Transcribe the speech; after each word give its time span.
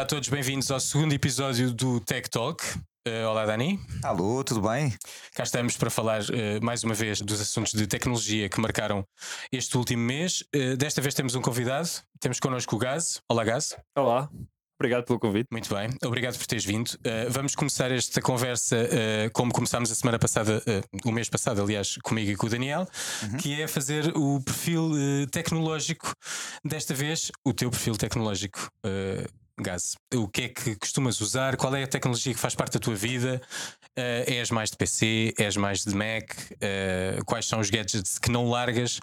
Olá 0.00 0.06
a 0.06 0.08
todos, 0.08 0.30
bem-vindos 0.30 0.70
ao 0.70 0.80
segundo 0.80 1.12
episódio 1.12 1.74
do 1.74 2.00
Tech 2.00 2.30
Talk. 2.30 2.64
Uh, 3.06 3.28
olá, 3.28 3.44
Dani. 3.44 3.78
Alô, 4.02 4.42
tudo 4.42 4.66
bem? 4.66 4.94
Cá 5.34 5.42
estamos 5.42 5.76
para 5.76 5.90
falar 5.90 6.22
uh, 6.22 6.24
mais 6.62 6.82
uma 6.82 6.94
vez 6.94 7.20
dos 7.20 7.38
assuntos 7.38 7.74
de 7.74 7.86
tecnologia 7.86 8.48
que 8.48 8.58
marcaram 8.58 9.04
este 9.52 9.76
último 9.76 10.02
mês. 10.02 10.42
Uh, 10.56 10.74
desta 10.74 11.02
vez 11.02 11.12
temos 11.12 11.34
um 11.34 11.42
convidado, 11.42 11.86
temos 12.18 12.40
connosco 12.40 12.76
o 12.76 12.78
Gaz. 12.78 13.20
Olá, 13.28 13.44
Gaz. 13.44 13.76
Olá. 13.94 14.30
Obrigado 14.80 15.04
pelo 15.04 15.20
convite. 15.20 15.48
Muito 15.52 15.68
bem, 15.74 15.90
obrigado 16.02 16.38
por 16.38 16.46
teres 16.46 16.64
vindo. 16.64 16.88
Uh, 16.88 17.28
vamos 17.28 17.54
começar 17.54 17.92
esta 17.92 18.22
conversa 18.22 18.76
uh, 18.76 19.30
como 19.34 19.52
começámos 19.52 19.92
a 19.92 19.94
semana 19.94 20.18
passada, 20.18 20.62
uh, 20.66 21.08
o 21.08 21.12
mês 21.12 21.28
passado, 21.28 21.60
aliás, 21.60 21.98
comigo 22.02 22.30
e 22.30 22.36
com 22.36 22.46
o 22.46 22.48
Daniel, 22.48 22.88
uhum. 23.22 23.36
que 23.36 23.60
é 23.60 23.68
fazer 23.68 24.16
o 24.16 24.40
perfil 24.40 24.92
tecnológico. 25.30 26.10
Desta 26.64 26.94
vez, 26.94 27.30
o 27.44 27.52
teu 27.52 27.70
perfil 27.70 27.98
tecnológico. 27.98 28.70
Gás, 29.62 29.94
o 30.14 30.26
que 30.26 30.42
é 30.42 30.48
que 30.48 30.76
costumas 30.76 31.20
usar? 31.20 31.56
Qual 31.56 31.74
é 31.74 31.82
a 31.82 31.86
tecnologia 31.86 32.32
que 32.32 32.40
faz 32.40 32.54
parte 32.54 32.74
da 32.74 32.80
tua 32.80 32.94
vida? 32.94 33.40
Uh, 33.98 34.24
és 34.26 34.50
mais 34.50 34.70
de 34.70 34.76
PC? 34.76 35.34
És 35.38 35.56
mais 35.56 35.84
de 35.84 35.94
Mac? 35.94 36.32
Uh, 36.32 37.24
quais 37.26 37.46
são 37.46 37.60
os 37.60 37.68
gadgets 37.68 38.18
que 38.18 38.30
não 38.30 38.48
largas? 38.48 39.00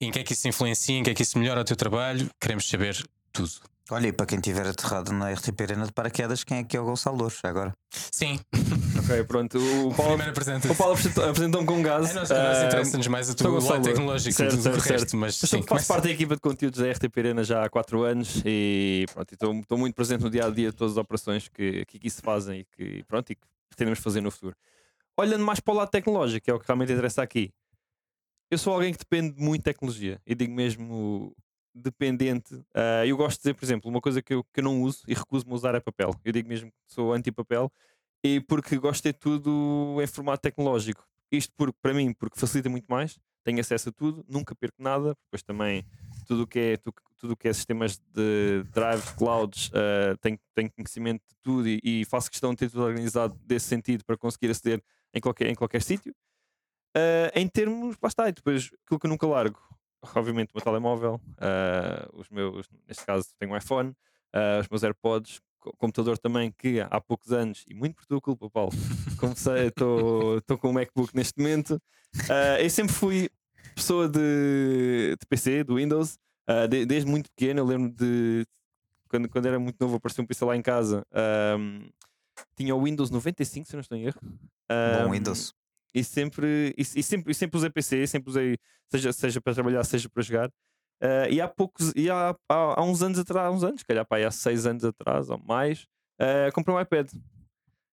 Em 0.00 0.10
que 0.10 0.20
é 0.20 0.22
que 0.22 0.32
isso 0.32 0.46
influencia? 0.46 0.96
Em 0.96 1.02
que 1.02 1.10
é 1.10 1.14
que 1.14 1.22
isso 1.22 1.38
melhora 1.38 1.60
o 1.60 1.64
teu 1.64 1.76
trabalho? 1.76 2.30
Queremos 2.40 2.68
saber 2.68 3.02
tudo. 3.32 3.50
Olha, 3.90 4.08
e 4.08 4.12
para 4.12 4.26
quem 4.26 4.40
tiver 4.40 4.66
aterrado 4.66 5.12
na 5.12 5.32
RTP 5.32 5.60
Arena 5.60 5.86
de 5.86 5.92
paraquedas, 5.92 6.42
quem 6.42 6.58
é 6.58 6.64
que 6.64 6.76
é 6.76 6.80
o 6.80 6.84
Gonçalo 6.84 7.16
Louros 7.16 7.38
agora? 7.44 7.72
Sim. 7.90 8.40
ok, 9.06 9.24
pronto. 9.24 9.58
O 9.58 9.94
Paulo, 9.94 10.16
o 10.16 10.74
Paulo 10.74 10.98
apresentou-me 11.28 11.66
com 11.66 11.82
gás. 11.82 12.10
É, 12.10 12.14
nós, 12.14 12.28
nós 12.28 12.64
interessa-nos 12.64 13.06
mais 13.06 13.30
a 13.30 13.34
tua 13.34 13.62
lado 13.62 13.82
tecnológico 13.82 14.34
certo, 14.34 14.56
certo, 14.56 14.76
resto, 14.76 14.98
certo. 14.98 15.16
mas 15.16 15.36
sim, 15.36 15.46
faço 15.46 15.66
começa... 15.66 15.92
parte 15.92 16.04
da 16.04 16.10
equipa 16.10 16.34
de 16.34 16.40
conteúdos 16.40 16.80
da 16.80 16.90
RTP 16.90 17.18
Arena 17.18 17.44
já 17.44 17.64
há 17.64 17.68
4 17.68 18.02
anos 18.02 18.42
e 18.44 19.06
pronto, 19.12 19.32
estou, 19.32 19.78
muito 19.78 19.94
presente 19.94 20.22
no 20.22 20.30
dia 20.30 20.46
a 20.46 20.50
dia 20.50 20.70
de 20.70 20.76
todas 20.76 20.92
as 20.92 20.98
operações 20.98 21.48
que, 21.48 21.84
que 21.86 21.96
aqui 21.96 22.10
se 22.10 22.20
fazem 22.20 22.60
e 22.60 22.64
que, 22.64 23.04
pronto, 23.04 23.30
e 23.30 23.34
que 23.34 23.46
pretendemos 23.68 24.00
fazer 24.00 24.20
no 24.20 24.30
futuro. 24.30 24.56
Olhando 25.16 25.44
mais 25.44 25.60
para 25.60 25.72
o 25.72 25.76
lado 25.76 25.90
tecnológico, 25.90 26.44
que 26.44 26.50
é 26.50 26.54
o 26.54 26.58
que 26.58 26.66
realmente 26.66 26.92
interessa 26.92 27.22
aqui. 27.22 27.50
Eu 28.50 28.58
sou 28.58 28.72
alguém 28.72 28.92
que 28.92 28.98
depende 28.98 29.34
muito 29.38 29.60
de 29.60 29.64
tecnologia 29.64 30.20
e 30.26 30.34
digo 30.34 30.52
mesmo 30.52 31.34
dependente. 31.74 32.54
Uh, 32.54 33.04
eu 33.06 33.16
gosto 33.16 33.38
de 33.38 33.42
dizer, 33.42 33.54
por 33.54 33.64
exemplo, 33.64 33.90
uma 33.90 34.00
coisa 34.00 34.22
que 34.22 34.32
eu, 34.32 34.44
que 34.44 34.60
eu 34.60 34.64
não 34.64 34.82
uso 34.82 35.02
e 35.06 35.14
recuso-me 35.14 35.52
a 35.52 35.54
usar 35.54 35.74
é 35.74 35.80
papel. 35.80 36.10
Eu 36.24 36.32
digo 36.32 36.48
mesmo 36.48 36.70
que 36.70 36.94
sou 36.94 37.12
anti-papel 37.12 37.70
e 38.26 38.40
porque 38.40 38.76
gosto 38.76 39.04
de 39.04 39.12
ter 39.12 39.18
tudo 39.18 39.98
em 40.02 40.06
formato 40.06 40.42
tecnológico. 40.42 41.06
Isto 41.30 41.52
porque, 41.56 41.78
para 41.80 41.94
mim, 41.94 42.12
porque 42.12 42.38
facilita 42.38 42.68
muito 42.68 42.86
mais, 42.86 43.18
tenho 43.44 43.60
acesso 43.60 43.90
a 43.90 43.92
tudo, 43.92 44.24
nunca 44.28 44.54
perco 44.54 44.82
nada, 44.82 45.16
depois 45.24 45.42
também 45.42 45.84
tudo 46.26 46.42
o 46.42 46.46
que 46.46 46.58
é, 46.58 46.76
tudo, 46.76 46.94
tudo 47.16 47.36
que 47.36 47.46
é 47.46 47.52
sistemas 47.52 47.98
de 48.12 48.64
drives, 48.72 49.10
clouds, 49.12 49.68
uh, 49.68 50.16
tenho, 50.20 50.38
tenho 50.54 50.70
conhecimento 50.72 51.22
de 51.28 51.36
tudo 51.42 51.68
e, 51.68 51.80
e, 51.82 52.04
faço 52.04 52.28
questão 52.28 52.50
de 52.50 52.56
ter 52.56 52.70
tudo 52.70 52.82
organizado 52.82 53.38
desse 53.44 53.66
sentido 53.66 54.04
para 54.04 54.16
conseguir 54.16 54.50
aceder 54.50 54.82
em 55.14 55.20
qualquer, 55.20 55.48
em 55.48 55.54
qualquer 55.54 55.82
sítio. 55.82 56.12
Uh, 56.96 57.30
em 57.34 57.46
termos, 57.46 57.96
lá 58.02 58.08
está, 58.08 58.28
e 58.28 58.32
depois 58.32 58.70
aquilo 58.84 58.98
que 58.98 59.06
eu 59.06 59.10
nunca 59.10 59.26
largo, 59.26 59.60
obviamente, 60.14 60.50
o 60.50 60.56
meu 60.56 60.64
telemóvel, 60.64 61.20
uh, 61.38 62.18
os 62.18 62.28
meus, 62.30 62.68
neste 62.88 63.04
caso, 63.06 63.28
tenho 63.38 63.52
um 63.52 63.56
iPhone, 63.56 63.94
os 64.60 64.68
meus 64.68 64.82
AirPods, 64.82 65.40
computador 65.78 66.18
também, 66.18 66.52
que 66.52 66.80
há 66.80 67.00
poucos 67.00 67.32
anos, 67.32 67.64
e 67.68 67.74
muito 67.74 67.94
por 67.96 68.06
tua 68.06 68.20
culpa, 68.20 68.50
Paulo, 68.50 68.72
comecei, 69.18 69.68
estou 69.68 70.58
com 70.58 70.68
o 70.68 70.70
um 70.70 70.74
MacBook 70.74 71.14
neste 71.14 71.38
momento. 71.38 71.80
Uh, 72.14 72.60
eu 72.60 72.70
sempre 72.70 72.94
fui 72.94 73.28
pessoa 73.74 74.08
de, 74.08 75.16
de 75.18 75.26
PC, 75.28 75.64
do 75.64 75.76
Windows, 75.76 76.18
de, 76.70 76.86
desde 76.86 77.10
muito 77.10 77.30
pequeno. 77.30 77.60
Eu 77.60 77.66
lembro 77.66 77.90
de 77.90 78.46
quando, 79.08 79.28
quando 79.28 79.46
era 79.46 79.58
muito 79.58 79.76
novo, 79.80 79.96
apareceu 79.96 80.24
um 80.24 80.26
PC 80.26 80.44
lá 80.44 80.56
em 80.56 80.62
casa. 80.62 81.04
Um, 81.58 81.88
tinha 82.56 82.74
o 82.74 82.84
Windows 82.84 83.10
95, 83.10 83.66
se 83.66 83.74
não 83.74 83.80
estou 83.80 83.98
em 83.98 84.06
erro. 84.06 84.20
Um, 84.22 85.04
Bom 85.04 85.10
Windows 85.12 85.54
e 85.96 86.04
sempre, 86.04 86.74
e, 86.76 86.82
e, 86.82 87.02
sempre, 87.02 87.32
e 87.32 87.34
sempre 87.34 87.56
usei 87.56 87.70
PC, 87.70 88.06
sempre 88.06 88.28
usei, 88.28 88.58
seja, 88.90 89.14
seja 89.14 89.40
para 89.40 89.54
trabalhar, 89.54 89.82
seja 89.82 90.10
para 90.10 90.22
jogar. 90.22 90.50
Uh, 91.02 91.30
e 91.30 91.40
há 91.40 91.48
poucos, 91.48 91.92
e 91.94 92.10
há, 92.10 92.34
há, 92.48 92.80
há, 92.80 92.82
uns 92.82 93.02
anos 93.02 93.18
atrás, 93.18 93.46
há 93.46 93.50
uns 93.50 93.62
anos, 93.62 93.82
calhar 93.82 94.06
pá, 94.06 94.18
há 94.18 94.30
seis 94.30 94.66
anos 94.66 94.84
atrás 94.84 95.28
ou 95.28 95.38
mais, 95.46 95.86
uh, 96.20 96.52
comprei 96.54 96.74
um 96.74 96.80
iPad. 96.80 97.10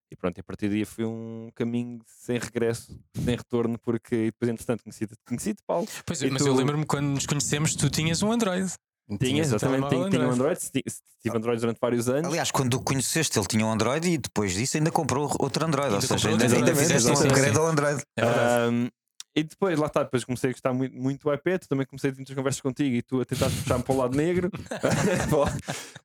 E 0.10 0.16
pronto, 0.16 0.40
a 0.40 0.44
partir 0.44 0.70
daí 0.70 0.86
foi 0.86 1.06
um 1.06 1.50
caminho 1.56 2.00
sem 2.06 2.38
regresso, 2.38 2.98
sem 3.16 3.36
retorno, 3.36 3.80
porque 3.80 4.26
depois, 4.26 4.50
entretanto, 4.50 4.84
conheci-te, 4.84 5.16
conheci 5.28 5.56
Paulo. 5.66 5.88
Pois 6.06 6.22
é, 6.22 6.30
mas 6.30 6.44
tu... 6.44 6.48
eu 6.48 6.54
lembro-me 6.54 6.86
quando 6.86 7.08
nos 7.08 7.26
conhecemos, 7.26 7.76
tu 7.76 7.90
tinhas 7.90 8.22
um 8.22 8.32
Android. 8.32 8.72
Tinha, 9.20 9.42
exatamente, 9.42 9.90
tinha, 9.90 10.10
tinha 10.10 10.28
um 10.28 10.32
Android, 10.32 10.60
tive 10.72 11.38
Android 11.38 11.60
durante 11.60 11.80
vários 11.80 12.08
anos. 12.08 12.30
Aliás, 12.30 12.52
quando 12.52 12.76
o 12.76 12.80
conheceste, 12.80 13.38
ele 13.38 13.48
tinha 13.48 13.66
um 13.66 13.72
Android 13.72 14.08
e 14.08 14.18
depois 14.18 14.54
disso 14.54 14.78
ainda 14.78 14.92
comprou 14.92 15.30
outro 15.40 15.66
Android, 15.66 15.94
ainda 15.94 15.98
ou 15.98 16.02
seja, 16.02 16.30
ainda, 16.30 16.46
ainda 16.46 16.76
fizeste 16.76 17.10
um 17.10 17.14
upgrade 17.14 17.58
ao 17.58 17.68
Android. 17.68 18.02
É 18.16 18.26
um, 18.70 18.90
e 19.36 19.44
depois, 19.44 19.80
lá 19.80 19.88
está, 19.88 20.04
depois 20.04 20.24
comecei 20.24 20.52
a 20.52 20.54
gostar 20.54 20.74
muito, 20.74 20.96
muito 20.96 21.24
do 21.24 21.34
iPad, 21.34 21.64
também 21.64 21.88
comecei 21.88 22.12
a 22.12 22.14
ter 22.14 22.18
muitas 22.18 22.36
conversas 22.36 22.62
contigo 22.62 22.96
e 22.96 23.02
tu 23.02 23.20
a 23.20 23.26
tentar 23.26 23.50
puxar-me 23.50 23.84
para 23.84 23.94
o 23.96 23.98
lado 23.98 24.16
negro. 24.16 24.48
uh, 24.48 24.54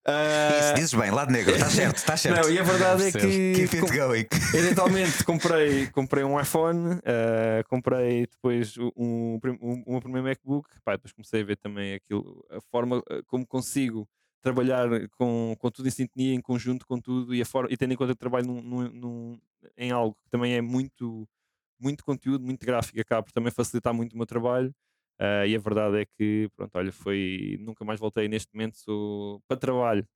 Isso, 0.61 0.75
dizes 0.75 0.94
bem, 0.94 1.11
lado 1.11 1.31
negro, 1.31 1.55
está 1.55 1.69
certo, 1.69 1.97
está 1.97 2.17
certo. 2.17 2.43
Não, 2.43 2.50
e 2.50 2.59
a 2.59 2.62
verdade 2.62 3.05
é 3.05 3.12
que. 3.12 3.69
Keep 3.69 3.77
it 3.77 3.99
going. 3.99 4.27
Eventualmente 4.55 5.25
comprei, 5.25 5.87
comprei 5.88 6.25
um 6.25 6.41
iPhone, 6.41 6.94
uh, 6.94 7.69
comprei 7.69 8.27
depois 8.27 8.78
um, 8.78 9.38
um, 9.61 9.84
um, 9.87 10.00
primeiro 10.00 10.27
MacBook, 10.27 10.69
pá, 10.83 10.93
depois 10.93 11.12
comecei 11.12 11.43
a 11.43 11.44
ver 11.44 11.56
também 11.56 11.94
aquilo, 11.94 12.43
a 12.50 12.61
forma 12.71 13.03
ah, 13.11 13.21
como 13.27 13.47
consigo 13.47 14.09
trabalhar 14.41 14.88
com, 15.19 15.55
com 15.59 15.71
tudo 15.71 15.88
em 15.88 15.91
sintonia, 15.91 16.33
em 16.33 16.41
conjunto 16.41 16.87
com 16.87 16.99
tudo 16.99 17.34
e, 17.34 17.43
a 17.43 17.44
forma, 17.44 17.69
e 17.71 17.77
tendo 17.77 17.93
em 17.93 17.97
conta 17.97 18.12
que 18.15 18.19
trabalho 18.19 18.47
num, 18.47 18.62
num, 18.62 18.88
num, 18.88 19.41
em 19.77 19.91
algo 19.91 20.17
que 20.22 20.31
também 20.31 20.55
é 20.55 20.62
muito 20.62 21.28
muito 21.81 22.05
conteúdo, 22.05 22.44
muito 22.44 22.65
gráfico, 22.65 23.00
acaba 23.00 23.22
por 23.22 23.33
também 23.33 23.53
facilitar 23.53 23.94
muito 23.94 24.12
o 24.12 24.16
meu 24.16 24.27
trabalho. 24.27 24.75
Uh, 25.21 25.47
e 25.47 25.56
a 25.56 25.59
verdade 25.59 26.03
é 26.03 26.06
que, 26.06 26.49
pronto, 26.56 26.77
olha, 26.77 26.93
foi. 26.93 27.56
Nunca 27.61 27.84
mais 27.84 27.99
voltei 27.99 28.28
neste 28.28 28.49
momento. 28.55 28.78
Sou 28.78 29.43
para 29.49 29.56
trabalho, 29.56 30.06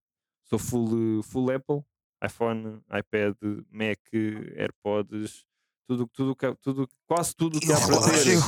sou 0.45 0.59
full, 0.59 1.23
full 1.25 1.51
Apple, 1.51 1.83
iPhone, 2.25 2.81
iPad, 2.89 3.35
Mac, 3.69 3.99
AirPods, 4.57 5.45
tudo, 5.89 6.09
tudo, 6.13 6.37
tudo, 6.63 6.89
quase 7.09 7.35
tudo 7.35 7.59
que 7.59 7.73
há 7.73 7.77
para 7.77 8.01
ter. 8.01 8.39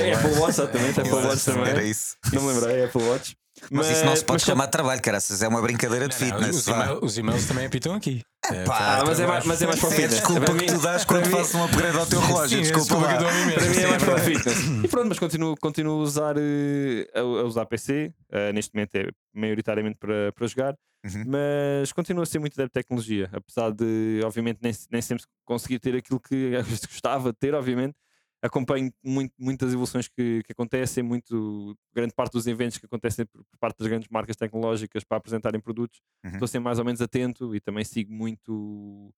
É, 0.00 0.14
Apple 0.14 0.38
Watch 0.38 0.56
também, 0.56 0.90
Apple 0.90 1.12
Watch 1.12 1.44
também. 1.44 1.68
Era 1.68 1.84
isso. 1.84 2.16
Não 2.32 2.42
me 2.42 2.52
lembrei, 2.52 2.84
Apple 2.84 3.02
Watch. 3.02 3.36
Mas, 3.62 3.70
mas, 3.70 3.90
isso 3.90 4.04
não 4.04 4.16
se 4.16 4.24
pode 4.24 4.42
chamar 4.42 4.66
de 4.66 4.72
trabalho, 4.72 5.02
caraças. 5.02 5.42
É 5.42 5.48
uma 5.48 5.60
brincadeira 5.60 6.08
de 6.08 6.14
não, 6.14 6.26
fitness. 6.26 6.66
Não, 6.66 7.00
os, 7.02 7.18
emails, 7.18 7.46
também 7.46 7.66
apitam 7.66 7.94
aqui. 7.94 8.22
É, 8.46 8.64
pá, 8.64 9.02
mas, 9.04 9.20
é 9.20 9.26
mais, 9.26 9.44
mas 9.44 9.62
é 9.62 9.66
mais 9.66 9.80
para 9.80 9.88
o 9.88 9.90
fitness. 9.90 10.10
Desculpa 10.10 10.54
que 10.54 10.66
tu 10.66 10.80
dás 10.80 11.04
quando 11.04 11.26
faço 11.26 11.58
um 11.58 11.64
upgrade 11.64 11.98
ao 11.98 12.06
teu 12.06 12.20
relógio. 12.20 12.64
Sim, 12.64 12.72
desculpa 12.72 12.96
lá. 12.96 13.18
Para 13.18 13.68
mim 13.68 13.76
é 13.76 13.86
mais 13.86 14.02
para 14.02 14.14
o 14.14 14.18
fitness. 14.18 14.84
E 14.84 14.88
pronto, 14.88 15.08
mas 15.08 15.18
continuo, 15.18 15.54
continuo 15.60 16.00
a, 16.00 16.02
usar, 16.02 16.36
eh, 16.38 17.06
a, 17.14 17.22
usar 17.22 17.66
PC. 17.66 18.06
Uh, 18.06 18.36
eh, 18.36 18.52
neste 18.52 18.74
momento 18.74 18.94
é 18.94 19.08
maioritariamente 19.34 19.96
para, 19.98 20.32
para 20.32 20.46
jogar. 20.46 20.74
Uhum. 21.04 21.24
Mas 21.26 21.92
continuo 21.92 22.22
a 22.22 22.26
ser 22.26 22.38
muito 22.38 22.56
da 22.56 22.68
tecnologia. 22.68 23.28
Apesar 23.32 23.70
de, 23.70 24.20
obviamente, 24.24 24.60
nem, 24.62 24.72
nem 24.90 25.02
sempre 25.02 25.24
conseguir 25.44 25.78
ter 25.78 25.96
aquilo 25.96 26.20
que 26.20 26.52
gostava 26.88 27.32
de 27.32 27.38
ter, 27.38 27.54
obviamente 27.54 27.96
acompanho 28.42 28.92
muito, 29.02 29.32
muitas 29.38 29.72
evoluções 29.72 30.08
que, 30.08 30.42
que, 30.44 30.52
acontecem, 30.52 31.02
muito, 31.02 31.76
grande 31.94 32.14
parte 32.14 32.32
dos 32.32 32.46
eventos 32.46 32.78
que 32.78 32.86
acontecem 32.86 33.26
por, 33.26 33.44
por 33.44 33.58
parte 33.58 33.78
das 33.78 33.88
grandes 33.88 34.08
marcas 34.08 34.36
tecnológicas 34.36 35.04
para 35.04 35.18
apresentarem 35.18 35.60
produtos. 35.60 36.00
Uhum. 36.24 36.32
Estou 36.32 36.48
sempre 36.48 36.64
mais 36.64 36.78
ou 36.78 36.84
menos 36.84 37.00
atento 37.00 37.54
e 37.54 37.60
também 37.60 37.84
sigo 37.84 38.12
muito 38.12 39.12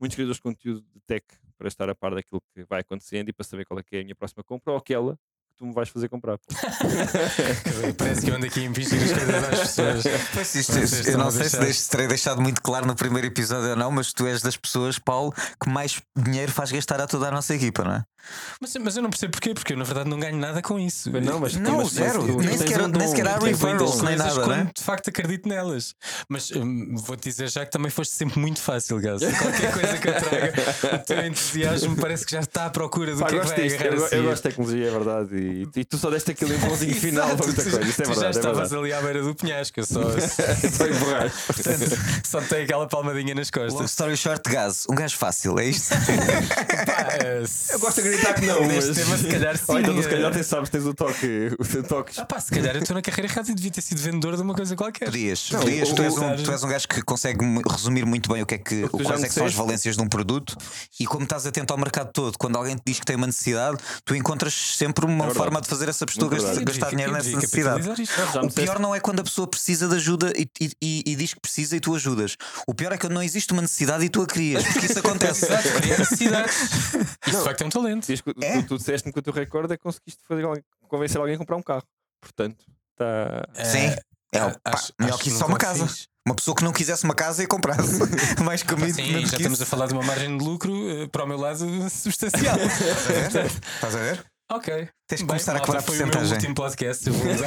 muitos 0.00 0.16
criadores 0.16 0.38
de 0.38 0.42
conteúdo 0.42 0.80
de 0.92 1.00
tech 1.06 1.24
para 1.56 1.68
estar 1.68 1.88
a 1.88 1.94
par 1.94 2.12
daquilo 2.12 2.42
que 2.52 2.64
vai 2.68 2.80
acontecendo 2.80 3.28
e 3.28 3.32
para 3.32 3.44
saber 3.44 3.64
qual 3.64 3.78
é, 3.78 3.84
que 3.84 3.94
é 3.94 4.00
a 4.00 4.02
minha 4.02 4.16
próxima 4.16 4.42
compra 4.42 4.72
ou 4.72 4.78
aquela 4.78 5.16
tu 5.56 5.66
me 5.66 5.72
vais 5.72 5.88
fazer 5.88 6.08
comprar. 6.08 6.38
Parece 7.96 8.22
que 8.22 8.30
eu 8.30 8.34
ando 8.34 8.46
aqui 8.46 8.60
a 8.60 8.64
investir 8.64 9.00
as 9.00 9.12
coisas 9.12 9.44
às 9.44 9.60
pessoas. 9.60 10.04
Pois 10.32 10.54
isto, 10.54 11.08
eu 11.08 11.18
não 11.18 11.30
sei 11.30 11.72
se 11.72 11.90
terei 11.90 12.08
deixado 12.08 12.40
muito 12.40 12.60
claro 12.60 12.86
no 12.86 12.96
primeiro 12.96 13.28
episódio 13.28 13.70
ou 13.70 13.76
não, 13.76 13.90
mas 13.90 14.12
tu 14.12 14.26
és 14.26 14.42
das 14.42 14.56
pessoas, 14.56 14.98
Paulo, 14.98 15.32
que 15.62 15.70
mais 15.70 16.02
dinheiro 16.16 16.50
faz 16.50 16.72
gastar 16.72 17.00
a 17.00 17.06
toda 17.06 17.28
a 17.28 17.30
nossa 17.30 17.54
equipa, 17.54 17.84
não 17.84 17.92
é? 17.92 18.04
Mas, 18.60 18.76
mas 18.76 18.96
eu 18.96 19.02
não 19.02 19.10
percebo 19.10 19.32
porquê, 19.32 19.54
porque 19.54 19.72
eu 19.72 19.76
na 19.76 19.84
verdade 19.84 20.08
não 20.08 20.18
ganho 20.18 20.36
nada 20.36 20.62
com 20.62 20.78
isso. 20.78 21.10
Não, 21.10 21.40
mas 21.40 21.56
não, 21.56 21.78
mas, 21.78 21.92
zero. 21.92 22.22
Mas, 22.36 22.46
nem, 22.46 22.58
sequer, 22.58 22.82
um 22.82 22.88
nem 22.88 23.08
sequer 23.08 23.28
há 23.28 23.38
referrals, 23.38 24.02
nem 24.02 24.16
nada. 24.16 24.46
Né? 24.46 24.70
De 24.74 24.82
facto 24.82 25.08
acredito 25.08 25.48
nelas. 25.48 25.94
Mas 26.28 26.50
hum, 26.52 26.94
vou-te 26.96 27.28
dizer 27.28 27.50
já 27.50 27.64
que 27.64 27.70
também 27.72 27.90
foste 27.90 28.14
sempre 28.14 28.38
muito 28.38 28.60
fácil, 28.60 29.00
Gás. 29.00 29.22
Qualquer 29.22 29.72
coisa 29.72 29.98
que 29.98 30.08
eu 30.08 30.14
traga, 30.14 30.96
o 30.96 30.98
teu 30.98 31.26
entusiasmo 31.26 31.96
parece 31.96 32.24
que 32.24 32.32
já 32.32 32.40
está 32.40 32.66
à 32.66 32.70
procura 32.70 33.14
do 33.14 33.20
Pá, 33.20 33.26
que 33.26 33.36
é 33.36 33.40
que 33.40 33.46
vai 33.46 33.66
agarrar 33.66 33.84
eu, 33.86 34.06
eu, 34.06 34.08
eu 34.08 34.24
gosto 34.24 34.42
de 34.42 34.48
tecnologia, 34.50 34.86
é 34.86 34.90
verdade. 34.90 35.36
E 35.36 35.62
e, 35.76 35.84
tu 35.84 35.98
só 35.98 36.10
deste 36.10 36.30
aquele 36.32 36.54
empurrãozinho 36.56 36.94
final 36.94 37.36
para 37.36 37.46
muita 37.46 37.62
coisa. 37.62 37.80
Isso 37.82 38.02
é 38.02 38.04
tu 38.04 38.08
verdade. 38.08 38.20
já 38.20 38.26
é 38.26 38.30
estavas 38.30 38.70
verdade. 38.70 38.76
ali 38.76 38.92
à 38.92 39.00
beira 39.00 39.22
do 39.22 39.34
penhasco, 39.34 39.80
eu 39.80 39.84
só, 39.86 40.02
Só 40.72 40.86
empurrar. 40.86 41.32
só 42.24 42.40
tem 42.42 42.64
aquela 42.64 42.86
palmadinha 42.86 43.34
nas 43.34 43.50
Long 43.54 43.68
costas. 43.68 43.90
story 43.90 44.16
short, 44.16 44.50
gás. 44.50 44.86
Um 44.90 44.94
gajo 44.94 45.16
fácil, 45.16 45.58
é 45.58 45.66
isto? 45.66 45.90
Pá, 45.90 47.08
eh, 47.22 47.44
Eu 47.70 47.78
gosto 47.78 48.02
de 48.02 48.08
acreditar 48.14 48.34
que 48.34 48.46
não, 48.46 48.66
mas. 48.66 48.88
tema, 48.96 49.16
se 49.18 49.26
calhar, 49.26 49.56
sim. 49.56 49.64
Ou 49.68 49.80
então, 49.80 50.02
se 50.02 50.08
calhar, 50.08 50.32
tens, 50.32 50.46
sabes, 50.46 50.70
tens 50.70 50.84
o 50.84 50.94
toque. 50.94 51.50
O 51.58 51.64
teu 51.64 51.82
toque. 51.82 52.12
Ah, 52.20 52.24
pá, 52.24 52.40
se 52.40 52.50
calhar 52.50 52.74
eu 52.76 52.80
estou 52.82 52.94
na 52.94 53.02
carreira 53.02 53.32
errada 53.32 53.50
e 53.50 53.54
devia 53.54 53.70
ter 53.70 53.80
sido 53.82 53.98
vendedor 53.98 54.36
de 54.36 54.42
uma 54.42 54.54
coisa 54.54 54.74
qualquer. 54.76 55.06
Podias, 55.06 55.48
Não, 55.50 55.60
podias. 55.60 55.88
tu, 55.90 56.02
és 56.02 56.16
um, 56.18 56.36
tu 56.36 56.50
és 56.52 56.62
um 56.64 56.68
gajo 56.68 56.88
que 56.88 57.02
consegue 57.02 57.38
resumir 57.70 58.04
muito 58.04 58.30
bem 58.32 58.42
o 58.42 58.46
que 58.46 58.54
é 58.54 58.58
que, 58.58 58.82
tu 58.88 58.98
quais 58.98 59.22
é 59.22 59.28
que 59.28 59.34
são 59.34 59.46
as 59.46 59.54
valências 59.54 59.96
de 59.96 60.02
um 60.02 60.08
produto 60.08 60.56
e 61.00 61.06
como 61.06 61.24
estás 61.24 61.46
atento 61.46 61.72
ao 61.72 61.78
mercado 61.78 62.10
todo, 62.12 62.36
quando 62.38 62.56
alguém 62.56 62.76
te 62.76 62.82
diz 62.86 62.98
que 63.00 63.06
tem 63.06 63.16
uma 63.16 63.26
necessidade, 63.26 63.78
tu 64.04 64.14
encontras 64.14 64.52
sempre 64.54 65.04
uma 65.04 65.26
É 65.28 65.34
forma 65.34 65.60
de 65.60 65.68
fazer 65.68 65.88
essa 65.88 66.04
pessoa 66.06 66.30
gastar, 66.30 66.90
dinheiro 66.90 67.12
nessa 67.12 67.30
necessidade. 67.34 67.88
O 68.42 68.50
pior 68.50 68.78
não 68.78 68.94
é 68.94 69.00
quando 69.00 69.20
a 69.20 69.24
pessoa 69.24 69.46
precisa 69.46 69.88
de 69.88 69.96
ajuda 69.96 70.32
e, 70.36 70.48
e- 70.60 70.72
e- 70.82 71.02
e 71.06 71.16
diz 71.16 71.34
que 71.34 71.40
precisa 71.40 71.76
e 71.76 71.80
tu 71.80 71.94
ajudas. 71.94 72.36
O 72.66 72.74
pior 72.74 72.92
é 72.92 72.98
quando 72.98 73.12
não 73.14 73.22
existe 73.22 73.52
uma 73.52 73.62
necessidade 73.62 74.04
e 74.04 74.08
tu 74.08 74.22
a 74.22 74.26
crias, 74.26 74.64
porque 74.64 74.86
isso 74.86 74.98
acontece. 75.00 75.46
Exato. 75.46 75.68
Isso 77.26 77.38
de 77.38 77.44
facto 77.44 77.62
é 77.62 77.66
um 77.66 77.68
talento. 77.70 78.01
Diz 78.06 78.20
que 78.20 78.30
É? 78.42 78.60
tu, 78.62 78.68
tu 78.68 78.78
disseste-me 78.78 79.12
que 79.12 79.18
o 79.18 79.22
teu 79.22 79.32
recorde 79.32 79.74
é 79.74 79.76
que 79.76 79.82
conseguiste 79.82 80.20
fazer 80.26 80.44
alguém- 80.44 80.64
convencer 80.88 81.18
alguém 81.20 81.34
a 81.34 81.38
comprar 81.38 81.56
um 81.56 81.62
carro. 81.62 81.82
Portanto, 82.20 82.64
está. 82.92 83.64
Sim. 83.64 83.94
É, 84.34 84.38
pá, 84.38 84.60
acho- 84.64 84.92
melhor 84.98 85.14
acho 85.14 85.24
que 85.24 85.30
só 85.30 85.46
uma 85.46 85.58
casa. 85.58 85.86
fiz. 85.86 86.06
Uma 86.24 86.36
pessoa 86.36 86.54
que 86.56 86.62
não 86.62 86.72
quisesse 86.72 87.02
uma 87.04 87.14
casa 87.16 87.42
e 87.42 87.46
comprasse 87.48 87.98
mais 88.44 88.62
Pá, 88.62 88.74
comigo. 88.74 88.94
Sim, 88.94 89.26
já 89.26 89.36
estamos 89.36 89.60
a 89.60 89.66
falar 89.66 89.86
de 89.88 89.92
uma 89.92 90.02
margem 90.04 90.38
de 90.38 90.44
lucro 90.44 90.72
eh, 90.88 91.08
para 91.08 91.24
o 91.24 91.26
meu 91.26 91.36
lado 91.36 91.58
substancial. 91.90 92.56
Estás 92.58 93.94
a 93.96 93.98
ver? 93.98 94.24
ok. 94.50 94.74
Tens 94.74 94.88
que 95.08 95.16
Bem, 95.18 95.26
começar 95.26 95.52
a 95.52 95.54
malta, 95.54 95.66
cobrar 95.66 95.82
foi 95.82 95.94
o 95.96 95.98
meu 95.98 96.06
porcentagem. 96.06 96.36
último 96.36 96.54
podcast. 96.54 97.06
Eu 97.08 97.12
vou 97.14 97.32
usar. 97.32 97.46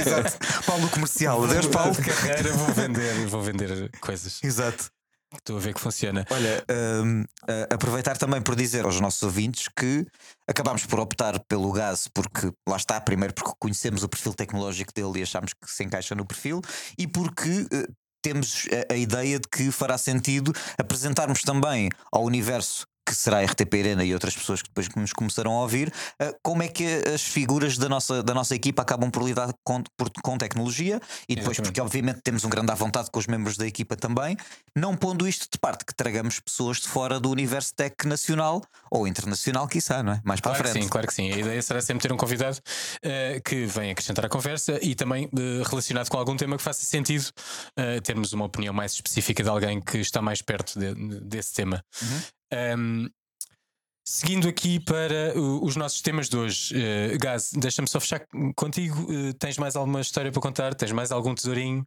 Exato. 0.00 0.64
Paulo 0.64 0.88
comercial. 0.88 1.44
Adeus, 1.44 1.66
Paulo. 1.66 1.94
carreira, 1.96 2.52
vou 2.54 2.68
vender, 2.74 3.26
vou 3.26 3.42
vender 3.42 3.90
coisas. 4.00 4.40
Exato. 4.42 4.90
Estou 5.34 5.58
a 5.58 5.60
ver 5.60 5.74
que 5.74 5.80
funciona. 5.80 6.24
Olha, 6.30 6.64
a- 6.68 7.74
aproveitar 7.74 8.16
também 8.16 8.40
por 8.40 8.56
dizer 8.56 8.84
aos 8.84 8.98
nossos 9.00 9.22
ouvintes 9.22 9.68
que 9.68 10.06
acabámos 10.48 10.86
por 10.86 11.00
optar 11.00 11.38
pelo 11.40 11.70
gás, 11.72 12.08
porque 12.12 12.50
lá 12.66 12.76
está, 12.76 13.00
primeiro 13.00 13.34
porque 13.34 13.52
conhecemos 13.58 14.02
o 14.02 14.08
perfil 14.08 14.32
tecnológico 14.34 14.92
dele 14.94 15.20
e 15.20 15.22
achamos 15.22 15.52
que 15.52 15.70
se 15.70 15.84
encaixa 15.84 16.14
no 16.14 16.24
perfil, 16.24 16.60
e 16.98 17.06
porque 17.06 17.66
eh, 17.72 17.86
temos 18.22 18.66
a 18.90 18.96
ideia 18.96 19.38
de 19.38 19.48
que 19.48 19.70
fará 19.70 19.96
sentido 19.98 20.52
apresentarmos 20.78 21.42
também 21.42 21.88
ao 22.10 22.24
universo. 22.24 22.86
Que 23.08 23.14
será 23.14 23.38
a 23.38 23.42
RTP 23.44 23.72
Arena 23.80 24.04
e 24.04 24.12
outras 24.12 24.36
pessoas 24.36 24.60
que 24.60 24.68
depois 24.68 24.86
nos 24.94 25.14
começarão 25.14 25.52
a 25.52 25.62
ouvir, 25.62 25.90
eh, 26.20 26.34
como 26.42 26.62
é 26.62 26.68
que 26.68 26.84
as 27.14 27.22
figuras 27.22 27.78
da 27.78 27.88
nossa, 27.88 28.22
da 28.22 28.34
nossa 28.34 28.54
equipa 28.54 28.82
acabam 28.82 29.10
por 29.10 29.22
lidar 29.22 29.50
com, 29.64 29.82
por- 29.96 30.10
com 30.22 30.36
tecnologia 30.36 31.00
e 31.28 31.34
depois, 31.34 31.54
Exatamente. 31.56 31.62
porque 31.64 31.80
obviamente 31.80 32.20
temos 32.22 32.44
um 32.44 32.50
grande 32.50 32.70
à 32.70 32.74
vontade 32.74 33.10
com 33.10 33.18
os 33.18 33.26
membros 33.26 33.56
da 33.56 33.66
equipa 33.66 33.96
também, 33.96 34.36
não 34.76 34.94
pondo 34.94 35.26
isto 35.26 35.46
de 35.50 35.58
parte, 35.58 35.86
que 35.86 35.94
tragamos 35.94 36.38
pessoas 36.38 36.78
de 36.78 36.88
fora 36.88 37.18
do 37.18 37.30
universo 37.30 37.72
tech 37.74 37.94
nacional 38.06 38.62
ou 38.90 39.06
internacional, 39.08 39.66
quiçá, 39.66 40.02
não 40.02 40.12
é? 40.12 40.20
Mais 40.22 40.40
para 40.40 40.50
Claro 40.50 40.60
a 40.60 40.64
que 40.66 40.70
frente. 40.72 40.82
sim, 40.84 40.88
claro 40.90 41.06
que 41.06 41.14
sim. 41.14 41.32
A 41.32 41.36
ideia 41.38 41.62
será 41.62 41.80
sempre 41.80 42.02
ter 42.02 42.12
um 42.12 42.16
convidado 42.18 42.58
eh, 43.02 43.40
que 43.42 43.64
venha 43.64 43.92
acrescentar 43.92 44.26
a 44.26 44.28
conversa 44.28 44.78
e 44.82 44.94
também 44.94 45.30
eh, 45.34 45.62
relacionado 45.66 46.10
com 46.10 46.18
algum 46.18 46.36
tema 46.36 46.56
que 46.58 46.62
faça 46.62 46.84
sentido 46.84 47.24
eh, 47.76 48.00
termos 48.02 48.34
uma 48.34 48.44
opinião 48.44 48.74
mais 48.74 48.92
específica 48.92 49.42
de 49.42 49.48
alguém 49.48 49.80
que 49.80 49.96
está 49.98 50.20
mais 50.20 50.42
perto 50.42 50.78
de- 50.78 50.94
desse 51.20 51.54
tema. 51.54 51.82
Uhum. 52.02 52.20
Um, 52.52 53.08
seguindo 54.06 54.48
aqui 54.48 54.80
para 54.80 55.38
o- 55.38 55.64
os 55.64 55.76
nossos 55.76 56.00
temas 56.00 56.28
de 56.28 56.36
hoje, 56.36 56.74
eh, 56.80 57.16
Gaz, 57.18 57.50
deixa-me 57.52 57.88
só 57.88 58.00
fechar 58.00 58.26
contigo. 58.56 59.06
Eh, 59.12 59.32
tens 59.38 59.58
mais 59.58 59.76
alguma 59.76 60.00
história 60.00 60.32
para 60.32 60.40
contar? 60.40 60.74
Tens 60.74 60.92
mais 60.92 61.12
algum 61.12 61.34
tesourinho? 61.34 61.86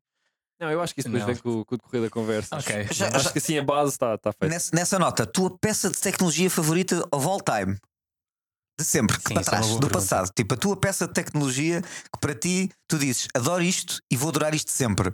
Não, 0.59 0.69
eu 0.69 0.79
acho 0.79 0.93
que 0.93 0.99
isso 1.01 1.09
depois 1.09 1.25
Não. 1.25 1.33
vem 1.33 1.41
com, 1.41 1.65
com 1.65 1.73
o 1.75 1.77
decorrer 1.79 2.01
da 2.03 2.09
conversa. 2.11 2.55
Ok. 2.55 2.87
Já- 2.91 3.07
Acho 3.07 3.23
já- 3.25 3.31
que 3.31 3.39
assim 3.39 3.57
a 3.57 3.63
base 3.63 3.93
está 3.93 4.15
tá 4.17 4.31
feita. 4.31 4.53
Nessa, 4.53 4.69
nessa 4.75 4.99
nota, 4.99 5.25
tua 5.25 5.57
peça 5.57 5.89
de 5.89 5.97
tecnologia 5.99 6.49
favorita 6.51 7.03
of 7.11 7.25
all 7.25 7.41
time? 7.41 7.75
De 8.79 8.85
sempre, 8.85 9.15
Sim, 9.17 9.33
para 9.33 9.41
é 9.41 9.45
trás, 9.45 9.65
boa 9.67 9.79
do 9.79 9.87
pergunta. 9.87 9.99
passado. 9.99 10.31
Tipo, 10.35 10.53
a 10.53 10.57
tua 10.57 10.77
peça 10.77 11.07
de 11.07 11.13
tecnologia 11.13 11.81
que 11.81 12.19
para 12.19 12.35
ti 12.35 12.69
tu 12.87 12.97
dizes 12.99 13.27
adoro 13.35 13.63
isto 13.63 13.99
e 14.11 14.15
vou 14.15 14.29
adorar 14.29 14.53
isto 14.53 14.69
sempre. 14.71 15.11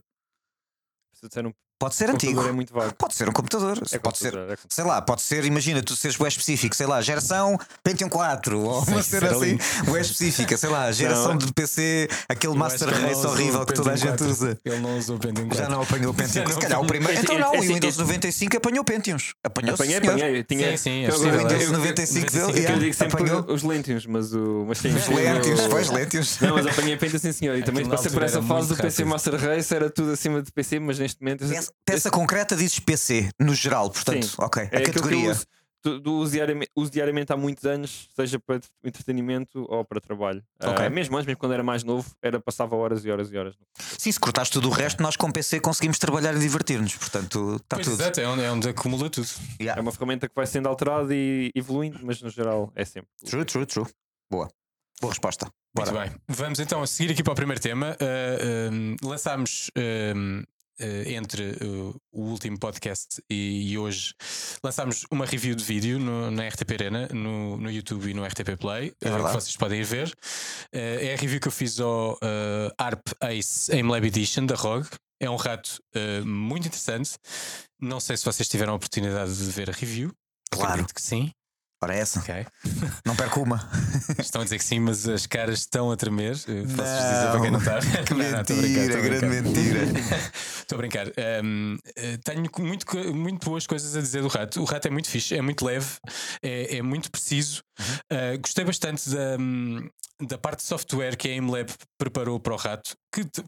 Se 1.14 1.24
eu 1.26 1.30
disser 1.30 1.46
um 1.48 1.54
Pode 1.80 1.94
ser 1.96 2.06
computador 2.08 2.34
antigo, 2.38 2.50
é 2.50 2.52
muito 2.52 2.74
vago. 2.74 2.94
pode 2.98 3.14
ser 3.14 3.30
um 3.30 3.32
computador, 3.32 3.80
É 3.92 4.00
pode 4.00 4.18
ser. 4.18 4.34
é. 4.36 4.56
Sei 4.68 4.84
lá, 4.84 5.00
pode 5.00 5.22
ser, 5.22 5.46
imagina, 5.46 5.84
tu 5.84 5.96
seres 5.96 6.18
bem 6.18 6.28
específico, 6.28 6.76
sei 6.76 6.88
lá, 6.88 7.00
geração 7.02 7.56
Pentium 7.84 8.10
4 8.10 8.60
ou 8.60 8.82
uma 8.84 9.04
cena 9.04 9.30
assim, 9.30 9.60
bem 9.92 10.02
específica, 10.02 10.58
sei 10.58 10.70
lá, 10.70 10.92
geração 10.92 11.34
Não. 11.34 11.38
de 11.38 11.54
PC, 11.54 12.10
aquele 12.28 12.54
Eu 12.54 12.58
Master 12.58 12.90
Race 12.90 13.26
horrível 13.28 13.62
o 13.62 13.66
que 13.68 13.74
toda 13.74 13.92
a 13.92 13.94
Pentium 13.94 14.10
gente 14.10 14.18
4. 14.18 14.28
usa. 14.28 14.58
Ele 14.66 14.80
não 14.80 14.98
usou 14.98 15.18
o 15.18 15.20
Pentium 15.20 15.48
4. 15.48 15.58
Já 15.64 15.70
não 15.70 15.82
apanhou 15.84 16.12
o 16.12 16.14
Pentium. 16.16 16.34
Já 16.34 16.44
não 16.46 16.52
Se 16.54 16.60
calhar 16.60 16.82
o 16.82 16.86
primeiro. 16.88 17.20
Então 17.22 17.38
não, 17.38 17.52
o 17.56 17.62
Windows 17.62 17.94
esse- 17.94 18.00
95 18.00 18.58
apanhou 18.58 18.84
Pentiums. 18.84 19.34
Apanhou 19.44 19.76
Apanhei, 19.76 20.00
senhor. 20.02 20.14
apanhei. 20.16 20.44
Tinha, 20.44 20.78
Sim, 20.80 21.06
é 21.06 21.10
O 21.10 21.20
Windows 21.20 21.62
eu- 21.64 21.72
95 21.74 22.32
dele. 22.32 22.66
eu- 22.72 22.80
digo 22.80 22.94
sempre 22.96 23.22
apanhou. 23.22 23.46
os 23.54 23.62
Lentiums, 23.62 24.06
mas 24.08 24.34
o. 24.34 24.66
Mas 24.68 24.80
sim, 24.80 24.90
Os 24.96 25.08
Lentiums, 25.10 25.60
o- 25.60 25.70
pois, 25.70 25.90
Lentiums. 25.92 26.40
Não, 26.40 26.56
mas 26.56 26.66
apanhei 26.66 26.98
Penta 26.98 27.20
sim 27.20 27.32
senhor. 27.32 27.56
E 27.56 27.62
também 27.64 27.82
Aquilo 27.82 27.90
na 27.92 27.96
passei 27.98 28.12
por 28.12 28.24
essa 28.24 28.42
fase 28.42 28.68
do 28.70 28.76
PC. 28.76 29.06
Master 29.06 29.36
Race, 29.36 29.76
era 29.76 29.92
tudo 29.92 30.12
acima 30.12 30.42
de 30.42 30.52
PC, 30.52 30.80
mas 30.80 30.98
neste 30.98 31.22
momento. 31.22 31.46
Peça, 31.86 31.98
peça 32.04 32.12
concreta 32.12 32.56
dizes 32.56 32.80
PC, 32.80 33.30
no 33.40 33.54
geral, 33.54 33.90
portanto, 33.90 34.26
Sim. 34.26 34.36
ok. 34.40 34.64
é 34.72 34.78
a 34.78 34.82
categoria. 34.84 35.32
uso, 35.32 35.46
tu- 35.82 36.00
do 36.00 36.14
uso, 36.16 36.32
diariamente, 36.34 36.72
uso 36.76 36.92
diariamente 36.92 37.32
há 37.32 37.38
muitos 37.38 37.64
anos, 37.66 38.10
seja 38.16 38.40
para 38.40 38.60
entretenimento 38.84 39.66
ou 39.70 39.86
para 39.86 40.02
trabalho. 40.02 40.44
Ah, 40.60 40.72
Ok. 40.72 40.90
mesmo 40.90 41.16
antes, 41.16 41.26
mesmo 41.28 41.40
quando 41.40 41.54
era 41.54 41.64
mais 41.64 41.84
novo, 41.84 42.10
era, 42.22 42.40
passava 42.40 42.76
horas 42.76 43.06
e 43.06 43.12
horas 43.12 43.32
e 43.32 43.38
horas. 43.38 43.56
Sim, 43.98 44.12
se 44.12 44.20
cortares 44.20 44.50
tudo 44.50 44.68
o 44.68 44.72
resto, 44.72 45.02
nós 45.02 45.16
com 45.16 45.32
PC 45.32 45.60
conseguimos 45.60 45.98
trabalhar 45.98 46.36
e 46.36 46.40
divertir-nos, 46.40 46.96
portanto, 46.96 47.56
está 47.58 47.78
tudo. 47.78 47.94
exato, 47.94 48.20
é 48.20 48.28
onde, 48.28 48.44
é 48.44 48.52
onde 48.52 48.70
acumula 48.70 49.10
tudo. 49.10 49.28
Yeah. 49.62 49.80
É 49.80 49.82
uma 49.82 49.92
ferramenta 49.92 50.28
que 50.28 50.36
vai 50.36 50.46
sendo 50.48 50.68
alterada 50.68 51.14
e 51.14 51.52
evoluindo, 51.56 52.00
mas 52.04 52.22
no 52.22 52.30
geral 52.30 52.72
é 52.76 52.84
sempre. 52.86 53.10
True, 53.26 53.46
true, 53.46 53.66
true. 53.66 53.86
Boa. 54.32 54.50
Boa 55.00 55.12
resposta. 55.12 55.48
Bora. 55.76 55.92
Muito 55.92 56.10
bem. 56.10 56.20
Vamos 56.28 56.60
então 56.60 56.82
a 56.82 56.88
seguir 56.88 57.12
aqui 57.12 57.22
para 57.22 57.34
o 57.34 57.36
primeiro 57.36 57.62
tema. 57.62 57.96
Uh, 58.02 58.74
um, 58.74 58.96
lançámos 59.08 59.70
um, 59.78 60.40
uh, 60.42 60.44
entre 61.08 61.52
uh, 61.64 61.96
o 62.12 62.22
último 62.24 62.58
podcast 62.60 63.22
e, 63.30 63.78
hoje 63.78 64.14
lançámos 64.64 65.06
uma 65.12 65.26
review 65.26 65.56
de 65.56 65.64
vídeo 65.64 66.00
no- 66.00 66.30
na 66.32 66.48
RTP 66.48 66.72
Arena, 66.74 67.08
no, 67.14 67.58
no 67.58 67.72
YouTube 67.72 68.10
e 68.10 68.14
no 68.14 68.24
RTP 68.26 68.58
Play, 68.60 68.94
É 69.02 69.10
verdade. 69.10 69.36
que 69.36 69.42
vocês 69.44 69.56
podem 69.58 69.80
ir 69.80 69.84
ver. 69.84 70.14
É 70.72 71.14
a 71.14 71.18
review 71.18 71.40
que 71.40 71.48
eu 71.48 71.52
fiz 71.52 71.80
ao 71.80 72.14
uh, 72.14 72.72
ARP 72.78 73.02
Ace 73.30 73.72
AimLab 73.74 74.06
Edition 74.08 74.46
da 74.46 74.56
ROG. 74.56 74.88
É 75.20 75.30
um 75.30 75.36
rato 75.36 75.82
uh, 75.96 76.26
muito 76.26 76.68
interessante. 76.68 77.12
Não 77.82 78.00
sei 78.00 78.16
se 78.18 78.24
vocês 78.26 78.48
tiveram 78.48 78.74
a 78.74 78.76
oportunidade 78.76 79.36
de 79.36 79.52
ver 79.52 79.70
a 79.70 79.74
review. 79.74 80.12
Claro. 80.52 80.72
Acredito 80.74 80.94
que 80.94 81.02
sim. 81.02 81.32
Ora, 81.82 81.96
é 81.96 82.00
essa. 82.00 82.20
Ok. 82.20 82.46
Não 83.06 83.16
perco 83.16 83.42
uma. 83.42 83.70
Estão 84.18 84.42
a 84.42 84.44
dizer 84.44 84.58
que 84.58 84.64
sim, 84.66 84.80
mas 84.80 85.08
as 85.08 85.28
caras 85.28 85.60
estão 85.60 85.92
a 85.92 85.96
tremer. 85.96 86.32
Eh, 86.48 86.64
Posso-vos 86.76 86.76
dizer 86.76 87.32
para 87.32 87.42
quem 87.42 87.52
não 87.52 87.60
está. 87.60 87.80
Que 88.04 88.14
Não, 88.16 88.32
não, 88.32 88.42
estou 88.42 88.58
a 88.58 88.62
brincar, 88.62 88.82
mentira, 88.82 88.84
estou 88.84 89.00
a 89.00 89.02
grande 89.02 89.42
brincar. 89.52 89.86
mentira. 89.86 90.30
Estou 90.68 90.76
a 90.76 90.80
brincar. 90.80 91.08
Um, 91.44 91.78
eh, 91.96 92.18
tenho 92.24 92.50
muito, 92.60 93.14
muito 93.14 93.46
boas 93.50 93.66
coisas 93.66 93.96
a 93.96 94.02
dizer 94.02 94.22
do 94.22 94.28
rato. 94.28 94.60
O 94.62 94.66
rato 94.66 94.88
é 94.88 94.92
muito 94.92 95.10
fixe, 95.10 95.36
é 95.36 95.42
muito 95.42 95.64
leve, 95.64 95.88
é, 96.42 96.78
é 96.78 96.82
muito 96.82 97.10
preciso. 97.10 97.62
Uh, 98.12 98.38
gostei 98.42 98.66
bastante 98.66 99.10
da, 99.10 99.38
hum, 99.40 99.88
da 100.22 100.38
parte 100.38 100.60
de 100.60 100.66
software 100.66 101.16
que 101.16 101.28
a 101.28 101.32
AimLab 101.32 101.70
preparou 101.98 102.40
para 102.40 102.54
o 102.54 102.58
rato. 102.58 102.96
Que 103.14 103.24
te- 103.24 103.44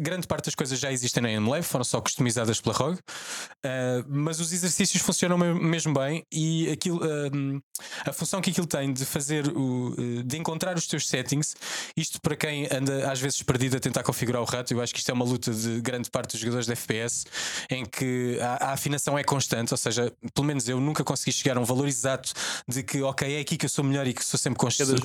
grande 0.00 0.26
parte 0.26 0.46
das 0.46 0.54
coisas 0.54 0.78
já 0.78 0.90
existem 0.92 1.22
na 1.22 1.28
AimLab, 1.28 1.62
foram 1.62 1.84
só 1.84 2.00
customizadas 2.00 2.60
pela 2.60 2.74
ROG. 2.74 2.94
Uh, 2.96 4.04
mas 4.08 4.40
os 4.40 4.52
exercícios 4.52 5.02
funcionam 5.02 5.38
me- 5.38 5.54
mesmo 5.54 5.94
bem 5.94 6.24
e 6.32 6.68
aquilo, 6.70 7.00
hum, 7.32 7.60
a 8.04 8.12
função 8.12 8.40
que 8.40 8.50
aquilo 8.50 8.66
tem 8.66 8.92
de 8.92 9.04
fazer 9.04 9.46
o, 9.56 9.94
eh, 9.98 10.22
de 10.24 10.36
encontrar 10.36 10.76
os 10.76 10.86
teus 10.86 11.08
settings, 11.08 11.54
isto 11.96 12.20
para 12.20 12.36
quem 12.36 12.66
anda 12.70 13.10
às 13.10 13.20
vezes 13.20 13.42
perdido 13.42 13.76
a 13.76 13.80
tentar 13.80 14.02
configurar 14.02 14.42
o 14.42 14.44
rato, 14.44 14.72
eu 14.72 14.80
acho 14.80 14.92
que 14.92 14.98
isto 14.98 15.10
é 15.10 15.14
uma 15.14 15.24
luta 15.24 15.52
de 15.52 15.80
grande 15.80 16.10
parte 16.10 16.32
dos 16.32 16.40
jogadores 16.40 16.66
de 16.66 16.72
FPS 16.72 17.24
em 17.70 17.84
que 17.84 18.38
a, 18.40 18.70
a 18.70 18.72
afinação 18.72 19.16
é 19.18 19.24
constante, 19.24 19.72
ou 19.72 19.78
seja, 19.78 20.12
pelo 20.34 20.46
menos 20.46 20.68
eu 20.68 20.80
nunca 20.80 21.02
consegui 21.04 21.32
chegar 21.32 21.56
a 21.56 21.60
um 21.60 21.64
valor 21.64 21.88
exato 21.88 22.32
de 22.68 22.82
que 22.82 23.00
ok, 23.02 23.36
é 23.36 23.40
aqui 23.40 23.56
que 23.56 23.64
eu 23.66 23.70
sou 23.70 23.84
melhor 23.84 24.06
e 24.06 24.12
que 24.12 24.24
sou 24.24 24.38
sempre 24.38 24.58
consistente. 24.58 25.00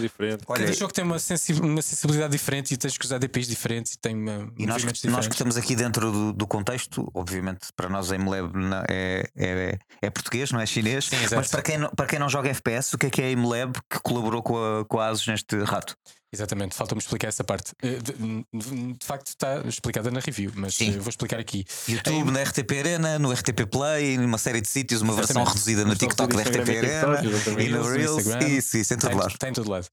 Diferente. 0.00 0.44
Olha, 0.46 0.60
Cada 0.64 0.72
jogo 0.72 0.92
tem 0.92 1.04
uma, 1.04 1.18
sensi- 1.18 1.52
uma 1.54 1.82
sensibilidade 1.82 2.32
diferente 2.32 2.72
e 2.74 2.76
tens 2.76 2.96
que 2.96 3.04
usar 3.04 3.18
DPIs 3.18 3.46
diferentes 3.46 3.92
e 3.92 3.98
tem 3.98 4.14
uma, 4.16 4.52
E 4.58 4.66
nós, 4.66 4.76
movimentos 4.82 5.04
nós 5.04 5.26
que 5.26 5.34
estamos 5.34 5.56
aqui 5.56 5.74
dentro 5.76 6.10
do, 6.10 6.32
do 6.32 6.46
contexto, 6.46 7.10
obviamente 7.14 7.68
para 7.76 7.88
nós 7.88 8.10
a 8.12 8.16
MLab 8.18 8.52
é, 8.88 9.24
é, 9.36 9.78
é 10.02 10.10
português, 10.10 10.50
não 10.52 10.60
é 10.60 10.66
chinês. 10.66 11.06
Sim, 11.06 11.16
mas 11.34 11.48
para 11.50 11.62
quem, 11.62 11.78
não, 11.78 11.88
para 11.90 12.06
quem 12.06 12.18
não 12.18 12.28
joga 12.28 12.48
FPS, 12.50 12.94
o 12.94 12.98
que 12.98 13.06
é 13.06 13.10
que 13.10 13.22
é 13.22 13.26
a 13.28 13.36
MLab 13.36 13.72
que 13.90 13.98
colaborou 14.02 14.42
com 14.42 14.56
a, 14.56 14.84
com 14.84 14.98
a 15.00 15.06
ASUS 15.08 15.26
neste 15.26 15.56
rato? 15.62 15.94
Exatamente, 16.34 16.74
falta-me 16.74 17.00
explicar 17.00 17.28
essa 17.28 17.44
parte. 17.44 17.72
Eh, 17.82 17.98
De, 18.02 19.06
facto, 19.06 19.28
está 19.28 19.60
explicada 19.66 20.10
na 20.10 20.20
review, 20.20 20.50
mas 20.56 20.74
Sim. 20.74 20.94
eh, 20.94 20.98
vou 20.98 21.08
explicar 21.08 21.38
aqui. 21.38 21.64
YouTube, 21.88 22.30
na 22.32 22.42
RTP 22.42 22.72
Arena, 22.78 23.18
no 23.18 23.32
RTP 23.32 23.66
Play, 23.70 24.18
numa 24.18 24.36
série 24.38 24.60
de 24.60 24.68
sítios, 24.68 25.00
uma 25.00 25.14
versão 25.14 25.42
Exatamente. 25.42 25.54
reduzida 25.54 25.82
no 25.84 25.90
Versão 25.90 26.08
TikTok 26.08 26.36
da 26.36 26.42
RTP 26.42 26.68
Arena 26.78 27.62
e 27.62 27.68
no 27.68 27.88
Reels. 27.88 28.26
Isso, 28.48 28.76
isso, 28.78 28.94
em 28.94 28.96
todo 28.98 29.10
Está 29.10 29.12
em- 29.12 29.18
lado. 29.20 29.30
Está 29.32 29.48
em 29.48 29.52
todo 29.52 29.70
lado. 29.70 29.86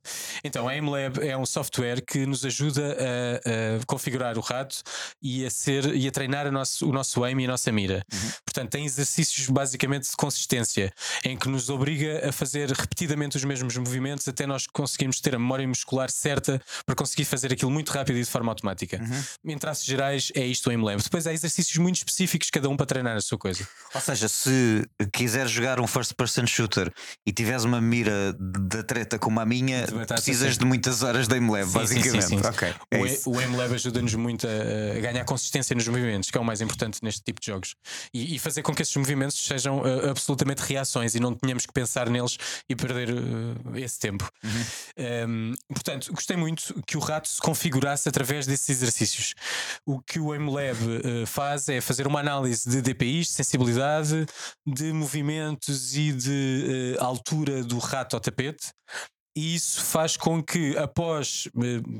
Então, 0.44 0.68
a 0.68 0.72
AimLab 0.72 1.20
é 1.22 1.38
um 1.38 1.46
software 1.46 2.02
que 2.02 2.26
nos 2.26 2.44
ajuda 2.44 2.98
a, 3.00 3.82
a 3.82 3.86
configurar 3.86 4.38
o 4.38 4.42
rato 4.42 4.78
e 5.22 5.46
a 5.46 5.50
ser 5.52 5.86
e 5.96 6.08
a 6.08 6.12
treinar 6.12 6.48
o 6.48 6.52
nosso, 6.52 6.90
o 6.90 6.92
nosso 6.92 7.24
aim 7.24 7.40
e 7.42 7.46
a 7.46 7.48
nossa 7.48 7.72
mira. 7.72 8.04
Uhum. 8.12 8.20
Portanto, 8.46 8.72
tem 8.72 8.86
exercícios 8.86 9.48
basicamente 9.50 10.10
de 10.10 10.16
consistência 10.16 10.92
em 11.24 11.38
que 11.38 11.48
nos 11.48 11.70
obriga 11.70 12.28
a 12.28 12.32
fazer 12.32 12.72
repetidamente 12.72 13.38
os 13.38 13.44
mesmos 13.44 13.76
movimentos 13.78 14.28
até 14.28 14.48
nós 14.48 14.66
conseguirmos 14.68 15.20
ter 15.22 15.36
a 15.36 15.40
memória 15.40 15.68
muscular 15.68 16.10
certa 16.10 16.31
para 16.86 16.96
conseguir 16.96 17.26
fazer 17.26 17.52
aquilo 17.52 17.72
muito 17.72 17.90
rápido 17.92 18.18
e 18.18 18.24
de 18.24 18.30
forma 18.30 18.52
automática. 18.52 19.02
Uhum. 19.02 19.54
Em 19.54 19.58
traços 19.58 19.86
gerais, 19.86 20.32
é 20.36 20.46
isto 20.46 20.68
o 20.68 20.70
AimLab. 20.70 21.02
Depois 21.02 21.28
há 21.28 21.34
exercícios 21.34 21.78
muito 21.78 21.98
específicos, 21.98 22.50
cada 22.50 22.70
um 22.70 22.78
para 22.78 22.86
treinar 22.86 23.18
a 23.18 23.22
sua 23.22 23.38
coisa. 23.38 23.68
Ou 23.94 24.02
seja, 24.02 24.28
se 24.30 24.86
quiseres 25.12 25.52
jogar 25.52 25.80
um 25.80 25.88
first 25.88 26.14
person 26.14 26.46
shooter 26.46 26.92
e 27.26 27.32
tiveres 27.32 27.64
uma 27.64 27.82
mira 27.82 28.34
da 28.40 28.84
treta 28.84 29.18
como 29.18 29.40
a 29.40 29.46
minha, 29.46 29.86
precisas 30.08 30.58
de 30.58 30.66
muitas 30.66 31.04
horas 31.04 31.28
de 31.28 31.34
aimlab, 31.36 31.66
Sim, 31.66 31.72
sim, 31.72 31.88
sim, 31.88 32.12
basicamente. 32.12 32.28
sim. 32.28 32.48
Ok. 32.48 32.74
é 32.92 32.98
O, 33.00 33.06
isso. 33.06 33.30
o 33.30 33.40
ajuda-nos 33.82 34.14
muito 34.16 34.48
a, 34.48 35.00
ganhar 35.00 35.26
consistência 35.26 35.76
nos 35.76 35.88
movimentos, 35.88 36.30
que 36.30 36.38
é 36.38 36.42
o 36.42 36.46
mais 36.46 36.62
importante 36.62 37.00
neste 37.02 37.22
tipo 37.22 37.42
de 37.42 37.48
jogos. 37.48 37.76
E, 38.14 38.36
e 38.36 38.40
fazer 38.40 38.62
com 38.62 38.74
que 38.74 38.82
esses 38.82 38.96
movimentos 38.96 39.38
sejam 39.46 39.80
uh, 39.80 40.10
absolutamente 40.10 40.62
reações 40.62 41.16
e 41.16 41.20
não 41.20 41.34
tenhamos 41.34 41.66
que 41.66 41.74
pensar 41.74 42.10
neles 42.10 42.38
e 42.70 42.76
perder 42.76 43.10
uh, 43.10 43.78
esse 43.78 44.00
tempo. 44.00 44.30
Um, 45.28 45.54
portanto, 45.70 46.12
gostei 46.22 46.38
muito 46.38 46.82
que 46.86 46.98
o 46.98 47.00
rato 47.00 47.28
se 47.28 47.42
configurasse 47.42 48.08
através 48.08 48.46
desses 48.46 48.70
exercícios. 48.70 49.34
O 49.86 50.00
que 50.00 50.20
o 50.20 50.34
MLab 50.34 50.78
uh, 50.78 51.26
faz 51.26 51.68
é 51.68 51.82
fazer 51.82 52.06
uma 52.06 52.20
análise 52.20 52.70
de 52.70 52.82
DPIs, 52.82 53.28
de 53.28 53.34
sensibilidade, 53.34 54.26
de 54.66 54.94
movimentos 54.94 55.96
e 55.96 56.12
de 56.12 56.96
uh, 57.00 57.04
altura 57.04 57.64
do 57.64 57.80
rato 57.80 58.16
ao 58.16 58.20
tapete. 58.20 58.70
E 59.36 59.56
isso 59.56 59.82
faz 59.82 60.18
com 60.18 60.44
que, 60.44 60.78
após 60.78 61.48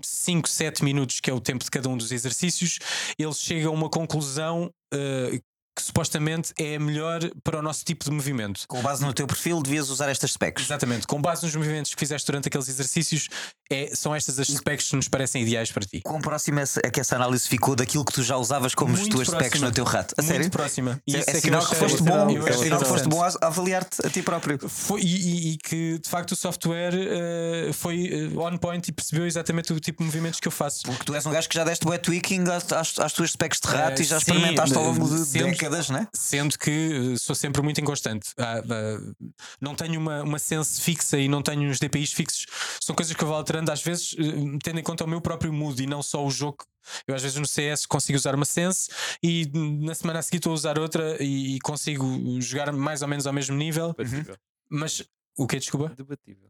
5, 0.04 0.50
7 0.50 0.84
minutos, 0.84 1.22
que 1.22 1.30
é 1.30 1.34
o 1.34 1.40
tempo 1.40 1.64
de 1.64 1.72
cada 1.72 1.88
um 1.88 1.96
dos 1.96 2.12
exercícios, 2.12 2.78
ele 3.18 3.34
chegue 3.34 3.66
a 3.66 3.72
uma 3.72 3.90
conclusão 3.90 4.70
eh, 4.94 5.40
que 5.76 5.82
supostamente 5.82 6.54
é 6.60 6.78
melhor 6.78 7.22
para 7.44 7.60
o 7.60 7.62
nosso 7.62 7.86
tipo 7.86 8.04
de 8.04 8.12
movimento. 8.12 8.66
Com 8.68 8.82
base 8.82 9.06
no 9.06 9.14
teu 9.14 9.26
perfil, 9.26 9.62
devias 9.62 9.90
usar 9.90 10.10
estas 10.10 10.32
specs. 10.32 10.64
Exatamente, 10.64 11.08
com 11.08 11.22
base 11.22 11.44
nos 11.44 11.56
movimentos 11.56 11.94
que 11.94 12.00
fizeste 12.00 12.28
durante 12.28 12.48
aqueles 12.48 12.68
exercícios, 12.68 13.30
é, 13.74 13.96
são 13.96 14.14
estas 14.16 14.40
as 14.40 14.48
specs 14.48 14.90
que 14.90 14.96
nos 14.96 15.08
parecem 15.08 15.44
ideais 15.44 15.72
para 15.72 15.86
ti. 15.86 16.02
Quão 16.04 16.20
próximo 16.20 16.60
é 16.60 16.64
é 16.84 16.90
que 16.92 17.00
essa 17.00 17.16
análise 17.16 17.48
ficou 17.48 17.76
daquilo 17.76 18.06
que 18.06 18.14
tu 18.14 18.24
já 18.24 18.38
usavas 18.38 18.74
como 18.76 18.94
as 18.94 19.00
Muito 19.02 19.16
tuas 19.16 19.28
specs 19.28 19.48
próxima. 19.50 19.68
no 19.68 19.74
teu 19.74 19.84
rato? 19.84 20.14
A 20.18 20.22
Muito 20.22 20.34
sério? 20.34 20.50
próxima. 20.52 21.02
E 21.08 21.16
É, 21.16 21.20
é 21.20 21.34
sinal 21.40 21.66
que 21.66 21.76
foste 21.76 22.02
bom, 22.04 22.30
é 22.48 22.54
sinal 22.54 22.80
que 22.80 22.86
foste 22.88 23.08
bom 23.08 23.24
a 23.24 23.32
avaliar-te 23.42 24.06
a 24.06 24.10
ti 24.10 24.22
próprio. 24.22 24.60
Foi, 24.70 25.02
e, 25.02 25.54
e- 25.54 25.58
que 25.58 26.00
de 26.00 26.10
facto 26.10 26.32
o 26.32 26.36
software 26.36 26.94
eh, 26.94 27.72
foi 27.74 28.08
eh, 28.34 28.38
on 28.38 28.58
point 28.58 28.88
e 28.90 28.92
percebeu 28.92 29.26
exatamente 29.26 29.72
o 29.74 29.80
tipo 29.80 30.00
de 30.00 30.06
movimentos 30.06 30.40
que 30.40 30.48
eu 30.48 30.52
faço. 30.52 30.84
Porque 30.84 31.04
tu 31.04 31.14
és 31.14 31.26
um 31.26 31.32
gajo 31.32 31.48
que 31.50 31.56
já 31.56 31.64
deste 31.64 31.88
web 31.88 32.02
tweaking 32.04 32.44
às, 32.50 32.72
às, 32.72 33.00
às 33.00 33.14
tuas 33.14 33.32
specs 33.32 33.60
de 33.60 33.68
rato 33.68 34.00
Eh, 34.00 34.04
e 34.04 34.06
já 34.06 34.20
sim, 34.20 34.32
experimentaste 34.32 34.76
ao 34.78 34.84
longo 34.84 35.08
de 35.08 35.26
sendo- 35.26 35.46
décadas, 35.52 35.90
né? 35.90 36.08
Sendo 36.14 36.58
que 36.58 37.14
eh, 37.14 37.18
sou 37.18 37.36
sempre 37.36 37.62
muito 37.62 37.80
inconstante. 37.82 38.30
Ah, 38.38 38.62
ah, 38.70 39.14
não 39.60 39.76
tenho 39.76 40.00
uma, 40.00 40.24
uma 40.24 40.40
sense 40.40 40.80
fixa 40.82 41.18
e 41.20 41.28
não 41.28 41.42
tenho 41.42 41.70
uns 41.70 41.80
DPIs 41.80 42.14
fixos. 42.14 42.46
São 42.82 42.96
coisas 42.96 43.16
que 43.16 43.24
eu 43.24 43.28
vou 43.28 43.36
alterando 43.38 43.61
às 43.70 43.84
vezes, 43.84 44.16
eh, 44.18 44.58
tendo 44.64 44.80
em 44.80 44.84
conta 44.84 45.04
o 45.04 45.08
meu 45.08 45.22
próprio 45.22 45.52
mood 45.52 45.82
e 45.82 45.88
não 45.88 46.02
só 46.02 46.26
o 46.26 46.32
jogo. 46.32 46.66
Eu 47.08 47.16
às 47.16 47.22
vezes 47.22 47.38
no 47.38 47.46
CS 47.46 47.86
consigo 47.86 48.18
usar 48.18 48.34
uma 48.34 48.46
sense 48.46 48.90
e 49.22 49.50
na 49.54 49.94
semana 49.94 50.20
a 50.20 50.22
seguir 50.22 50.38
estou 50.38 50.52
a 50.52 50.56
usar 50.56 50.80
outra 50.80 51.22
e, 51.24 51.60
consigo 51.60 52.42
jogar 52.42 52.72
mais 52.72 53.02
ou 53.02 53.08
menos 53.08 53.28
ao 53.28 53.34
mesmo 53.34 53.56
nível. 53.56 53.94
Debatível. 53.98 54.36
Mas 54.70 55.04
o 55.38 55.46
que 55.46 55.60
desculpa? 55.60 55.94
Debatível. 55.96 56.50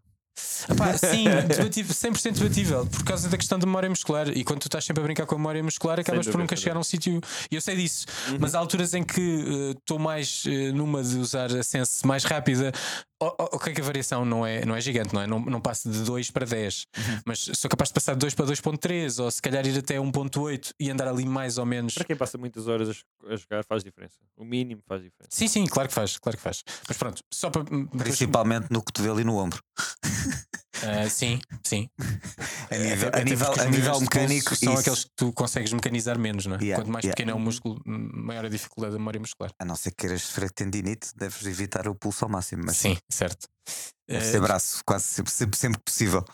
Epá, 0.70 0.98
sim, 0.98 1.26
debatível, 1.48 1.94
100% 1.94 2.34
debatível 2.40 2.86
por 2.88 3.04
causa 3.04 3.28
da 3.28 3.38
questão 3.38 3.60
da 3.60 3.66
memória 3.66 3.90
muscular. 3.90 4.30
E 4.30 4.44
quando 4.44 4.62
tu 4.62 4.68
estás 4.68 4.86
sempre 4.86 5.02
a 5.02 5.04
brincar 5.04 5.26
com 5.26 5.36
a 5.36 5.38
memória 5.38 5.62
muscular, 5.62 6.00
acabas 6.00 6.28
por 6.28 6.38
nunca 6.40 6.56
chegar 6.56 6.76
a 6.76 6.80
um 6.80 6.84
sítio. 6.84 7.20
E 7.52 7.56
eu 7.56 7.62
sei 7.62 7.76
disso, 7.76 8.06
mas 8.40 8.56
há 8.56 8.60
alturas 8.60 8.94
em 8.94 9.04
que 9.04 9.76
estou 9.78 10.00
mais 10.00 10.44
eh, 10.48 10.72
numa 10.72 11.04
de 11.04 11.18
usar 11.18 11.52
a 11.56 11.64
sense 11.64 12.06
mais 12.08 12.24
rápida. 12.24 12.72
O- 13.22 13.26
o- 13.28 13.50
Ok, 13.56 13.72
que 13.74 13.82
a 13.82 13.84
variação 13.84 14.26
não 14.26 14.44
é, 14.46 14.66
não 14.66 14.76
é 14.76 14.82
gigante, 14.82 15.14
não 15.14 15.22
é? 15.22 15.28
Não, 15.28 15.40
não 15.40 15.62
passo 15.62 15.90
de 15.92 16.00
2 16.04 16.32
para 16.32 16.44
10, 16.46 16.88
mas 17.26 17.40
sou 17.54 17.70
capaz 17.70 17.90
de 17.90 17.94
passar 17.94 18.14
de 18.14 18.20
2 18.20 18.34
para 18.34 18.46
2.3 18.46 19.20
ou 19.20 19.30
se 19.30 19.40
calhar 19.42 19.66
ir 19.68 19.78
até 19.78 20.00
1.8 20.00 20.74
e 20.80 20.90
andar 20.90 21.08
ali 21.08 21.24
mais 21.26 21.58
ou 21.60 21.66
menos. 21.66 21.94
Para 21.94 22.04
quem 22.06 22.16
passa 22.16 22.38
muitas 22.38 22.68
horas 22.68 22.90
a 22.90 22.94
jo- 22.94 23.06
a 23.32 23.36
jogar, 23.36 23.64
faz 23.64 23.84
diferença. 23.84 24.16
O 24.36 24.44
mínimo 24.44 24.82
faz 24.88 25.02
diferença. 25.04 25.30
Sim, 25.30 25.48
sim, 25.48 25.66
claro 25.68 25.88
que 25.88 25.94
faz, 25.94 26.18
claro 26.18 26.36
que 26.38 26.44
faz. 26.44 26.64
Mas 26.88 26.98
pronto, 26.98 27.24
só 27.32 27.50
para. 27.52 27.64
depois- 27.64 28.04
Principalmente 28.04 28.68
no 28.72 28.82
cotovelo 28.82 29.20
e 29.20 29.24
no 29.24 29.38
ombro. 29.38 29.62
Ah, 30.84 31.10
sim, 31.10 31.40
sim. 31.64 31.90
A 32.70 32.78
nível, 32.78 33.08
Até- 33.10 33.22
a 33.22 33.24
nível, 33.24 33.54
a 33.60 33.66
nível 33.66 34.02
mecânico. 34.02 34.56
são 34.56 34.74
isso. 34.74 34.82
aqueles 34.82 35.04
que 35.04 35.10
tu 35.16 35.32
consegues 35.34 35.72
mecanizar 35.74 36.18
menos, 36.18 36.46
não 36.46 36.56
é? 36.56 36.60
Yeah, 36.62 36.82
Quanto 36.84 36.92
mais 36.92 37.04
yeah. 37.06 37.16
pequeno 37.16 37.32
é 37.32 37.34
o 37.36 37.40
músculo, 37.40 37.82
maior 37.86 38.46
a 38.46 38.50
dificuldade 38.50 38.94
da 38.94 39.00
memória 39.00 39.20
muscular. 39.20 39.52
A 39.60 39.66
não 39.66 39.76
ser 39.76 39.92
que 39.92 39.98
queiras 39.98 40.22
sofrer 40.24 40.50
tendinite, 40.52 41.10
deves 41.16 41.46
evitar 41.46 41.88
o 41.88 41.96
pulso 41.96 42.26
ao 42.26 42.32
máximo. 42.32 42.64
Mas 42.66 42.78
Sim, 42.78 42.98
certo. 43.10 43.48
Deve 44.08 44.26
Eh, 44.26 44.32
ser 44.32 44.42
braço, 44.42 44.82
quase 44.86 45.06
sempre, 45.06 45.32
sempre, 45.32 45.58
sempre 45.58 45.82
possível. 45.84 46.26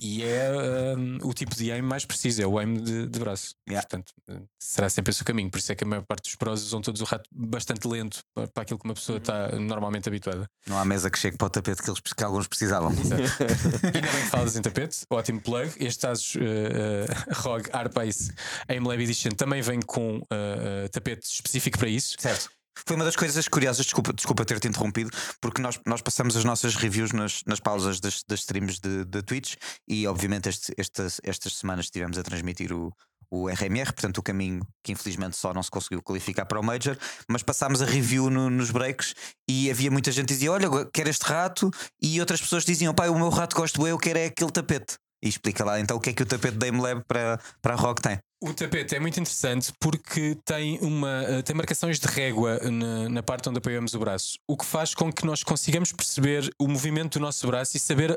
e 0.00 0.22
é 0.22 0.94
hum, 0.96 1.18
o 1.22 1.32
tipo 1.32 1.54
de 1.54 1.72
aim 1.72 1.82
mais 1.82 2.04
preciso, 2.04 2.42
é 2.42 2.46
o 2.46 2.58
aim 2.58 2.74
de, 2.74 3.06
de 3.06 3.18
braço. 3.18 3.54
Yeah. 3.68 3.86
Portanto, 3.86 4.12
eh, 4.28 4.42
será 4.58 4.88
sempre 4.90 5.10
esse 5.10 5.22
o 5.22 5.24
caminho. 5.24 5.50
Por 5.50 5.58
isso 5.58 5.72
é 5.72 5.74
que 5.74 5.84
a 5.84 5.86
maior 5.86 6.04
parte 6.04 6.24
dos 6.24 6.34
pros 6.34 6.62
usam 6.64 6.80
todos 6.80 7.00
o 7.00 7.04
rato 7.04 7.28
bastante 7.32 7.86
lento 7.88 8.20
para, 8.34 8.48
para 8.48 8.62
aquilo 8.62 8.78
que 8.78 8.84
uma 8.84 8.94
pessoa 8.94 9.18
está 9.18 9.48
normalmente 9.58 10.08
habituada. 10.08 10.46
Não 10.66 10.78
há 10.78 10.84
mesa 10.84 11.10
que 11.10 11.18
chegue 11.18 11.36
para 11.36 11.46
o 11.46 11.50
tapete 11.50 11.82
que, 11.82 11.90
eles, 11.90 12.00
que 12.00 12.24
alguns 12.24 12.46
precisavam. 12.46 12.92
E 12.96 13.86
ainda 13.86 14.12
bem 14.12 14.22
que 14.22 14.30
falas 14.30 14.56
em 14.56 14.62
tapete, 14.62 14.98
ótimo 15.10 15.40
plug. 15.40 15.72
Este 15.78 16.06
ASUS 16.06 16.34
uh, 16.34 16.38
uh, 16.38 17.40
ROG 17.42 17.68
AirPace 17.72 18.32
Aim 18.68 18.80
Lab 18.80 19.02
Edition 19.02 19.30
também 19.30 19.62
vem 19.62 19.80
com 19.80 20.18
uh, 20.18 20.20
uh, 20.20 20.88
tapete 20.90 21.26
específico 21.26 21.78
para 21.78 21.88
isso. 21.88 22.16
Certo. 22.18 22.50
Foi 22.84 22.96
uma 22.96 23.04
das 23.04 23.16
coisas 23.16 23.48
curiosas, 23.48 23.86
desculpa, 23.86 24.12
desculpa 24.12 24.44
ter-te 24.44 24.68
interrompido, 24.68 25.10
porque 25.40 25.62
nós, 25.62 25.80
nós 25.86 26.02
passamos 26.02 26.36
as 26.36 26.44
nossas 26.44 26.74
reviews 26.74 27.12
nas, 27.12 27.42
nas 27.46 27.60
pausas 27.60 28.00
das, 28.00 28.22
das 28.28 28.40
streams 28.40 28.78
de, 28.80 29.04
de 29.04 29.22
Twitch 29.22 29.54
e, 29.88 30.06
obviamente, 30.06 30.48
este, 30.48 30.72
estas, 30.76 31.20
estas 31.24 31.54
semanas 31.54 31.86
estivemos 31.86 32.18
a 32.18 32.22
transmitir 32.22 32.72
o, 32.72 32.92
o 33.30 33.48
RMR, 33.48 33.92
portanto, 33.92 34.18
o 34.18 34.22
caminho 34.22 34.60
que 34.84 34.92
infelizmente 34.92 35.36
só 35.36 35.52
não 35.52 35.62
se 35.62 35.70
conseguiu 35.70 36.02
qualificar 36.02 36.46
para 36.46 36.60
o 36.60 36.62
Major, 36.62 36.96
mas 37.28 37.42
passámos 37.42 37.82
a 37.82 37.84
review 37.84 38.30
no- 38.30 38.50
nos 38.50 38.70
breaks 38.70 39.14
e 39.48 39.70
havia 39.70 39.90
muita 39.90 40.12
gente 40.12 40.26
que 40.28 40.34
dizia: 40.34 40.52
Olha, 40.52 40.68
quero 40.92 41.08
este 41.08 41.24
rato, 41.24 41.70
e 42.00 42.20
outras 42.20 42.40
pessoas 42.40 42.64
diziam: 42.64 42.94
Pai, 42.94 43.08
o 43.08 43.18
meu 43.18 43.28
rato 43.28 43.56
gosto 43.56 43.80
eu, 43.82 43.88
eu 43.88 43.98
quero 43.98 44.18
é 44.18 44.26
aquele 44.26 44.50
tapete. 44.50 44.94
E 45.22 45.28
explica 45.28 45.64
lá 45.64 45.80
então 45.80 45.96
o 45.96 46.00
que 46.00 46.10
é 46.10 46.12
que 46.12 46.22
o 46.22 46.26
tapete 46.26 46.56
da 46.56 46.66
MLab 46.68 47.02
para, 47.08 47.40
para 47.60 47.74
a 47.74 47.76
ROG 47.76 48.00
tem. 48.00 48.18
O 48.38 48.52
tapete 48.52 48.94
é 48.94 49.00
muito 49.00 49.18
interessante 49.18 49.72
porque 49.80 50.36
tem, 50.44 50.78
uma, 50.80 51.22
eh, 51.26 51.42
tem 51.42 51.56
marcações 51.56 51.98
de 51.98 52.06
régua 52.06 52.58
na, 52.70 53.08
na 53.08 53.22
parte 53.22 53.48
onde 53.48 53.56
apoiamos 53.58 53.94
o 53.94 53.98
braço, 53.98 54.38
o 54.46 54.56
que 54.58 54.64
faz 54.66 54.94
com 54.94 55.10
que 55.10 55.24
nós 55.24 55.42
consigamos 55.42 55.90
perceber 55.90 56.50
o 56.58 56.68
movimento 56.68 57.14
do 57.18 57.20
nosso 57.22 57.46
braço 57.46 57.78
e 57.78 57.80
saber 57.80 58.12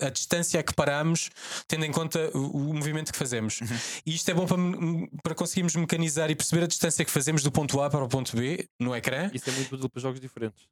a, 0.00 0.06
a 0.06 0.08
distância 0.10 0.58
a 0.58 0.62
que 0.62 0.74
paramos, 0.74 1.28
tendo 1.68 1.84
em 1.84 1.92
conta 1.92 2.30
o, 2.34 2.70
o 2.70 2.74
movimento 2.74 3.12
que 3.12 3.18
fazemos. 3.18 3.60
E 4.06 4.14
isto 4.14 4.30
é 4.30 4.34
bom 4.34 4.46
para, 4.46 4.56
para 5.22 5.34
conseguirmos 5.34 5.76
mecanizar 5.76 6.30
e 6.30 6.34
perceber 6.34 6.64
a 6.64 6.66
distância 6.66 7.04
que 7.04 7.10
fazemos 7.10 7.42
do 7.42 7.52
ponto 7.52 7.80
A 7.82 7.90
para 7.90 8.02
o 8.02 8.08
ponto 8.08 8.34
B 8.34 8.66
no 8.80 8.96
ecrã. 8.96 9.30
Isso 9.34 9.50
é 9.50 9.52
muito 9.52 9.74
útil 9.74 9.90
para 9.90 10.00
jogos 10.00 10.20
diferentes. 10.20 10.64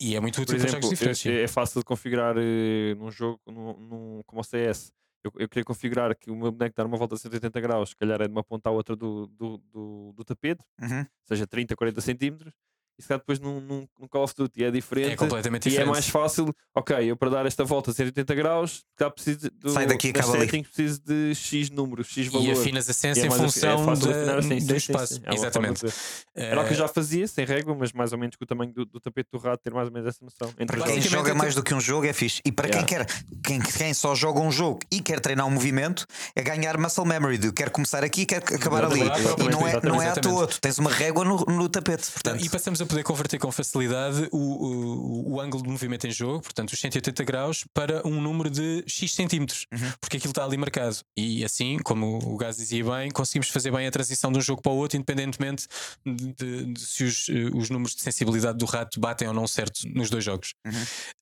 E 0.00 0.16
é 0.16 0.20
muito 0.20 0.34
Por 0.34 0.42
útil 0.42 0.56
para 0.58 0.66
jogos 0.68 0.86
exemplo, 0.86 0.90
diferentes. 1.14 1.26
é, 1.26 1.42
é 1.44 1.46
fácil 1.48 1.80
de 1.80 1.84
configurar 1.84 2.34
eh, 2.36 2.94
num 2.96 3.10
jogo 3.12 3.38
num, 3.46 3.78
num- 3.78 4.20
como 4.26 4.40
o 4.40 4.44
CS. 4.44 4.90
Eu, 5.24 5.32
eu 5.38 5.48
queria 5.48 5.64
configurar 5.64 6.14
que 6.16 6.30
o 6.30 6.36
meu 6.36 6.52
boneco 6.52 6.76
dar 6.76 6.84
uma 6.86 6.98
volta 6.98 7.14
a 7.14 7.18
180 7.18 7.58
graus, 7.60 7.90
se 7.90 7.96
calhar 7.96 8.20
é 8.20 8.26
de 8.26 8.32
uma 8.32 8.44
ponta 8.44 8.68
à 8.68 8.72
outra 8.72 8.94
do, 8.94 9.26
do, 9.28 9.56
do, 9.72 10.12
do 10.14 10.24
tapete, 10.24 10.62
Uhum. 10.80 11.06
seja 11.24 11.46
30, 11.46 11.74
40 11.74 12.00
centímetros. 12.02 12.52
E 12.98 13.02
se 13.02 13.08
calhar 13.08 13.18
depois 13.18 13.40
num, 13.40 13.60
num, 13.60 13.88
num 13.98 14.06
Call 14.06 14.22
of 14.22 14.34
Duty 14.36 14.62
é 14.64 14.70
diferente. 14.70 15.10
É 15.12 15.16
completamente 15.16 15.64
E 15.66 15.68
é 15.68 15.70
diferente. 15.70 15.90
mais 15.90 16.08
fácil, 16.08 16.54
ok, 16.74 16.96
eu 17.10 17.16
para 17.16 17.28
dar 17.30 17.44
esta 17.46 17.64
volta 17.64 17.90
a 17.90 17.94
180 17.94 18.34
graus, 18.36 18.84
cá 18.96 19.10
preciso 19.10 19.50
do, 19.50 19.70
Sai 19.70 19.86
daqui 19.86 20.08
e 20.08 20.10
acaba 20.10 20.32
ali. 20.34 20.40
settings 20.42 20.68
preciso 20.68 21.00
de 21.04 21.34
X 21.34 21.70
números, 21.70 22.06
X 22.06 22.28
valor. 22.28 22.46
E 22.46 22.52
afinas 22.52 22.88
a 22.88 22.92
E 22.92 22.94
sensa 22.94 23.20
é 23.20 23.24
em 23.24 23.26
afi- 23.28 23.38
função 23.38 23.82
é 23.82 23.84
fácil 23.84 24.06
de 24.06 24.12
da- 24.12 24.18
afinar, 24.20 24.42
sim, 24.42 24.48
do 24.48 24.60
sim, 24.60 24.66
sim, 24.68 24.74
espaço. 24.76 25.14
sim. 25.14 25.20
É 25.24 25.34
Exatamente. 25.34 25.84
de- 25.86 25.92
Era 26.36 26.60
o 26.62 26.66
que 26.66 26.72
eu 26.72 26.76
já 26.76 26.86
fazia, 26.88 27.26
sem 27.26 27.44
régua, 27.44 27.74
mas 27.78 27.92
mais 27.92 28.12
ou 28.12 28.18
menos 28.18 28.36
com 28.36 28.44
o 28.44 28.46
tamanho 28.46 28.72
do, 28.72 28.84
do 28.84 29.00
tapete 29.00 29.28
do 29.32 29.38
rato, 29.38 29.60
ter 29.62 29.72
mais 29.74 29.88
ou 29.88 29.92
menos 29.94 30.08
essa 30.08 30.24
noção. 30.24 30.54
Entre 30.58 30.76
Para 30.76 30.86
quem 30.92 31.00
joga 31.00 31.34
mais 31.34 31.54
do 31.54 31.62
que 31.64 31.74
um 31.74 31.80
jogo 31.80 32.06
é 32.06 32.12
fixe. 32.12 32.40
E 32.44 32.52
para 32.52 32.68
Yeah. 32.68 32.86
quem 32.86 32.98
quer, 32.98 33.06
quem, 33.44 33.60
quem 33.60 33.92
só 33.92 34.14
joga 34.14 34.40
um 34.40 34.50
jogo 34.52 34.78
e 34.90 35.00
quer 35.00 35.18
treinar 35.20 35.46
um 35.46 35.50
movimento, 35.50 36.06
é 36.36 36.42
ganhar 36.42 36.78
muscle 36.78 37.04
memory. 37.04 37.38
De 37.38 37.52
quer 37.52 37.70
começar 37.70 38.04
aqui 38.04 38.22
e 38.22 38.26
quer 38.26 38.38
acabar 38.38 38.84
ali. 38.84 39.00
E 39.00 39.50
não 39.50 39.66
é, 39.66 39.80
não 39.82 40.00
é 40.02 40.08
à 40.10 40.14
toa, 40.14 40.46
tu 40.46 40.60
tens 40.60 40.78
uma 40.78 40.90
régua 40.92 41.24
no, 41.24 41.36
no 41.44 41.68
tapete. 41.68 42.10
Portanto, 42.12 42.44
E 42.44 42.48
passamos 42.48 42.80
a 42.80 42.83
a 42.84 42.86
poder 42.86 43.02
converter 43.02 43.38
com 43.38 43.50
facilidade 43.50 44.28
o, 44.30 44.38
o, 44.38 45.32
o 45.34 45.40
ângulo 45.40 45.62
de 45.62 45.68
movimento 45.68 46.06
em 46.06 46.10
jogo, 46.12 46.42
portanto, 46.42 46.72
os 46.72 46.80
180 46.80 47.24
graus, 47.24 47.64
para 47.74 48.06
um 48.06 48.20
número 48.20 48.48
de 48.50 48.84
X 48.86 49.12
centímetros, 49.14 49.66
Uhum. 49.72 49.92
porque 50.00 50.16
aquilo 50.18 50.30
está 50.30 50.44
ali 50.44 50.56
marcado. 50.56 50.96
E 51.16 51.44
assim, 51.44 51.78
como 51.84 52.18
o 52.24 52.36
Gás 52.36 52.56
dizia 52.56 52.84
bem, 52.84 53.10
conseguimos 53.10 53.48
fazer 53.48 53.70
bem 53.70 53.86
a 53.86 53.90
transição 53.90 54.30
de 54.30 54.38
um 54.38 54.42
jogo 54.42 54.62
para 54.62 54.72
o 54.72 54.76
outro, 54.76 54.96
independentemente 54.96 55.66
de, 56.04 56.32
de- 56.34 56.72
de 56.72 56.80
se 56.80 57.04
os, 57.04 57.28
eh, 57.28 57.50
os 57.54 57.70
números 57.70 57.94
de 57.94 58.02
sensibilidade 58.02 58.58
do 58.58 58.64
rato 58.66 59.00
batem 59.00 59.26
ou 59.28 59.34
não 59.34 59.46
certo 59.46 59.80
nos 59.94 60.10
dois 60.10 60.24
jogos. 60.24 60.54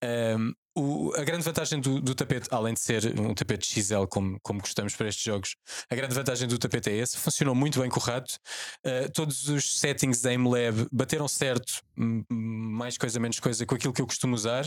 Um, 0.05 0.53
o- 0.75 1.13
a 1.17 1.23
grande 1.25 1.45
vantagem 1.45 1.81
do, 1.81 2.01
do 2.01 2.15
tapete, 2.15 2.49
além 2.51 2.75
de 2.75 2.81
ser 2.81 3.19
um 3.21 3.35
tapete 3.35 3.67
XL 3.67 4.07
como, 4.09 4.39
como 4.43 4.61
gostamos 4.61 4.95
para 4.97 5.09
estes 5.09 5.25
jogos, 5.25 5.57
a 5.91 5.95
grande 5.95 6.15
vantagem 6.15 6.49
do 6.49 6.59
tapete 6.59 6.91
é 6.91 6.97
esse. 6.97 7.17
Funcionou 7.19 7.55
muito 7.55 7.81
bem 7.81 7.91
com 7.91 8.01
o 8.01 8.03
rato. 8.03 8.39
Uh, 8.85 9.11
todos 9.13 9.49
os 9.49 9.79
settings 9.79 10.23
da 10.23 10.31
AimLab 10.31 10.87
bateram 10.93 11.29
certo, 11.29 11.83
mais 12.31 12.97
coisa, 12.97 13.21
menos 13.21 13.39
coisa, 13.41 13.67
com 13.67 13.75
aquilo 13.75 13.93
que 13.93 14.01
eu 14.03 14.07
costumo 14.07 14.35
usar. 14.35 14.67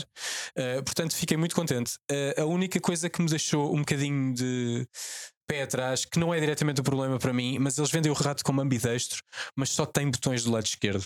Uh, 0.56 0.82
portanto, 0.84 1.14
fiquei 1.14 1.36
muito 1.36 1.54
contente. 1.54 1.96
Uh, 2.10 2.42
a 2.42 2.44
única 2.44 2.80
coisa 2.80 3.08
que 3.10 3.20
me 3.20 3.28
deixou 3.28 3.74
um 3.74 3.78
bocadinho 3.78 4.34
de 4.34 4.86
pé 5.46 5.62
atrás, 5.62 6.04
que 6.04 6.18
não 6.18 6.34
é 6.34 6.40
diretamente 6.40 6.80
o 6.80 6.84
problema 6.84 7.18
para 7.18 7.32
mim, 7.32 7.58
mas 7.58 7.78
eles 7.78 7.90
vendem 7.90 8.10
o 8.10 8.14
rato 8.14 8.42
como 8.44 8.60
ambidestro, 8.60 9.22
mas 9.54 9.70
só 9.70 9.86
tem 9.86 10.10
botões 10.10 10.42
do 10.44 10.50
lado 10.50 10.66
esquerdo. 10.66 11.04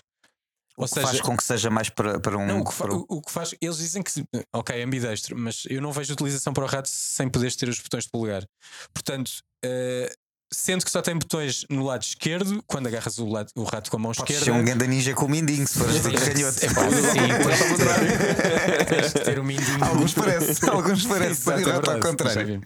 Ou 0.77 0.85
O 0.87 0.89
que 0.89 1.01
faz 1.01 1.21
com 1.21 1.37
que 1.37 1.45
seja 1.45 1.69
mais 1.69 1.89
para, 1.91 2.19
para 2.21 2.39
um. 2.39 2.47
não, 2.47 2.61
o 2.61 2.65
que, 2.65 2.75
para 2.75 2.95
o- 2.95 3.23
que 3.23 3.31
faz, 3.31 3.55
eles 3.61 3.77
dizem 3.79 4.03
que 4.03 4.11
ok, 4.53 4.81
é 4.81 4.83
ambidestro, 4.85 5.37
mas 5.37 5.65
eu 5.69 5.81
não 5.83 5.93
vejo 5.93 6.13
utilização 6.13 6.53
para 6.53 6.65
o 6.65 6.67
rato 6.67 6.89
sem 6.89 7.29
poderes 7.29 7.57
ter 7.57 7.69
os 7.69 7.79
botões 7.81 8.05
de 8.05 8.11
polegar. 8.11 8.47
Portanto, 8.95 9.31
eh, 9.65 10.11
sendo 10.53 10.85
que 10.85 10.91
só 10.91 11.01
tem 11.03 11.15
botões 11.17 11.65
no 11.71 11.85
lado 11.85 12.03
esquerdo, 12.03 12.63
quando 12.67 12.87
agarras 12.89 13.19
o, 13.19 13.27
lado- 13.29 13.51
o 13.55 13.63
rato 13.65 13.91
com 13.91 13.97
a 13.97 14.01
mão 14.01 14.13
Podes 14.13 14.35
esquerda. 14.37 14.45
ser 14.45 14.51
um 14.61 14.65
ganda 14.65 14.87
ninja 14.87 15.15
com 15.15 15.27
o 15.27 15.29
mindinho, 15.29 15.67
se 15.67 15.79
fores 15.79 15.95
de 16.03 16.11
canhoto. 16.13 16.65
É 16.65 16.75
pá, 16.75 16.91
sim, 16.91 17.19
tens 17.45 17.79
de 17.79 17.85
ter- 17.85 18.85
tens 18.87 19.13
de 19.13 19.21
ter 19.21 19.39
o 19.39 19.45
mindinho. 19.45 19.85
Alguns 19.85 20.13
parece, 20.15 20.65
alguns 20.69 21.07
parece. 21.07 21.31
Exato, 21.43 21.59
o 21.59 21.63
é 21.71 21.73
rato 21.73 21.91
ao 21.91 21.95
verdade, 21.95 22.01
contrário. 22.17 22.61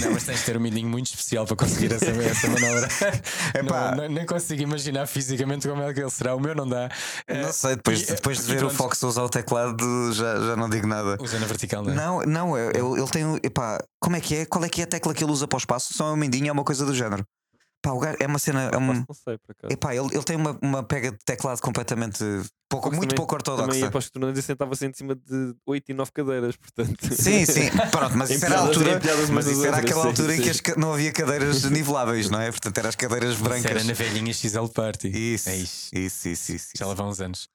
Não, 0.00 0.12
mas 0.12 0.24
tens 0.24 0.38
de 0.40 0.44
ter 0.44 0.56
um 0.56 0.60
mindinho 0.60 0.88
muito 0.88 1.06
especial 1.06 1.46
para 1.46 1.56
conseguir 1.56 1.92
essa, 1.92 2.06
essa 2.06 2.48
manobra. 2.48 2.88
Epá. 3.54 3.90
Não, 3.92 4.02
não- 4.02 4.08
nem 4.10 4.26
consigo 4.26 4.62
imaginar 4.62 5.06
fisicamente 5.06 5.66
como 5.68 5.82
é 5.82 5.92
que 5.94 6.00
ele 6.00 6.10
será. 6.10 6.34
O 6.34 6.40
meu 6.40 6.54
não 6.54 6.68
dá. 6.68 6.88
Eh, 7.26 7.42
Não 7.42 7.52
sei, 7.52 7.76
depois, 7.76 8.02
depois 8.06 8.38
de 8.38 8.44
ver 8.44 8.56
o 8.56 8.58
pronto. 8.60 8.74
Fox 8.74 9.02
usar 9.02 9.22
o 9.22 9.28
teclado, 9.28 10.12
já, 10.12 10.36
já 10.40 10.56
não 10.56 10.68
digo 10.68 10.86
nada. 10.86 11.16
Usa 11.20 11.38
na 11.38 11.46
vertical, 11.46 11.82
não 11.82 11.92
é? 11.92 11.94
Não, 11.94 12.20
não, 12.22 12.58
ele 12.58 13.08
tem. 13.10 13.24
Epá, 13.42 13.82
como 13.98 14.16
é 14.16 14.20
que 14.20 14.34
é? 14.36 14.44
Qual 14.46 14.64
é 14.64 14.68
que 14.68 14.80
é 14.80 14.84
a 14.84 14.86
tecla 14.86 15.14
que 15.14 15.22
ele 15.24 15.32
usa 15.32 15.46
para 15.48 15.56
o 15.56 15.58
espaço? 15.58 15.94
Só 15.94 16.08
é 16.08 16.12
um 16.12 16.16
mindinho, 16.16 16.48
é 16.48 16.52
uma 16.52 16.64
coisa 16.64 16.84
do 16.84 16.94
género. 16.94 17.24
Pá, 17.82 17.92
o 17.92 17.98
gajo 17.98 18.16
é 18.20 18.26
uma 18.26 18.38
cena. 18.38 18.70
É 18.72 18.76
um, 18.76 18.86
Não 18.92 19.06
sei, 19.14 19.38
por 19.38 19.52
acaso. 19.52 19.72
epá, 19.72 19.94
ele, 19.94 20.08
ele 20.14 20.22
tem 20.24 20.36
uma, 20.36 20.58
uma 20.62 20.82
pega 20.82 21.10
de 21.12 21.18
teclado 21.24 21.60
completamente. 21.62 22.18
Pouco, 22.68 22.84
Porque 22.84 22.96
muito 22.98 23.10
também- 23.10 23.26
pouco 23.26 23.42
Também 23.42 23.58
ortodoxa. 23.64 23.86
aposto 23.88 24.12
que 24.12 24.18
o 24.18 24.20
Nunes 24.20 24.44
sentava-se 24.44 24.86
em 24.86 24.92
cima 24.92 25.16
de 25.16 25.54
8 25.66 25.90
e 25.90 25.94
9 25.94 26.12
cadeiras, 26.12 26.56
portanto. 26.56 27.14
Sim, 27.16 27.44
sim, 27.44 27.68
pronto, 27.90 28.16
mas 28.16 28.30
isso 28.30 28.44
era 28.46 28.58
a 28.58 28.60
altura. 28.60 29.00
Mas 29.32 29.46
isso 29.48 29.64
era 29.64 29.78
aquela 29.78 30.02
sim, 30.02 30.08
altura 30.08 30.36
em 30.36 30.40
que 30.42 30.50
as 30.50 30.60
não 30.76 30.92
havia 30.92 31.10
cadeiras 31.12 31.64
niveláveis, 31.68 32.30
não 32.30 32.40
é? 32.40 32.48
Portanto, 32.50 32.78
eram 32.78 32.88
as 32.90 32.94
cadeiras 32.94 33.34
Isso 33.34 33.42
brancas. 33.42 33.64
era 33.64 33.82
na 33.82 33.92
velhinha 33.92 34.32
XL 34.32 34.66
Party. 34.72 35.08
Isso, 35.08 35.48
É 35.48 35.56
isso. 35.56 35.88
isso, 35.92 36.28
isso, 36.28 36.52
isso. 36.52 36.68
Já 36.78 36.86
lá 36.86 36.94
vão 36.94 37.08
uns 37.08 37.20
anos. 37.20 37.48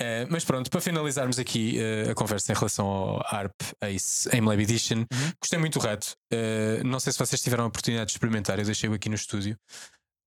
Eh, 0.00 0.26
mas 0.28 0.44
pronto, 0.44 0.68
para 0.68 0.80
finalizarmos 0.80 1.38
aqui 1.38 1.78
eh, 1.78 2.10
a 2.10 2.14
conversa 2.14 2.50
em 2.50 2.54
relação 2.56 2.86
ao 2.88 3.20
ARP 3.32 3.54
Ace 3.82 4.28
AimLab 4.34 4.60
Edition, 4.60 5.00
Uhum. 5.12 5.32
gostei 5.40 5.58
muito 5.60 5.78
do 5.78 5.84
rato. 5.86 6.12
Eh, 6.32 6.82
não 6.84 6.98
sei 6.98 7.12
se 7.12 7.18
vocês 7.20 7.40
tiveram 7.40 7.64
a 7.64 7.66
oportunidade 7.68 8.06
de 8.08 8.12
experimentar, 8.14 8.58
eu 8.58 8.64
deixei-o 8.64 8.94
aqui 8.94 9.08
no 9.08 9.14
estúdio. 9.14 9.49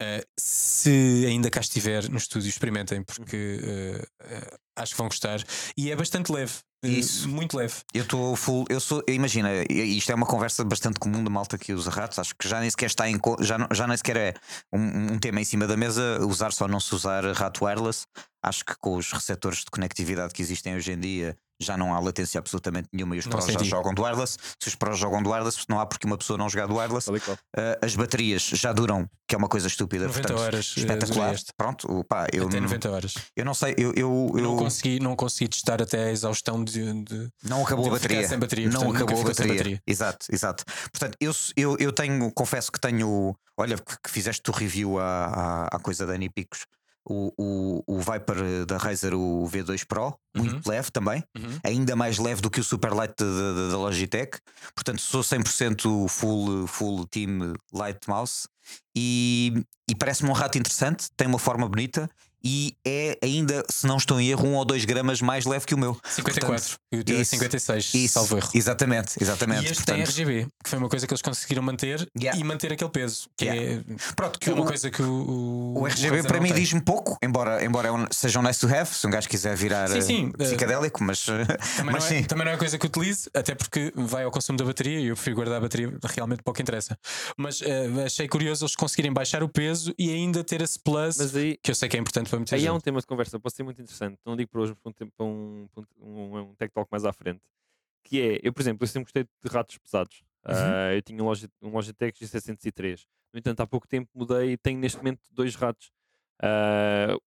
Eh, 0.02 0.24
se 0.38 1.26
ainda 1.28 1.50
cá 1.50 1.62
estiver 1.62 2.10
no 2.10 2.18
estúdio, 2.18 2.50
experimentem, 2.50 3.04
porque 3.04 3.60
eh, 3.64 4.06
eh, 4.24 4.58
acho 4.76 4.92
que 4.94 4.98
vão 4.98 5.08
gostar. 5.08 5.42
E 5.78 5.92
é 5.92 5.96
bastante 5.96 6.32
leve. 6.32 6.54
Isso. 6.84 7.30
Muito 7.30 7.56
leve. 7.56 7.76
Eu 7.94 8.04
estou 8.04 8.36
full. 8.36 8.66
Eu 8.68 8.80
sou. 8.82 9.02
Imagina, 9.08 9.50
isto 9.70 10.12
é 10.12 10.16
uma 10.16 10.26
conversa 10.26 10.66
bastante 10.66 11.00
comum 11.00 11.24
da 11.24 11.30
malta 11.30 11.58
que 11.58 11.72
usa 11.74 11.90
ratos. 11.90 12.20
Acho 12.20 12.36
que 12.36 12.50
já 12.50 12.60
nem 12.60 12.70
sequer 12.70 12.88
está 12.88 13.10
em. 13.10 13.18
Já, 13.40 13.58
não- 13.58 13.70
já 13.72 13.88
nem 13.88 13.96
sequer 13.96 14.18
é 14.18 14.34
um, 14.74 15.14
um 15.14 15.20
tema 15.20 15.40
em 15.40 15.46
cima 15.46 15.66
da 15.66 15.78
mesa 15.78 16.20
usar 16.26 16.52
só 16.52 16.68
não 16.68 16.82
se 16.82 16.94
usar 16.94 17.24
rato 17.34 17.64
wireless. 17.64 18.06
Acho 18.44 18.66
que 18.66 18.76
com 18.82 18.98
os 18.98 19.10
receptores 19.14 19.60
de 19.60 19.72
conectividade 19.72 20.34
que 20.34 20.42
existem 20.42 20.76
hoje 20.76 20.92
em 20.92 21.00
dia 21.00 21.38
já 21.64 21.76
não 21.78 21.94
há 21.94 22.00
latência 22.00 22.38
absolutamente 22.40 22.88
nenhuma 22.94 23.16
e 23.16 23.20
os 23.20 23.26
Não 23.26 23.32
prós 23.32 23.46
já 23.46 23.52
senti. 23.54 23.66
jogam 23.66 23.94
de 23.94 24.02
wireless. 24.02 24.38
Se 24.62 24.68
os 24.70 24.76
prós 24.76 24.98
jogam 24.98 25.22
de 25.24 25.30
wireless, 25.30 25.60
não 25.70 25.80
há 25.80 25.86
porque 25.86 26.06
uma 26.06 26.18
pessoa 26.18 26.38
não 26.38 26.48
jogar 26.50 26.68
de 26.68 26.74
wireless. 26.74 27.10
Uh, 27.10 27.16
as 27.82 27.96
baterias 27.96 28.42
já 28.44 28.72
duram, 28.72 29.08
que 29.28 29.36
é 29.36 29.38
uma 29.38 29.48
coisa 29.48 29.68
estúpida. 29.68 30.08
90 30.08 30.22
portanto, 30.28 30.40
horas, 30.46 30.74
eh, 30.78 30.80
Espetacular. 30.82 31.36
Pronto, 31.58 32.04
pá, 32.08 32.28
eu, 32.32 32.48
Até 32.48 32.56
não- 32.58 32.64
90 32.64 32.90
horas. 32.92 33.14
eu 33.36 33.46
não 33.46 33.54
sei, 33.54 33.74
eu, 33.78 33.94
eu, 33.96 34.32
eu- 34.36 34.42
Não, 34.44 34.58
consegui, 34.58 35.00
não 35.00 35.16
consegui 35.16 35.48
testar 35.50 35.82
até 35.82 36.06
a 36.06 36.12
exaustão 36.12 36.64
de. 36.64 37.04
de- 37.04 37.30
não 37.44 37.64
acabou 37.64 37.86
a 37.94 37.98
de 37.98 38.00
ficar 38.02 38.16
bateria. 38.16 38.38
bateria, 38.38 38.66
não 38.70 38.82
portanto, 38.82 38.96
acabou 39.04 39.22
a 39.22 39.26
bateria. 39.26 39.54
bateria. 39.54 39.82
Exato, 39.88 40.26
exato. 40.32 40.64
Portanto, 40.92 41.18
eu, 41.20 41.32
eu, 41.56 41.78
eu 41.80 41.92
tenho, 41.92 42.32
confesso 42.34 42.72
que 42.72 42.80
tenho. 42.80 43.36
Olha, 43.58 43.78
que, 43.78 43.96
que 44.04 44.10
fizeste 44.10 44.50
o 44.50 44.54
review 44.54 45.00
à, 45.00 45.26
à, 45.26 45.76
à 45.76 45.80
coisa 45.80 46.06
da 46.08 46.14
Anipicos. 46.14 46.66
O, 47.06 47.34
o, 47.38 47.84
o 47.86 48.00
Viper 48.00 48.66
da 48.66 48.78
Razer, 48.78 49.14
o 49.14 49.46
V2 49.50 49.86
Pro, 49.86 50.18
muito 50.36 50.70
leve 50.70 50.90
também, 50.90 51.22
Uhum. 51.38 51.60
ainda 51.64 51.96
mais 51.98 52.18
leve 52.18 52.42
do 52.42 52.50
que 52.50 52.62
o 52.62 52.64
Superlight 52.64 53.14
da, 53.18 53.26
da, 53.26 53.70
da 53.72 53.78
Logitech. 53.78 54.38
Portanto, 54.74 55.02
sou 55.02 55.22
100% 55.22 56.08
full, 56.08 56.66
full 56.68 57.06
team 57.08 57.54
light 57.74 58.00
mouse 58.08 58.48
e, 58.96 59.64
e 59.90 59.96
parece-me 59.96 60.30
um 60.30 60.34
rato 60.34 60.58
interessante, 60.58 61.10
tem 61.18 61.28
uma 61.28 61.40
forma 61.40 61.68
bonita 61.68 62.10
e 62.44 62.76
é 62.86 63.18
ainda, 63.24 63.64
se 63.70 63.86
não 63.88 63.98
estou 63.98 64.20
em 64.20 64.30
erro, 64.30 64.48
um 64.48 64.56
ou 64.56 64.66
dois 64.66 64.86
gramas 64.86 65.22
mais 65.22 65.46
leve 65.46 65.66
que 65.66 65.74
o 65.74 65.78
meu. 65.78 65.98
54. 66.04 66.76
e 66.92 66.98
o 67.00 67.04
teu 67.04 67.18
é 67.18 67.22
isso, 67.22 67.32
56, 67.32 67.94
Isso, 67.94 68.14
salvo 68.16 68.38
erro. 68.38 68.50
Exatamente, 68.54 69.14
exatamente. 69.22 69.68
E 69.68 69.72
este 69.72 69.84
tem 69.86 69.96
Portanto, 69.98 70.10
RGB, 70.16 70.48
que 70.64 70.70
foi 70.70 70.80
uma 70.80 70.90
coisa 70.90 71.08
que 71.08 71.14
eles 71.14 71.22
conseguiram 71.22 71.64
manter 71.64 72.08
Yeah. 72.20 72.40
e 72.40 72.44
manter 72.44 72.72
aquele 72.74 72.90
peso, 72.90 73.28
que, 73.38 73.46
Yeah. 73.46 73.84
é, 73.90 74.14
Pronto, 74.16 74.40
que 74.40 74.50
é 74.50 74.54
uma 74.54 74.64
o- 74.64 74.66
coisa 74.66 74.90
que 74.92 75.02
o, 75.02 75.06
o, 75.76 75.82
O 75.82 75.88
RGB 75.88 76.24
para 76.24 76.40
mim 76.40 76.50
tem. 76.52 76.62
diz-me 76.62 76.82
pouco, 76.82 77.18
embora, 77.24 77.64
embora 77.64 77.90
é 77.90 77.92
seja 78.12 78.40
um 78.40 78.44
nice 78.44 78.60
to 78.60 78.68
have, 78.68 78.90
se 78.94 79.06
um 79.08 79.10
gajo 79.10 79.28
quiser 79.30 79.56
virar 79.56 79.88
Sim, 79.90 80.02
sim, 80.02 80.32
eh, 80.40 80.44
eh, 80.44 80.46
psicadélico, 80.46 81.04
mas, 81.04 81.26
Também, 81.26 81.46
mas 81.86 81.86
não 81.86 81.96
é, 81.96 82.02
sim. 82.22 82.24
também 82.24 82.46
não 82.46 82.52
é 82.52 82.54
uma 82.56 82.60
coisa 82.60 82.78
que 82.78 82.86
utilize, 82.86 83.30
até 83.34 83.56
porque 83.56 83.92
vai 83.96 84.24
ao 84.24 84.32
consumo 84.32 84.58
da 84.58 84.66
bateria 84.66 85.00
e 85.00 85.08
eu 85.08 85.16
prefiro 85.16 85.36
guardar 85.38 85.58
a 85.58 85.62
bateria 85.62 85.92
realmente 86.04 86.42
pouco 86.44 86.62
interessa. 86.62 86.98
Mas 87.38 87.62
eh, 87.62 87.90
achei 88.06 88.28
curioso 88.28 88.64
eles 88.66 88.76
conseguirem 88.76 89.12
baixar 89.14 89.44
o 89.44 89.50
peso 89.50 89.94
e 89.98 90.12
ainda 90.12 90.44
ter 90.44 90.62
esse 90.62 90.78
plus 90.80 91.20
aí, 91.36 91.58
que 91.64 91.72
eu 91.72 91.76
sei 91.76 91.88
que 91.90 91.98
é 91.98 92.00
importante 92.00 92.30
para 92.34 92.40
muita 92.40 92.56
aí 92.56 92.62
gente. 92.62 92.70
há 92.70 92.74
um 92.74 92.80
tema 92.80 93.00
de 93.00 93.08
conversa, 93.08 93.40
pode 93.40 93.56
ser 93.56 93.64
muito 93.64 93.82
interessante. 93.82 94.20
Não 94.26 94.36
digo 94.36 94.50
para 94.50 94.62
hoje, 94.62 94.76
para 94.76 94.90
um, 94.90 95.10
para 95.12 95.26
um, 95.26 95.70
um, 96.00 96.38
um 96.40 96.56
Tech 96.56 96.74
Talk 96.74 96.90
mais 96.92 97.06
à 97.06 97.14
frente. 97.14 97.42
Que 98.04 98.22
é, 98.22 98.40
eu, 98.44 98.52
por 98.54 98.62
exemplo, 98.62 98.84
eu 98.84 98.88
sempre 98.88 99.06
gostei 99.06 99.24
de 99.24 99.50
ratos 99.52 99.78
pesados. 99.78 100.24
Uhum. 100.46 100.54
Ah, 100.56 100.94
eu 100.94 101.02
tinha 101.02 101.24
um, 101.24 101.26
Logi- 101.26 101.50
um 101.62 101.70
Logitech 101.70 102.20
G703. 102.26 103.06
No 103.34 103.40
entanto, 103.40 103.62
há 103.62 103.68
pouco 103.68 103.88
tempo 103.88 104.10
mudei 104.14 104.52
e 104.54 104.58
tenho 104.58 104.78
neste 104.80 104.98
momento 104.98 105.22
dois 105.32 105.56
ratos. 105.56 105.92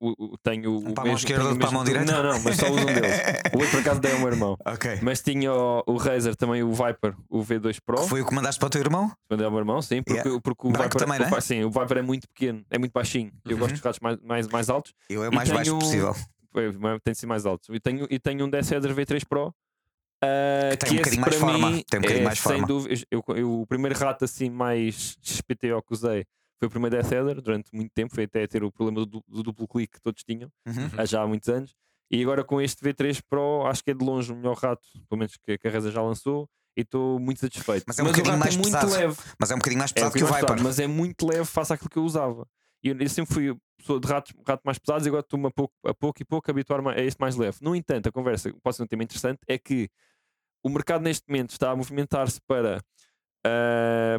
O, 0.01 0.13
o- 0.35 0.39
tenho 0.39 0.73
Um 0.73 0.91
o 0.91 0.95
para 0.95 1.03
a 1.03 1.07
mão 1.07 1.15
mesmo- 1.15 1.19
esquerda, 1.19 1.43
tenho 1.45 1.47
o 1.47 1.53
outro 1.55 1.59
para 1.59 1.69
a 1.69 1.71
mesmo 1.71 1.73
mão 1.73 1.85
direita? 1.85 2.13
Não, 2.13 2.23
não, 2.33 2.41
mas 2.43 2.57
só 2.57 2.67
uso 2.71 2.83
um 2.83 2.87
deles. 2.87 3.17
O 3.55 3.59
outro 3.59 3.71
por 3.71 3.81
acaso 3.81 4.01
dei 4.01 4.13
ao 4.13 4.19
meu 4.19 4.29
irmão. 4.29 4.59
Ok. 4.67 4.99
Mas 5.03 5.23
tinha 5.23 5.53
o, 5.53 5.83
o 5.87 5.97
Razer 5.97 6.37
também, 6.37 6.63
o 6.63 6.71
Viper, 6.73 7.15
o 7.31 7.41
V2 7.43 7.79
Pro. 7.85 7.97
Que 8.03 8.09
foi 8.09 8.21
o 8.21 8.27
que 8.27 8.35
mandaste 8.35 8.59
para 8.59 8.67
o 8.67 8.71
teu 8.71 8.81
irmão? 8.83 9.11
Mandei 9.31 9.47
ao 9.47 9.51
meu 9.51 9.61
irmão, 9.61 9.81
sim, 9.81 10.03
porque, 10.03 10.21
Yeah. 10.21 10.41
porque 10.43 10.67
o 10.67 10.71
Branco 10.71 10.99
Viper, 10.99 11.01
também, 11.01 11.27
o 11.27 11.31
né? 11.31 11.41
Sim, 11.41 11.65
o 11.65 11.71
Viper 11.71 11.99
é 11.99 12.03
muito 12.03 12.29
pequeno, 12.29 12.65
é 12.71 12.79
muito 12.79 12.93
baixinho. 12.93 13.33
Eu 13.45 13.53
Uhum. 13.53 13.59
gosto 13.61 13.73
dos 13.73 13.81
ratos 13.83 14.01
mais, 14.01 14.19
mais, 14.23 14.49
mais 14.49 14.69
altos. 14.69 14.93
Eu 15.09 15.25
é 15.25 15.29
o 15.29 15.35
mais 15.35 15.49
baixo 15.49 15.65
tenho- 15.71 15.79
possível. 15.79 16.15
Foi, 16.53 16.73
mas 16.73 17.01
tem 17.05 17.13
de 17.13 17.19
ser 17.19 17.27
mais 17.27 17.47
altos. 17.47 17.69
E 17.75 17.81
tenho, 17.81 18.07
e 18.11 18.19
tenho 18.19 18.45
um 18.45 18.51
Deceder 18.51 18.95
V3 18.95 19.25
Pro. 19.27 19.55
ah, 20.23 20.71
Que 20.71 20.77
tem 20.87 20.99
um 20.99 21.01
esse 21.03 21.17
bocadinho 21.17 21.21
mais 21.23 21.37
para 21.37 21.49
forma, 21.49 21.71
mim 21.71 21.85
tem 21.89 21.99
um 21.99 22.03
bocadinho 22.03 22.23
é, 22.23 22.25
mais 22.25 22.39
sem 22.39 22.53
forma. 22.53 22.67
dúvida- 22.67 23.05
eu, 23.11 23.25
eu- 23.35 23.61
o 23.61 23.67
primeiro 23.67 23.99
rato 23.99 24.25
assim 24.25 24.49
mais 24.51 25.17
XPTO 25.23 25.83
que 25.83 25.93
usei 25.93 26.25
foi 26.59 26.69
o 26.69 26.71
primeiro 26.71 26.97
Deceder 26.97 27.41
durante 27.41 27.69
muito 27.75 27.93
tempo. 27.95 28.15
Foi 28.15 28.25
até 28.25 28.47
ter 28.47 28.63
o 28.65 28.71
problema 28.73 29.05
do, 29.07 29.23
do 29.27 29.43
duplo 29.43 29.67
clique 29.69 29.95
que 29.95 30.01
todos 30.03 30.23
tinham, 30.25 30.51
Uhum. 30.67 30.91
há 30.97 31.05
já 31.05 31.23
há 31.23 31.27
muitos 31.27 31.49
anos. 31.49 31.75
E 32.11 32.23
agora 32.23 32.45
com 32.45 32.61
este 32.61 32.83
V3 32.85 33.21
Pro, 33.29 33.67
acho 33.67 33.83
que 33.83 33.91
é 33.91 33.95
de 33.95 34.05
longe 34.05 34.33
o 34.33 34.37
melhor 34.37 34.57
rato, 34.57 34.87
pelo 35.09 35.19
menos 35.19 35.37
que, 35.37 35.59
que 35.59 35.69
a 35.69 35.71
Razer 35.71 35.91
já 35.93 36.03
lançou. 36.03 36.49
E 36.77 36.83
estou 36.83 37.19
muito 37.19 37.41
satisfeito. 37.41 37.85
Mas 37.87 37.99
é 37.99 38.03
um 38.03 38.07
o 38.07 38.09
bocadinho 38.11 38.33
rato 38.35 38.41
mais 38.41 38.55
é 38.55 38.59
muito 38.59 38.73
pesado. 38.73 38.93
leve. 38.93 39.17
Mas 39.41 39.51
é 39.51 39.55
um 39.55 39.59
bocadinho 39.59 39.79
mais 39.79 39.91
É, 39.91 39.95
pesado 39.95 40.11
um 40.11 40.13
que 40.19 40.23
o 40.25 40.27
Viper. 40.27 40.41
pesado, 40.43 40.63
mas 40.63 40.79
é 40.79 40.87
muito 40.87 41.27
leve 41.27 41.45
face 41.47 41.73
àquilo 41.73 41.89
que 41.91 41.97
eu 41.99 42.05
usava. 42.05 42.47
E 42.85 42.91
eu, 42.91 42.99
eu 43.01 43.09
sempre 43.09 43.35
fui 43.35 43.57
pessoa 43.79 43.99
de 43.99 44.07
ratos, 44.07 44.33
rato 44.47 44.61
mais 44.65 44.79
pesados 44.79 45.07
e 45.07 45.09
agora 45.09 45.23
estou-me 45.23 45.47
a 45.47 45.51
pouco, 45.51 45.75
a 45.87 45.95
pouco 45.95 46.21
e 46.23 46.25
pouco 46.25 46.51
a 46.51 46.53
habituar 46.53 46.87
a 46.89 47.01
este 47.03 47.19
mais 47.19 47.35
leve. 47.35 47.57
No 47.63 47.75
entanto, 47.75 48.09
a 48.09 48.13
conversa, 48.13 48.53
pode 48.63 48.77
ser 48.77 48.83
um 48.83 48.87
tema 48.87 49.03
interessante, 49.05 49.39
é 49.49 49.57
que 49.59 49.89
o 50.63 50.69
mercado 50.69 51.01
neste 51.03 51.25
momento 51.29 51.51
está 51.53 51.71
a 51.71 51.77
movimentar-se 51.77 52.41
para, 52.47 52.83
ah, 53.47 54.19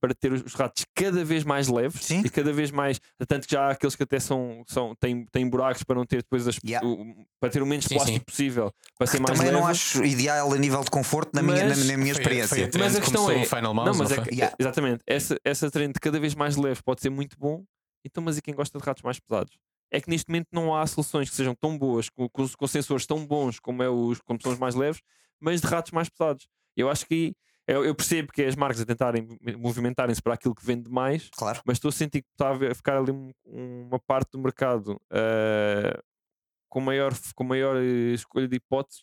para 0.00 0.14
ter 0.14 0.32
os 0.32 0.42
os 0.42 0.54
ratos 0.54 0.84
cada 0.94 1.24
vez 1.24 1.44
mais 1.44 1.68
leves 1.68 2.04
Sim. 2.04 2.20
e 2.24 2.30
cada 2.30 2.52
vez 2.52 2.70
mais. 2.70 3.00
Tanto 3.26 3.46
que 3.46 3.52
já 3.54 3.66
há 3.66 3.70
aqueles 3.72 3.94
que 3.96 4.02
até 4.02 4.18
são, 4.20 4.62
são, 4.66 4.94
têm, 4.94 5.24
têm 5.26 5.48
buracos 5.48 5.82
para 5.82 5.96
não 5.96 6.04
ter 6.06 6.18
depois 6.18 6.46
as, 6.46 6.58
Yeah. 6.64 6.86
o- 6.86 7.26
para 7.40 7.50
ter 7.50 7.62
o 7.62 7.66
menos 7.66 7.84
Sim, 7.84 7.94
plástico 7.96 8.18
sim. 8.18 8.24
possível 8.24 8.72
para 8.96 9.06
ser 9.06 9.20
mais 9.20 9.36
Também 9.38 9.52
leve. 9.52 9.62
não 9.62 9.68
acho 9.68 10.04
ideal 10.04 10.52
a 10.52 10.56
nível 10.56 10.82
de 10.84 10.90
conforto 10.90 11.30
na, 11.34 11.42
minha, 11.42 11.62
na, 11.62 11.68
Mas 11.70 11.86
na 11.86 11.96
minha 11.96 12.14
Foi- 12.14 12.22
experiência. 12.22 12.48
foi 12.48 12.64
a 12.64 12.84
Mas 12.84 12.94
a 12.96 12.98
que 13.00 13.04
questão 13.04 13.30
é- 13.30 13.44
Final 13.44 13.74
Mouse, 13.74 13.86
Não, 13.90 13.92
não, 13.92 13.98
mas 14.04 14.12
é 14.12 14.14
foi? 14.16 14.24
que, 14.24 14.34
Yeah. 14.34 14.56
exatamente, 14.58 15.02
essa, 15.06 15.36
essa 15.44 15.70
trend 15.70 15.92
de 15.94 16.00
cada 16.00 16.18
vez 16.20 16.34
mais 16.34 16.56
leve 16.56 16.82
pode 16.82 17.00
ser 17.00 17.10
muito 17.10 17.36
bom. 17.38 17.64
Então, 18.04 18.22
mas 18.22 18.38
e 18.38 18.42
quem 18.42 18.54
gosta 18.54 18.78
de 18.78 18.84
ratos 18.84 19.02
mais 19.02 19.18
pesados? 19.20 19.58
é 19.90 20.02
que 20.02 20.10
neste 20.10 20.28
momento 20.28 20.48
não 20.52 20.76
há 20.76 20.86
soluções 20.86 21.30
que 21.30 21.34
sejam 21.34 21.54
tão 21.54 21.78
boas, 21.78 22.10
com, 22.10 22.28
com, 22.28 22.46
com 22.46 22.66
sensores 22.66 23.06
tão 23.06 23.24
bons 23.26 23.58
como, 23.58 23.82
é 23.82 23.88
os, 23.88 24.20
como 24.20 24.38
são 24.42 24.52
os 24.52 24.58
mais 24.58 24.74
leves, 24.74 25.00
mas 25.40 25.62
de 25.62 25.66
ratos 25.66 25.92
mais 25.92 26.10
pesados. 26.10 26.46
Eu 26.76 26.90
acho 26.90 27.06
que 27.06 27.32
eu, 27.68 27.84
eu 27.84 27.94
percebo 27.94 28.32
que 28.32 28.42
é 28.42 28.46
as 28.48 28.56
marcas 28.56 28.80
a 28.80 28.86
tentarem 28.86 29.28
movimentarem-se 29.58 30.20
para 30.22 30.34
aquilo 30.34 30.54
que 30.54 30.64
vende 30.64 30.90
mais, 30.90 31.28
Claro. 31.36 31.60
mas 31.66 31.76
estou 31.76 31.90
a 31.90 31.92
sentir 31.92 32.22
que 32.22 32.28
está 32.32 32.50
a 32.50 32.74
ficar 32.74 32.96
ali 32.98 33.12
um- 33.12 33.30
uma 33.46 34.00
parte 34.00 34.30
do 34.32 34.38
mercado 34.38 35.00
eh, 35.12 36.00
com, 36.70 36.80
maior, 36.80 37.12
com 37.34 37.44
maior 37.44 37.76
eh, 37.76 38.14
escolha 38.14 38.48
de 38.48 38.56
hipóteses, 38.56 39.02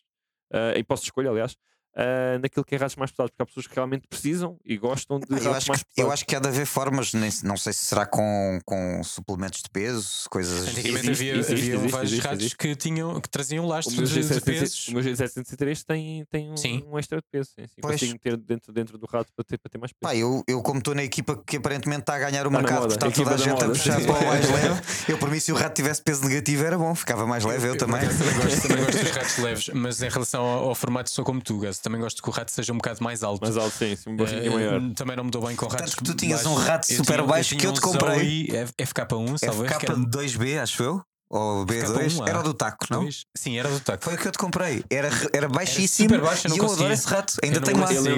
uh, 0.54 0.78
hipótese 0.78 1.04
de 1.04 1.08
escolha, 1.10 1.30
aliás, 1.32 1.56
eh, 1.96 2.38
naquilo 2.42 2.66
que 2.66 2.76
é 2.76 2.78
ratos 2.78 2.96
mais 2.98 3.12
pesados, 3.12 3.32
porque 3.32 3.44
há 3.44 3.46
pessoas 3.46 3.68
que 3.68 3.76
realmente 3.76 4.08
precisam 4.08 4.58
e 4.66 4.78
gostam 4.78 5.20
de 5.20 5.26
Eu 5.30 5.36
ratos 5.38 5.48
acho, 5.58 5.68
mais 5.70 5.82
que, 5.84 5.90
pesados. 5.94 5.98
eu 6.10 6.12
acho 6.12 6.26
que 6.26 6.36
há 6.36 6.40
de 6.40 6.48
haver 6.48 6.66
formas, 6.66 7.14
nem- 7.14 7.32
não 7.44 7.56
sei 7.58 7.72
se 7.74 7.86
será 7.86 8.06
com, 8.06 8.60
com 8.66 9.02
suplementos 9.04 9.62
de 9.62 9.70
peso, 9.70 10.30
coisas. 10.30 10.68
Antigamente 10.68 11.10
Existe, 11.10 11.10
havia, 11.30 11.34
existe, 11.40 11.54
haviam 11.54 11.76
existe, 11.78 11.92
vários 11.92 12.12
existe, 12.12 12.24
ratos 12.26 12.40
existe. 12.42 12.58
que, 12.58 12.76
tinham, 12.76 13.22
que 13.22 13.30
traziam 13.30 13.66
lastros 13.66 14.10
de, 14.10 14.20
de 14.22 14.28
G703 14.28 14.44
pesos. 14.44 14.88
o 14.88 14.92
meu 14.94 15.04
G703 15.04 15.84
tem, 15.86 16.26
tem 16.30 16.52
um, 16.52 16.58
Sim. 16.58 16.84
um 16.92 17.00
extra 17.00 17.18
de 17.20 17.24
peso. 17.32 17.50
Sim, 17.58 17.66
sim. 17.68 17.76
Pois. 17.82 18.00
Consigo 18.00 18.20
ter 18.20 18.38
dentro, 18.38 18.74
dentro 18.74 18.98
do 18.98 19.06
rato 19.06 19.32
para 19.36 19.46
ter, 19.46 19.58
para 19.58 19.70
ter 19.70 19.78
mais 19.78 19.92
peso. 19.92 20.00
Pá, 20.02 20.16
eu, 20.16 20.44
eu 20.48 20.62
como 20.62 20.80
estou 20.80 20.94
na 20.96 21.04
equipa 21.04 21.42
que 21.46 21.58
aparentemente 21.58 22.02
está 22.02 22.16
a 22.16 22.20
ganhar 22.20 22.46
o 22.46 22.52
Tá 22.52 22.58
mercado, 22.58 22.82
porque 22.88 22.94
está 22.96 23.08
a 23.08 23.12
toda 23.12 23.36
a 23.36 23.38
gente 23.38 23.50
a 23.50 23.54
moda, 23.54 23.68
puxar 23.70 24.00
sim. 24.00 24.06
para 24.06 24.20
o 24.20 24.26
mais 24.28 24.50
leve. 24.52 24.82
Eu, 25.08 25.18
por 25.18 25.30
mim, 25.30 25.40
se 25.40 25.52
o 25.52 25.56
rato 25.56 25.74
tivesse 25.76 26.02
peso 26.02 26.24
negativo, 26.28 26.64
era 26.66 26.78
bom, 26.78 26.94
ficava 26.96 27.26
mais 27.26 27.44
leve. 27.46 27.68
Eu, 27.70 27.78
também. 27.78 28.02
por 28.02 28.06
acaso, 28.10 28.24
também, 28.24 28.44
gosto, 28.44 28.62
também 28.68 28.86
gosto 28.86 29.00
dos 29.04 29.12
ratos 29.12 29.38
leves, 29.38 29.70
mas 29.74 30.02
em 30.02 30.10
relação 30.10 30.44
ao, 30.44 30.70
ao 30.70 30.76
formato, 30.76 31.10
sou 31.10 31.24
como 31.24 31.42
tu, 31.42 31.58
Gus. 31.60 31.80
Também 31.86 32.02
gosto 32.02 32.20
que 32.24 32.28
o 32.28 32.32
rato 32.32 32.50
seja 32.50 32.74
um 32.74 32.78
bocado 32.78 33.04
mais 33.04 33.22
alto. 33.24 33.42
Mais 33.44 33.56
alto, 33.56 33.70
sim, 33.78 33.96
sim 33.96 34.10
um 34.10 34.18
Eh, 34.26 34.50
maior. 34.50 34.82
Também 34.96 35.16
não 35.16 35.24
me 35.26 35.30
dou 35.30 35.46
bem 35.46 35.56
com 35.56 35.68
ratos. 35.68 35.94
que 35.94 36.04
tu 36.04 36.16
tinhas 36.16 36.42
baixos. 36.42 36.52
um 36.52 36.66
rato 36.66 36.92
Eu 36.92 36.98
super 36.98 37.14
tinha- 37.14 37.28
baixo 37.28 37.50
tinha 37.50 37.60
que 37.62 37.68
eu 37.68 37.74
te 37.74 37.82
comprei. 37.82 38.18
Zoe 38.18 38.52
F- 38.58 38.74
FK1, 38.80 39.38
salvo 39.38 39.66
erro, 39.66 39.78
que 39.80 39.86
era 39.86 39.96
FK2B, 39.96 40.58
acho 40.64 40.82
eu. 40.82 41.02
Ou 41.30 41.64
B2, 41.66 41.84
FK1, 42.14 42.28
era 42.28 42.38
ah. 42.38 42.42
o 42.42 42.44
do 42.44 42.54
taco, 42.56 42.86
não? 42.90 43.08
Sim, 43.38 43.58
era 43.60 43.70
do 43.70 43.80
taco. 43.80 44.04
Foi 44.04 44.14
o 44.16 44.18
que 44.18 44.28
eu 44.28 44.32
te 44.32 44.38
comprei. 44.40 44.84
Era, 44.90 45.10
era 45.34 45.48
baixíssimo. 45.48 46.10
super 46.10 46.22
baixo, 46.26 46.48
eu 46.48 46.50
não 46.50 46.56
e 46.56 46.60
eu 46.60 46.64
conseguia. 46.64 46.86
adoro 46.86 46.94
esse 47.00 47.08
rato. 47.08 47.34
Ainda 47.44 47.58
Eu 47.58 47.62
tenho 47.62 47.78
lá. 47.80 47.88
consigo. 47.88 48.10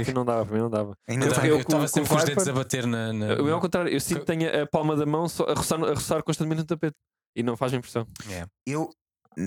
Ele 0.00 0.12
não 0.14 0.24
dava, 0.24 0.46
para 0.46 0.54
mim 0.56 0.62
não 0.62 0.70
dava. 0.70 0.94
Ainda 1.08 1.26
Eu 1.26 1.32
Eu- 1.32 1.44
eu- 1.44 1.60
estava 1.60 1.82
com- 1.82 1.88
sempre 1.88 2.08
com 2.08 2.16
os 2.16 2.24
dedos 2.24 2.48
a 2.48 2.52
bater 2.52 2.86
na. 2.86 3.12
na- 3.12 3.26
Eu, 3.32 3.54
ao 3.54 3.60
contrário, 3.60 3.92
eu 3.92 4.00
sinto 4.00 4.20
que 4.20 4.26
tenho 4.26 4.62
a 4.62 4.66
palma 4.66 4.96
da 4.96 5.04
mão 5.06 5.28
só 5.28 5.44
a 5.44 5.54
roçar, 5.54 5.82
a 5.82 5.88
roçar 5.94 6.22
constantemente 6.22 6.60
no 6.60 6.66
tapete 6.66 6.96
e 7.36 7.42
não 7.42 7.56
faz 7.56 7.72
impressão. 7.74 8.06
É. 8.30 8.46
Eu. 8.66 8.90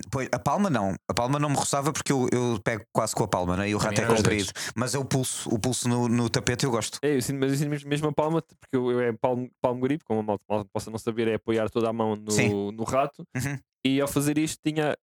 Pois, 0.10 0.30
a 0.32 0.40
palma 0.40 0.70
não, 0.70 0.96
a 1.08 1.14
palma 1.14 1.38
não 1.38 1.50
me 1.50 1.56
roçava 1.56 1.92
porque 1.92 2.12
eu, 2.12 2.28
eu 2.32 2.60
pego 2.64 2.86
quase 2.94 3.14
com 3.14 3.24
a 3.24 3.28
palma, 3.28 3.58
né? 3.58 3.70
e 3.70 3.76
o 3.76 3.78
rato 3.78 4.00
é 4.00 4.06
comprido. 4.06 4.52
Mas 4.76 4.96
é 4.96 4.98
o 4.98 5.04
pulso, 5.06 5.50
o 5.54 5.60
pulso 5.60 5.90
no, 5.90 6.08
no 6.08 6.30
tapete 6.30 6.66
eu 6.66 6.72
gosto. 6.72 7.00
É, 7.02 7.18
eu 7.18 7.22
sinto, 7.22 7.40
mas 7.40 7.52
eu 7.52 7.58
sinto 7.58 7.70
mesmo- 7.70 7.90
mesmo 7.90 8.08
a 8.08 8.14
palma, 8.14 8.42
porque 8.42 8.76
eu, 8.78 8.92
eu 8.92 9.02
é 9.02 9.12
palmo, 9.14 9.50
palmo 9.62 9.82
grip, 9.82 10.04
como 10.06 10.22
a 10.22 10.24
malta 10.24 10.44
malta 10.50 10.70
possa 10.72 10.90
não 10.90 10.98
saber, 10.98 11.28
é 11.28 11.36
apoiar 11.36 11.70
toda 11.70 11.90
a 11.90 11.94
mão 11.94 12.16
no, 12.16 12.32
Sim. 12.32 12.72
no 12.72 12.84
rato. 12.84 13.28
Uhum. 13.36 13.60
E 13.86 14.00
ao 14.00 14.08
fazer 14.08 14.38
isto 14.38 14.58
tinha 14.64 14.98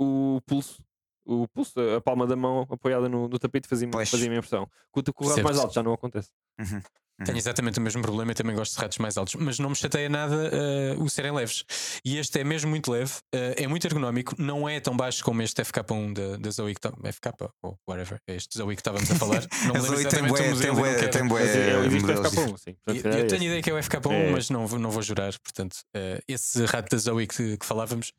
o 0.00 0.40
pulso, 0.44 0.82
o 1.24 1.46
pulso, 1.48 1.78
a 1.96 2.00
palma 2.00 2.26
da 2.26 2.36
mão 2.36 2.66
apoiada 2.68 3.08
no, 3.08 3.28
no 3.28 3.38
tapete 3.38 3.68
fazia-me 3.68 3.92
Pois. 3.92 4.10
fazia 4.10 4.26
impressão. 4.26 4.68
Com 4.90 5.00
o 5.00 5.12
com 5.14 5.24
o 5.24 5.28
rato 5.28 5.42
mais 5.42 5.58
alto 5.58 5.72
já 5.74 5.82
não 5.82 5.92
acontece. 5.92 6.30
Uhum. 6.58 6.80
Tenho 7.24 7.38
exatamente 7.38 7.78
o 7.78 7.82
mesmo 7.82 8.02
problema, 8.02 8.32
eu 8.32 8.34
também 8.34 8.54
gosto 8.54 8.74
de 8.74 8.80
ratos 8.82 8.98
mais 8.98 9.16
altos, 9.16 9.34
mas 9.36 9.58
não 9.58 9.70
me 9.70 9.74
chateia 9.76 10.06
nada 10.08 10.50
eh, 10.52 10.94
o 10.98 11.08
serem 11.08 11.32
leves. 11.32 11.64
E 12.04 12.18
este 12.18 12.40
é 12.40 12.44
mesmo 12.44 12.68
muito 12.68 12.90
leve, 12.92 13.12
eh, 13.34 13.54
é 13.56 13.66
muito 13.66 13.86
ergonómico, 13.86 14.34
não 14.38 14.68
é 14.68 14.78
tão 14.80 14.94
baixo 14.94 15.24
como 15.24 15.40
este 15.40 15.62
FK1 15.62 16.12
da, 16.12 16.36
da 16.36 16.50
Zoe 16.50 16.74
que 16.74 16.80
tá, 16.80 16.90
FK 16.90 17.48
ou 17.62 17.78
whatever, 17.88 18.18
este 18.26 18.58
Zoe 18.58 18.74
que 18.76 18.80
estávamos 18.80 19.10
a 19.10 19.14
falar. 19.14 19.46
Não 19.66 19.72
me 19.74 19.80
lembro 19.80 19.86
Zoe 19.86 19.96
tem 19.96 20.06
exatamente 20.06 20.42
o 20.42 20.50
modelo 20.50 20.60
tem 20.60 20.70
e 20.70 20.74
bué, 20.74 20.94
quero- 20.96 21.10
tem 21.10 21.26
bué 21.28 21.40
Mas 21.40 21.56
eu 21.56 21.84
existe 21.86 22.04
o 22.04 22.06
modelos 22.06 22.32
FK1, 22.34 22.56
sim. 22.58 22.76
Portanto, 22.84 23.06
Eu, 23.06 23.12
eu 23.12 23.18
é 23.18 23.24
tenho 23.24 23.36
esse. 23.36 23.44
ideia 23.46 23.62
que 23.62 23.70
é 23.70 23.72
o 23.72 23.76
FK1, 23.78 24.12
É. 24.12 24.30
mas 24.30 24.50
não, 24.50 24.66
vou- 24.66 24.78
não 24.78 24.90
vou 24.90 25.02
jurar. 25.02 25.32
Portanto, 25.42 25.76
eh, 25.94 26.20
esse 26.28 26.64
rato 26.66 26.90
da 26.94 26.98
Zoe 26.98 27.26
que, 27.26 27.56
que 27.56 27.64
falávamos 27.66 28.12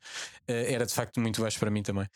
eh, 0.47 0.73
era 0.73 0.85
de 0.87 0.93
facto 0.93 1.19
muito 1.19 1.39
baixo 1.41 1.59
para 1.59 1.69
mim 1.69 1.83
também. 1.83 2.07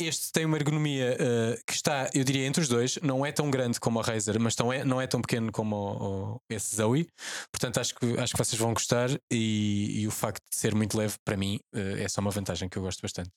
Este 0.00 0.32
tem 0.32 0.44
uma 0.46 0.56
ergonomia 0.56 1.16
eh, 1.20 1.58
que 1.66 1.74
está, 1.74 2.08
eu 2.14 2.24
diria, 2.24 2.46
entre 2.46 2.62
os 2.62 2.68
dois. 2.68 2.98
Não 3.02 3.24
é 3.24 3.30
tão 3.30 3.50
grande 3.50 3.78
como 3.78 3.98
o 3.98 4.02
Razer, 4.02 4.40
mas 4.40 4.54
tão 4.54 4.72
é, 4.72 4.84
não 4.84 5.00
é 5.00 5.06
tão 5.06 5.20
pequeno 5.20 5.52
como 5.52 5.76
o, 5.76 6.34
o- 6.36 6.40
esse 6.48 6.74
Zoe. 6.76 7.06
Portanto, 7.52 7.78
acho 7.78 7.94
que, 7.94 8.18
acho 8.18 8.32
que 8.32 8.38
vocês 8.38 8.58
vão 8.60 8.72
gostar. 8.72 9.10
E, 9.30 10.00
e 10.00 10.08
o 10.08 10.10
facto 10.10 10.42
de 10.50 10.56
ser 10.56 10.74
muito 10.74 10.96
leve, 10.98 11.14
para 11.24 11.36
mim, 11.36 11.60
eh, 11.74 12.02
é 12.02 12.08
só 12.08 12.20
uma 12.20 12.30
vantagem 12.30 12.68
que 12.68 12.78
eu 12.78 12.82
gosto 12.82 13.00
bastante. 13.02 13.30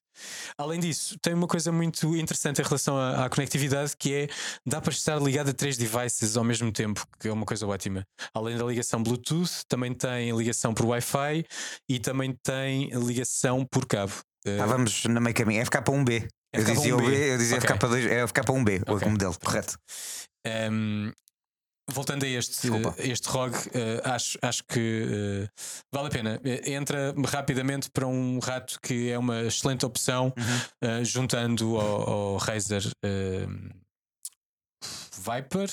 Além 0.58 0.80
disso, 0.80 1.18
tem 1.22 1.34
uma 1.34 1.48
coisa 1.48 1.72
muito 1.72 2.16
interessante 2.16 2.62
em 2.62 2.64
relação 2.64 2.98
à, 2.98 3.26
à 3.26 3.30
conectividade 3.30 3.94
que 3.98 4.14
é 4.14 4.28
dá 4.66 4.82
para 4.82 4.94
estar 4.94 5.22
ligado 5.22 5.50
a 5.50 5.54
três 5.54 5.78
devices 5.78 6.38
ao 6.38 6.44
mesmo 6.44 6.72
tempo, 6.72 7.06
que 7.20 7.28
é 7.28 7.34
uma 7.34 7.46
coisa 7.46 7.68
ótima. 7.68 8.06
Além 8.34 8.58
da 8.58 8.64
ligação 8.66 9.04
Bluetooth, 9.04 9.66
também 9.68 9.94
tem 9.94 10.36
ligação 10.36 10.74
por 10.74 10.86
Wi-Fi 10.86 11.46
e 11.90 12.00
também 12.00 12.34
tem 12.44 12.90
ligação 12.92 13.66
por 13.66 13.86
cabo. 13.86 14.14
Eh, 14.46 14.52
Estávamos 14.52 15.06
na 15.06 15.20
meio 15.20 15.36
caminho. 15.36 15.64
FK1B. 15.66 16.28
Eu 16.54 16.62
FK1B. 16.62 16.74
dizia 16.76 16.96
o 16.96 16.98
B, 17.02 17.34
eu 17.34 17.38
dizia 17.38 17.58
Ok. 17.58 17.70
FK2, 17.70 18.08
é 18.10 18.24
FK1B, 18.28 18.84
Ok. 18.88 19.08
o 19.08 19.12
modelo, 19.12 19.36
correto. 19.40 19.78
Um, 20.72 21.12
voltando 21.90 22.24
a 22.24 22.28
este, 22.28 22.62
Desculpa. 22.62 22.94
este 23.00 23.28
ROG, 23.30 23.54
eh, 23.74 24.02
acho, 24.04 24.38
acho 24.42 24.64
que 24.66 25.08
eh, 25.10 25.50
vale 25.92 26.08
a 26.08 26.12
pena. 26.12 26.42
Entra 26.66 27.14
rapidamente 27.28 27.90
para 27.92 28.06
um 28.08 28.40
rato 28.40 28.80
que 28.82 29.10
é 29.10 29.18
uma 29.18 29.42
excelente 29.44 29.86
opção, 29.86 30.34
Uhum. 30.38 30.60
eh, 30.82 31.04
juntando 31.04 31.78
ao, 31.80 32.10
ao 32.10 32.38
Razer 32.38 32.84
eh, 33.04 33.48
Viper. 35.18 35.70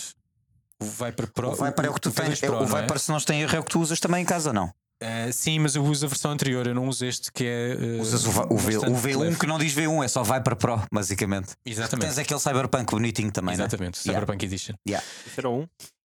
O 0.82 0.84
Viper 0.86 1.30
Pro. 1.32 1.48
O 1.50 1.54
Viper 1.54 1.84
é 1.84 1.90
o 1.90 1.94
que 1.94 2.00
tu 2.00 2.10
V2 2.10 2.14
tens. 2.24 2.40
Pro, 2.40 2.60
o 2.60 2.62
é? 2.78 2.80
Viper, 2.82 2.98
se 2.98 3.10
não 3.10 3.20
tem 3.20 3.42
erro, 3.42 3.54
é 3.56 3.58
o 3.60 3.64
que 3.64 3.70
tu 3.70 3.80
usas 3.80 4.00
também 4.00 4.22
em 4.22 4.26
casa, 4.26 4.52
não? 4.52 4.72
Eh, 5.02 5.32
sim, 5.32 5.58
mas 5.58 5.74
eu 5.74 5.82
uso 5.84 6.04
a 6.04 6.08
versão 6.08 6.30
anterior, 6.30 6.66
eu 6.66 6.74
não 6.74 6.86
uso 6.86 7.06
este 7.06 7.32
que 7.32 7.44
é. 7.44 7.70
eh, 7.72 8.00
Usas 8.00 8.24
o, 8.26 8.28
o, 8.28 8.32
V, 8.32 8.76
o 8.76 8.80
bastante 8.80 8.92
V1 9.08 9.18
leve. 9.18 9.38
que 9.38 9.46
não 9.46 9.58
diz 9.58 9.74
V1, 9.74 10.04
é 10.04 10.08
só 10.08 10.22
Viper 10.22 10.56
Pro, 10.56 10.82
basicamente. 10.92 11.54
Exatamente. 11.64 12.06
Tens 12.08 12.18
aquele 12.18 12.40
Cyberpunk 12.40 12.90
bonitinho 12.90 13.32
também, 13.32 13.56
né? 13.56 13.64
Exatamente, 13.64 13.98
Yeah. 14.06 14.20
Cyberpunk 14.20 14.44
Edition. 14.44 14.74
Isso 14.86 15.00
era 15.40 15.48
um, 15.48 15.66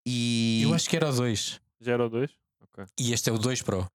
E 0.06 0.62
Eu 0.63 0.73
acho 0.73 0.89
que 0.89 0.95
era 0.95 1.08
o 1.10 1.12
2. 1.13 1.62
já 1.82 1.93
era 1.93 2.06
o 2.06 2.10
dois. 2.10 2.32
Ok. 2.63 2.86
E 2.99 3.13
este 3.13 3.30
é 3.30 3.34
o 3.34 3.38
2 3.38 3.62
Pro. 3.62 3.86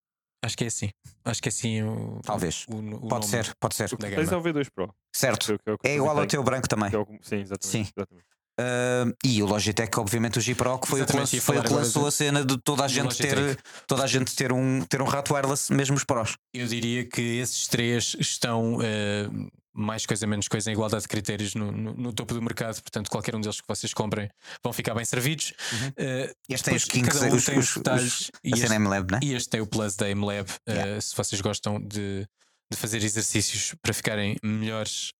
Acho 0.45 0.57
que 0.59 0.65
é 0.65 0.67
assim. 0.69 0.91
Acho 1.25 1.43
que 1.43 1.49
é 1.49 1.51
assim 1.51 1.83
o. 1.83 2.21
talvez. 2.23 2.65
o- 2.69 2.77
o 2.77 3.09
Pode 3.09 3.27
nome 3.27 3.45
ser, 3.45 3.55
pode 3.59 3.75
ser. 3.75 3.87
O 3.93 3.97
que 3.97 4.07
tens 4.11 4.31
é 4.31 4.37
o 4.37 4.43
V2 4.43 4.69
Pro. 4.71 4.95
Certo. 5.13 5.59
é 5.67 5.73
o 5.73 5.79
É 5.83 5.95
igual 5.97 6.19
ao 6.19 6.27
teu 6.27 6.43
branco 6.45 6.69
também. 6.69 6.91
é 6.93 6.99
o 6.99 7.07
Sim, 7.23 7.37
exatamente. 7.41 7.67
Sim. 7.67 7.81
exatamente. 7.97 8.27
Ah, 8.59 9.05
e 9.25 9.43
o 9.43 9.47
Logitech, 9.47 9.99
obviamente, 9.99 10.38
o 10.38 10.40
G 10.40 10.55
Pro, 10.55 10.79
que 10.79 10.87
foi 10.88 11.03
o 11.03 11.07
que, 11.07 11.12
Exatamente, 11.12 11.35
lançou, 11.37 11.55
foi 11.55 11.62
que 11.62 11.73
lançou 11.73 12.07
a 12.07 12.11
cena 12.11 12.45
de 12.45 12.57
toda 12.59 12.85
a 12.85 12.88
gente 12.88 13.17
ter, 13.17 13.59
toda 13.87 14.05
a 14.05 14.07
gente 14.07 14.35
ter 14.35 14.53
um, 14.53 14.81
ter 14.85 15.03
um 15.03 15.07
rato 15.07 15.35
wireless, 15.35 15.73
mesmo 15.73 15.97
os 15.97 16.05
prós. 16.05 16.35
Eu 16.53 16.67
diria 16.67 17.05
que 17.05 17.21
esses 17.21 17.67
três 17.67 18.14
estão 18.21 18.79
eh, 18.83 19.29
mais 19.77 20.07
coisa 20.07 20.25
menos 20.25 20.47
coisa 20.47 20.71
em 20.71 20.73
igualdade 20.75 21.03
de 21.03 21.09
critérios 21.09 21.55
no, 21.57 21.73
no- 21.73 21.95
no 21.95 22.12
topo 22.12 22.33
do 22.33 22.40
mercado, 22.40 22.81
portanto, 22.81 23.11
qualquer 23.11 23.35
um 23.35 23.40
deles 23.40 23.61
que 23.61 23.67
vocês 23.67 23.93
comprem 23.93 24.29
vão 24.62 24.73
ficar 24.73 24.95
bem 24.95 25.05
servidos. 25.05 25.53
Eh, 25.97 26.33
Este 26.49 26.64
tem 26.67 26.77
os 26.77 26.85
kinks, 26.85 27.19
cada 27.19 27.33
um 27.33 27.37
os, 27.37 27.45
tem 27.45 27.59
os 27.59 27.69
os, 27.71 27.75
detalhes 27.77 28.21
os, 28.21 28.31
e 28.45 28.51
este- 28.53 28.73
M-Lab, 28.73 29.11
né? 29.12 29.21
E 29.23 29.35
este 29.35 29.49
tem 29.51 29.61
o 29.61 29.67
Plus 29.67 29.97
da 29.97 30.09
MLab. 30.09 30.49
eh, 30.69 30.73
Yeah. 30.75 31.01
se 31.01 31.17
vocês 31.17 31.40
gostam 31.40 31.81
de, 31.81 32.25
de 32.71 32.77
fazer 32.79 33.03
exercícios 33.03 33.75
para 33.83 33.93
ficarem 33.93 34.37
melhores 34.45 35.12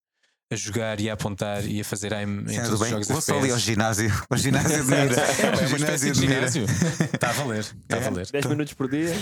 a 0.55 0.57
jogar 0.57 1.01
e 1.01 1.11
a 1.11 1.15
apontar 1.15 1.65
e 1.67 1.81
a 1.81 1.85
fazer 1.85 2.15
aim 2.15 2.41
em 2.49 2.55
todos 2.63 2.69
do 2.69 2.75
os 2.75 2.81
bem. 2.81 2.91
jogos 2.91 3.09
Vou 3.09 3.21
só 3.21 3.39
ali 3.39 3.51
ao 3.51 3.59
ginásio. 3.59 4.11
O 4.31 4.37
ginásio 4.39 4.83
de 4.85 4.91
mira. 4.91 5.15
É, 5.21 5.43
é 5.65 5.67
uma 5.67 5.77
espécie 5.77 5.79
ginásio 5.79 6.13
de 6.13 6.21
de 6.21 6.27
mira. 6.27 6.49
ginásio. 6.49 6.65
Está 7.15 7.31
a 7.31 7.33
valer. 7.33 7.59
Está 7.61 7.97
a 7.97 7.99
É. 7.99 8.01
valer. 8.01 8.27
10 8.33 8.47
minutos 8.47 8.73
por 8.75 8.89
dia. 8.91 9.15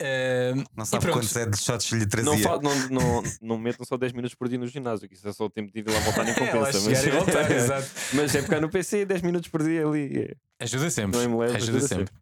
Eh, 0.00 0.54
Não 0.76 0.84
sabe 0.86 1.10
quantos 1.12 1.32
headshots 1.34 1.92
lhe 1.92 2.06
trazia. 2.06 2.30
Não, 2.32 2.38
fa- 2.38 2.58
não, 2.62 2.88
não, 2.88 3.22
não 3.42 3.58
metam 3.58 3.84
só 3.84 3.96
10 3.98 4.12
minutos 4.12 4.34
por 4.34 4.48
dia 4.48 4.58
no 4.58 4.66
ginásio, 4.66 5.06
que 5.08 5.14
isso 5.14 5.28
é 5.28 5.32
só 5.32 5.44
o 5.44 5.50
tempo 5.50 5.70
de 5.72 5.80
ir 5.80 5.88
lá 5.90 5.98
voltar 6.00 6.24
nem 6.24 6.32
É, 6.40 6.46
compensa. 6.46 6.80
chegar 6.80 7.06
e 7.06 7.10
voltar, 7.10 7.50
exato. 7.50 7.88
mas 8.14 8.34
é 8.34 8.40
pegar 8.42 8.60
no 8.60 8.70
PC 8.70 9.04
10 9.04 9.20
minutos 9.22 9.50
por 9.50 9.62
dia 9.62 9.86
ali. 9.86 10.18
é. 10.30 10.64
Ajuda 10.64 10.90
sempre. 10.90 11.18
Não 11.26 11.38
leve, 11.38 11.56
ajuda, 11.56 11.78
ajuda 11.78 11.88
sempre. 11.88 12.14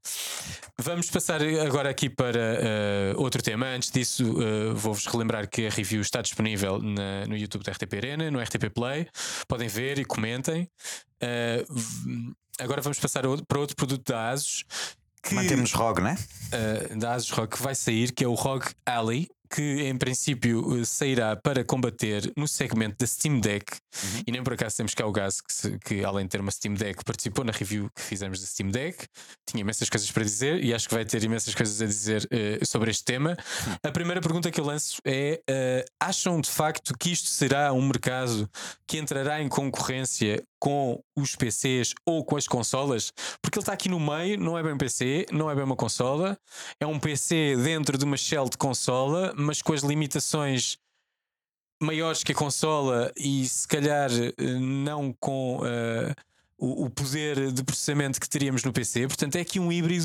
Vamos 0.80 1.10
passar 1.10 1.40
agora 1.42 1.90
aqui 1.90 2.08
para 2.08 2.38
eh, 2.38 3.12
outro 3.16 3.42
tema. 3.42 3.66
Antes 3.66 3.90
disso, 3.90 4.22
eh, 4.40 4.72
vou-vos 4.74 5.06
relembrar 5.06 5.48
que 5.48 5.66
a 5.66 5.70
review 5.70 6.00
está 6.00 6.22
disponível 6.22 6.78
na- 6.80 7.26
no 7.26 7.36
YouTube 7.36 7.64
da 7.64 7.72
RTP 7.72 7.94
Arena, 7.96 8.30
no 8.30 8.40
RTP 8.40 8.70
Play. 8.70 9.08
Podem 9.48 9.66
ver 9.68 9.98
e 9.98 10.04
comentem. 10.04 10.68
Eh, 11.20 11.64
agora 12.60 12.80
vamos 12.80 12.98
passar 13.00 13.22
para 13.48 13.58
outro 13.58 13.74
produto 13.74 14.08
da 14.12 14.30
ASUS. 14.30 14.64
Que, 15.22 15.34
Mantemos 15.34 15.72
ROG, 15.72 16.00
né? 16.00 16.16
eh, 16.52 16.94
da 16.96 17.14
ASUS 17.14 17.30
ROG 17.30 17.48
que 17.48 17.62
vai 17.62 17.74
sair, 17.74 18.12
que 18.12 18.24
é 18.24 18.28
o 18.28 18.34
ROG 18.34 18.64
Ally, 18.86 19.28
que 19.50 19.82
em 19.82 19.96
princípio 19.96 20.80
eh, 20.80 20.84
sairá 20.84 21.34
para 21.34 21.64
combater 21.64 22.30
no 22.36 22.46
segmento 22.46 22.96
da 22.98 23.06
Steam 23.06 23.40
Deck. 23.40 23.72
Uhum. 23.72 24.22
E 24.26 24.32
nem 24.32 24.42
por 24.42 24.52
acaso 24.52 24.76
temos 24.76 24.94
cá 24.94 25.06
o 25.06 25.12
Gás, 25.12 25.40
que, 25.40 25.78
que 25.78 26.04
além 26.04 26.24
de 26.24 26.30
ter 26.30 26.40
uma 26.40 26.50
Steam 26.50 26.74
Deck, 26.74 27.02
participou 27.04 27.44
na 27.44 27.52
review 27.52 27.90
que 27.94 28.02
fizemos 28.02 28.40
da 28.40 28.46
Steam 28.46 28.70
Deck. 28.70 29.06
Tinha 29.46 29.60
imensas 29.62 29.88
coisas 29.88 30.10
para 30.10 30.24
dizer 30.24 30.62
e 30.62 30.74
acho 30.74 30.88
que 30.88 30.94
vai 30.94 31.04
ter 31.04 31.22
imensas 31.22 31.54
coisas 31.54 31.80
a 31.80 31.86
dizer 31.86 32.28
eh, 32.30 32.64
sobre 32.64 32.90
este 32.90 33.04
tema. 33.04 33.36
A 33.82 33.90
primeira 33.90 34.20
pergunta 34.20 34.50
que 34.50 34.60
eu 34.60 34.64
lanço 34.64 35.00
é: 35.04 35.40
eh, 35.48 35.84
acham 35.98 36.40
de 36.40 36.50
facto 36.50 36.94
que 36.98 37.10
isto 37.10 37.28
será 37.28 37.72
um 37.72 37.82
mercado 37.82 38.48
que 38.86 38.98
entrará 38.98 39.42
em 39.42 39.48
concorrência 39.48 40.42
com 40.58 41.02
os 41.16 41.36
PCs 41.36 41.94
ou 42.04 42.24
com 42.24 42.36
as 42.36 42.46
consolas? 42.46 43.12
Porque 43.40 43.58
ele 43.58 43.62
está 43.62 43.72
aqui 43.72 43.88
no 43.88 44.00
meio, 44.00 44.38
não 44.38 44.58
é 44.58 44.62
bem 44.62 44.72
um 44.72 44.78
PC, 44.78 45.26
não 45.32 45.50
é 45.50 45.54
bem 45.54 45.64
uma 45.64 45.76
consola, 45.76 46.38
é 46.80 46.86
um 46.86 46.98
PC 46.98 47.56
dentro 47.56 47.96
de 47.96 48.04
uma 48.04 48.16
shell 48.16 48.48
de 48.48 48.56
consola, 48.56 49.32
mas 49.36 49.62
com 49.62 49.72
as 49.72 49.82
limitações 49.82 50.78
maiores 51.80 52.24
que 52.24 52.32
a 52.32 52.34
consola 52.34 53.12
e 53.16 53.46
se 53.46 53.66
calhar 53.66 54.10
eh, 54.10 54.34
não 54.58 55.12
com 55.12 55.60
eh, 55.64 56.14
o, 56.58 56.86
o 56.86 56.90
poder 56.90 57.52
de 57.52 57.62
processamento 57.62 58.20
que 58.20 58.28
teríamos 58.28 58.64
no 58.64 58.72
PC. 58.72 59.06
Portanto, 59.06 59.36
é 59.36 59.40
aqui 59.40 59.60
um 59.60 59.70
híbrido 59.70 60.04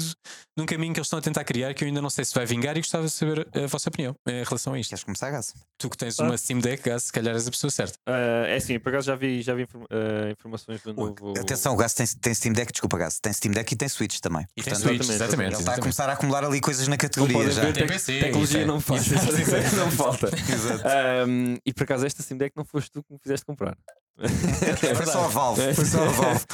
num 0.55 0.65
caminho 0.65 0.93
que 0.93 0.99
eles 0.99 1.07
estão 1.07 1.17
a 1.17 1.21
tentar 1.21 1.43
criar 1.43 1.73
que 1.73 1.83
eu 1.83 1.87
ainda 1.87 2.01
não 2.01 2.09
sei 2.11 2.23
se 2.23 2.33
vai 2.33 2.45
vingar 2.45 2.77
e 2.77 2.81
gostava 2.81 3.05
de 3.05 3.11
saber 3.11 3.47
a 3.55 3.65
vossa 3.67 3.89
opinião 3.89 4.15
em 4.27 4.43
relação 4.43 4.73
a 4.73 4.79
isto. 4.79 4.89
Queres 4.89 5.03
começar, 5.03 5.31
Gás? 5.31 5.53
Tu 5.79 5.89
que 5.89 5.97
tens 5.97 6.19
Ah. 6.19 6.23
uma 6.25 6.37
Steam 6.37 6.59
Deck, 6.59 6.83
Gás, 6.87 7.03
se 7.03 7.11
calhar 7.11 7.33
és 7.33 7.47
a 7.47 7.51
pessoa 7.51 7.71
certa. 7.71 7.97
Ah, 8.05 8.45
é 8.47 8.55
assim, 8.57 8.77
por 8.79 8.89
acaso 8.89 9.07
já 9.07 9.15
vi, 9.15 9.41
já 9.41 9.55
vi 9.55 9.63
inform- 9.63 9.85
ah, 9.89 10.29
informações 10.31 10.81
do 10.83 10.93
novo. 10.93 11.33
Atenção, 11.39 11.73
o 11.73 11.77
Gás 11.77 11.93
tem, 11.95 12.05
tem 12.05 12.33
Steam 12.33 12.53
Deck, 12.53 12.71
desculpa, 12.71 12.97
Gás. 12.99 13.19
Tem 13.19 13.33
Steam 13.33 13.51
Deck 13.51 13.73
e 13.73 13.75
tem 13.75 13.89
Switch 13.89 14.19
também. 14.19 14.43
E 14.55 14.61
tem 14.61 14.71
Portanto, 14.73 14.81
Switch, 14.83 14.99
exatamente, 15.01 15.15
exatamente. 15.23 15.53
Ele 15.53 15.59
está 15.61 15.73
a 15.73 15.79
começar 15.79 16.09
a 16.09 16.13
acumular 16.13 16.43
ali 16.45 16.61
coisas 16.61 16.87
na 16.87 16.97
categoria 16.97 17.49
já. 17.51 17.63
ver, 17.63 17.73
Tem 17.73 17.87
PC, 17.87 18.19
tecnologia 18.19 18.61
é. 18.61 18.65
não 18.65 18.77
exato. 18.77 19.75
não 19.75 19.91
falta. 19.91 20.27
Exato. 20.53 20.83
Ahm, 20.87 21.57
e 21.65 21.73
por 21.73 21.83
acaso 21.83 22.05
esta 22.05 22.21
Steam 22.21 22.37
Deck 22.37 22.55
não 22.55 22.63
foste 22.63 22.91
tu 22.91 23.01
que 23.03 23.11
me 23.11 23.19
fizeste 23.19 23.43
comprar. 23.45 23.75
Foi 24.95 25.05
só 25.05 25.25
a 25.25 25.27
Valve. 25.27 25.73
Foi 25.73 25.85
só 25.85 26.03
a 26.03 26.07
Valve. 26.09 26.45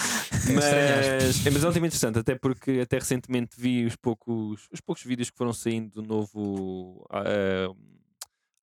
Mas, 0.56 0.66
é, 0.66 1.52
mas 1.52 1.64
é 1.64 1.68
um 1.70 1.72
tema 1.74 1.88
interessante, 1.88 2.18
até 2.20 2.36
porque 2.36 2.80
até 2.82 2.98
recentemente 2.98 3.60
vi 3.60 3.86
os 3.86 3.96
poucos, 3.96 4.68
os 4.72 4.82
poucos 4.82 5.04
vídeos 5.04 5.30
que 5.30 5.38
foram 5.38 5.54
saindo 5.54 6.02
do 6.02 6.02
novo 6.02 7.06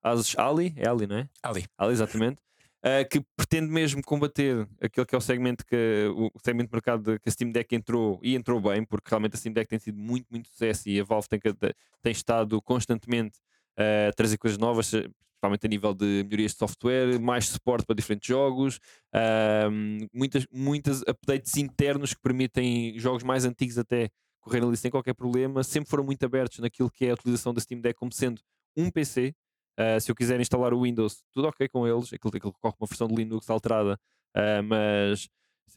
Asus 0.03 0.37
Ali, 0.37 0.73
é 0.75 0.89
Ali, 0.89 1.07
não 1.07 1.17
é? 1.17 1.29
Ali. 1.41 1.65
Ali, 1.77 1.93
exatamente. 1.93 2.39
ah, 2.83 3.03
que 3.05 3.21
pretende 3.35 3.67
mesmo 3.71 4.01
combater 4.03 4.67
aquele 4.81 5.05
que 5.05 5.15
é 5.15 5.17
o 5.17 5.21
segmento 5.21 5.65
que 5.65 6.07
o 6.15 6.31
segmento 6.43 6.69
de 6.69 6.75
mercado 6.75 7.19
que 7.19 7.29
a 7.29 7.31
Steam 7.31 7.51
Deck 7.51 7.75
entrou 7.75 8.19
e 8.23 8.35
entrou 8.35 8.59
bem, 8.59 8.83
porque 8.83 9.09
realmente 9.09 9.35
a 9.35 9.37
Steam 9.37 9.53
Deck 9.53 9.69
tem 9.69 9.79
sido 9.79 9.97
muito, 9.97 10.27
muito 10.29 10.47
sucesso 10.49 10.89
e 10.89 10.99
a 10.99 11.03
Valve 11.03 11.27
tem, 11.27 11.39
tem 12.01 12.11
estado 12.11 12.61
constantemente 12.61 13.37
a 13.77 14.11
trazer 14.13 14.37
coisas 14.37 14.57
novas, 14.57 14.91
principalmente 15.37 15.65
a 15.65 15.69
nível 15.69 15.93
de 15.93 16.23
melhorias 16.23 16.53
de 16.53 16.57
software, 16.57 17.19
mais 17.19 17.47
suporte 17.47 17.85
para 17.85 17.95
diferentes 17.95 18.27
jogos, 18.27 18.79
ahm, 19.13 20.07
muitas, 20.13 20.47
muitas 20.51 21.01
updates 21.03 21.55
internos 21.57 22.13
que 22.13 22.21
permitem 22.21 22.97
jogos 22.99 23.23
mais 23.23 23.45
antigos 23.45 23.77
até 23.77 24.09
correrem 24.41 24.67
ali 24.67 24.77
sem 24.77 24.89
qualquer 24.89 25.13
problema. 25.13 25.63
Sempre 25.63 25.89
foram 25.89 26.03
muito 26.03 26.23
abertos 26.25 26.59
naquilo 26.59 26.89
que 26.89 27.05
é 27.05 27.11
a 27.11 27.13
utilização 27.13 27.53
da 27.53 27.61
Steam 27.61 27.79
Deck 27.79 27.97
como 27.97 28.11
sendo 28.11 28.41
um 28.75 28.89
PC. 28.89 29.33
Ah, 29.77 29.99
se 29.99 30.09
eu 30.11 30.15
quiser 30.15 30.39
instalar 30.39 30.73
o 30.73 30.81
Windows, 30.81 31.23
tudo 31.31 31.47
ok 31.47 31.67
com 31.69 31.87
eles, 31.87 32.11
aquilo, 32.11 32.35
aquilo 32.35 32.53
corre 32.53 32.75
uma 32.79 32.87
versão 32.87 33.07
de 33.07 33.15
Linux 33.15 33.47
alterada, 33.49 33.99
ah, 34.35 34.61
mas 34.63 35.29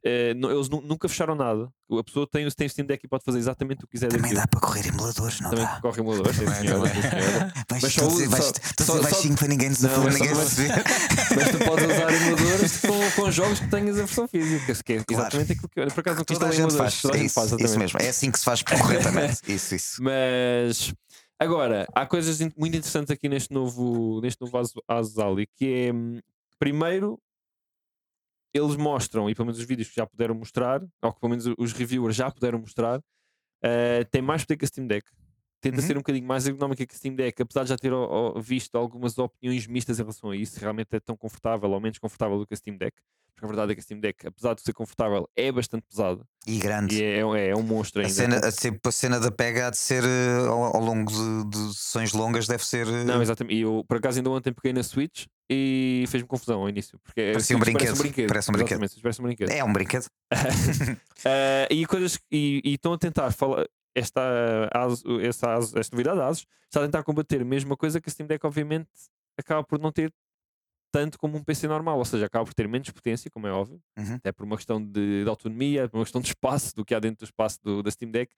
eh, 0.05 0.33
nu- 0.35 0.51
eles 0.51 0.69
nu- 0.69 0.81
nunca 0.81 1.09
fecharam 1.09 1.35
nada. 1.35 1.69
A 1.99 2.05
pessoa 2.05 2.27
tem, 2.31 2.49
tem 2.51 2.67
o 2.67 2.71
Steam 2.71 2.87
Deck 2.87 3.05
e 3.05 3.09
pode 3.09 3.25
fazer 3.25 3.39
exatamente 3.39 3.85
o 3.85 3.87
que 3.87 3.93
quiser 3.93 4.09
Também 4.09 4.33
dá 4.33 4.47
para 4.47 4.61
correr 4.61 4.87
emuladores, 4.87 5.41
não 5.41 5.51
Também 5.51 5.65
dá? 5.65 5.81
corre 5.81 6.01
emulador, 6.01 6.33
sim, 6.35 6.47
senhora, 6.47 6.89
sim, 6.95 7.03
senhora. 7.03 7.53
Vais, 7.69 7.83
Mas 7.83 7.93
só 7.93 8.09
vais, 8.09 8.45
só- 8.45 8.53
só- 8.85 9.03
só- 9.03 9.35
para 9.37 9.49
ninguém, 9.49 9.71
Não, 9.71 9.89
para 9.89 9.99
mas 10.01 10.15
ninguém 10.21 10.35
se 10.47 10.55
ver. 10.63 10.73
Mas 11.37 11.51
tu 11.51 11.59
podes 11.65 11.85
usar 11.85 12.13
emuladores 12.15 12.77
com, 12.81 13.11
com 13.23 13.31
jogos 13.31 13.61
que 13.61 13.69
tenhas 13.69 13.97
a 13.99 14.03
versão 14.05 14.29
física, 14.29 14.75
que 14.85 14.93
é 14.95 15.05
Claro. 15.05 15.23
exatamente 15.23 15.53
aquilo 15.53 15.69
que 15.69 15.81
eu 15.81 15.87
por 15.89 16.01
acaso 16.01 16.19
nunca 16.19 16.35
Toda 16.35 16.47
a 16.47 16.51
gente 16.51 16.59
emuladores, 16.61 16.93
faz. 16.95 17.03
toda 17.03 17.19
É 17.19 17.23
isso, 17.25 17.35
faz, 17.35 17.53
isso 17.53 17.79
mesmo. 17.79 17.99
É 18.01 18.09
assim 18.09 18.31
que 18.31 18.39
se 18.39 18.45
faz 18.45 18.63
corretamente. 18.63 19.41
Isso, 19.53 19.75
isso. 19.75 20.03
Mas 20.03 20.93
agora, 21.39 21.87
há 21.95 22.07
coisas 22.07 22.39
muito 22.57 22.77
interessantes 22.77 23.11
aqui 23.11 23.29
neste 23.29 23.53
novo, 23.53 24.21
neste 24.23 24.41
novo 24.41 24.57
Asus- 24.59 24.83
Asus 24.89 25.19
Ali, 25.19 25.47
que 25.57 25.87
é 25.89 25.93
hum, 25.93 26.21
primeiro 26.59 27.19
eles 28.53 28.77
mostram, 28.77 29.29
e 29.31 29.35
pelo 29.35 29.47
menos 29.47 29.59
os 29.59 29.65
vídeos 29.65 29.89
que 29.89 29.97
já 29.97 30.07
puderam 30.07 30.35
mostrar, 30.35 30.83
ou 31.03 31.13
que 31.13 31.21
pelo 31.21 31.31
menos 31.31 31.47
os 31.59 31.73
reviewers 31.73 32.17
já 32.17 32.31
puderam 32.31 32.59
mostrar, 32.59 33.01
eh, 33.63 34.05
tem 34.05 34.23
mais 34.23 34.45
poder 34.45 34.57
que 34.57 34.65
a 34.65 34.69
Steam 34.69 34.87
Deck. 34.87 35.09
Tenta 35.61 35.81
Uhum. 35.81 35.87
ser 35.87 35.97
um 35.97 36.01
bocadinho 36.01 36.27
mais 36.27 36.47
ergonómica 36.47 36.87
que 36.87 36.95
a 36.95 36.97
Steam 36.99 37.15
Deck, 37.15 37.43
apesar 37.43 37.65
de 37.65 37.69
já 37.69 37.77
ter 37.77 37.93
ó, 37.93 38.39
visto 38.41 38.77
algumas 38.79 39.19
opiniões 39.19 39.67
mistas 39.67 39.99
em 39.99 40.03
relação 40.03 40.31
a 40.31 40.37
isso, 40.37 40.55
se 40.55 40.61
realmente 40.61 40.89
é 40.93 41.01
tão 41.01 41.17
confortável 41.17 41.71
ou 41.71 41.81
menos 41.81 41.99
confortável 41.99 42.39
do 42.39 42.47
que 42.47 42.55
a 42.55 42.57
Steam 42.57 42.77
Deck. 42.79 42.97
Porque 43.35 43.45
a 43.47 43.49
verdade 43.49 43.73
é 43.73 43.75
que 43.75 43.81
a 43.81 43.83
Steam 43.83 44.01
Deck, 44.01 44.27
apesar 44.27 44.55
de 44.55 44.61
ser 44.61 44.73
confortável, 44.75 45.27
é 45.35 45.51
bastante 45.51 45.83
pesada 45.89 46.23
E 46.47 46.59
grande. 46.59 46.97
e 46.97 47.03
é, 47.03 47.19
é, 47.21 47.49
é 47.51 47.57
um 47.57 47.63
monstro 47.63 48.01
A 48.03 48.05
ainda. 48.05 48.15
cena, 48.15 48.37
a, 48.39 48.51
sempre 48.51 48.81
a 48.89 48.93
cena 48.93 49.19
da 49.21 49.31
pega 49.31 49.67
há 49.69 49.71
de 49.71 49.79
ser 49.79 50.03
eh, 50.05 50.47
ao, 50.47 50.77
ao 50.77 50.83
longo 50.83 51.11
de, 51.11 51.49
de 51.49 51.75
sessões 51.75 52.13
longas, 52.13 52.47
deve 52.47 52.65
ser. 52.67 52.87
eh, 52.87 53.05
Não, 53.05 53.23
exatamente. 53.23 53.57
E 53.57 53.61
eu, 53.63 53.83
por 53.89 53.97
acaso, 53.97 54.19
ainda 54.19 54.29
ontem 54.31 54.53
peguei 54.53 54.75
na 54.75 54.83
Switch 54.83 55.25
e 55.49 56.05
fez-me 56.09 56.29
confusão 56.29 56.61
ao 56.61 56.69
início. 56.69 56.99
Porque 57.03 57.21
a 57.21 57.33
Parecia 57.33 57.57
um 57.57 57.61
Switch 57.61 57.73
brinquedo. 57.73 57.87
Parece 58.29 58.51
um 58.51 58.53
brinquedo. 58.53 58.79
Parece 59.03 59.21
um 59.21 59.25
brinquedo. 59.25 59.51
é 59.51 59.65
um 59.65 59.73
brinquedo. 59.73 60.07
Ah, 61.25 61.67
e 61.71 61.87
coisas 61.87 62.19
e, 62.31 62.61
e 62.65 62.75
estão 62.75 62.93
a 62.93 62.99
tentar 62.99 63.31
falar. 63.33 63.67
Esta, 63.95 64.21
Asus- 64.73 65.05
essa, 65.23 65.55
Asus- 65.55 65.75
esta 65.75 65.95
novidade 65.97 66.19
da 66.19 66.29
Asus 66.29 66.47
está 66.65 66.81
a 66.81 66.85
tentar 66.85 67.03
combater 67.03 67.41
a 67.43 67.45
mesma 67.45 67.77
coisa 67.77 68.01
que 68.01 68.09
a 68.09 68.13
Steam 68.13 68.27
Deck, 68.27 68.45
obviamente, 68.47 68.89
acaba 69.39 69.65
por 69.65 69.79
não 69.79 69.91
ter 69.91 70.13
tanto 70.93 71.19
como 71.19 71.37
um 71.37 71.45
PC 71.45 71.69
normal, 71.69 71.99
ou 71.99 72.05
seja, 72.05 72.27
acaba 72.27 72.45
por 72.45 72.53
ter 72.55 72.67
menos 72.69 72.91
potência, 72.91 73.31
como 73.31 73.47
é 73.47 73.53
óbvio, 73.53 73.81
Uhum. 73.99 74.15
até 74.17 74.33
por 74.33 74.45
uma 74.45 74.57
questão 74.57 74.85
de, 74.85 75.23
de 75.25 75.29
autonomia, 75.29 75.89
por 75.89 75.99
uma 75.99 76.05
questão 76.05 76.21
de 76.21 76.29
espaço, 76.29 76.75
do 76.75 76.85
que 76.85 76.95
há 76.95 76.99
dentro 77.01 77.19
do 77.25 77.29
espaço 77.29 77.59
do, 77.63 77.83
da 77.83 77.91
Steam 77.91 78.11
Deck. 78.11 78.33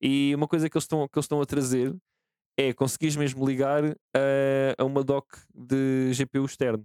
E 0.00 0.34
uma 0.34 0.48
coisa 0.48 0.68
que 0.68 0.76
eles 0.76 0.84
estão, 0.84 1.06
que 1.08 1.16
eles 1.16 1.24
estão 1.24 1.40
a 1.40 1.46
trazer 1.46 1.94
é 2.58 2.72
conseguires 2.72 3.14
mesmo 3.16 3.46
ligar 3.46 3.84
ah, 3.84 4.74
a 4.76 4.84
uma 4.84 5.02
dock 5.04 5.28
de 5.54 6.10
GPU 6.12 6.44
externo. 6.44 6.84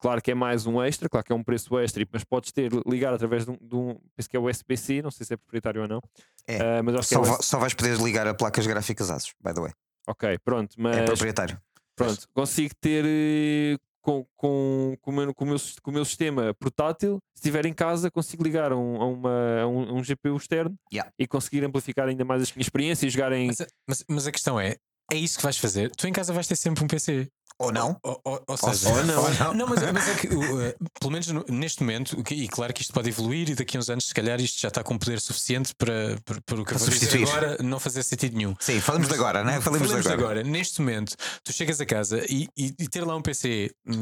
Claro 0.00 0.22
que 0.22 0.30
é 0.30 0.34
mais 0.34 0.64
um 0.66 0.80
extra, 0.82 1.08
claro 1.08 1.24
que 1.24 1.32
é 1.32 1.34
um 1.34 1.42
preço 1.42 1.76
extra, 1.78 2.06
mas 2.12 2.22
podes 2.24 2.52
ter 2.52 2.70
ligar 2.86 3.12
através 3.12 3.44
de 3.44 3.50
um, 3.50 3.56
de 3.60 3.74
um 3.74 3.98
penso 4.16 4.28
que 4.30 4.36
é 4.36 4.40
USB-C, 4.40 5.02
não 5.02 5.10
sei 5.10 5.26
se 5.26 5.34
é 5.34 5.36
proprietário 5.36 5.82
ou 5.82 5.88
não. 5.88 6.00
É. 6.46 6.78
Ah, 6.78 6.82
mas 6.82 6.94
acho 6.94 7.08
que 7.08 7.14
é 7.16 7.24
Só, 7.24 7.38
só 7.42 7.58
vais 7.58 7.74
poder 7.74 7.96
ligar 7.98 8.26
a 8.26 8.34
placas 8.34 8.66
gráficas 8.66 9.10
ASUS, 9.10 9.32
by 9.42 9.52
the 9.52 9.60
way. 9.60 9.72
Ok, 10.06 10.38
pronto, 10.44 10.74
É 10.78 10.82
mas 10.82 11.04
proprietário. 11.04 11.60
pronto, 11.96 12.28
consigo 12.32 12.72
ter 12.80 13.04
eh, 13.06 13.76
com, 14.00 14.24
com, 14.36 14.96
com, 15.02 15.10
o 15.10 15.14
meu, 15.14 15.34
com, 15.34 15.44
o 15.44 15.48
meu, 15.48 15.56
com 15.82 15.90
o 15.90 15.94
meu 15.94 16.04
sistema 16.04 16.54
portátil, 16.54 17.18
se 17.34 17.40
estiver 17.40 17.66
em 17.66 17.74
casa, 17.74 18.10
consigo 18.10 18.42
ligar 18.42 18.72
a 18.72 18.76
um, 18.76 19.02
a 19.02 19.06
uma, 19.06 19.60
a 19.62 19.66
um, 19.66 19.82
a 19.82 19.92
um 19.94 20.02
GPU 20.02 20.36
externo 20.36 20.74
Yeah. 20.92 21.12
e 21.18 21.26
conseguir 21.26 21.64
amplificar 21.64 22.08
ainda 22.08 22.24
mais 22.24 22.42
a 22.42 22.46
minha 22.54 22.62
experiência 22.62 23.04
e 23.06 23.10
jogar 23.10 23.32
em. 23.32 23.48
Mas, 23.48 23.66
mas, 23.86 24.04
mas 24.08 24.26
a 24.26 24.32
questão 24.32 24.58
é: 24.58 24.76
é 25.12 25.16
isso 25.16 25.36
que 25.36 25.42
vais 25.42 25.58
fazer? 25.58 25.90
Tu 25.90 26.06
em 26.06 26.12
casa 26.12 26.32
vais 26.32 26.46
ter 26.46 26.56
sempre 26.56 26.82
um 26.84 26.86
PC. 26.86 27.28
Ou 27.60 27.72
não? 27.72 27.96
Ou, 28.02 28.20
ou- 28.24 28.44
ou 28.46 28.56
seja, 28.56 28.88
ou 28.94 29.04
não. 29.04 29.54
não, 29.54 29.66
mas, 29.66 29.80
mas 29.92 30.08
é 30.08 30.14
que, 30.14 30.26
eh, 30.28 30.76
pelo 31.00 31.10
menos 31.10 31.26
no- 31.28 31.44
neste 31.48 31.82
momento, 31.82 32.22
e 32.30 32.46
claro 32.48 32.72
que 32.72 32.82
isto 32.82 32.92
pode 32.92 33.08
evoluir, 33.08 33.50
e 33.50 33.54
daqui 33.54 33.76
a 33.76 33.80
uns 33.80 33.90
anos, 33.90 34.06
se 34.06 34.14
calhar, 34.14 34.40
isto 34.40 34.60
já 34.60 34.68
está 34.68 34.82
com 34.84 34.96
poder 34.96 35.20
suficiente 35.20 35.74
para, 35.76 36.16
para, 36.24 36.40
para 36.42 36.60
o 36.60 36.64
que 36.64 36.72
eu 36.74 36.78
Para 36.78 36.86
vou 36.86 36.88
dizer 36.88 37.22
agora 37.22 37.56
não 37.62 37.80
fazer 37.80 38.02
sentido 38.04 38.36
nenhum. 38.36 38.54
Sim, 38.60 38.80
falamos 38.80 39.08
de 39.08 39.14
agora, 39.14 39.42
né? 39.42 39.60
Falamos, 39.60 39.88
Falemos 39.88 40.06
de 40.06 40.08
de 40.08 40.22
agora. 40.22 40.42
Neste 40.44 40.80
momento, 40.80 41.16
tu 41.42 41.52
chegas 41.52 41.80
a 41.80 41.86
casa 41.86 42.24
e, 42.30 42.48
e- 42.56 42.74
e 42.78 42.88
ter 42.88 43.04
lá 43.04 43.16
um 43.16 43.22
PC 43.22 43.70
eh, 43.88 43.92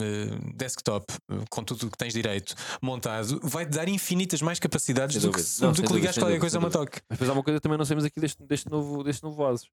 desktop 0.54 1.06
eh, 1.30 1.34
com 1.48 1.64
tudo 1.64 1.86
o 1.86 1.90
que 1.90 1.96
tens 1.96 2.12
direito 2.12 2.54
montado 2.82 3.40
vai-te 3.42 3.70
dar 3.70 3.88
infinitas 3.88 4.42
mais 4.42 4.58
capacidades 4.58 5.20
Sem 5.20 5.30
do 5.30 5.34
que, 5.36 5.42
Não, 5.60 5.72
do 5.72 5.82
que 5.82 5.92
ligares 5.94 6.18
qualquer 6.18 6.38
coisa 6.38 6.58
a 6.58 6.60
uma 6.60 6.70
toque. 6.70 7.00
Mas 7.08 7.16
depois 7.18 7.30
há 7.30 7.32
uma 7.32 7.42
coisa 7.42 7.58
que 7.58 7.62
também 7.62 7.78
não 7.78 7.84
sabemos 7.86 8.04
aqui 8.04 8.20
deste, 8.20 8.42
deste, 8.44 8.70
novo, 8.70 9.02
deste 9.02 9.22
novo 9.22 9.46
Asus. 9.46 9.68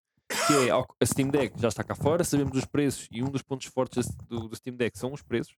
Que 0.47 0.53
é 0.69 0.71
a 0.71 1.05
Steam 1.05 1.29
Deck 1.29 1.59
já 1.59 1.67
está 1.69 1.83
cá 1.83 1.95
fora, 1.95 2.23
sabemos 2.23 2.57
os 2.57 2.65
preços 2.65 3.07
e 3.11 3.23
um 3.23 3.29
dos 3.29 3.41
pontos 3.41 3.67
fortes 3.67 4.05
do, 4.27 4.47
do 4.49 4.55
Steam 4.55 4.75
Deck 4.75 4.97
são 4.97 5.13
os 5.13 5.21
preços. 5.21 5.55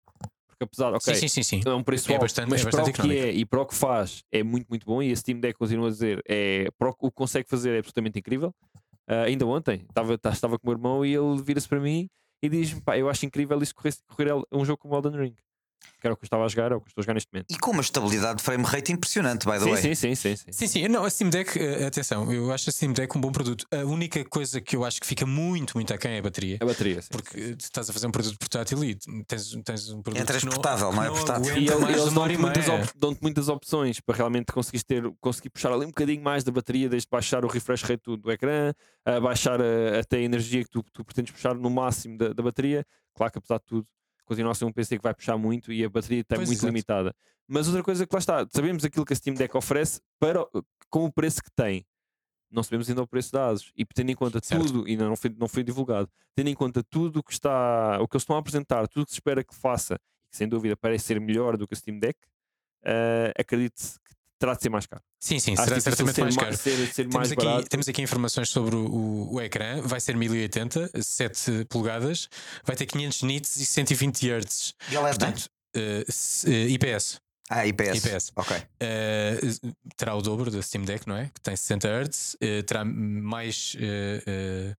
Porque 0.47 0.63
apesar, 0.63 0.93
ok, 0.93 1.13
Sim, 1.15 1.27
sim, 1.27 1.43
sim, 1.43 1.61
é 1.65 1.73
um 1.73 1.83
preço 1.83 2.09
É 2.09 2.13
alto, 2.13 2.21
bastante- 2.21 2.49
mas 2.49 2.61
é 2.65 2.69
para 2.69 2.83
o 2.83 2.93
que 2.93 3.17
é 3.17 3.31
e 3.33 3.45
para 3.45 3.61
o 3.61 3.65
que 3.65 3.75
faz 3.75 4.23
é 4.31 4.41
muito, 4.43 4.67
muito 4.69 4.85
bom. 4.85 5.01
E 5.01 5.11
a 5.11 5.15
Steam 5.15 5.39
Deck 5.39 5.57
continua 5.57 5.87
a 5.87 5.91
dizer 5.91 6.21
é, 6.27 6.69
para 6.77 6.89
o 6.89 6.93
que 6.93 7.11
consegue 7.11 7.49
fazer 7.49 7.71
é 7.75 7.79
absolutamente 7.79 8.19
incrível. 8.19 8.53
Ah, 9.07 9.23
ainda 9.23 9.45
ontem 9.45 9.85
estava, 9.89 10.17
tá- 10.17 10.29
estava 10.31 10.57
com 10.57 10.65
o 10.67 10.69
meu 10.71 10.77
irmão 10.77 11.05
e 11.05 11.13
ele 11.13 11.41
vira-se 11.43 11.67
para 11.67 11.79
mim 11.79 12.07
e 12.41 12.47
diz-me: 12.49 12.81
pá, 12.81 12.97
eu 12.97 13.09
acho 13.09 13.25
incrível 13.25 13.61
isso 13.61 13.73
correr, 13.75 13.93
correr 14.07 14.29
el- 14.29 14.47
um 14.51 14.63
jogo 14.63 14.77
como 14.77 14.95
Elden 14.95 15.15
Ring. 15.19 15.35
Que 15.99 16.05
era 16.07 16.13
o 16.13 16.17
que 16.17 16.23
eu 16.23 16.27
estava 16.27 16.45
a 16.45 16.47
jogar, 16.47 16.71
é 16.71 16.75
o 16.75 16.79
que 16.81 16.85
eu 16.87 16.89
estou 16.89 17.01
a 17.01 17.03
jogar 17.03 17.13
neste 17.15 17.29
momento. 17.33 17.47
E 17.51 17.57
com 17.57 17.71
uma 17.71 17.81
estabilidade 17.81 18.37
de 18.37 18.43
frame 18.43 18.63
rate 18.63 18.91
impressionante, 18.91 19.45
by 19.45 19.53
the 19.53 19.59
Sim, 19.59 19.71
way. 19.71 19.81
sim, 19.81 19.95
sim, 19.95 20.15
sim, 20.15 20.35
sim. 20.35 20.51
Sim, 20.51 20.67
sim, 20.67 20.87
não, 20.87 21.03
a 21.03 21.09
Steam 21.09 21.29
Deck, 21.29 21.57
eh, 21.59 21.85
atenção, 21.85 22.31
eu 22.31 22.51
acho 22.51 22.69
a 22.69 22.73
Steam 22.73 22.93
Deck 22.93 23.17
um 23.17 23.21
bom 23.21 23.31
produto. 23.31 23.65
A 23.71 23.85
única 23.85 24.23
coisa 24.25 24.59
que 24.61 24.75
eu 24.75 24.83
acho 24.85 24.99
que 25.01 25.07
fica 25.07 25.25
muito, 25.25 25.75
muito 25.75 25.93
aquém 25.93 26.11
é 26.13 26.19
a 26.19 26.21
bateria. 26.21 26.57
A 26.61 26.65
bateria, 26.65 27.01
sim. 27.01 27.09
Porque 27.11 27.39
eh, 27.39 27.55
tu 27.55 27.61
estás 27.61 27.89
a 27.89 27.93
fazer 27.93 28.07
um 28.07 28.11
produto 28.11 28.37
portátil 28.37 28.83
e 28.83 28.95
tens, 29.27 29.51
tens 29.63 29.89
um 29.89 30.01
produto. 30.01 30.21
É 30.21 30.25
transportável, 30.25 30.91
não 30.93 31.03
é 31.03 31.07
que 31.09 31.15
portátil. 31.15 31.57
E 31.57 31.69
eles 31.69 32.13
dão-te 32.13 32.37
muitas, 32.37 32.67
op- 32.69 33.17
muitas 33.21 33.47
opções 33.49 33.99
para 33.99 34.15
realmente 34.15 34.51
conseguires 34.51 34.83
ter, 34.83 35.03
conseguir 35.21 35.49
puxar 35.49 35.71
ali 35.71 35.85
um 35.85 35.89
bocadinho 35.89 36.21
mais 36.23 36.43
da 36.43 36.51
bateria, 36.51 36.87
desde 36.89 37.07
baixar 37.09 37.43
o 37.45 37.47
refresh 37.47 37.81
rate 37.83 38.01
do, 38.03 38.17
do 38.17 38.31
ecrã, 38.31 38.73
a 39.05 39.19
baixar 39.19 39.59
a- 39.61 39.99
até 39.99 40.17
a 40.17 40.21
energia 40.21 40.63
que 40.63 40.69
tu, 40.69 40.83
tu 40.93 41.03
pretendes 41.03 41.31
puxar 41.31 41.55
no 41.55 41.69
máximo 41.69 42.17
da, 42.17 42.29
da 42.33 42.43
bateria. 42.43 42.85
Claro 43.13 43.31
que 43.31 43.37
apesar 43.39 43.57
de 43.59 43.65
tudo, 43.65 43.87
continua 44.25 44.51
a 44.51 44.55
ser 44.55 44.65
um 44.65 44.71
PC 44.71 44.97
que 44.97 45.03
vai 45.03 45.13
puxar 45.13 45.37
muito 45.37 45.71
e 45.71 45.83
a 45.83 45.89
bateria 45.89 46.21
está 46.21 46.35
Pois, 46.35 46.47
muito 46.47 46.57
exato. 46.59 46.67
limitada. 46.71 47.15
Mas 47.47 47.67
outra 47.67 47.83
coisa 47.83 48.05
que 48.07 48.13
lá 48.13 48.19
está, 48.19 48.47
sabemos 48.51 48.83
aquilo 48.83 49.05
que 49.05 49.13
a 49.13 49.15
Steam 49.15 49.35
Deck 49.35 49.55
oferece 49.55 50.01
para, 50.19 50.45
com 50.89 51.05
o 51.05 51.11
preço 51.11 51.43
que 51.43 51.51
tem. 51.51 51.85
Não 52.51 52.63
sabemos 52.63 52.89
ainda 52.89 53.01
o 53.01 53.07
preço 53.07 53.31
de 53.31 53.37
ASUS 53.37 53.71
e 53.75 53.85
tendo 53.85 54.11
em 54.11 54.15
conta 54.15 54.39
Certo. 54.41 54.65
tudo, 54.65 54.87
e 54.87 54.91
ainda 54.91 55.05
não 55.07 55.15
foi, 55.15 55.35
não 55.37 55.47
foi 55.47 55.63
divulgado, 55.63 56.09
tendo 56.33 56.49
em 56.49 56.53
conta 56.55 56.83
tudo 56.83 57.19
o 57.19 57.23
que 57.23 57.33
está, 57.33 57.99
o 58.01 58.07
que 58.07 58.15
eles 58.15 58.23
estão 58.23 58.35
a 58.35 58.39
apresentar, 58.39 58.87
tudo 58.87 59.03
o 59.03 59.05
que 59.05 59.11
se 59.11 59.17
espera 59.17 59.43
que 59.43 59.53
faça, 59.53 59.99
que 60.31 60.37
sem 60.37 60.47
dúvida 60.47 60.75
parece 60.77 61.05
ser 61.05 61.19
melhor 61.19 61.57
do 61.57 61.67
que 61.67 61.73
a 61.73 61.77
Steam 61.77 61.99
Deck, 61.99 62.17
eh, 62.83 63.33
acredite 63.37 63.99
que 64.05 64.14
terá 64.39 64.53
de 64.53 64.61
ser 64.61 64.69
mais 64.69 64.85
caro. 64.85 65.01
Sim, 65.19 65.39
sim, 65.39 65.53
Acho 65.53 65.63
será 65.63 65.79
certamente 65.81 66.15
ser 66.15 66.21
mais 66.21 66.35
ma- 66.35 66.43
caro. 66.43 66.57
Ser, 66.57 66.93
ser 66.93 67.03
mais 67.07 67.13
Temos 67.13 67.31
aqui, 67.31 67.45
barato. 67.45 67.69
temos 67.69 67.87
aqui 67.89 68.01
informações 68.01 68.49
sobre 68.49 68.75
o, 68.75 68.85
o, 68.85 69.33
o 69.35 69.41
ecrã. 69.41 69.81
Vai 69.81 69.99
ser 69.99 70.15
1080, 70.15 70.91
7 71.01 71.65
polegadas, 71.69 72.29
vai 72.63 72.75
ter 72.75 72.85
500 72.85 73.23
nits 73.23 73.55
e 73.57 73.65
120 73.65 74.29
Hz. 74.29 74.73
E 74.89 74.95
ele 74.95 75.05
é? 75.05 75.09
Portanto, 75.09 75.45
eh, 75.75 76.05
se- 76.09 76.53
eh, 76.53 76.67
IPS. 76.69 77.19
Ah, 77.49 77.65
IPS. 77.67 78.03
IPS. 78.03 78.31
Ok. 78.35 78.57
Eh, 78.79 79.39
terá 79.95 80.15
o 80.15 80.21
dobro 80.21 80.49
da 80.49 80.61
Steam 80.63 80.83
Deck, 80.83 81.07
não 81.07 81.15
é? 81.15 81.25
Que 81.33 81.39
tem 81.41 81.55
60 81.55 81.87
Hz. 81.87 82.35
eh, 82.41 82.61
terá 82.63 82.83
mais 82.83 83.75
eh, 83.79 84.23
eh, 84.25 84.73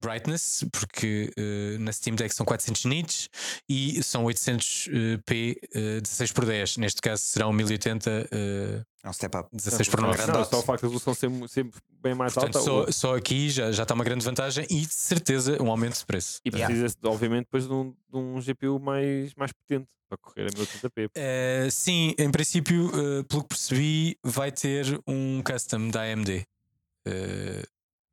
brightness, 0.00 0.64
porque 0.72 1.30
eh, 1.36 1.78
na 1.78 1.92
Steam 1.92 2.14
Deck 2.16 2.34
são 2.34 2.44
400 2.46 2.84
nits 2.84 3.28
e 3.68 4.02
são 4.02 4.24
800p 4.24 5.56
16 6.02 6.32
por 6.32 6.44
10. 6.44 6.76
Neste 6.76 7.00
caso 7.00 7.22
serão 7.22 7.52
1080 7.52 8.28
eh, 8.30 8.82
É 9.02 9.08
um 9.08 9.12
step 9.12 9.36
up. 9.36 9.48
16 9.52 9.88
por 9.88 10.00
9. 10.00 10.16
Não, 10.18 10.24
Grandote. 10.26 10.50
só 10.50 10.58
o 10.60 10.62
facto 10.62 10.82
da 10.82 10.88
resolução 10.88 11.14
ser, 11.14 11.30
ser 11.48 11.66
bem 12.02 12.14
mais 12.14 12.32
Portanto, 12.34 12.56
alta. 12.58 12.68
só, 12.70 12.84
o- 12.84 12.92
só 12.92 13.16
aqui 13.16 13.50
já, 13.50 13.72
já 13.72 13.82
está 13.82 13.94
uma 13.94 14.04
grande 14.04 14.24
vantagem 14.24 14.66
e 14.70 14.80
de 14.86 14.94
certeza 14.94 15.60
um 15.62 15.70
aumento 15.70 15.98
de 15.98 16.06
preço. 16.06 16.40
E 16.44 16.50
Yeah. 16.50 16.74
precisa, 16.74 16.96
obviamente, 17.04 17.44
depois 17.44 17.66
de 17.66 17.72
um, 17.72 17.90
de 17.90 18.16
um 18.16 18.40
GPU 18.40 18.78
mais, 18.78 19.34
mais 19.34 19.52
potente 19.52 19.86
para 20.08 20.18
correr 20.18 20.46
a 20.46 20.50
1080p. 20.50 21.10
Eh, 21.16 21.68
sim, 21.70 22.14
em 22.18 22.30
princípio, 22.30 22.90
pelo 23.28 23.42
que 23.42 23.48
percebi, 23.48 24.16
vai 24.22 24.52
ter 24.52 25.00
um 25.06 25.42
custom 25.42 25.88
da 25.88 26.02
AMD. 26.02 26.46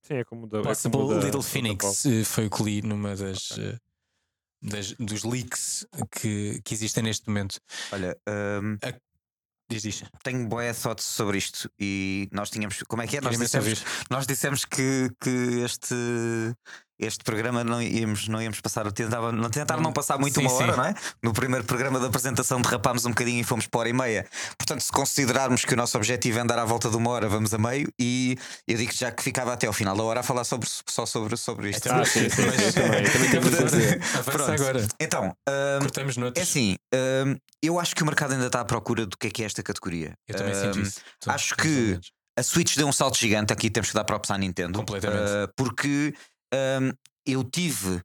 Sim, 0.03 0.15
é 0.15 0.23
como 0.25 0.45
o 0.45 0.47
da. 0.47 0.59
é 0.59 0.63
Possible 0.63 0.97
como 0.99 1.11
o 1.11 1.15
da- 1.15 1.23
Little 1.25 1.41
da 1.41 1.47
Phoenix 1.47 2.05
eh, 2.05 2.23
foi 2.23 2.45
o 2.47 2.49
que 2.49 2.63
li 2.63 2.81
numa 2.81 3.15
das, 3.15 3.57
eh, 3.57 3.77
das- 4.61 4.91
dos 4.93 5.23
leaks 5.23 5.85
que, 6.11 6.61
que 6.63 6.73
existem 6.73 7.03
neste 7.03 7.27
momento. 7.27 7.59
Olha, 7.91 8.17
hum, 8.61 8.77
Diz, 9.69 9.81
diz. 9.81 10.03
tenho 10.23 10.45
boé 10.47 10.73
thoughts 10.73 11.05
sobre 11.05 11.37
isto 11.37 11.71
e 11.79 12.27
nós 12.33 12.49
tínhamos. 12.49 12.83
Como 12.83 13.01
é 13.01 13.07
que 13.07 13.17
é? 13.17 13.21
Nós 13.21 13.37
dissemos, 13.39 13.83
nós 14.09 14.27
dissemos 14.27 14.65
que, 14.65 15.09
que 15.21 15.61
este, 15.63 15.95
este 17.05 17.23
programa 17.23 17.63
não 17.63 17.81
íamos, 17.81 18.27
não 18.27 18.41
íamos 18.41 18.59
passar. 18.61 18.91
Tentava, 18.91 19.31
não, 19.31 19.49
tentar 19.49 19.77
não 19.77 19.91
passar 19.93 20.17
muito 20.17 20.35
Sim, 20.39 20.45
uma 20.47 20.53
hora, 20.53 20.71
sim. 20.71 20.77
não 20.77 20.85
é? 20.85 20.93
No 21.21 21.33
primeiro 21.33 21.65
programa 21.65 21.99
da 21.99 22.07
apresentação 22.07 22.61
derrapámos 22.61 23.05
um 23.05 23.09
bocadinho 23.09 23.39
e 23.41 23.43
fomos 23.43 23.67
para 23.67 23.79
hora 23.81 23.89
e 23.89 23.93
meia. 23.93 24.27
Portanto, 24.57 24.81
se 24.81 24.91
considerarmos 24.91 25.65
que 25.65 25.73
o 25.73 25.77
nosso 25.77 25.97
objetivo 25.97 26.39
é 26.39 26.41
andar 26.41 26.59
à 26.59 26.65
volta 26.65 26.89
de 26.89 26.95
uma 26.97 27.09
hora, 27.09 27.27
vamos 27.29 27.53
a 27.53 27.57
meio. 27.57 27.87
E 27.99 28.37
eu 28.67 28.77
digo 28.77 28.91
já 28.93 29.11
que 29.11 29.21
ficava 29.23 29.53
até 29.53 29.67
ao 29.67 29.73
final 29.73 29.95
da 29.95 30.03
hora 30.03 30.19
a 30.21 30.23
falar 30.23 30.43
sobre, 30.43 30.67
só 30.89 31.05
sobre, 31.05 31.35
sobre 31.37 31.69
isto. 31.69 31.91
Ah, 31.91 32.03
sim, 32.05 32.29
sim, 32.29 32.29
sim, 32.29 32.41
Mas- 32.45 32.73
também, 32.73 33.03
também 33.03 33.29
temos 33.31 33.53
agora. 34.61 34.87
Então, 34.99 35.27
hum, 35.47 35.79
Cortamos 35.81 36.17
é 36.17 36.19
noutros. 36.19 36.47
assim, 36.47 36.75
hum, 36.93 37.35
eu 37.61 37.79
acho 37.79 37.95
que 37.95 38.03
o 38.03 38.05
mercado 38.05 38.33
ainda 38.33 38.47
está 38.47 38.61
à 38.61 38.65
procura 38.65 39.05
do 39.05 39.17
que 39.17 39.27
é 39.27 39.29
que 39.31 39.43
é 39.43 39.45
esta 39.45 39.63
categoria. 39.63 40.13
Eu 40.27 40.35
também 40.35 40.53
sinto 40.53 40.79
Hum, 40.79 40.81
isso. 40.83 41.01
Tu- 41.19 41.31
acho 41.31 41.55
que-. 41.55 41.99
A 42.37 42.41
Switch 42.41 42.75
deu 42.75 42.87
um 42.87 42.91
salto 42.91 43.15
gigante, 43.19 43.53
aqui 43.53 43.69
temos 43.69 43.89
que 43.89 43.95
dar 43.95 44.03
props 44.03 44.31
à 44.31 44.37
Nintendo. 44.39 44.79
Completamente. 44.79 45.21
Uh, 45.21 45.47
porque 45.55 46.15
um, 46.53 46.91
eu 47.25 47.43
tive. 47.43 48.01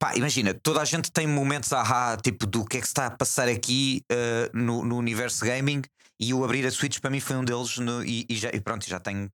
Pá, 0.00 0.14
imagina, 0.14 0.54
toda 0.54 0.80
a 0.80 0.84
gente 0.84 1.10
tem 1.10 1.26
momentos 1.26 1.72
ahá, 1.72 2.16
tipo, 2.16 2.46
do 2.46 2.64
que 2.64 2.76
é 2.76 2.80
que 2.80 2.86
se 2.86 2.92
está 2.92 3.06
a 3.06 3.10
passar 3.10 3.48
aqui 3.48 4.02
uh, 4.12 4.56
no, 4.56 4.84
no 4.84 4.96
universo 4.96 5.44
gaming. 5.44 5.82
E 6.20 6.32
o 6.34 6.44
abrir 6.44 6.64
a 6.66 6.70
Switch 6.70 6.98
para 7.00 7.10
mim 7.10 7.20
foi 7.20 7.36
um 7.36 7.44
deles. 7.44 7.78
no- 7.78 8.04
e, 8.04 8.24
e 8.28 8.36
já, 8.36 8.50
e 8.52 8.60
pronto, 8.60 8.88
já 8.88 9.00
tenho 9.00 9.28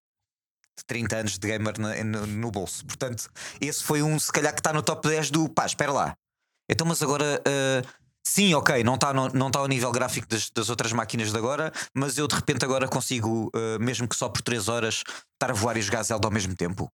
30 0.87 1.17
anos 1.19 1.39
de 1.39 1.47
gamer 1.47 1.79
na- 1.79 2.03
no, 2.03 2.27
no 2.27 2.51
bolso. 2.51 2.85
Portanto, 2.87 3.29
esse 3.61 3.83
foi 3.83 4.03
um, 4.03 4.19
se 4.19 4.33
calhar, 4.33 4.53
que 4.55 4.61
está 4.61 4.73
no 4.73 4.83
top 4.83 5.07
10 5.09 5.31
do 5.31 5.49
pá, 5.49 5.67
espera 5.67 5.93
lá. 5.93 6.17
Então, 6.71 6.87
mas 6.87 7.03
agora. 7.03 7.43
uh, 7.47 8.05
Sim, 8.27 8.55
ok, 8.55 8.83
não 8.83 8.95
está 8.95 9.13
não 9.13 9.51
tá 9.51 9.59
ao 9.59 9.69
nível 9.69 9.93
gráfico 9.93 10.27
das, 10.27 10.49
das 10.49 10.71
outras 10.71 10.95
máquinas 10.95 11.31
de 11.31 11.37
agora, 11.37 11.71
mas 11.95 12.17
eu 12.17 12.27
de 12.27 12.35
repente 12.35 12.65
agora 12.65 12.89
consigo, 12.89 13.51
uh, 13.55 13.79
mesmo 13.79 14.09
que 14.09 14.17
só 14.17 14.31
por 14.31 14.41
3 14.41 14.67
horas, 14.67 15.03
estar 15.35 15.51
a 15.51 15.53
voar 15.53 15.77
e 15.77 15.83
jogar 15.83 16.03
Zelda 16.05 16.27
ao 16.27 16.33
mesmo 16.33 16.57
tempo. 16.57 16.91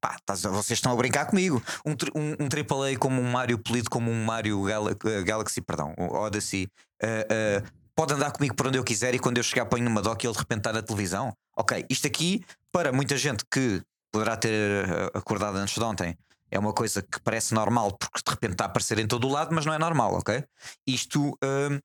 Pá, 0.00 0.16
vocês 0.26 0.78
estão 0.78 0.92
a 0.92 0.96
brincar 0.96 1.26
comigo. 1.26 1.62
Um, 1.86 1.92
um, 2.18 2.30
um 2.40 2.48
AAA 2.48 2.98
como 2.98 3.20
um 3.20 3.30
Mario 3.30 3.58
polido, 3.58 3.88
como 3.88 4.10
um 4.10 4.24
Mario 4.24 4.62
Gala- 4.64 4.92
uh, 4.92 5.24
Galaxy, 5.24 5.60
perdão, 5.60 5.94
Odyssey, 5.96 6.68
uh, 7.02 7.62
uh, 7.62 7.70
pode 7.94 8.12
andar 8.14 8.32
comigo 8.32 8.54
por 8.54 8.66
onde 8.66 8.78
eu 8.78 8.84
quiser 8.84 9.14
e 9.14 9.18
quando 9.18 9.38
eu 9.38 9.44
chegar 9.44 9.66
ponho 9.66 9.84
numa 9.84 10.02
dock 10.02 10.24
e 10.24 10.26
ele 10.26 10.32
de 10.32 10.38
repente 10.40 10.58
está 10.58 10.72
na 10.72 10.82
televisão. 10.82 11.32
Ok, 11.56 11.84
isto 11.88 12.06
aqui, 12.06 12.44
para 12.72 12.90
muita 12.92 13.16
gente 13.16 13.44
que 13.50 13.80
poderá 14.10 14.36
ter 14.36 14.86
acordado 15.14 15.56
antes 15.56 15.74
de 15.74 15.82
ontem, 15.82 16.16
é 16.50 16.58
uma 16.58 16.72
coisa 16.72 17.00
que 17.00 17.20
parece 17.20 17.54
normal 17.54 17.92
porque 17.92 18.20
de 18.24 18.30
repente 18.30 18.52
está 18.52 18.64
a 18.64 18.66
aparecer 18.66 18.98
em 18.98 19.06
todo 19.06 19.26
o 19.26 19.30
lado, 19.30 19.54
mas 19.54 19.64
não 19.64 19.72
é 19.72 19.78
normal, 19.78 20.14
ok? 20.14 20.42
Isto 20.86 21.38
um, 21.42 21.78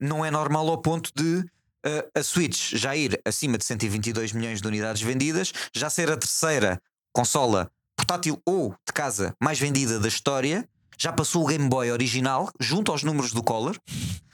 não 0.00 0.24
é 0.24 0.30
normal 0.30 0.68
ao 0.68 0.78
ponto 0.78 1.10
de 1.14 1.44
a 2.14 2.22
Switch 2.22 2.74
já 2.76 2.94
ir 2.94 3.20
acima 3.24 3.58
de 3.58 3.64
122 3.64 4.32
milhões 4.32 4.62
de 4.62 4.68
unidades 4.68 5.02
vendidas, 5.02 5.52
já 5.74 5.90
ser 5.90 6.10
a 6.12 6.16
terceira 6.16 6.80
consola 7.12 7.70
portátil 7.96 8.40
ou 8.46 8.70
de 8.86 8.92
casa 8.92 9.34
mais 9.40 9.58
vendida 9.58 9.98
da 10.00 10.08
história. 10.08 10.68
Já 10.98 11.12
passou 11.12 11.42
o 11.42 11.46
Game 11.46 11.68
Boy 11.68 11.90
original 11.90 12.50
junto 12.60 12.92
aos 12.92 13.02
números 13.02 13.32
do 13.32 13.42
Color. 13.42 13.76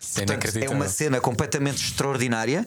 Isso 0.00 0.20
é 0.20 0.26
Portanto, 0.26 0.40
é 0.64 0.68
uma 0.74 0.88
cena 0.88 1.20
completamente 1.20 1.82
extraordinária. 1.82 2.66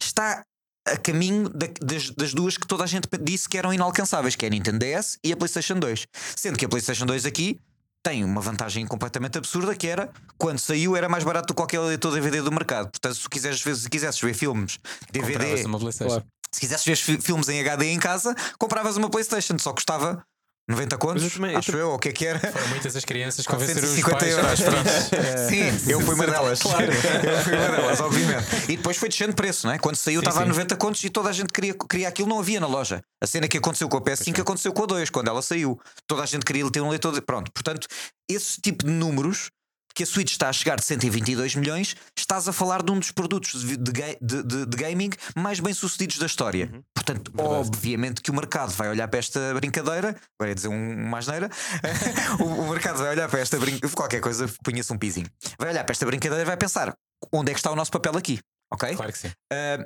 Está 0.00 0.42
a 0.88 0.96
caminho 0.96 1.48
da- 1.48 1.68
das, 1.80 2.10
das 2.10 2.32
duas 2.34 2.56
que 2.56 2.66
toda 2.66 2.82
a 2.84 2.86
gente 2.86 3.06
disse 3.22 3.48
que 3.48 3.56
eram 3.58 3.72
inalcançáveis, 3.72 4.34
que 4.34 4.44
é 4.44 4.48
a 4.48 4.50
Nintendo 4.50 4.78
DS 4.78 5.18
e 5.22 5.32
a 5.32 5.36
PlayStation 5.36 5.74
2. 5.78 6.06
Sendo 6.34 6.58
que 6.58 6.64
a 6.64 6.68
PlayStation 6.68 7.06
2 7.06 7.26
aqui 7.26 7.60
tem 8.02 8.24
uma 8.24 8.40
vantagem 8.40 8.86
completamente 8.86 9.36
absurda 9.36 9.76
que 9.76 9.86
era 9.86 10.10
quando 10.38 10.58
saiu 10.58 10.96
era 10.96 11.06
mais 11.08 11.22
barato 11.22 11.48
do 11.48 11.54
que 11.54 11.56
qualquer 11.58 11.80
leitor 11.80 12.12
DVD 12.14 12.40
do 12.40 12.50
mercado. 12.50 12.90
Portanto, 12.90 13.14
se 13.14 13.28
quiseres 13.28 13.60
ver, 13.62 13.76
se 13.76 13.88
quisesses 13.90 14.20
ver 14.20 14.32
filmes 14.34 14.78
DVD, 15.12 15.62
Claro. 16.50 16.54
se 16.54 16.60
quisesses 16.60 16.84
ver 16.86 16.96
fi- 16.96 17.20
filmes 17.20 17.48
em 17.48 17.60
HD 17.60 17.86
em 17.86 17.98
casa, 17.98 18.34
compravas 18.58 18.96
uma 18.96 19.08
PlayStation, 19.10 19.58
só 19.58 19.72
custava 19.72 20.22
90 20.68 20.96
contos, 20.98 21.24
eu 21.24 21.30
também- 21.30 21.56
acho 21.56 21.72
eu, 21.72 21.88
ou 21.88 21.94
o 21.96 21.98
que 21.98 22.10
é 22.10 22.12
que 22.12 22.24
era? 22.26 22.38
Foram 22.38 22.68
muitas 22.68 22.94
as 22.94 23.04
crianças 23.04 23.44
convenceram 23.44 23.88
os 23.88 24.00
450 24.00 24.40
pais. 24.44 24.60
euros. 24.60 24.84
pronto. 24.84 24.88
Sim, 25.50 25.90
eu 25.90 26.00
fui 26.00 26.14
uma 26.14 26.26
delas. 26.26 26.60
Eu 26.60 27.42
fui 27.42 27.54
uma 27.56 27.68
delas, 27.76 28.00
obviamente. 28.00 28.46
E 28.68 28.76
depois 28.76 28.96
foi 28.96 29.08
descendo 29.08 29.30
de 29.30 29.36
preço, 29.36 29.66
não 29.66 29.74
é? 29.74 29.78
Quando 29.78 29.96
saiu 29.96 30.20
estava 30.20 30.40
a 30.40 30.42
sim. 30.44 30.48
90 30.48 30.76
contos 30.76 31.02
e 31.02 31.10
toda 31.10 31.28
a 31.28 31.32
gente 31.32 31.52
queria, 31.52 31.74
queria 31.88 32.08
aquilo, 32.08 32.28
não 32.28 32.38
havia 32.38 32.60
na 32.60 32.68
loja. 32.68 33.02
A 33.20 33.26
cena 33.26 33.48
que 33.48 33.58
aconteceu 33.58 33.88
com 33.88 33.96
a 33.96 34.00
PS5 34.00 34.40
aconteceu 34.40 34.72
com 34.72 34.84
a 34.84 34.86
2, 34.86 35.10
quando 35.10 35.26
ela 35.28 35.42
saiu. 35.42 35.80
Toda 36.06 36.22
a 36.22 36.26
gente 36.26 36.44
queria 36.44 36.68
ter 36.70 36.80
um 36.80 36.88
leitor. 36.88 37.12
De... 37.14 37.20
Pronto, 37.20 37.50
portanto, 37.52 37.88
esse 38.30 38.60
tipo 38.60 38.84
de 38.84 38.92
números 38.92 39.50
que 39.94 40.02
a 40.02 40.06
Switch 40.06 40.30
está 40.30 40.48
a 40.48 40.52
chegar 40.52 40.76
de 40.76 40.84
122 40.84 41.54
milhões, 41.56 41.96
estás 42.16 42.46
a 42.48 42.52
falar 42.52 42.82
de 42.82 42.90
um 42.92 42.98
dos 42.98 43.10
produtos 43.10 43.62
de, 43.62 43.76
de 43.76 43.92
de- 44.20 44.66
de- 44.66 44.76
gaming 44.76 45.10
mais 45.36 45.60
bem 45.60 45.74
sucedidos 45.74 46.18
da 46.18 46.26
história. 46.26 46.70
Portanto, 46.94 47.32
obviamente 47.36 48.20
que 48.22 48.30
o 48.30 48.34
mercado 48.34 48.72
vai 48.72 48.88
olhar 48.88 49.08
para 49.08 49.18
esta 49.18 49.52
brincadeira, 49.54 50.08
agora 50.38 50.50
ia 50.50 50.54
dizer 50.54 50.68
um, 50.68 51.06
uma 51.06 51.18
asneira, 51.18 51.50
o, 52.40 52.44
o 52.44 52.70
mercado 52.70 52.98
vai 52.98 53.10
olhar 53.10 53.28
para 53.28 53.40
esta 53.40 53.58
brincadeira, 53.58 53.94
qualquer 53.96 54.20
coisa, 54.20 54.48
punha-se 54.64 54.92
um 54.92 54.98
pizinho, 54.98 55.26
vai 55.58 55.70
olhar 55.70 55.84
para 55.84 55.92
esta 55.92 56.06
brincadeira 56.06 56.42
e 56.42 56.46
vai 56.46 56.56
pensar 56.56 56.94
onde 57.32 57.50
é 57.50 57.54
que 57.54 57.60
está 57.60 57.70
o 57.70 57.76
nosso 57.76 57.90
papel 57.90 58.16
aqui, 58.16 58.38
ok? 58.72 58.94
Claro 58.96 59.12
que 59.12 59.18
sim. 59.18 59.28
Uh, 59.52 59.84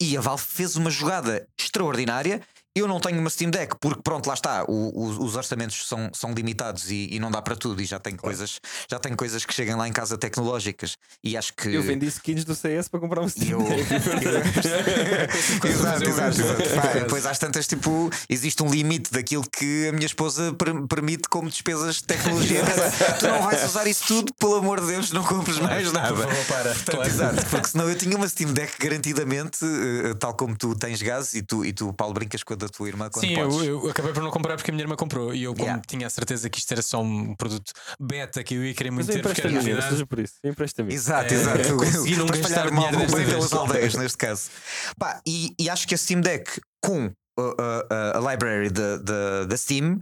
e 0.00 0.16
a 0.16 0.20
Valve 0.20 0.42
fez 0.44 0.74
uma 0.76 0.90
jogada 0.90 1.46
extraordinária 1.60 2.40
eu 2.74 2.88
não 2.88 2.98
tenho 3.00 3.18
uma 3.18 3.28
Steam 3.30 3.50
Deck 3.50 3.76
porque, 3.80 4.00
pronto, 4.02 4.26
lá 4.26 4.34
está, 4.34 4.64
o- 4.66 4.90
o- 4.94 5.24
os 5.24 5.36
orçamentos 5.36 5.86
são, 5.86 6.10
são 6.14 6.32
limitados 6.32 6.90
e, 6.90 7.08
e 7.12 7.18
não 7.18 7.30
dá 7.30 7.40
para 7.42 7.54
tudo. 7.56 7.80
E 7.82 7.84
já 7.84 7.98
tenho, 7.98 8.16
coisas, 8.16 8.60
já 8.90 8.98
tenho 8.98 9.16
coisas 9.16 9.44
que 9.44 9.52
chegam 9.52 9.76
lá 9.78 9.86
em 9.88 9.92
casa 9.92 10.16
tecnológicas. 10.16 10.96
E 11.22 11.36
acho 11.36 11.52
que. 11.54 11.68
Eu 11.74 11.82
vendi 11.82 12.06
skins 12.06 12.44
do 12.44 12.54
CS 12.54 12.88
para 12.88 13.00
comprar 13.00 13.20
um 13.22 13.28
Steam 13.28 13.60
eu- 13.60 13.68
Deck. 13.68 13.92
exato, 15.68 16.04
exato, 16.04 16.40
exato. 16.40 16.62
Pá, 16.74 16.88
Por 16.88 17.00
depois 17.00 17.26
às 17.26 17.38
tantas, 17.38 17.66
tipo, 17.66 18.10
existe 18.28 18.62
um 18.62 18.70
limite 18.70 19.12
daquilo 19.12 19.44
que 19.50 19.88
a 19.88 19.92
minha 19.92 20.06
esposa 20.06 20.52
per- 20.54 20.86
permite 20.88 21.28
como 21.28 21.48
despesas 21.48 21.96
de 21.96 22.04
tecnologia. 22.04 22.62
tu 23.18 23.26
não 23.28 23.42
vais 23.42 23.64
usar 23.64 23.86
isso 23.86 24.04
tudo, 24.06 24.32
pelo 24.34 24.56
amor 24.56 24.80
de 24.80 24.86
Deus, 24.86 25.10
não 25.12 25.22
compres 25.24 25.58
mais 25.58 25.92
nada. 25.92 26.14
Por 26.14 26.24
favor, 26.26 26.44
para. 26.46 26.74
Portanto, 26.74 27.06
Exato, 27.06 27.46
porque 27.46 27.68
senão 27.68 27.88
eu 27.88 27.96
tinha 27.96 28.16
uma 28.16 28.28
Steam 28.28 28.52
Deck 28.52 28.72
garantidamente, 28.78 29.58
eh, 29.64 30.14
tal 30.14 30.34
como 30.34 30.56
tu 30.56 30.74
tens 30.74 31.00
gás 31.02 31.34
e 31.34 31.42
tu, 31.42 31.64
e 31.64 31.72
tu 31.72 31.92
Paulo, 31.92 32.14
brincas 32.14 32.42
com 32.42 32.54
a 32.54 32.56
da 32.62 32.68
tua 32.68 32.88
irmã 32.88 33.08
quando 33.10 33.26
Sim, 33.26 33.34
podes. 33.34 33.56
eu, 33.58 33.84
eu 33.84 33.90
acabei 33.90 34.12
por 34.12 34.22
não 34.22 34.30
comprar 34.30 34.56
porque 34.56 34.70
a 34.70 34.74
minha 34.74 34.84
irmã 34.84 34.96
comprou 34.96 35.34
e 35.34 35.42
eu, 35.44 35.52
como 35.52 35.64
Yeah. 35.64 35.82
tinha 35.86 36.06
a 36.06 36.10
certeza 36.10 36.48
que 36.50 36.58
isto 36.58 36.72
era 36.72 36.82
só 36.82 37.02
um 37.02 37.34
produto 37.34 37.72
beta 38.00 38.42
que 38.42 38.54
eu 38.54 38.64
ia 38.64 38.74
querer 38.74 38.90
muito 38.90 39.06
Mas 39.06 39.16
ter, 39.16 39.22
porque 39.22 39.40
era 39.40 39.50
novidade. 39.50 39.88
seja 39.90 40.06
por 40.06 40.18
isso. 40.18 40.34
Empresta-me. 40.44 40.92
Exato, 40.94 41.32
É, 41.32 41.36
exato. 41.36 41.60
é 41.60 41.72
conseguir 41.72 42.16
não 42.16 42.26
gastar 42.26 42.48
espalhar 42.48 42.72
mal 42.72 42.90
desta 42.90 43.16
pelas 43.24 43.52
aldeias, 43.52 43.94
neste 43.94 44.18
caso. 44.18 44.50
Pá, 44.98 45.20
e, 45.26 45.54
e 45.58 45.68
acho 45.70 45.86
que 45.86 45.94
a 45.94 45.98
Steam 45.98 46.20
Deck 46.20 46.60
com 46.82 47.06
uh, 47.06 47.10
uh, 47.40 47.44
uh, 47.44 48.26
a 48.26 48.30
library 48.32 48.70
da- 48.70 48.98
da 48.98 49.44
da 49.44 49.56
Steam 49.56 50.00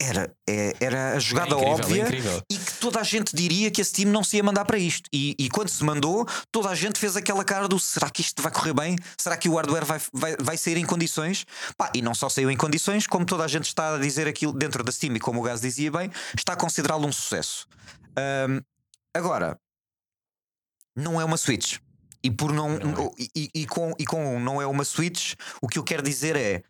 era, 0.00 0.30
é- 0.48 0.74
era 0.80 1.12
a 1.12 1.16
É 1.16 1.20
jogada 1.20 1.54
incrível, 1.54 1.68
é 1.68 1.74
óbvia 1.74 2.02
incrível. 2.02 2.42
e 2.50 2.56
que 2.58 2.72
toda 2.74 3.00
a 3.00 3.02
gente 3.02 3.34
diria 3.34 3.70
que 3.70 3.80
a 3.80 3.84
Steam 3.84 4.10
não 4.10 4.22
se 4.22 4.36
ia 4.36 4.42
mandar 4.42 4.64
para 4.66 4.78
isto. 4.78 5.08
E, 5.12 5.34
e 5.38 5.48
quando 5.48 5.68
se 5.68 5.82
mandou, 5.82 6.26
toda 6.52 6.68
a 6.68 6.74
gente 6.74 6.98
fez 6.98 7.16
aquela 7.16 7.42
cara 7.44 7.66
do 7.66 7.78
será 7.80 8.10
que 8.10 8.20
isto 8.20 8.42
vai 8.42 8.52
correr 8.52 8.74
bem? 8.74 8.96
Será 9.18 9.36
que 9.36 9.48
o 9.48 9.54
hardware 9.56 9.84
vai, 9.86 10.00
vai, 10.12 10.36
vai 10.38 10.56
sair 10.58 10.76
em 10.76 10.84
condições? 10.84 11.46
Pá, 11.78 11.90
e 11.94 12.02
não 12.02 12.14
só 12.14 12.28
saiu 12.28 12.50
em 12.50 12.56
condições, 12.56 13.06
como 13.06 13.24
toda 13.24 13.44
a 13.44 13.48
gente 13.48 13.64
está 13.66 13.94
a 13.94 13.98
dizer 13.98 14.28
aquilo 14.28 14.52
dentro 14.52 14.84
da 14.84 14.92
Steam 14.92 15.16
e 15.16 15.20
como 15.20 15.40
o 15.40 15.42
Gás 15.42 15.60
dizia 15.62 15.90
bem, 15.90 16.10
está 16.36 16.52
a 16.52 16.56
considerá-lo 16.56 17.06
um 17.06 17.12
sucesso. 17.12 17.66
Agora, 19.14 19.58
não 20.94 21.20
é 21.20 21.24
uma 21.24 21.36
Switch. 21.36 21.78
E, 22.22 22.30
por 22.30 22.52
não, 22.52 22.70
Não 22.78 23.06
é. 23.06 23.10
e, 23.18 23.30
e- 23.36 23.50
e 23.62 23.66
com, 23.66 23.92
e 23.98 24.04
com 24.04 24.40
não 24.40 24.60
é 24.60 24.66
uma 24.66 24.84
Switch, 24.84 25.34
o 25.62 25.68
que 25.68 25.78
eu 25.78 25.84
quero 25.84 26.02
dizer 26.02 26.34
é. 26.36 26.62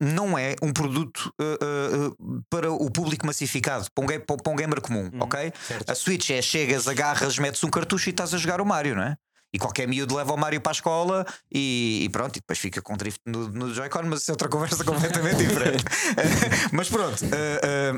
Não 0.00 0.36
é 0.38 0.54
um 0.62 0.72
produto 0.72 1.32
ah, 1.40 1.44
ah, 1.60 2.40
para 2.50 2.72
o 2.72 2.90
público 2.90 3.26
massificado, 3.26 3.86
para 3.94 4.04
um, 4.04 4.06
ga- 4.06 4.20
para 4.20 4.52
um 4.52 4.56
gamer 4.56 4.80
comum, 4.80 5.10
ok? 5.20 5.52
Certo. 5.66 5.90
A 5.90 5.94
Switch 5.94 6.30
é 6.30 6.42
chegas, 6.42 6.88
agarras, 6.88 7.38
metes 7.38 7.62
um 7.64 7.70
cartucho 7.70 8.08
e 8.08 8.10
estás 8.10 8.34
a 8.34 8.38
jogar 8.38 8.60
o 8.60 8.66
Mario, 8.66 8.96
não 8.96 9.02
é? 9.02 9.16
E 9.52 9.58
qualquer 9.58 9.86
miúdo 9.86 10.16
leva 10.16 10.32
o 10.32 10.36
Mario 10.36 10.60
para 10.60 10.72
a 10.72 10.74
escola 10.74 11.24
e, 11.52 12.00
e 12.02 12.08
pronto, 12.08 12.36
e 12.36 12.40
depois 12.40 12.58
fica 12.58 12.82
com 12.82 12.96
drift 12.96 13.20
no, 13.24 13.46
no 13.48 13.72
Joy-Con, 13.72 14.02
mas 14.02 14.22
isso 14.22 14.32
é 14.32 14.34
outra 14.34 14.48
conversa 14.48 14.82
completamente 14.84 15.46
diferente. 15.46 15.84
mas 16.72 16.88
pronto, 16.88 17.24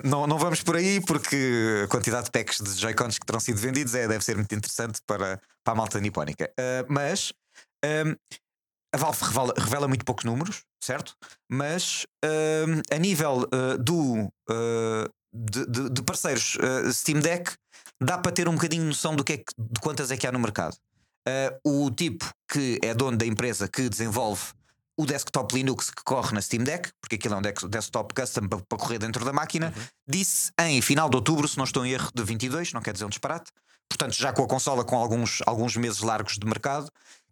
não, 0.04 0.26
não 0.26 0.36
vamos 0.38 0.62
por 0.62 0.76
aí 0.76 1.00
porque 1.00 1.82
a 1.84 1.88
quantidade 1.88 2.26
de 2.26 2.30
packs 2.30 2.58
de 2.60 2.78
Joy-Cons 2.78 3.18
que 3.18 3.24
terão 3.24 3.40
sido 3.40 3.58
vendidos 3.58 3.94
é, 3.94 4.06
deve 4.06 4.22
ser 4.22 4.36
muito 4.36 4.54
interessante 4.54 5.00
para, 5.06 5.40
para 5.64 5.72
a 5.72 5.74
malta 5.74 5.98
nipónica. 5.98 6.50
Mas 6.90 7.32
a 8.96 8.98
Valve 8.98 9.24
revela, 9.24 9.54
revela 9.56 9.88
muito 9.88 10.04
poucos 10.04 10.24
números, 10.24 10.62
certo? 10.82 11.14
Mas 11.50 12.06
ehm, 12.24 12.80
a 12.90 12.98
nível 12.98 13.46
eh, 13.52 13.76
do. 13.78 14.28
eh, 14.50 15.08
de, 15.38 15.66
de- 15.66 15.90
de 15.90 16.02
parceiros 16.02 16.56
Steam 16.92 17.20
Deck, 17.20 17.52
dá 18.02 18.16
para 18.16 18.32
ter 18.32 18.48
um 18.48 18.54
bocadinho 18.54 18.84
noção 18.84 19.14
do 19.14 19.22
que 19.22 19.34
é 19.34 19.36
que- 19.36 19.44
de 19.58 19.80
quantas 19.80 20.10
é 20.10 20.16
que 20.16 20.26
há 20.26 20.32
no 20.32 20.38
mercado. 20.38 20.76
O 21.64 21.90
tipo 21.90 22.24
que 22.50 22.78
é 22.82 22.94
dono 22.94 23.18
da 23.18 23.26
empresa 23.26 23.68
que 23.68 23.88
desenvolve 23.88 24.42
o 24.98 25.04
desktop 25.04 25.54
Linux 25.54 25.90
que 25.90 26.02
corre 26.04 26.32
na 26.32 26.40
Steam 26.40 26.64
Deck, 26.64 26.88
porque 27.02 27.16
aquilo 27.16 27.34
é 27.34 27.36
um 27.36 27.42
desktop 27.68 28.14
custom 28.14 28.48
para, 28.48 28.60
para 28.66 28.78
correr 28.78 28.98
dentro 28.98 29.24
da 29.26 29.32
máquina, 29.32 29.74
disse 30.08 30.50
em 30.58 30.80
final 30.80 31.10
de 31.10 31.16
outubro, 31.16 31.46
se 31.46 31.58
não 31.58 31.64
estou 31.64 31.84
em 31.84 31.90
erro, 31.92 32.10
de 32.14 32.22
22, 32.22 32.72
não 32.72 32.80
quer 32.80 32.92
dizer 32.94 33.04
um 33.04 33.10
disparate, 33.10 33.50
portanto, 33.90 34.14
já 34.14 34.32
com 34.32 34.42
a 34.42 34.48
consola 34.48 34.84
com 34.86 34.96
alguns, 34.96 35.42
alguns 35.44 35.76
meses 35.76 36.00
largos 36.00 36.38
de 36.38 36.46
mercado, 36.46 36.88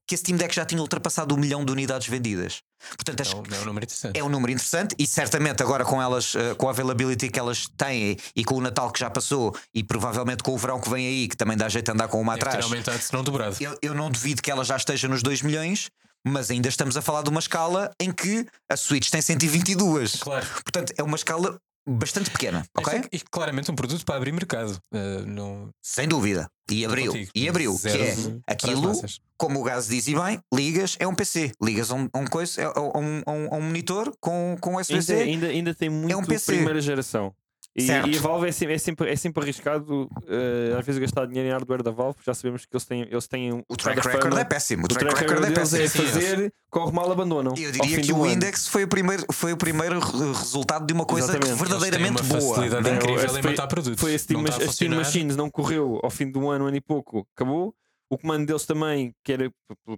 que 0.07 0.15
a 0.15 0.19
Steam 0.19 0.37
Deck 0.37 0.55
já 0.55 0.65
tinha 0.65 0.81
ultrapassado 0.81 1.35
um 1.35 1.39
milhão 1.39 1.65
de 1.65 1.73
unidades 1.73 2.07
vendidas. 2.09 2.61
Portanto, 2.97 3.21
É 3.23 3.35
um, 3.35 3.43
é 3.57 3.61
um 3.61 3.65
número 3.65 3.85
interessante. 3.85 4.19
é 4.19 4.25
um 4.25 4.29
número 4.29 4.53
interessante 4.53 4.95
e 4.99 5.07
certamente 5.07 5.63
agora 5.63 5.85
com 5.85 6.01
elas, 6.03 6.35
eh, 6.35 6.55
com 6.55 6.69
a 6.69 6.71
availability 6.71 7.31
que 7.31 7.39
elas 7.39 7.67
têm 7.77 8.17
e 8.37 8.45
com 8.45 8.57
o 8.57 8.61
Natal 8.61 8.91
que 8.91 9.01
já 9.01 9.09
passou 9.09 9.57
e 9.75 9.83
provavelmente 9.83 10.43
com 10.43 10.53
o 10.53 10.59
verão 10.59 10.79
que 10.81 10.91
vem 10.91 11.07
aí, 11.07 11.29
que 11.29 11.37
também 11.37 11.57
dá 11.57 11.69
jeito 11.69 11.87
de 11.87 11.93
andar 11.93 12.09
com 12.09 12.21
uma 12.21 12.35
Deve 12.35 12.43
ter 12.45 12.49
atrás, 12.49 12.65
aumentado, 12.67 13.01
se 13.01 13.13
não 13.13 13.25
dobrado. 13.25 13.57
eu, 13.61 13.79
eu 13.81 13.95
não 13.95 14.11
duvido 14.11 14.43
que 14.43 14.51
ela 14.51 14.65
já 14.65 14.77
esteja 14.77 15.09
nos 15.09 15.23
2 15.23 15.41
milhões, 15.41 15.89
mas 16.27 16.51
ainda 16.51 16.69
estamos 16.69 16.97
a 16.97 17.03
falar 17.03 17.23
de 17.23 17.31
uma 17.31 17.41
escala 17.41 17.91
em 18.01 18.11
que 18.13 18.47
a 18.71 18.77
Switch 18.77 19.11
tem 19.11 19.21
122. 19.23 20.17
Claro. 20.17 20.47
Portanto, 20.65 20.93
é 20.97 21.03
uma 21.03 21.17
escala 21.17 21.59
bastante 21.87 22.31
pequena, 22.31 22.65
ok? 22.77 22.95
Isto 22.95 23.07
é- 23.07 23.17
isto 23.17 23.31
claramente 23.31 23.71
um 23.71 23.75
produto 23.75 24.05
para 24.05 24.17
abrir 24.17 24.33
mercado. 24.33 24.79
Uh, 24.93 25.27
não, 25.27 25.71
Sem 25.83 26.09
dúvida. 26.09 26.49
E 26.71 26.85
abriu. 26.85 27.13
contigo. 27.13 27.31
E 27.35 27.49
abriu. 27.49 27.73
Zero 27.75 27.99
que 27.99 28.43
é 28.49 28.53
aquilo, 28.53 28.93
como 29.37 29.61
o 29.61 29.65
Gás 29.65 29.87
diz 29.89 30.07
e 30.09 30.15
bem, 30.15 30.39
ligas, 30.53 30.97
é 30.99 31.07
um 31.07 31.15
PC. 31.15 31.53
Ligas 31.63 31.91
a 31.91 31.95
um, 31.95 32.09
um 32.15 32.25
coisa, 32.27 32.63
é- 32.63 32.65
a 32.65 32.99
um, 32.99 33.19
um- 33.27 33.57
um 33.57 33.61
monitor 33.61 34.15
com, 34.21 34.57
com 34.61 34.77
USB-C. 34.77 35.13
Ainda, 35.13 35.25
ainda, 35.25 35.47
ainda 35.49 35.75
tem 35.75 35.91
muito 35.91 36.17
um 36.17 36.25
PC. 36.25 36.55
primeira 36.55 36.81
geração. 36.81 37.35
E, 37.77 37.87
e 37.87 37.91
a 38.19 38.21
Valve 38.21 38.47
é 38.49 38.53
sempre, 38.53 38.75
é 38.75 38.79
sempre, 38.79 39.11
é 39.11 39.17
sempre 39.17 39.43
arriscado, 39.43 40.09
eh, 40.29 40.77
às 40.79 40.87
vezes, 40.87 41.01
gastar 41.01 41.27
dinheiro 41.27 41.49
em 41.49 41.53
hardware 41.53 41.83
da 41.83 41.91
Valve, 41.91 42.15
porque 42.15 42.31
já 42.31 42.35
sabemos 42.35 42.65
que 42.65 42.73
eles 42.73 42.85
têm, 42.85 43.03
eles 43.11 43.27
têm 43.27 43.53
um 43.53 43.65
O 43.69 43.77
track 43.77 44.01
de 44.01 44.07
record 44.07 44.29
fama. 44.31 44.41
é 44.41 44.45
péssimo. 44.45 44.83
O 44.83 44.85
O 44.85 44.89
track, 44.89 45.21
record 45.21 45.39
é 45.45 45.51
deles 45.51 45.71
péssimo. 45.71 45.83
é 45.83 45.89
fazer, 45.89 46.55
corre 46.71 46.93
mal, 46.93 47.11
abandonam. 47.11 47.53
Eu 47.57 47.67
ao 47.67 47.73
diria 47.73 47.97
fim 47.97 48.03
que 48.03 48.13
o 48.13 48.23
ano. 48.23 48.33
Index 48.33 48.69
foi 48.69 48.85
o 48.85 48.89
primeiro, 48.89 49.25
foi 49.33 49.53
o 49.53 49.57
primeiro 49.57 49.99
re- 49.99 50.33
resultado 50.33 50.87
de 50.87 50.93
uma 50.93 51.05
coisa 51.05 51.27
Exatamente. 51.37 51.49
Eles 51.49 51.59
têm 51.59 51.69
verdadeiramente 51.81 52.23
uma 52.23 52.29
boa. 52.41 52.55
facilidade 52.55 52.89
Não, 52.89 52.95
incrível 52.97 53.25
esse 53.25 53.39
em 53.39 53.43
foi- 53.43 53.51
matar 53.51 53.67
produtos. 53.67 54.01
Foi 54.01 54.15
a 54.15 54.19
Steam, 54.21 54.41
Não 54.43 54.53
a 54.53 54.57
a 54.57 54.73
Steam. 54.73 54.95
Machines, 54.95 55.37
não 55.37 55.51
correu 55.51 55.99
ao 56.03 56.11
fim 56.11 56.31
do 56.31 56.49
ano, 56.49 56.67
ano 56.67 56.77
e 56.77 56.81
pouco, 56.81 57.27
acabou. 57.35 57.75
O 58.09 58.17
comando 58.17 58.47
deles 58.47 58.65
também, 58.67 59.13
que 59.25 59.33
era, 59.33 59.51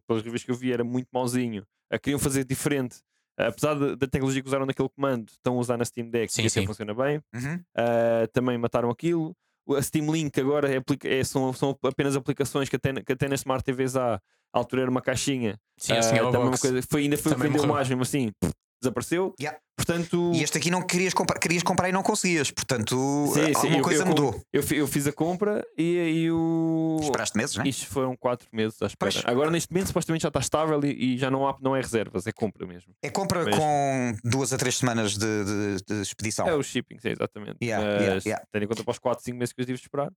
pelas 0.06 0.22
reviews 0.22 0.42
que 0.44 0.50
eu 0.50 0.54
vi, 0.54 0.72
era 0.72 0.82
muito 0.82 1.08
mauzinho. 1.12 1.62
Ah, 1.92 1.98
queriam 1.98 2.18
fazer 2.18 2.42
diferente. 2.44 2.96
Apesar 3.36 3.74
de- 3.74 3.96
da 3.96 4.06
tecnologia 4.06 4.40
que 4.42 4.48
usaram 4.48 4.64
naquele 4.66 4.88
comando, 4.88 5.28
estão 5.28 5.56
a 5.56 5.58
usar 5.60 5.76
na 5.76 5.84
Steam 5.84 6.08
Deck 6.08 6.32
Sim, 6.32 6.44
e 6.44 6.50
sim. 6.50 6.66
funciona 6.66 6.94
bem. 6.94 7.20
Uhum. 7.34 7.54
Uh, 7.76 8.26
também 8.32 8.56
mataram 8.58 8.88
aquilo. 8.90 9.34
A 9.76 9.82
Steam 9.82 10.10
Link 10.12 10.38
agora 10.40 10.72
é 10.74 10.80
é- 11.04 11.24
são, 11.24 11.52
são 11.52 11.76
apenas 11.82 12.14
aplicações 12.16 12.68
que 12.68 12.76
até, 12.76 12.92
na- 12.92 13.02
que 13.02 13.12
até 13.12 13.28
na 13.28 13.34
Smart 13.34 13.62
TVs 13.64 13.96
há. 13.96 14.20
À 14.54 14.58
altura 14.58 14.82
era 14.82 14.90
uma 14.90 15.02
caixinha. 15.02 15.58
Sim, 15.76 15.92
Uh, 15.94 15.98
assim, 15.98 16.16
é 16.16 16.22
o 16.22 16.30
também 16.30 16.48
uma 16.48 16.56
coisa, 16.56 16.80
foi, 16.88 17.02
ainda 17.02 17.16
foi 17.18 17.34
vendeu 17.34 17.50
morreu. 17.62 17.74
mais, 17.74 17.88
mesmo 17.88 18.02
assim, 18.02 18.32
desapareceu. 18.82 19.34
Yeah. 19.40 19.58
Portanto, 19.76 20.32
E 20.34 20.42
este 20.42 20.56
aqui 20.56 20.70
não 20.70 20.80
querias 20.82 21.12
comprar, 21.12 21.38
querias 21.38 21.62
comprar 21.62 21.88
e 21.88 21.92
não 21.92 22.02
conseguias. 22.02 22.50
Portanto, 22.50 23.26
sim, 23.34 23.40
sim, 23.46 23.54
alguma 23.54 23.76
eu- 23.76 23.82
coisa 23.82 24.02
eu, 24.02 24.06
mudou. 24.06 24.40
Eu, 24.52 24.62
eu 24.72 24.86
fiz 24.86 25.06
a 25.06 25.12
compra 25.12 25.62
e 25.76 25.98
aí 25.98 26.30
o. 26.30 26.98
Esperaste 27.02 27.36
meses, 27.36 27.56
né? 27.56 27.64
Isto 27.68 27.86
foram 27.88 28.16
4 28.16 28.48
meses 28.52 28.80
à 28.80 28.86
espera. 28.86 29.12
Pois. 29.12 29.24
Agora, 29.26 29.50
neste 29.50 29.70
momento, 29.72 29.88
supostamente 29.88 30.22
já 30.22 30.28
está 30.28 30.40
estável 30.40 30.82
e, 30.84 31.14
e 31.14 31.18
já 31.18 31.30
não, 31.30 31.46
há, 31.46 31.54
não 31.60 31.76
é 31.76 31.80
reservas, 31.80 32.26
é 32.26 32.32
compra 32.32 32.66
mesmo. 32.66 32.94
É 33.02 33.10
compra 33.10 33.44
Mas- 33.44 33.54
com 33.54 34.14
duas 34.24 34.52
a 34.52 34.56
três 34.56 34.78
semanas 34.78 35.12
de, 35.18 35.44
de- 35.44 35.84
de 35.86 36.00
expedição. 36.02 36.48
É 36.48 36.54
o 36.54 36.62
shipping, 36.62 36.98
sim, 36.98 37.10
exatamente. 37.10 37.58
Yeah, 37.62 37.84
Mas, 37.86 38.00
yeah, 38.02 38.22
yeah. 38.24 38.44
Tendo 38.50 38.62
em 38.64 38.68
conta 38.68 38.82
para 38.82 38.92
os 38.92 38.98
4, 38.98 39.22
5 39.24 39.38
meses 39.38 39.52
que 39.52 39.60
eu 39.60 39.66
tive 39.66 39.76
de 39.78 39.84
esperar. 39.84 40.10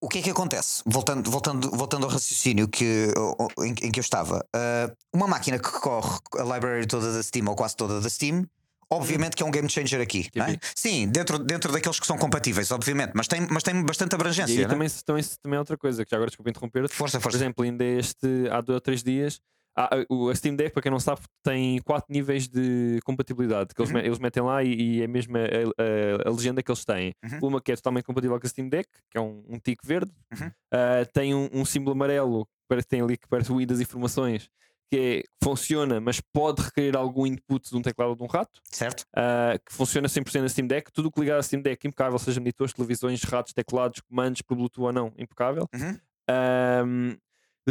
O 0.00 0.08
que 0.08 0.18
é 0.20 0.22
que 0.22 0.30
acontece? 0.30 0.82
Voltando, 0.86 1.30
voltando, 1.30 1.70
voltando 1.70 2.04
ao 2.04 2.10
raciocínio 2.10 2.66
que, 2.68 3.12
em, 3.58 3.74
em 3.86 3.90
que 3.90 3.98
eu 3.98 4.02
estava, 4.02 4.42
ah, 4.54 4.90
uma 5.12 5.26
máquina 5.26 5.58
que 5.58 5.70
corre 5.70 6.18
a 6.38 6.42
library 6.42 6.86
toda 6.86 7.12
da 7.12 7.22
Steam 7.22 7.46
ou 7.48 7.54
quase 7.54 7.76
toda 7.76 8.00
da 8.00 8.08
Steam. 8.08 8.46
Obviamente 8.92 9.36
que 9.36 9.42
é 9.44 9.46
um 9.46 9.52
game 9.52 9.68
changer 9.70 10.00
aqui, 10.00 10.28
não 10.34 10.46
é? 10.46 10.58
Sim. 10.74 11.06
Dentro, 11.06 11.38
dentro 11.38 11.70
daqueles 11.70 12.00
que 12.00 12.06
são 12.06 12.18
compatíveis, 12.18 12.72
obviamente, 12.72 13.12
mas 13.14 13.28
tem, 13.28 13.46
mas 13.48 13.62
tem 13.62 13.80
bastante 13.84 14.12
E 14.12 14.14
abrangência. 14.16 14.56
não 14.56 14.64
é? 14.64 14.68
também, 14.68 14.88
também, 15.06 15.24
também 15.40 15.56
é 15.56 15.58
outra 15.60 15.76
coisa, 15.78 16.04
que 16.04 16.10
já 16.10 16.16
agora 16.16 16.28
desculpa 16.28 16.50
interromper 16.50 16.88
Força, 16.88 17.18
Por 17.18 17.22
força. 17.24 17.38
exemplo, 17.38 17.62
ainda 17.64 17.84
este, 17.84 18.26
há 18.50 18.60
dois 18.60 18.74
ou 18.74 18.80
três 18.80 19.02
dias, 19.04 19.40
há- 19.84 19.96
a- 19.96 20.06
o- 20.08 20.28
a 20.28 20.34
Steam 20.34 20.54
Deck, 20.56 20.72
para 20.72 20.82
quem 20.82 20.90
não 20.92 21.00
sabe, 21.00 21.20
tem 21.42 21.78
quatro 21.82 22.12
níveis 22.12 22.48
de 22.48 23.00
compatibilidade 23.04 23.74
que 23.74 23.80
eles, 23.80 23.90
Uhum. 23.92 23.98
me- 23.98 24.06
eles 24.06 24.18
metem 24.18 24.42
lá 24.42 24.62
e, 24.62 24.72
e 24.98 25.02
é 25.02 25.06
mesmo 25.06 25.36
a, 25.36 25.40
a- 25.40 26.28
a 26.28 26.30
legenda 26.30 26.62
que 26.62 26.70
eles 26.70 26.84
têm. 26.84 27.12
Uhum. 27.24 27.48
Uma 27.48 27.60
que 27.60 27.72
é 27.72 27.76
totalmente 27.76 28.04
compatível 28.04 28.38
com 28.38 28.46
a 28.46 28.50
Steam 28.50 28.68
Deck, 28.68 28.88
que 29.10 29.18
é 29.18 29.20
um, 29.20 29.44
um 29.48 29.58
tique 29.58 29.86
verde, 29.86 30.10
Uhum. 30.32 30.50
Ah, 30.72 31.04
tem 31.12 31.34
um, 31.34 31.48
um 31.52 31.64
símbolo 31.64 31.92
amarelo 31.92 32.46
que 32.68 32.82
tem 32.86 33.00
ali 33.02 33.16
que 33.16 33.26
parece 33.28 33.50
o 33.52 33.60
I 33.60 33.66
das 33.66 33.80
informações. 33.80 34.48
Que 34.92 34.98
é, 34.98 35.44
funciona, 35.44 36.00
mas 36.00 36.20
pode 36.32 36.62
requerer 36.62 36.96
algum 36.96 37.24
input 37.24 37.70
de 37.70 37.76
um 37.76 37.80
teclado 37.82 38.08
ou 38.10 38.16
de 38.16 38.22
um 38.24 38.26
rato. 38.26 38.60
Certo? 38.64 39.02
Uh, 39.16 39.58
que 39.64 39.72
funciona 39.72 40.08
100% 40.08 40.40
na 40.42 40.48
Steam 40.48 40.66
Deck. 40.66 40.90
Tudo 40.92 41.06
o 41.06 41.12
que 41.12 41.20
ligar 41.20 41.38
à 41.38 41.42
Steam 41.44 41.62
Deck, 41.62 41.86
impecável, 41.86 42.18
seja 42.18 42.40
monitores, 42.40 42.72
televisões, 42.72 43.22
ratos, 43.22 43.52
teclados, 43.52 44.00
comandos, 44.00 44.42
por 44.42 44.56
Bluetooth 44.56 44.82
ou 44.86 44.92
não, 44.92 45.12
impecável. 45.16 45.68
Uhum. 45.72 45.96
Um, 46.28 47.16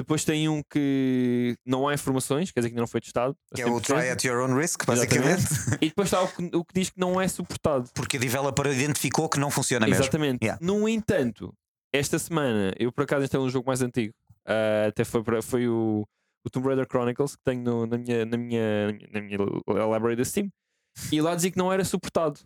depois 0.02 0.24
tem 0.26 0.48
um 0.50 0.62
que 0.70 1.56
não 1.66 1.88
há 1.88 1.94
informações, 1.94 2.52
quer 2.52 2.60
dizer 2.62 2.70
que 2.70 2.74
ainda 2.74 2.82
não 2.82 2.88
foi 2.88 3.02
testado. 3.02 3.36
Que 3.54 3.62
é 3.62 3.66
o 3.66 3.76
100%. 3.80 3.82
try 3.82 4.10
at 4.10 4.24
your 4.24 4.40
own 4.42 4.56
risk, 4.56 4.86
basicamente. 4.86 5.44
E 5.82 5.90
depois 5.90 6.08
está 6.08 6.22
o 6.22 6.28
que, 6.28 6.50
o 6.56 6.66
que 6.66 6.74
diz 6.74 6.90
que 6.90 7.00
não 7.00 7.20
é 7.20 7.28
suportado. 7.28 7.90
Porque 7.94 8.18
a 8.18 8.20
developer 8.20 8.66
identificou 8.68 9.28
que 9.30 9.40
não 9.40 9.50
funciona 9.52 9.86
mesmo. 9.88 10.02
Exatamente. 10.04 10.44
Yeah. 10.44 10.60
No 10.66 10.88
entanto, 10.88 11.54
esta 11.94 12.18
semana 12.20 12.74
eu 12.78 12.92
por 12.92 13.04
acaso 13.04 13.24
instalei 13.24 13.48
um 13.48 13.50
jogo 13.50 13.68
mais 13.68 13.82
antigo. 13.82 14.14
Uh, 14.46 14.88
até 14.90 15.04
foi, 15.04 15.24
para- 15.24 15.42
foi 15.42 15.68
o, 15.68 16.06
o 16.44 16.50
Tomb 16.50 16.68
Raider 16.68 16.88
Chronicles, 16.90 17.36
que 17.36 17.44
tenho 17.44 17.62
no- 17.62 17.86
na, 17.86 17.98
minha, 17.98 18.26
na, 18.26 18.38
minha, 18.38 18.92
na 19.12 19.22
minha 19.22 19.38
library 19.94 20.16
da 20.16 20.26
Steam, 20.26 20.50
e 21.12 21.22
lá 21.22 21.36
dizia 21.36 21.52
que 21.52 21.58
não 21.58 21.72
era 21.72 21.84
suportado. 21.86 22.40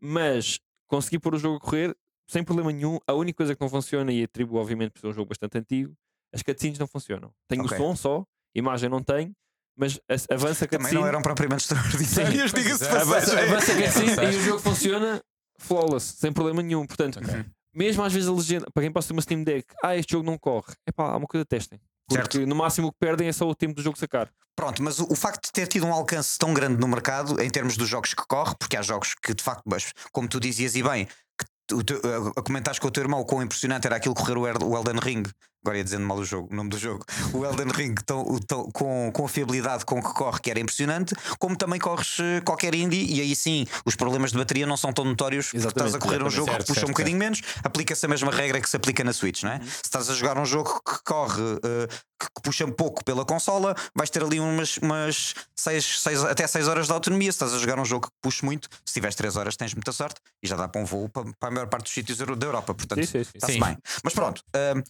Mas 0.00 0.58
consegui 0.86 1.18
pôr 1.18 1.34
o 1.34 1.38
jogo 1.38 1.56
a 1.56 1.60
correr 1.60 1.96
sem 2.28 2.42
problema 2.44 2.72
nenhum. 2.72 2.98
A 3.06 3.12
única 3.14 3.36
coisa 3.38 3.54
que 3.54 3.60
não 3.60 3.68
funciona, 3.68 4.12
e 4.12 4.24
atribuo 4.24 4.58
obviamente 4.60 4.92
por 4.92 5.00
ser 5.00 5.06
um 5.06 5.12
jogo 5.12 5.28
bastante 5.28 5.56
antigo, 5.58 5.94
as 6.36 6.42
cutscenes 6.42 6.78
não 6.78 6.86
funcionam. 6.86 7.32
Tenho 7.48 7.64
Ok. 7.64 7.76
o 7.76 7.80
som 7.80 7.96
só, 7.96 8.24
imagem 8.54 8.88
não 8.88 9.02
tenho, 9.02 9.32
mas 9.76 9.98
a- 10.08 10.34
avança 10.34 10.64
a 10.64 10.68
Também 10.68 10.84
cutscene. 10.84 11.00
não 11.00 11.06
eram 11.08 11.22
propriamente 11.22 11.62
extraordinárias, 11.62 12.52
diga-se 12.52 12.84
é. 12.84 12.88
Avança, 12.90 13.30
passagem. 13.32 13.44
avança 13.52 13.72
a 13.72 13.76
cutscene 13.82 14.32
e 14.34 14.36
o 14.38 14.42
jogo 14.42 14.58
funciona 14.60 15.22
flawless, 15.58 16.16
sem 16.18 16.32
problema 16.32 16.62
nenhum. 16.62 16.86
Portanto, 16.86 17.18
Ok. 17.18 17.44
mesmo 17.74 18.02
às 18.02 18.12
vezes 18.12 18.28
a 18.28 18.32
legenda, 18.32 18.66
para 18.72 18.82
quem 18.82 18.92
possa 18.92 19.08
ter 19.08 19.12
uma 19.14 19.22
Steam 19.22 19.42
Deck, 19.42 19.66
ah, 19.82 19.96
este 19.96 20.12
jogo 20.12 20.24
não 20.24 20.38
corre, 20.38 20.72
é 20.86 20.92
pá, 20.92 21.10
há 21.10 21.16
uma 21.16 21.26
coisa 21.26 21.44
testem. 21.44 21.80
Porque 22.08 22.38
Certo. 22.38 22.46
no 22.48 22.54
máximo 22.54 22.86
o 22.88 22.92
que 22.92 22.98
perdem 23.00 23.26
é 23.26 23.32
só 23.32 23.48
o 23.48 23.54
tempo 23.54 23.74
do 23.74 23.82
jogo 23.82 23.98
sacar. 23.98 24.30
Pronto, 24.54 24.80
mas 24.82 25.00
o, 25.00 25.12
o 25.12 25.16
facto 25.16 25.46
de 25.46 25.52
ter 25.52 25.66
tido 25.66 25.84
um 25.86 25.92
alcance 25.92 26.38
tão 26.38 26.54
grande 26.54 26.80
no 26.80 26.86
mercado, 26.86 27.40
em 27.42 27.50
termos 27.50 27.76
dos 27.76 27.88
jogos 27.88 28.14
que 28.14 28.24
corre, 28.26 28.54
porque 28.58 28.76
há 28.76 28.82
jogos 28.82 29.14
que 29.14 29.34
de 29.34 29.42
facto, 29.42 29.64
mas, 29.66 29.92
como 30.12 30.28
tu 30.28 30.38
dizias 30.38 30.76
e 30.76 30.82
bem, 30.84 31.06
que 31.06 31.44
tu, 31.66 31.82
tu, 31.82 31.94
a, 32.06 32.40
a 32.40 32.42
comentares 32.42 32.78
com 32.78 32.86
o 32.86 32.90
teu 32.92 33.02
irmão 33.02 33.20
o 33.20 33.24
quão 33.26 33.42
impressionante 33.42 33.86
era 33.86 33.96
aquilo 33.96 34.14
correr 34.14 34.38
o, 34.38 34.46
Er- 34.46 34.62
o 34.62 34.76
Elden 34.76 35.00
Ring. 35.00 35.24
Agora 35.66 35.78
ia 35.78 35.84
dizendo 35.84 36.06
mal 36.06 36.16
o 36.16 36.24
jogo, 36.24 36.48
o 36.52 36.54
nome 36.54 36.70
do 36.70 36.78
jogo. 36.78 37.04
O 37.32 37.44
Elden 37.44 37.66
Ring 37.74 37.92
tão, 38.06 38.38
tão- 38.46 38.70
com, 38.70 39.10
com 39.12 39.24
a 39.24 39.28
fiabilidade 39.28 39.84
com 39.84 40.00
que 40.00 40.14
corre, 40.14 40.38
que 40.40 40.48
era 40.48 40.60
impressionante, 40.60 41.12
como 41.40 41.56
também 41.56 41.80
corres 41.80 42.18
eh, 42.20 42.40
qualquer 42.42 42.72
indie, 42.72 43.04
e 43.12 43.20
aí 43.20 43.34
sim 43.34 43.66
os 43.84 43.96
problemas 43.96 44.30
de 44.30 44.38
bateria 44.38 44.64
não 44.64 44.76
são 44.76 44.92
tão 44.92 45.04
notórios 45.04 45.46
porque 45.50 45.66
estás 45.66 45.92
a 45.94 45.98
correr 45.98 46.22
um 46.22 46.30
jogo 46.30 46.50
Certo, 46.50 46.60
que 46.60 46.66
puxa 46.68 46.80
certo, 46.80 46.88
um 46.88 46.92
bocadinho 46.92 47.18
menos, 47.18 47.42
aplica-se 47.64 48.06
a 48.06 48.08
mesma 48.08 48.30
regra 48.30 48.60
que 48.60 48.70
se 48.70 48.76
aplica 48.76 49.02
na 49.02 49.12
Switch, 49.12 49.42
não 49.42 49.50
é? 49.50 49.58
Se 49.60 49.80
estás 49.86 50.08
a 50.08 50.14
jogar 50.14 50.38
um 50.38 50.44
jogo 50.44 50.80
que 50.88 51.02
corre, 51.04 51.42
eh, 51.64 51.88
que 52.18 52.42
puxa 52.42 52.64
um 52.64 52.70
pouco 52.72 53.04
pela 53.04 53.24
consola, 53.24 53.74
vais 53.92 54.08
ter 54.08 54.22
ali 54.22 54.38
umas, 54.38 54.76
umas 54.78 55.34
seis, 55.56 56.00
seis, 56.00 56.22
até 56.24 56.46
6 56.46 56.68
horas 56.68 56.86
de 56.86 56.92
autonomia. 56.92 57.32
Se 57.32 57.36
estás 57.36 57.52
a 57.52 57.58
jogar 57.58 57.78
um 57.80 57.84
jogo 57.84 58.06
que 58.06 58.12
puxa 58.22 58.46
muito, 58.46 58.68
se 58.84 58.94
tiveres 58.94 59.16
3 59.16 59.36
horas, 59.36 59.56
tens 59.56 59.74
muita 59.74 59.90
sorte 59.92 60.20
e 60.42 60.46
já 60.46 60.54
dá 60.56 60.68
para 60.68 60.80
um 60.80 60.84
voo 60.84 61.08
para, 61.08 61.24
para 61.38 61.48
a 61.48 61.52
maior 61.52 61.66
parte 61.66 61.84
dos 61.84 61.92
sítios 61.92 62.18
da 62.18 62.24
Europa. 62.46 62.72
Portanto, 62.72 63.00
está-se 63.34 63.58
bem. 63.60 63.76
Mas 64.04 64.14
pronto. 64.14 64.42
hum, 64.76 64.82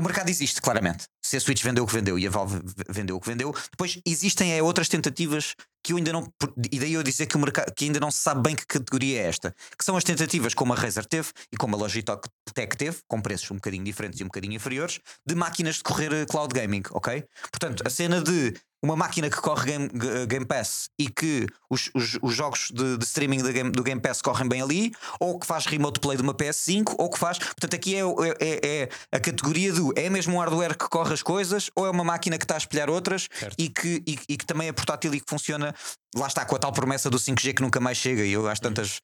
o 0.00 0.02
mercado 0.02 0.30
existe, 0.30 0.60
claramente. 0.60 1.04
Se 1.22 1.36
a 1.36 1.40
Switch 1.40 1.62
vendeu 1.62 1.84
o 1.84 1.86
que 1.86 1.92
vendeu 1.92 2.18
e 2.18 2.26
a 2.26 2.30
Valve 2.30 2.60
vendeu 2.88 3.16
o 3.16 3.20
que 3.20 3.28
vendeu, 3.28 3.54
depois 3.70 4.00
existem 4.06 4.54
é, 4.54 4.62
outras 4.62 4.88
tentativas 4.88 5.54
que 5.84 5.92
eu 5.92 5.98
ainda 5.98 6.12
não. 6.12 6.26
E 6.72 6.80
daí 6.80 6.94
eu 6.94 7.02
dizer 7.02 7.26
que, 7.26 7.36
o 7.36 7.40
mercado, 7.40 7.72
que 7.74 7.84
ainda 7.84 8.00
não 8.00 8.10
se 8.10 8.18
sabe 8.18 8.42
bem 8.42 8.56
que 8.56 8.66
categoria 8.66 9.20
é 9.20 9.26
esta. 9.26 9.54
Que 9.78 9.84
são 9.84 9.96
as 9.96 10.04
tentativas 10.04 10.54
como 10.54 10.72
a 10.72 10.76
Razer 10.76 11.04
teve 11.04 11.28
e 11.52 11.56
como 11.56 11.76
a 11.76 11.78
Logitech 11.78 12.22
Tech 12.54 12.76
teve, 12.76 12.98
com 13.06 13.20
preços 13.20 13.50
um 13.50 13.56
bocadinho 13.56 13.84
diferentes 13.84 14.18
e 14.20 14.24
um 14.24 14.26
bocadinho 14.26 14.54
inferiores, 14.54 15.00
de 15.26 15.34
máquinas 15.34 15.76
de 15.76 15.82
correr 15.82 16.12
eh, 16.12 16.26
cloud 16.26 16.52
gaming, 16.52 16.82
ok? 16.90 17.24
Portanto, 17.52 17.82
a 17.86 17.90
cena 17.90 18.20
de 18.22 18.54
uma 18.82 18.96
máquina 18.96 19.28
que 19.28 19.36
corre 19.36 19.66
Game, 19.66 19.90
Game 20.26 20.44
Pass 20.46 20.88
e 20.98 21.08
que 21.10 21.46
os, 21.68 21.90
os, 21.94 22.18
os 22.22 22.34
jogos 22.34 22.70
de, 22.72 22.96
de 22.96 23.04
streaming 23.04 23.42
da 23.42 23.52
game- 23.52 23.70
do 23.70 23.82
Game 23.82 24.00
Pass 24.00 24.22
correm 24.22 24.48
bem 24.48 24.62
ali, 24.62 24.92
ou 25.20 25.38
que 25.38 25.46
faz 25.46 25.66
remote 25.66 26.00
play 26.00 26.16
de 26.16 26.22
uma 26.22 26.32
PS5, 26.34 26.94
ou 26.98 27.10
que 27.10 27.18
faz. 27.18 27.38
Portanto, 27.38 27.74
aqui 27.74 27.94
é, 27.94 28.00
é, 28.00 28.36
é- 28.40 28.82
é 28.82 28.88
a 29.16 29.20
categoria 29.20 29.72
do 29.72 29.92
é 29.96 30.08
mesmo 30.08 30.34
um 30.36 30.38
hardware 30.38 30.76
que 30.76 30.88
corre 30.88 31.12
as 31.12 31.22
coisas, 31.22 31.70
ou 31.76 31.86
é 31.86 31.90
uma 31.90 32.04
máquina 32.04 32.38
que 32.38 32.44
está 32.44 32.54
a 32.54 32.58
espelhar 32.58 32.88
outras 32.88 33.28
e 33.58 33.68
que, 33.68 34.02
e, 34.06 34.18
e 34.28 34.36
que 34.36 34.46
também 34.46 34.68
é 34.68 34.72
portátil 34.72 35.14
e 35.14 35.20
que 35.20 35.28
funciona. 35.28 35.74
Lá 36.16 36.26
está, 36.26 36.44
com 36.44 36.56
a 36.56 36.58
tal 36.58 36.72
promessa 36.72 37.08
do 37.08 37.18
5G 37.18 37.54
que 37.54 37.62
nunca 37.62 37.78
mais 37.78 37.96
chega. 37.96 38.24
E 38.24 38.32
eu 38.32 38.48
às 38.48 38.58
tantas. 38.58 39.00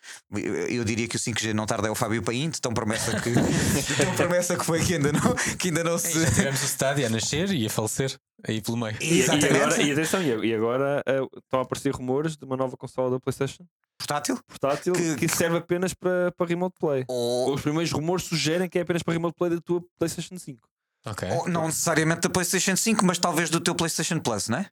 Eu, 0.69 0.85
diria 0.85 1.07
que 1.07 1.15
o 1.15 1.19
5G 1.21 1.53
não 1.53 1.65
tarda 1.65 1.87
é 1.87 1.91
o 1.91 1.95
Fábio 1.95 2.21
Painte, 2.21 2.61
tão 2.61 2.75
promessa 2.75 3.21
que. 3.21 3.33
tão 4.03 4.15
promessa 4.17 4.57
que 4.57 4.65
foi 4.65 4.85
que 4.85 4.95
ainda 4.95 5.13
não, 5.13 5.35
que 5.57 5.69
ainda 5.69 5.85
não 5.85 5.99
se. 5.99 6.21
Já 6.21 6.31
tivemos 6.33 6.63
o 6.63 6.65
Stadia 6.67 7.07
a 7.07 7.11
nascer 7.11 7.51
e 7.53 7.65
a 7.65 7.71
falecer 7.71 8.19
aí 8.47 8.61
pelo 8.61 8.77
meio. 8.77 8.97
E, 9.01 9.15
e 9.15 9.21
Exatamente. 9.21 9.55
agora, 9.57 9.83
e 9.83 9.93
atenção, 9.93 10.21
e 10.23 10.47
e 10.49 10.55
agora 10.55 11.03
eh, 11.07 11.21
estão 11.37 11.61
a 11.61 11.63
aparecer 11.63 11.93
rumores 11.95 12.37
de 12.37 12.45
uma 12.45 12.57
nova 12.57 12.77
consola 12.77 13.11
da 13.11 13.21
PlayStation 13.21 13.65
Portátil? 13.97 14.39
portátil 14.49 14.93
Que- 14.93 15.15
que, 15.17 15.29
serve 15.29 15.59
apenas 15.59 15.95
para, 15.95 16.33
para 16.37 16.47
remote 16.47 16.75
play. 16.79 17.05
Ou, 17.09 17.55
Os 17.55 17.63
primeiros 17.63 17.93
rumores 17.93 18.25
sugerem 18.25 18.69
que 18.69 18.79
é 18.79 18.83
apenas 18.83 19.03
para 19.05 19.15
remote 19.15 19.37
play 19.39 19.51
da 19.51 19.61
tua 19.61 19.81
PlayStation 19.99 20.37
5. 20.39 20.69
Ok. 21.07 21.29
ou 21.31 21.49
não 21.49 21.67
necessariamente 21.67 22.23
da 22.23 22.29
PlayStation 22.31 22.75
5, 22.77 23.05
mas 23.07 23.17
talvez 23.17 23.49
do 23.49 23.61
teu 23.61 23.77
PlayStation 23.77 24.19
Plus, 24.19 24.49
não 24.49 24.59
é? 24.59 24.67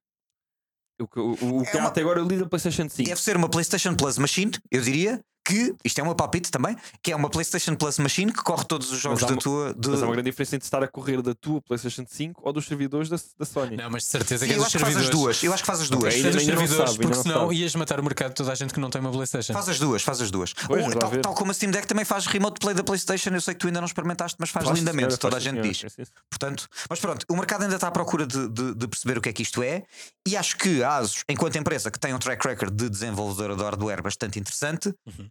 O 1.01 1.09
que, 1.09 1.19
o, 1.19 1.33
o 1.33 1.63
É 1.63 1.71
que 1.71 1.77
há 1.77 1.81
uma- 1.81 1.89
até 1.89 2.01
agora 2.01 2.21
eu 2.21 2.27
li 2.27 2.39
da 2.39 2.47
PlayStation 2.47 2.89
5. 2.89 3.09
Deve 3.09 3.21
ser 3.21 3.37
uma 3.37 3.49
PlayStation 3.49 3.95
Plus 3.95 4.17
Machine, 4.19 4.53
eu 4.71 4.81
diria. 4.81 5.21
Que, 5.47 5.75
isto 5.85 5.99
é 5.99 6.03
uma 6.03 6.15
palpite 6.15 6.51
também, 6.51 6.75
que 7.03 7.13
é 7.13 7.17
uma 7.17 7.29
PlayStation 7.29 7.75
Plus 7.77 7.99
Machine 7.99 8.33
que 8.33 8.43
corre 8.43 8.65
todos 8.65 8.91
os 8.91 8.99
jogos 8.99 9.21
da 9.21 9.27
uma- 9.29 9.37
tua. 9.37 9.75
de- 9.75 9.91
Mas 9.91 10.03
há 10.03 10.07
uma 10.07 10.13
grande 10.15 10.31
diferença 10.31 10.57
entre 10.57 10.67
estar 10.67 10.83
a 10.83 10.89
correr 10.89 11.21
da 11.21 11.35
tua 11.35 11.61
PlayStation 11.61 12.05
5 12.09 12.41
ou 12.43 12.51
dos 12.53 12.65
servidores 12.67 13.11
da, 13.11 13.19
da 13.39 13.45
Sony. 13.45 13.77
Não, 13.77 13.91
mas 13.91 14.05
de 14.05 14.09
certeza 14.09 14.45
Sim, 14.45 14.47
que 14.47 14.53
é 14.53 14.57
eu 14.57 14.59
dos 14.61 14.67
acho 14.69 14.79
que 14.79 14.85
faz 14.85 14.97
as 14.97 15.11
duas. 15.11 15.43
Eu 15.43 15.53
acho 15.53 15.63
que 15.63 15.67
faz 15.67 15.81
as 15.83 15.91
duas. 15.91 16.05
Ok. 16.05 16.17
Isso 16.19 16.27
é 16.27 16.31
dos 16.31 16.41
Ainda 16.41 16.53
não 16.53 16.59
servidores, 16.61 16.91
sabe, 16.93 17.03
porque 17.03 17.17
não 17.17 17.23
senão 17.23 17.41
sabe. 17.49 17.55
ias 17.57 17.75
matar 17.75 18.01
o 18.01 18.03
mercado 18.03 18.29
de 18.31 18.35
toda 18.37 18.53
a 18.53 18.55
gente 18.55 18.73
que 18.73 18.81
não 18.81 18.89
tem 18.89 19.01
uma 19.03 19.11
PlayStation. 19.13 19.53
Faz 19.53 19.69
as 19.69 19.79
duas, 19.79 20.03
faz 20.03 20.21
as 20.23 20.31
duas. 20.31 20.53
Pois, 20.55 20.95
tal, 20.95 21.11
tal 21.19 21.35
como 21.35 21.51
a 21.51 21.55
Steam 21.55 21.71
Deck 21.71 21.87
também 21.87 22.07
faz 22.07 22.25
remote 22.27 22.59
play 22.59 22.75
da 22.75 22.83
PlayStation, 22.83 23.29
eu 23.31 23.41
sei 23.43 23.53
que 23.53 23.61
tu 23.61 23.67
ainda 23.67 23.81
não 23.83 23.87
experimentaste, 23.87 24.37
mas 24.41 24.49
faz 24.49 24.65
Faz, 24.65 24.79
lindamente, 24.79 25.01
senhora, 25.09 25.17
toda 25.19 25.37
a 25.37 25.41
gente 25.41 25.57
senhora. 25.77 25.95
diz. 25.99 26.11
Portanto, 26.31 26.69
mas 26.89 26.99
pronto, 27.01 27.27
o 27.29 27.37
mercado 27.37 27.65
ainda 27.65 27.75
está 27.75 27.89
à 27.89 27.91
procura 27.91 28.27
de, 28.27 28.49
de- 28.49 28.75
de 28.75 28.89
perceber 28.89 29.19
o 29.19 29.21
que 29.21 29.29
é 29.29 29.33
que 29.35 29.43
isto 29.43 29.63
é, 29.63 29.83
e 30.27 30.37
acho 30.39 30.57
que 30.57 30.83
a 30.83 30.97
ASUS, 30.97 31.23
enquanto 31.29 31.57
empresa 31.57 31.91
que 31.91 32.01
tem 32.01 32.15
um 32.15 32.19
track 32.19 32.47
record 32.49 32.75
de 32.75 32.89
desenvolvedora 32.89 33.55
de 33.55 33.63
hardware 33.63 34.03
bastante 34.03 34.39
interessante, 34.39 34.95
Uhum. 35.07 35.29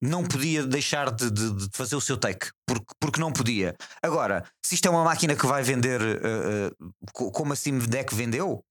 Não 0.00 0.24
podia 0.24 0.64
deixar 0.66 1.10
de, 1.10 1.30
de- 1.30 1.52
de 1.56 1.68
fazer 1.72 1.96
o 1.96 2.00
seu 2.00 2.16
take, 2.16 2.50
porque, 2.66 2.86
porque 3.00 3.20
não 3.20 3.32
podia. 3.32 3.74
Agora, 4.02 4.44
se 4.64 4.74
isto 4.74 4.86
é 4.86 4.90
uma 4.90 5.04
máquina 5.04 5.34
que 5.34 5.46
vai 5.46 5.62
vender 5.62 6.00
eh, 6.02 6.70
co- 7.12 7.30
como 7.30 7.52
a 7.52 7.56
Steam 7.56 7.78
Deck 7.78 8.14
vendeu, 8.14 8.62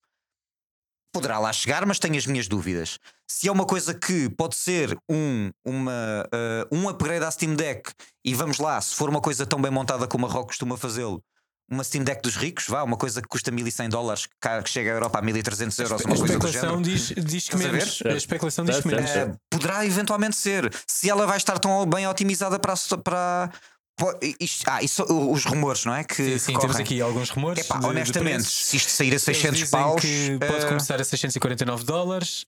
poderá 1.11 1.39
lá 1.39 1.51
chegar, 1.53 1.85
mas 1.85 1.97
tenho 1.97 2.17
as 2.17 2.25
minhas 2.25 2.47
dúvidas. 2.47 2.99
Se 3.29 3.47
é 3.47 3.51
uma 3.51 3.65
coisa 3.65 3.93
que 3.93 4.29
pode 4.29 4.55
ser 4.55 4.97
um, 5.09 5.49
uma, 5.65 6.27
eh, 6.31 6.67
um 6.71 6.89
upgrade 6.89 7.23
à 7.25 7.31
Steam 7.31 7.55
Deck, 7.55 7.91
e 8.23 8.33
vamos 8.35 8.57
lá, 8.59 8.79
se 8.81 8.93
for 8.95 9.09
uma 9.09 9.21
coisa 9.21 9.45
tão 9.45 9.61
bem 9.61 9.71
montada 9.71 10.07
como 10.07 10.25
a 10.25 10.29
Rock 10.29 10.47
costuma 10.47 10.77
fazê-lo, 10.77 11.23
uma 11.69 11.83
Steam 11.83 12.03
Deck 12.03 12.21
dos 12.21 12.35
ricos, 12.35 12.65
vá, 12.67 12.83
uma 12.83 12.95
coisa 12.97 13.21
que 13.21 13.27
custa 13.27 13.51
1100 13.51 13.89
dólares, 13.89 14.27
que 14.63 14.69
chega 14.69 14.91
à 14.91 14.93
Europa 14.93 15.19
a 15.19 15.21
1300 15.21 15.79
euros, 15.79 16.01
uma 16.05 16.15
coisa 16.15 16.37
do 16.37 16.47
especulação 16.47 16.61
género. 16.61 16.81
diz, 16.81 17.07
diz 17.25 17.49
que 17.49 17.55
Estás 17.55 17.61
a 17.65 17.67
ver? 17.69 17.77
menos. 17.79 18.01
A 18.05 18.11
especulação 18.17 18.65
diz 18.65 18.79
que 18.79 18.87
menos. 18.87 19.09
Eh, 19.09 19.33
poderá 19.49 19.85
eventualmente 19.85 20.35
ser. 20.35 20.71
Se 20.87 21.09
ela 21.09 21.25
vai 21.25 21.37
estar 21.37 21.57
tão 21.59 21.85
bem 21.87 22.07
otimizada 22.07 22.59
para. 22.59 22.73
para, 23.03 23.51
ah, 24.67 24.83
isso, 24.83 25.03
os 25.03 25.45
rumores, 25.45 25.85
não 25.85 25.95
é? 25.95 26.03
Que, 26.03 26.37
Sim, 26.37 26.37
sim, 26.37 26.59
temos 26.59 26.75
aqui 26.75 26.99
alguns 27.01 27.29
rumores. 27.29 27.63
Epá, 27.63 27.75
de- 27.75 27.81
de 27.81 27.87
honestamente, 27.87 28.35
preços. 28.43 28.65
se 28.65 28.75
isto 28.77 28.91
sair 28.91 29.07
a 29.07 29.11
Eles 29.11 29.23
600 29.23 29.57
dizem 29.59 29.71
paus. 29.79 30.01
que 30.01 30.37
pode 30.39 30.65
eh, 30.65 30.67
começar 30.67 30.99
a 30.99 31.03
649 31.03 31.83
dólares 31.85 32.45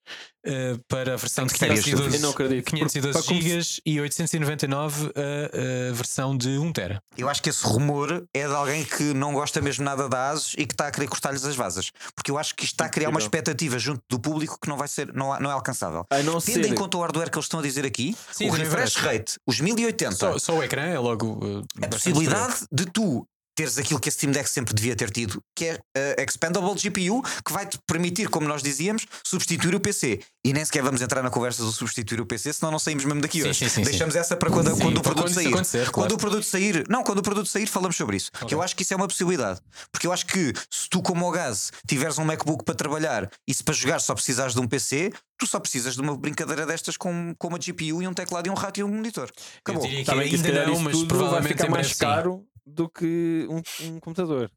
eh, 0.48 0.80
para 0.88 1.14
a 1.14 1.18
versão 1.18 1.46
de 1.46 1.58
Sérias 1.58 1.84
512, 1.84 1.92
dúvidas. 1.96 2.16
Eu 2.16 2.22
não 2.22 2.32
acredito. 2.32 2.66
512 2.66 3.14
Para 3.14 3.28
come- 3.28 3.42
gigas 3.42 3.82
e 3.86 4.00
899 4.00 5.12
a, 5.16 5.90
a 5.90 5.94
versão 5.94 6.36
de 6.38 6.58
1 6.58 6.72
tera. 6.74 7.02
Eu 7.18 7.28
acho 7.30 7.42
que 7.42 7.50
esse 7.50 7.66
rumor 7.66 8.26
é 8.34 8.48
de 8.48 8.54
alguém 8.54 8.84
que 8.86 9.04
não 9.14 9.34
gosta 9.34 9.60
mesmo 9.62 9.84
nada 9.84 10.08
da 10.08 10.30
ASUS 10.30 10.54
e 10.58 10.66
que 10.66 10.74
está 10.74 10.88
a 10.88 10.92
querer 10.92 11.08
cortar-lhes 11.08 11.44
as 11.46 11.56
vasas. 11.56 11.92
Porque 12.16 12.32
eu 12.32 12.38
acho 12.38 12.56
que 12.56 12.64
isto 12.64 12.74
está 12.74 12.86
a 12.86 12.90
criar 12.90 13.10
uma 13.10 13.20
expectativa 13.20 13.78
junto 13.78 14.02
do 14.10 14.20
público 14.20 14.58
que 14.62 14.68
não 14.70 14.78
vai 14.78 14.88
ser, 14.88 15.14
não, 15.14 15.38
não 15.40 15.50
é 15.50 15.54
alcançável. 15.54 16.06
Não 16.24 16.40
Tendo 16.40 16.64
ser. 16.64 16.72
em 16.72 16.76
conta 16.76 16.98
o 16.98 17.02
hardware 17.02 17.30
que 17.30 17.38
eles 17.38 17.46
estão 17.46 17.60
a 17.60 17.64
dizer 17.64 17.86
aqui, 17.86 18.16
Sim, 18.32 18.50
o 18.50 18.52
também 18.52 18.66
refresh 18.66 18.96
rate, 18.96 19.40
os 19.46 19.60
1080, 19.60 20.16
Só, 20.16 20.38
só 20.38 20.56
o 20.58 20.64
ecrã 20.64 20.84
é 20.84 21.00
logo. 21.00 21.40
eh, 21.82 21.86
a 21.86 21.90
possibilidade 21.90 22.66
de 22.72 22.86
tu 22.86 23.28
teres 23.58 23.76
aquilo 23.80 24.00
que 24.00 24.08
a 24.08 24.12
Steam 24.12 24.32
Deck 24.32 24.48
sempre 24.48 24.72
devia 24.72 24.96
ter 24.96 25.10
tido, 25.10 25.42
que 25.56 25.66
é 25.66 25.80
a 26.20 26.22
Expandable 26.22 26.76
GPU, 26.76 27.24
que 27.44 27.52
vai 27.52 27.66
te 27.66 27.80
permitir, 27.88 28.30
como 28.30 28.48
nós 28.48 28.62
dizíamos, 28.62 29.08
substituir 29.24 29.74
o 29.74 29.80
PC. 29.80 30.20
E 30.46 30.54
nem 30.54 30.64
sequer 30.64 30.84
vamos 30.84 31.02
entrar 31.02 31.24
na 31.24 31.32
conversa 31.32 31.64
do 31.64 31.72
substituir 31.72 32.22
o 32.22 32.26
PC, 32.26 32.54
senão 32.54 32.72
não 32.72 32.78
saímos 32.78 33.04
mesmo 33.04 33.20
daqui 33.20 33.42
Sim, 33.42 33.50
hoje. 33.50 33.68
sim, 33.68 33.70
sim, 33.70 33.82
Deixamos 33.82 34.16
essa 34.16 34.38
para 34.38 34.52
quando, 34.52 34.74
Sim, 34.76 34.80
quando 34.82 34.98
o 35.00 35.02
produto 35.02 35.30
sair. 35.34 35.50
claro. 35.52 35.92
Quando 35.92 36.12
o 36.12 36.18
produto 36.18 36.44
sair, 36.44 36.86
não, 36.88 37.04
quando 37.04 37.18
o 37.18 37.24
produto 37.24 37.48
sair, 37.48 37.66
falamos 37.66 37.98
sobre 37.98 38.16
isso. 38.18 38.32
Que 38.48 38.54
eu 38.54 38.62
acho 38.62 38.76
que 38.76 38.84
isso 38.84 38.94
é 38.94 38.96
uma 38.96 39.08
possibilidade. 39.08 39.60
Porque 39.92 40.06
eu 40.06 40.14
acho 40.14 40.28
que 40.28 40.54
se 40.70 40.88
tu, 40.88 41.02
como 41.02 41.28
o 41.28 41.32
gás, 41.32 41.72
tiveres 41.88 42.20
um 42.20 42.24
MacBook 42.26 42.64
para 42.64 42.76
trabalhar 42.76 43.28
e 43.48 43.54
se 43.54 43.64
para 43.64 43.74
jogar 43.74 44.00
só 44.00 44.14
precisares 44.14 44.54
de 44.54 44.60
um 44.62 44.68
PC, 44.68 45.12
tu 45.36 45.48
só 45.48 45.60
precisas 45.60 45.96
de 45.96 46.02
uma 46.02 46.16
brincadeira 46.16 46.64
destas 46.64 46.96
com, 46.96 47.34
com 47.40 47.48
uma 47.48 47.58
GPU 47.58 48.04
e 48.04 48.08
um 48.08 48.14
teclado 48.14 48.46
e 48.46 48.50
um 48.52 48.54
rato 48.56 48.80
e 48.80 48.84
um 48.84 48.88
monitor. 48.88 49.30
Eu 49.36 49.44
Acabou. 49.62 49.82
diria 49.82 50.00
que 50.02 50.06
Tá 50.06 50.16
bem 50.16 50.30
que 50.30 50.36
ainda 50.36 50.48
calhar 50.48 50.68
não, 50.68 50.80
mas 50.80 50.94
tudo 50.94 51.08
vai 51.16 51.18
provavelmente 51.18 51.54
ficar 51.58 51.70
mais 51.70 51.94
caro 51.94 52.46
do 52.68 52.90
que 52.90 53.48
um, 53.50 53.62
um 53.88 54.00
computador. 54.00 54.52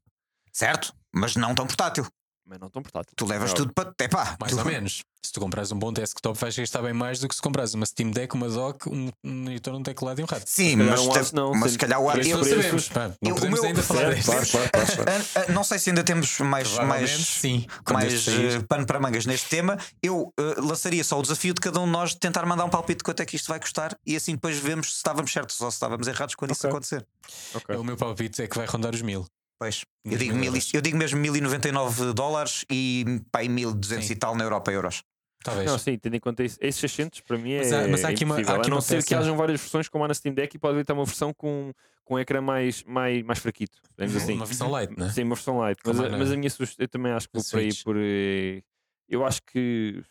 Certo? 0.53 0.93
Mas 1.13 1.37
não 1.37 1.55
tão 1.55 1.67
portátil. 1.67 2.07
Mas 2.51 2.59
não 2.59 2.69
tão 2.69 2.83
portátil. 2.83 3.13
Tu 3.15 3.25
levas 3.27 3.53
É 3.53 3.55
tudo 3.55 3.73
para. 3.73 3.95
Epá, 4.01 4.37
Mais 4.41 4.53
tu- 4.53 4.59
ou 4.59 4.65
menos. 4.65 5.05
Se 5.25 5.33
tu 5.33 5.39
compras 5.39 5.71
um 5.71 5.79
bom 5.79 5.93
desktop, 5.93 6.37
vais 6.41 6.57
gastar 6.57 6.83
bem 6.83 6.93
mais 6.93 7.21
do 7.21 7.29
que 7.29 7.35
se 7.37 7.41
compras 7.43 7.75
uma 7.75 7.87
Steam 7.87 8.11
Deck, 8.11 8.35
uma 8.35 8.49
dock, 8.49 8.89
um 8.89 9.09
monitor, 9.23 9.75
um 9.75 9.83
teclado 9.85 10.19
e 10.21 10.25
um 10.25 10.27
rato. 10.27 10.43
Sim, 10.49 10.75
mas, 10.77 10.99
um 11.01 11.11
te- 11.11 11.19
aço 11.21 11.37
não, 11.37 11.53
mas 11.55 11.73
se 11.73 11.79
calhar 11.79 12.03
o 12.03 12.11
preço 12.11 12.31
eu- 12.31 12.39
Não 12.39 12.45
sabemos, 12.45 12.89
pá, 12.89 13.09
não 13.23 13.31
eu- 13.31 13.35
podemos 13.37 13.61
meu- 13.61 13.69
ainda 13.69 13.83
falar 13.85 14.21
claro, 14.25 14.47
claro, 14.51 14.71
claro. 14.71 14.71
Ah, 15.37 15.41
ah, 15.49 15.53
não 15.53 15.63
sei 15.63 15.79
se 15.79 15.91
ainda 15.91 16.03
temos 16.03 16.41
mais, 16.41 16.77
mais, 16.79 17.11
sim. 17.11 17.67
Mais 17.93 18.27
eh, 18.27 18.61
pano 18.69 18.85
para 18.85 18.99
mangas 18.99 19.27
neste 19.27 19.49
tema. 19.49 19.79
Eu 20.03 20.33
eh, 20.37 20.55
lançaria 20.59 21.05
só 21.05 21.19
o 21.21 21.23
desafio 21.23 21.55
de 21.55 21.61
cada 21.61 21.79
um 21.79 21.85
de 21.85 21.93
nós 21.93 22.11
de 22.11 22.19
tentar 22.19 22.45
mandar 22.47 22.65
um 22.65 22.71
palpite 22.71 22.99
de 22.99 23.05
quanto 23.05 23.21
é 23.21 23.27
que 23.27 23.37
isto 23.37 23.47
vai 23.47 23.61
custar 23.61 23.97
e 24.05 24.17
assim 24.17 24.33
depois 24.33 24.59
vemos 24.59 24.89
se 24.91 24.97
estávamos 24.97 25.31
certos 25.33 25.61
ou 25.61 25.71
se 25.71 25.77
estávamos 25.77 26.09
errados 26.09 26.35
quando 26.35 26.51
isso 26.53 26.67
Ok. 26.67 26.71
acontecer. 26.71 27.07
Ok. 27.55 27.77
O 27.77 27.85
meu 27.85 27.97
palpite 27.97 28.43
é 28.43 28.49
que 28.49 28.57
vai 28.57 28.67
rondar 28.67 28.93
os 28.95 29.03
mil. 29.03 29.25
Pois. 29.61 29.85
Eu 30.07 30.17
digo, 30.17 30.35
mil 30.35 30.57
e- 30.57 30.61
eu 30.73 30.81
digo 30.81 30.97
mesmo 30.97 31.21
1099 31.21 32.15
dólares 32.15 32.65
e 32.71 33.05
pá, 33.31 33.41
1200 33.43 34.07
Sim. 34.07 34.13
e 34.15 34.17
tal 34.17 34.35
na 34.35 34.43
Europa 34.45 34.73
euros. 34.73 35.03
Talvez. 35.45 35.71
Não, 35.71 35.79
sim, 35.79 35.99
tendo 35.99 36.17
em 36.17 36.21
conta 36.21 36.43
isso, 36.43 36.59
esses 36.61 36.81
600 36.81 37.21
para 37.21 37.37
mim 37.39 37.53
é. 37.53 37.59
Mas 37.59 37.73
há- 37.73 37.89
mas 37.89 38.05
há 38.05 38.09
aqui 38.09 38.25
uma- 38.25 38.37
há 38.37 38.41
aqui 38.41 38.51
a 38.51 38.57
não 38.69 38.77
uma 38.77 38.81
ser 38.81 39.05
que 39.05 39.15
hajam 39.15 39.37
várias 39.37 39.61
versões, 39.61 39.89
como 39.89 40.03
há 40.05 40.09
na 40.09 40.15
Steam 40.15 40.35
Deck, 40.35 40.57
e 40.57 40.59
pode 40.59 40.73
haver 40.75 40.85
também 40.87 41.01
uma 41.01 41.07
versão 41.07 41.33
com, 41.35 41.73
com 42.05 42.15
um 42.15 42.19
ecrã 42.19 42.41
mais, 42.41 42.83
mais, 42.85 43.23
mais 43.23 43.39
fraquito. 43.39 43.79
assim. 43.99 44.33
Uma 44.35 44.47
versão 44.47 44.71
light, 44.71 44.99
né? 44.99 45.11
Sim, 45.11 45.23
uma 45.25 45.35
versão 45.35 45.59
light. 45.59 45.79
Mas, 45.85 46.01
a, 46.01 46.07
é 46.07 46.09
mas 46.11 46.33
a 46.33 46.37
minha 46.37 46.51
sugestão, 46.51 46.85
eu 46.85 46.89
também 46.89 47.13
acho 47.13 47.27
que 47.29 47.35
vou 47.39 47.45
por 47.45 47.59
aí 47.59 47.71
Switch. 47.73 47.85
por. 47.85 47.97
eh, 47.99 48.63
Eu 49.09 49.25
acho 49.27 49.41
que. 49.43 50.03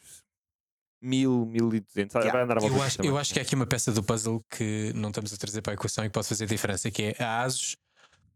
1000, 1.01 1.45
1200. 1.45 2.13
Yeah. 2.15 2.31
Vai 2.33 2.43
andar 2.43 2.57
à 2.57 2.59
volta 2.59 2.75
Eu 2.75 2.81
acho, 2.83 2.97
também. 2.97 3.11
eu 3.11 3.17
acho 3.17 3.33
que 3.33 3.39
há 3.39 3.41
aqui 3.41 3.55
uma 3.55 3.65
peça 3.65 3.91
do 3.91 4.03
puzzle 4.03 4.43
que 4.49 4.91
não 4.93 5.09
estamos 5.09 5.33
a 5.33 5.37
trazer 5.37 5.61
para 5.61 5.73
a 5.73 5.75
equação 5.75 6.03
e 6.03 6.09
que 6.09 6.13
pode 6.13 6.27
fazer 6.27 6.45
diferença, 6.45 6.91
que 6.91 7.15
é 7.17 7.23
a 7.23 7.43
Asus 7.43 7.77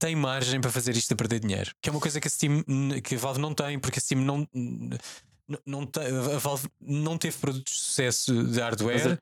tem 0.06 0.16
margem 0.18 0.60
para 0.60 0.70
fazer 0.72 0.96
isto 0.98 1.14
a 1.14 1.16
perder 1.16 1.40
dinheiro, 1.40 1.72
que 1.82 1.88
é 1.88 1.92
uma 1.92 2.02
coisa 2.02 2.20
que 2.20 2.28
a 2.28 2.32
Steam 2.32 2.64
que 3.02 3.16
a 3.16 3.18
Valve 3.18 3.40
não 3.40 3.54
tem, 3.54 3.80
porque 3.80 4.00
a 4.00 4.02
Steam 4.02 4.20
não, 4.22 4.46
não, 4.54 5.60
não 5.66 5.86
tem, 5.86 6.04
a 6.08 6.38
Valve 6.40 6.68
não 6.82 7.18
teve 7.18 7.38
produtos 7.38 7.74
de 7.74 7.80
sucesso 7.80 8.44
de 8.44 8.60
hardware 8.60 9.18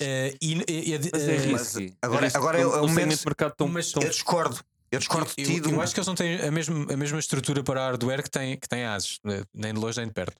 eh, 0.00 0.34
e, 0.42 0.54
e- 0.68 0.94
e- 0.94 1.10
Mas 1.12 1.22
é 1.22 1.34
eh, 1.34 1.38
risky. 1.38 1.96
agora- 2.02 2.22
risky. 2.24 2.36
agora 2.38 2.58
é 2.60 2.66
o- 2.66 2.74
é 2.76 2.80
momento- 2.80 3.16
de 3.18 3.24
mercado 3.26 3.54
tão, 3.56 3.68
mas 3.68 3.92
tão 3.92 4.02
Eu 4.02 4.08
discordo. 4.10 4.58
Eu 4.90 4.98
discordo 4.98 5.30
de 5.36 5.42
eu, 5.42 5.62
ti. 5.62 5.70
eu 5.70 5.80
acho 5.80 5.92
que 5.94 5.98
eles 6.00 6.06
não 6.06 6.14
têm 6.14 6.40
a 6.40 6.50
mesma, 6.50 6.92
a 6.92 6.96
mesma 6.96 7.18
estrutura 7.18 7.62
para 7.64 7.80
hardware 7.80 8.22
que 8.22 8.30
tem, 8.30 8.56
que 8.58 8.68
tem 8.68 8.84
a 8.84 8.94
Asus, 8.94 9.18
eh, 9.26 9.42
nem 9.54 9.72
de 9.74 9.78
longe 9.80 9.98
nem 9.98 10.06
de 10.08 10.14
perto. 10.14 10.34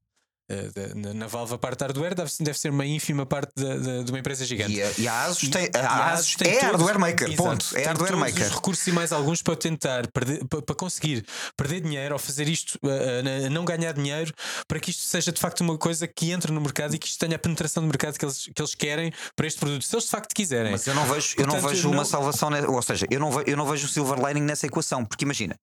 Eh, 0.46 0.94
na, 0.94 1.14
na 1.14 1.26
Valve, 1.26 1.54
a 1.54 1.58
parte 1.58 1.78
de 1.78 1.84
hardware 1.84 2.14
deve, 2.14 2.30
deve 2.40 2.58
ser 2.58 2.68
uma 2.70 2.84
ínfima 2.84 3.24
parte 3.24 3.50
da- 3.56 3.76
da- 3.78 4.02
de 4.02 4.12
uma 4.12 4.18
empresa 4.18 4.44
gigante. 4.44 4.74
E 4.74 4.82
a, 4.82 4.90
e 4.98 5.08
a 5.08 5.24
Asus 5.24 5.48
tem. 5.48 5.64
e 5.64 5.76
A 5.78 6.12
Asus 6.12 6.34
tem 6.36 6.48
é 6.52 6.60
todos- 6.60 6.70
hardware 6.72 6.98
maker. 6.98 7.28
Exato, 7.28 7.42
Ponto. 7.42 7.76
É 7.78 7.84
hardware 7.84 8.16
maker. 8.18 8.46
os 8.48 8.52
recursos 8.54 8.86
e 8.86 8.92
mais 8.92 9.10
alguns 9.10 9.40
para 9.40 9.56
tentar 9.56 10.06
perder, 10.08 10.44
para, 10.46 10.74
conseguir 10.74 11.24
perder 11.56 11.80
dinheiro 11.80 12.14
ou 12.14 12.18
fazer 12.18 12.46
isto, 12.46 12.78
a, 12.84 13.46
a 13.46 13.50
não 13.50 13.64
ganhar 13.64 13.92
dinheiro, 13.92 14.34
para 14.68 14.78
que 14.78 14.90
isto 14.90 15.02
seja 15.04 15.32
de 15.32 15.40
facto 15.40 15.62
uma 15.62 15.78
coisa 15.78 16.06
que 16.06 16.30
entre 16.30 16.52
no 16.52 16.60
mercado 16.60 16.94
e 16.94 16.98
que 16.98 17.06
isto 17.06 17.18
tenha 17.18 17.36
a 17.36 17.38
penetração 17.38 17.82
do 17.82 17.86
mercado 17.88 18.18
que 18.18 18.24
eles, 18.26 18.46
que 18.54 18.60
eles 18.60 18.74
querem 18.74 19.12
para 19.34 19.46
este 19.46 19.58
produto. 19.58 19.82
Se 19.82 19.94
eles 19.94 20.04
de 20.04 20.10
facto 20.10 20.34
quiserem. 20.34 20.72
Mas 20.72 20.86
eu 20.86 20.94
não 20.94 21.06
vejo, 21.06 21.34
eu 21.38 21.46
não 21.46 21.54
Portanto, 21.54 21.70
vejo 21.70 21.88
uma 21.88 21.96
não- 21.96 22.04
salvação, 22.04 22.50
ou 22.68 22.82
seja, 22.82 23.06
eu 23.10 23.18
não, 23.18 23.30
ve- 23.30 23.44
eu 23.46 23.56
não 23.56 23.66
vejo 23.66 23.86
o 23.86 23.88
silver 23.88 24.18
lining 24.26 24.42
nessa 24.42 24.66
equação, 24.66 25.06
porque 25.06 25.24
imagina, 25.24 25.56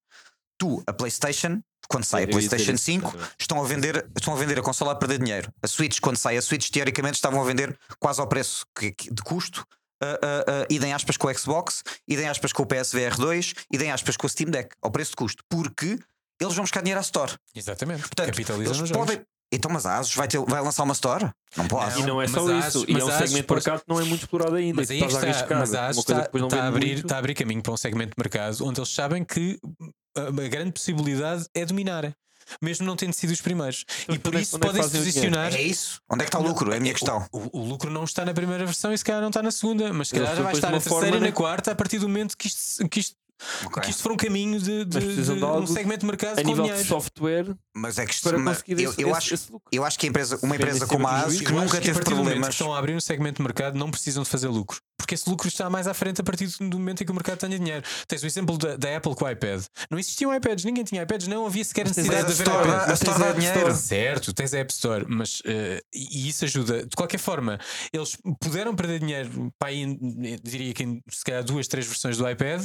tu, 0.62 0.84
a 0.86 0.93
PlayStation, 0.93 1.59
quando 1.89 2.03
sai 2.03 2.24
a 2.24 2.28
PlayStation 2.28 2.74
isso, 2.74 2.84
5, 2.86 3.07
exatamente. 3.07 3.36
estão 3.39 3.59
a 3.64 3.66
vender, 3.68 4.05
estão 4.16 4.34
a 4.34 4.38
vender 4.38 4.59
a 4.59 4.62
consola 4.62 4.91
a 4.91 4.95
perder 4.95 5.18
dinheiro. 5.18 5.51
A 5.64 5.68
Switch, 5.68 5.99
quando 5.99 6.18
sai 6.18 6.38
a 6.38 6.41
Switch, 6.41 6.70
teoricamente 6.70 7.16
estavam 7.16 7.41
a 7.41 7.43
vender 7.43 7.76
quase 7.99 8.22
ao 8.22 8.28
preço 8.28 8.64
que- 8.78 8.91
que- 8.91 9.12
de 9.14 9.22
custo. 9.24 9.66
Uh, 10.03 10.05
uh, 10.05 10.64
uh, 10.64 10.66
idem 10.70 10.93
aspas 10.93 11.16
com 11.18 11.28
o 11.28 11.34
Xbox, 11.38 11.84
idem 12.07 12.28
aspas 12.28 12.51
com 12.53 12.64
o 12.64 12.66
PSVR 12.66 13.16
2, 13.18 13.53
idem 13.72 13.91
aspas 13.91 14.16
com 14.18 14.26
o 14.26 14.30
Steam 14.30 14.49
Deck, 14.49 14.76
ao 14.82 14.89
preço 14.91 15.12
de 15.12 15.16
custo, 15.16 15.43
porque 15.49 15.99
eles 16.39 16.53
vão 16.55 16.64
buscar 16.64 16.82
dinheiro 16.82 16.99
à 16.99 17.01
Store. 17.01 17.32
Exatamente. 17.55 18.01
Portanto, 18.01 18.28
capitalizam 18.28 18.76
eles 18.78 18.91
podem. 18.91 19.22
Então, 19.53 19.70
mas 19.70 19.86
a 19.86 19.97
Asus 19.97 20.16
vai, 20.16 20.28
ter, 20.30 20.39
vai 20.39 20.62
lançar 20.62 20.84
uma 20.84 20.93
Store? 20.93 21.30
Não 21.57 21.68
pode. 21.68 21.99
E 21.99 22.03
não 22.03 22.22
é 22.22 22.26
Mas 22.26 22.32
só 22.32 22.47
a 22.49 22.57
isso. 22.57 22.68
Asus- 22.70 22.86
e 22.88 22.93
é 22.93 23.03
um 23.03 23.07
a 23.07 23.09
Asus 23.09 23.18
segmento 23.30 23.47
de 23.47 23.53
mercado 23.53 23.80
que 23.82 23.89
não 23.89 23.99
é 23.99 24.03
muito 24.05 24.22
explorado 24.22 24.55
ainda. 24.55 24.76
Mas 24.82 24.89
aí 24.91 25.03
a 25.03 25.07
está, 25.07 25.20
arriscar. 25.20 25.59
mas 25.59 25.74
a 25.76 25.80
uma 25.82 25.88
Asus 25.89 26.05
coisa 26.05 26.22
está, 26.22 26.39
não 26.39 26.47
está 26.47 26.64
a 26.64 26.68
abrir, 26.68 26.97
está 26.99 27.16
a 27.16 27.20
abrir 27.20 27.34
caminho 27.36 27.62
para 27.62 27.74
um 27.74 27.78
segmento 27.78 28.12
de 28.12 28.24
mercado 28.24 28.66
onde 28.66 28.80
eles 28.80 28.89
sabem 28.89 29.24
que 29.26 29.59
a, 30.16 30.47
grande 30.49 30.72
possibilidade 30.72 31.45
é 31.53 31.66
dominar, 31.66 32.16
mesmo 32.62 32.86
não 32.86 32.95
tendo 32.95 33.14
sido 33.14 33.32
os 33.32 33.41
primeiros. 33.41 33.86
Então, 34.03 34.16
e 34.16 34.20
por 34.20 34.36
é- 34.36 34.41
isso 34.41 34.55
é 34.55 34.59
podem 34.59 34.84
se 34.84 34.89
posicionar. 34.97 35.53
É 35.53 35.62
isso? 35.62 36.01
Onde 36.09 36.24
é 36.24 36.26
que 36.26 36.30
está 36.30 36.39
o 36.39 36.43
lucro? 36.43 36.72
É 36.74 36.78
a 36.78 36.80
minha 36.80 36.93
questão. 36.93 37.26
O, 37.32 37.38
o- 37.38 37.49
o 37.62 37.66
lucro 37.66 37.89
não 37.89 38.03
está 38.03 38.26
na 38.26 38.34
primeira 38.34 38.66
versão 38.66 38.91
e 38.93 38.97
se 38.97 39.03
calhar 39.05 39.22
não 39.22 39.30
está 39.30 39.41
na 39.41 39.51
segunda, 39.51 39.91
mas 39.93 40.09
se 40.09 40.16
calhar 40.16 40.36
já 40.36 40.43
vai 40.43 40.53
estar 40.53 40.72
na 40.72 40.80
terceira 40.80 41.18
e 41.18 41.20
na 41.20 41.32
quarta 41.32 41.72
a 41.72 41.76
partir 41.76 41.99
do 41.99 42.07
momento 42.09 42.36
que 42.38 42.47
isto, 42.47 42.88
que 42.89 42.99
isto, 42.99 43.16
Ok. 43.66 43.84
que 43.84 43.89
isto 43.89 44.04
for 44.04 44.12
um 44.12 44.18
caminho 44.18 44.60
de, 44.60 44.86
de- 44.86 45.00
de 45.00 45.24
de 45.24 45.32
um 45.44 45.68
segmento 45.68 46.00
de 46.02 46.06
mercado 46.06 46.39
A 46.39 46.42
com 46.44 46.48
nível 46.48 46.64
de 46.66 46.70
dinheiro. 46.72 46.88
software 46.88 47.56
Mas 47.76 47.98
é 47.98 48.06
que 48.06 48.22
para 48.22 48.38
mas 48.38 48.58
conseguir 48.62 48.84
eu, 48.84 48.92
esse, 48.92 49.02
eu 49.02 49.16
acho, 49.16 49.34
esse 49.34 49.52
lucro. 49.52 49.68
eu 49.72 49.84
acho 49.86 49.98
que 50.00 50.06
a 50.06 50.10
empresa, 50.10 50.39
uma 50.44 50.56
empresa 50.56 50.86
em 50.86 50.88
como 50.88 51.08
a 51.08 51.22
Asus 51.22 51.42
que 51.42 51.52
nunca 51.52 51.80
teve 51.82 51.92
momento 51.94 52.04
que 52.04 52.14
problemas. 52.16 52.50
estão 52.50 52.74
a 52.74 52.78
abrir 52.80 52.96
um 52.96 53.00
segmento 53.02 53.38
de 53.38 53.44
mercado 53.44 53.78
não 53.78 53.89
precisam 53.89 54.24
de 54.24 54.30
fazer 54.30 54.48
lucro, 54.48 54.80
porque 54.98 55.16
esse 55.16 55.30
lucro 55.30 55.48
está 55.48 55.70
mais 55.70 55.88
à 55.88 55.94
frente 55.94 56.22
a 56.22 56.24
partir 56.24 56.48
do 56.60 56.78
momento 56.80 57.02
em 57.02 57.06
que 57.06 57.12
o 57.12 57.16
mercado 57.16 57.39
tenha 57.39 57.58
dinheiro. 57.58 57.84
Tens 58.08 58.22
o 58.24 58.26
exemplo 58.28 58.58
da, 58.58 58.76
da 58.78 58.98
Apple 58.98 59.16
com 59.16 59.26
o 59.26 59.30
iPad. 59.30 59.64
Não 59.89 59.98
existiam 59.98 60.34
iPads, 60.36 60.64
ninguém 60.66 60.84
tinha 60.84 61.02
iPads, 61.04 61.28
não 61.28 61.46
havia 61.46 61.64
sequer 61.64 61.88
Mas 61.88 61.98
necessidade 61.98 62.26
de 62.28 62.32
a 62.32 62.36
haver 62.36 62.48
Store, 62.48 62.70
iPads. 62.70 62.89
a 62.89 62.94
Store 62.94 63.20
dá 63.20 63.30
a 63.30 63.34
dinheiro. 63.34 63.58
Store. 63.60 63.76
Certo, 63.76 64.34
tens 64.34 64.54
a 64.54 64.60
App 64.60 64.72
Store, 64.74 65.06
mas 65.08 65.42
eh, 65.46 65.82
e 65.94 66.30
isso 66.30 66.46
ajuda. 66.46 66.86
De 66.86 66.96
qualquer 66.96 67.18
forma, 67.18 67.60
eles 67.92 68.18
puderam 68.39 68.76
perder 68.76 69.00
dinheiro 69.00 69.52
para 69.60 69.70
aí, 69.70 69.98
diria 70.44 70.74
que 70.74 70.84
em 70.84 71.02
se 71.10 71.24
calhar 71.24 71.44
duas, 71.44 71.68
três 71.68 71.86
versões 71.88 72.18
do 72.18 72.30
iPad. 72.30 72.62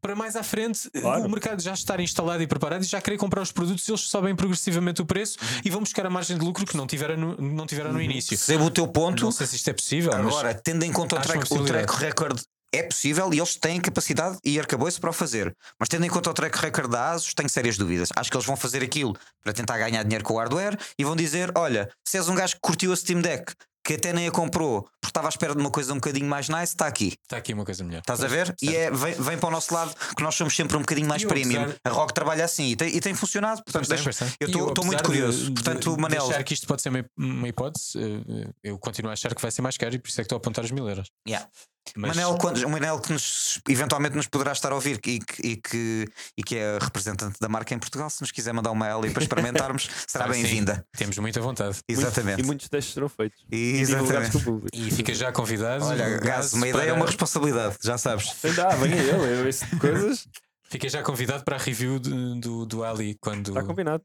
Para 0.00 0.14
mais 0.16 0.36
à 0.36 0.42
frente, 0.42 0.88
eh, 0.94 1.00
Claro. 1.00 1.24
o 1.24 1.28
mercado 1.28 1.60
já 1.60 1.72
estar 1.74 2.00
instalado 2.00 2.42
e 2.42 2.46
preparado 2.46 2.82
e 2.82 2.86
já 2.86 3.00
querer 3.00 3.16
comprar 3.18 3.42
os 3.42 3.52
produtos, 3.52 3.86
eles 3.88 4.00
sobem 4.02 4.34
progressivamente 4.34 5.02
o 5.02 5.06
preço 5.06 5.38
Uhum. 5.40 5.60
e 5.64 5.70
vão 5.70 5.80
buscar 5.80 6.06
a 6.06 6.10
margem 6.10 6.38
de 6.38 6.44
lucro 6.44 6.64
que 6.64 6.76
não 6.76 6.86
tiveram 6.86 7.16
no, 7.16 7.36
não 7.36 7.66
tiveram 7.66 7.92
no 7.92 8.00
início. 8.00 8.30
Percebo 8.30 8.64
o 8.64 8.70
teu 8.70 8.88
ponto. 8.88 9.24
Não 9.24 9.32
sei 9.32 9.46
se 9.46 9.56
isto 9.56 9.68
é 9.68 9.72
possível, 9.72 10.12
Agora, 10.12 10.54
tendo 10.54 10.82
em 10.84 10.92
conta 10.92 11.16
o 11.16 11.20
track, 11.20 11.52
o 11.52 11.64
track 11.64 11.94
record 11.96 12.40
é 12.72 12.82
possível 12.82 13.32
e 13.32 13.38
eles 13.38 13.54
têm 13.56 13.80
capacidade 13.80 14.38
e 14.44 14.58
arcabouço 14.58 15.00
para 15.00 15.10
o 15.10 15.12
fazer. 15.12 15.54
Mas 15.78 15.88
tendo 15.88 16.04
em 16.04 16.10
conta 16.10 16.30
o 16.30 16.34
track 16.34 16.58
record 16.58 16.90
da 16.90 17.10
ASUS, 17.12 17.32
tenho 17.34 17.48
sérias 17.48 17.76
dúvidas. 17.78 18.08
Acho 18.16 18.30
que 18.30 18.36
eles 18.36 18.46
vão 18.46 18.56
fazer 18.56 18.82
aquilo 18.82 19.16
para 19.42 19.52
tentar 19.52 19.78
ganhar 19.78 20.02
dinheiro 20.02 20.24
com 20.24 20.34
o 20.34 20.38
hardware 20.38 20.76
e 20.98 21.04
vão 21.04 21.14
dizer: 21.16 21.52
olha, 21.56 21.88
se 22.06 22.16
és 22.18 22.28
um 22.28 22.34
gajo 22.34 22.54
que 22.54 22.60
curtiu 22.60 22.92
a 22.92 22.96
Steam 22.96 23.20
Deck, 23.20 23.52
que 23.86 23.94
até 23.94 24.12
nem 24.12 24.26
a 24.26 24.30
comprou 24.30 24.82
porque 25.00 25.10
estava 25.10 25.28
à 25.28 25.30
espera 25.30 25.54
de 25.54 25.60
uma 25.60 25.70
coisa 25.70 25.92
um 25.92 25.96
bocadinho 25.96 26.26
mais 26.26 26.48
nice, 26.48 26.64
está 26.74 26.86
aqui. 26.86 27.14
está 27.22 27.36
aqui 27.36 27.52
uma 27.54 27.64
coisa 27.64 27.84
melhor. 27.84 28.00
Estás 28.00 28.22
a 28.24 28.26
ver? 28.26 28.54
E 28.60 28.74
é, 28.74 28.90
vem, 28.90 29.14
vem 29.14 29.38
para 29.38 29.48
o 29.48 29.52
nosso 29.52 29.72
lado 29.72 29.94
que 30.16 30.22
nós 30.22 30.34
somos 30.34 30.54
sempre 30.56 30.76
um 30.76 30.80
bocadinho 30.80 31.08
mais 31.08 31.22
eu, 31.22 31.28
premium. 31.28 31.62
apesar- 31.62 31.78
A 31.84 31.90
Rock 31.90 32.12
trabalha 32.12 32.44
assim 32.44 32.64
e 32.70 32.76
tem, 32.76 32.94
e 32.94 33.00
tem 33.00 33.14
funcionado. 33.14 33.62
Portanto, 33.62 33.88
deixa- 33.88 34.10
eu 34.40 34.48
estou 34.48 34.84
muito 34.84 35.04
curioso. 35.04 35.44
de- 35.50 35.52
Portanto, 35.62 35.94
de 35.94 36.00
Manel, 36.02 36.28
achar 36.28 36.42
que 36.42 36.52
isto 36.54 36.66
pode 36.66 36.82
ser 36.82 36.88
uma, 36.88 37.04
uma 37.16 37.48
hipótese, 37.48 37.92
eh, 37.96 38.50
eu 38.64 38.78
continuo 38.78 39.10
a 39.10 39.12
achar 39.12 39.32
que 39.34 39.40
vai 39.40 39.50
ser 39.50 39.62
mais 39.62 39.76
caro 39.76 39.94
e 39.94 39.98
por 39.98 40.08
isso 40.08 40.20
é 40.20 40.24
que 40.24 40.26
estou 40.26 40.36
a 40.36 40.38
apontar 40.38 40.64
os 40.64 40.70
mil 40.72 40.88
euros. 40.88 41.08
Yeah. 41.26 41.48
Mas- 41.96 42.16
Manel, 42.16 42.36
quando, 42.38 42.68
Manel 42.68 42.98
que 43.00 43.12
nos, 43.12 43.60
eventualmente 43.68 44.16
nos 44.16 44.26
poderá 44.26 44.52
estar 44.52 44.72
a 44.72 44.74
ouvir 44.74 45.00
e 45.06 45.18
que, 45.20 45.46
e, 45.46 45.56
que, 45.56 46.08
e 46.36 46.42
que 46.42 46.56
é 46.56 46.78
representante 46.80 47.38
da 47.40 47.48
marca 47.48 47.74
em 47.74 47.78
Portugal, 47.78 48.10
se 48.10 48.20
nos 48.20 48.30
quiser 48.32 48.52
mandar 48.52 48.70
uma 48.70 48.88
L 48.88 49.10
para 49.10 49.22
experimentarmos, 49.22 49.88
será 50.06 50.26
bem-vinda. 50.28 50.84
Temos 50.96 51.16
muita 51.18 51.40
vontade. 51.40 51.78
Exatamente. 51.88 52.40
E 52.40 52.44
muitos 52.44 52.68
testes 52.68 52.94
serão 52.94 53.08
feitos. 53.08 53.44
E 53.50 53.78
Exatamente. 53.80 54.38
público. 54.42 54.68
E 54.72 54.90
fica 54.90 55.14
já 55.14 55.30
convidado. 55.32 55.84
Olha, 55.84 56.18
Gás, 56.18 56.52
uma 56.52 56.66
ideia 56.68 56.90
é 56.90 56.92
uma 56.92 57.06
responsabilidade, 57.06 57.76
já 57.82 57.96
sabes. 57.98 58.30
Dá, 58.54 58.70
vem 58.70 58.92
a 58.92 58.96
ele, 58.96 59.40
eu 59.40 59.48
esse 59.48 59.64
tipo 59.64 59.76
de 59.76 59.80
coisas. 59.80 60.28
Fica 60.68 60.88
já 60.88 61.02
convidado 61.02 61.44
para 61.44 61.56
a 61.56 61.58
review 61.60 61.98
do, 62.00 62.40
do, 62.40 62.66
do 62.66 62.84
Ali 62.84 63.16
quando, 63.20 63.48
Está 63.50 63.62
combinado. 63.62 64.02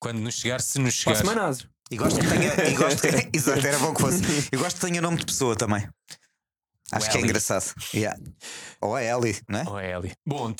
quando 0.00 0.18
nos 0.18 0.34
chegar, 0.34 0.60
se 0.60 0.78
nos 0.80 1.02
Para 1.04 1.12
a 1.12 1.16
chegar. 1.16 1.30
semana. 1.34 1.58
E 1.92 1.96
gosto 1.96 2.20
que 2.20 2.26
tenha. 2.26 2.68
E 2.70 2.74
gosto 2.74 3.00
que, 3.02 3.08
exato, 3.36 3.66
era 3.66 3.78
bom 3.78 3.94
que 3.94 4.00
fosse. 4.00 4.22
E 4.52 4.56
gosto 4.56 4.80
que 4.80 4.86
tenha 4.86 5.00
nome 5.00 5.18
de 5.18 5.26
pessoa 5.26 5.54
também. 5.56 5.88
Acho 6.92 7.10
que 7.10 7.16
é 7.16 7.20
Ellie. 7.20 7.30
engraçado. 7.30 7.74
Yeah. 7.94 8.18
Ou 8.80 8.94
a 8.94 9.02
Ellie, 9.02 9.38
não 9.48 9.58
é? 9.60 9.64
Oh, 9.68 9.78
é 9.78 9.94
Ali. 9.94 10.12
Bom, 10.26 10.54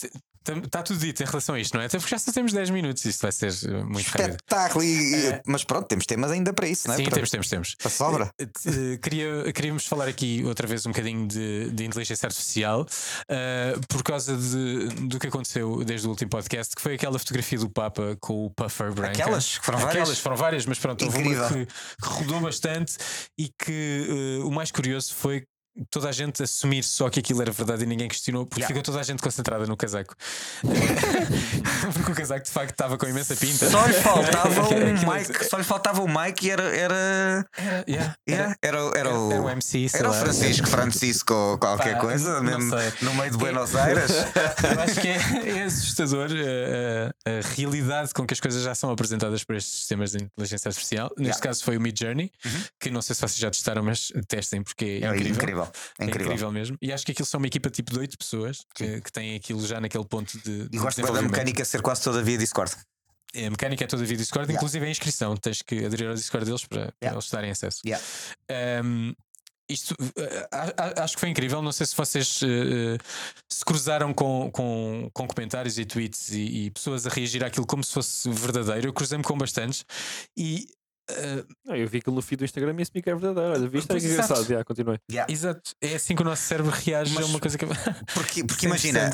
está 0.64 0.82
tudo 0.82 0.98
dito 0.98 1.22
em 1.22 1.26
relação 1.26 1.54
a 1.54 1.60
isto, 1.60 1.74
não 1.74 1.82
é? 1.82 1.86
Até 1.86 1.98
porque 1.98 2.10
já 2.10 2.18
só 2.18 2.32
temos 2.32 2.52
10 2.52 2.70
minutos, 2.70 3.04
isto 3.04 3.20
vai 3.22 3.30
ser 3.30 3.48
eh, 3.48 3.84
muito 3.84 4.06
rápido. 4.08 4.30
Espetáculo! 4.30 4.84
É. 4.84 5.42
Mas 5.46 5.64
pronto, 5.64 5.86
temos 5.86 6.06
temas 6.06 6.30
ainda 6.30 6.52
para 6.52 6.66
isso, 6.66 6.88
não 6.88 6.94
é? 6.94 6.96
Sim, 6.96 7.04
para, 7.04 7.14
temos, 7.14 7.30
temos, 7.30 7.48
temos. 7.48 7.74
para 7.74 7.90
sobra. 7.90 8.30
Eh, 8.40 8.98
Queria, 9.02 9.52
queríamos 9.52 9.86
falar 9.86 10.08
aqui 10.08 10.42
outra 10.44 10.66
vez 10.66 10.86
um 10.86 10.90
bocadinho 10.90 11.26
de, 11.26 11.70
de 11.70 11.84
inteligência 11.84 12.26
artificial 12.26 12.86
eh, 13.28 13.74
por 13.88 14.02
causa 14.02 14.36
de, 14.36 14.88
do 15.08 15.18
que 15.18 15.26
aconteceu 15.26 15.84
desde 15.84 16.06
o 16.06 16.10
último 16.10 16.30
podcast, 16.30 16.74
que 16.74 16.82
foi 16.82 16.94
aquela 16.94 17.18
fotografia 17.18 17.58
do 17.58 17.68
Papa 17.68 18.16
com 18.20 18.46
o 18.46 18.50
Puffer 18.50 18.92
branca. 18.92 19.22
Aquelas? 19.22 19.58
Que 19.58 19.64
foram 19.64 19.78
várias? 19.78 20.00
Aquelas 20.00 20.18
foram 20.18 20.36
várias, 20.36 20.66
mas 20.66 20.78
pronto, 20.78 21.04
houve 21.04 21.18
uma 21.18 21.48
que, 21.48 21.66
que 21.66 22.08
rodou 22.08 22.40
bastante 22.40 22.96
e 23.38 23.48
que 23.62 24.38
eh, 24.40 24.44
o 24.44 24.50
mais 24.50 24.70
curioso 24.70 25.14
foi 25.14 25.44
toda 25.90 26.08
a 26.08 26.12
gente 26.12 26.42
assumir 26.42 26.82
só 26.82 27.08
que 27.08 27.20
aquilo 27.20 27.40
era 27.42 27.52
verdade 27.52 27.84
e 27.84 27.86
ninguém 27.86 28.08
questionou, 28.08 28.44
porque 28.46 28.60
Yeah. 28.60 28.68
ficou 28.68 28.82
toda 28.82 29.00
a 29.00 29.02
gente 29.02 29.22
concentrada 29.22 29.66
no 29.66 29.76
casaco. 29.76 30.14
porque 31.94 32.12
o 32.12 32.14
casaco 32.14 32.44
de 32.44 32.50
facto 32.50 32.70
estava 32.72 32.98
com 32.98 33.06
imensa 33.06 33.34
pinta. 33.36 33.68
Só 33.70 33.86
lhe 33.86 33.94
faltava 33.94 34.60
Aquilo- 34.62 35.12
mic, 35.14 35.44
só 35.48 35.56
lhe 35.58 35.64
faltava 35.64 36.02
um 36.02 36.06
mic 36.08 36.42
e 36.46 36.50
era. 36.50 36.62
era... 36.76 37.46
Era, 37.56 37.84
yeah, 37.88 38.14
Yeah, 38.28 38.54
era, 38.62 38.78
era, 38.78 38.98
era, 38.98 39.14
o, 39.18 39.32
era 39.32 39.42
o 39.42 39.50
MC, 39.50 39.88
era 39.94 40.10
o. 40.10 40.12
Francisco, 40.12 40.66
Francisco 40.68 41.34
ou 41.34 41.58
qualquer 41.58 41.94
Pá, 41.94 42.00
coisa, 42.00 42.40
mesmo 42.40 42.70
no 43.02 43.14
meio 43.14 43.30
de 43.30 43.36
Buenos 43.38 43.74
Aires. 43.76 44.10
Eu 44.74 44.80
acho 44.82 45.00
que 45.00 45.08
é, 45.08 45.58
é 45.58 45.64
assustador 45.64 46.28
uh, 46.30 47.10
a, 47.26 47.30
a 47.30 47.54
realidade 47.56 48.12
com 48.14 48.26
que 48.26 48.34
as 48.34 48.40
coisas 48.40 48.62
já 48.62 48.74
são 48.74 48.90
apresentadas 48.90 49.42
por 49.44 49.56
estes 49.56 49.78
sistemas 49.80 50.12
de 50.12 50.24
inteligência 50.24 50.68
artificial. 50.68 51.10
Neste. 51.18 51.34
Uhum. 51.36 51.40
caso 51.42 51.64
foi 51.64 51.76
o 51.76 51.80
Mid 51.80 51.98
Journey, 51.98 52.30
que 52.78 52.90
não 52.90 53.00
sei 53.02 53.14
se 53.14 53.20
vocês 53.22 53.36
já 53.38 53.50
testaram, 53.50 53.82
mas 53.82 54.12
testem 54.28 54.62
porque 54.62 55.00
é, 55.02 55.06
É 55.06 55.14
incrível. 55.14 55.34
incrível. 55.34 55.68
É 55.98 56.04
É 56.04 56.06
incrível. 56.06 56.26
incrível 56.32 56.52
mesmo. 56.52 56.76
E 56.80 56.92
acho 56.92 57.04
que 57.04 57.12
aquilo 57.12 57.26
são 57.26 57.38
uma 57.38 57.46
equipa 57.46 57.70
tipo 57.70 57.92
de 57.92 57.98
8 57.98 58.18
pessoas 58.18 58.64
que, 58.74 59.00
que 59.00 59.12
têm 59.12 59.34
aquilo 59.36 59.64
já 59.66 59.80
naquele 59.80 60.04
ponto 60.04 60.38
de. 60.38 60.62
E 60.62 60.68
de 60.68 60.78
gosto 60.78 61.02
bem 61.02 61.12
da 61.12 61.22
mecânica 61.22 61.64
ser 61.64 61.80
quase 61.82 62.02
toda 62.02 62.22
via 62.22 62.36
Discord. 62.38 62.72
É, 63.34 63.46
A 63.46 63.50
mecânica 63.50 63.84
é 63.84 63.86
toda 63.86 64.04
via 64.04 64.16
Discord, 64.16 64.46
Yeah. 64.48 64.58
inclusive 64.58 64.84
a 64.84 64.90
inscrição. 64.90 65.36
Tens 65.36 65.62
que 65.62 65.84
aderir 65.84 66.08
ao 66.08 66.14
Discord 66.14 66.44
deles 66.46 66.64
para, 66.66 66.86
para 66.86 66.94
Yeah. 67.02 67.16
eles 67.18 67.30
darem 67.30 67.50
acesso. 67.50 67.80
Yeah. 67.86 68.04
Um, 68.84 69.14
isto 69.68 69.92
uh, 69.92 70.48
a- 70.50 71.00
a- 71.00 71.04
acho 71.04 71.14
que 71.14 71.20
foi 71.20 71.28
incrível. 71.28 71.62
Não 71.62 71.70
sei 71.70 71.86
se 71.86 71.94
vocês 71.96 72.42
uh, 72.42 72.98
se 73.48 73.64
cruzaram 73.64 74.12
com, 74.12 74.50
com, 74.52 75.08
com 75.14 75.28
comentários 75.28 75.78
e 75.78 75.84
tweets 75.84 76.30
e, 76.30 76.64
e 76.66 76.70
pessoas 76.72 77.06
a 77.06 77.10
reagir 77.10 77.44
àquilo 77.44 77.64
como 77.64 77.84
se 77.84 77.92
fosse 77.92 78.28
verdadeiro. 78.30 78.88
Eu 78.88 78.92
cruzei-me 78.92 79.22
com 79.22 79.38
bastantes 79.38 79.84
e. 80.36 80.66
uh, 81.10 81.46
Não, 81.66 81.76
eu 81.76 81.88
vi 81.88 81.98
aquilo 81.98 82.14
no 82.16 82.22
feed 82.22 82.38
do 82.38 82.44
Instagram 82.44 82.74
e 82.78 82.82
assumi 82.82 83.02
que 83.02 83.10
é 83.10 83.14
verdadeiro. 83.14 83.52
Olha, 83.58 83.68
viste? 83.68 83.88
Que 83.88 83.96
exato. 83.96 84.12
engraçado. 84.12 84.44
Já, 84.46 84.64
continue. 84.64 84.98
Yeah. 85.10 85.32
exato, 85.32 85.70
é 85.80 85.94
assim 85.94 86.14
que 86.14 86.22
o 86.22 86.24
nosso 86.24 86.42
cérebro 86.42 86.72
reage 86.72 87.12
a 87.16 87.20
Mas- 87.20 87.28
uma 87.30 87.40
coisa 87.40 87.56
que 87.58 87.66
Porque, 88.14 88.44
porque 88.44 88.66
imagina, 88.66 89.10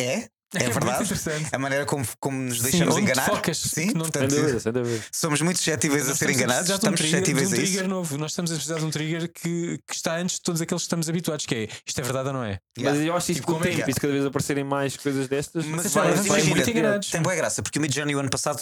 é, 0.00 0.28
é, 0.60 0.64
muito 0.64 0.80
verdade. 0.80 1.46
A 1.52 1.58
maneira 1.58 1.84
como, 1.86 2.04
como 2.20 2.38
nos 2.38 2.56
Sim, 2.58 2.62
deixamos 2.64 2.94
onde 2.96 3.04
enganar. 3.04 3.26
focas, 3.26 3.58
Sim, 3.58 3.86
não- 3.94 4.04
Sem 4.04 4.12
portanto, 4.12 4.30
dúvida, 4.34 4.60
sem 4.60 4.72
dúvida. 4.72 5.04
somos 5.12 5.40
muito 5.42 5.56
suscetíveis 5.58 6.02
a 6.02 6.06
ser 6.06 6.12
estamos 6.30 6.34
enganados. 6.36 6.56
precisar 6.64 6.78
de 6.78 6.86
um 6.86 6.94
Estamos 6.94 7.00
trigger- 7.00 7.18
suscetíveis 7.20 7.48
de 7.48 7.54
a 7.54 7.58
um 7.58 7.62
isso. 7.62 7.72
trigger 7.72 7.88
novo. 7.88 8.18
Nós 8.18 8.30
estamos 8.32 8.50
a 8.50 8.54
precisar 8.54 8.78
de 8.78 8.84
um 8.84 8.90
trigger 8.90 9.32
que, 9.32 9.78
que 9.86 9.94
está 9.94 10.16
antes 10.16 10.36
de 10.36 10.42
todos 10.42 10.60
aqueles 10.60 10.82
que 10.82 10.86
estamos 10.86 11.08
habituados, 11.08 11.46
que 11.46 11.54
é 11.54 11.68
isto 11.86 11.98
é 12.00 12.02
verdade 12.04 12.28
ou 12.28 12.34
não 12.34 12.44
é? 12.44 12.58
Yeah. 12.78 12.98
Mas 12.98 13.06
eu 13.08 13.16
acho 13.16 13.32
isso 13.32 13.40
Tipo, 13.40 13.52
com 13.54 13.58
o 13.58 13.62
é 13.62 13.68
tempo, 13.70 13.76
que 13.76 13.82
é? 13.82 13.90
e 13.90 13.94
se 13.94 14.00
cada 14.00 14.12
vez 14.12 14.24
aparecerem 14.26 14.64
mais 14.64 14.96
coisas 14.96 15.28
destas. 15.28 15.64
Mas 15.66 15.92
vai- 15.92 16.10
vamos 16.12 16.26
imagina, 16.26 16.54
muito 16.56 16.70
enganados. 16.70 17.10
tem 17.10 17.22
boa 17.22 17.34
graça, 17.34 17.62
porque 17.62 17.78
o 17.78 17.82
Midjourney 17.82 18.14
o 18.14 18.18
ano 18.18 18.30
passado 18.30 18.60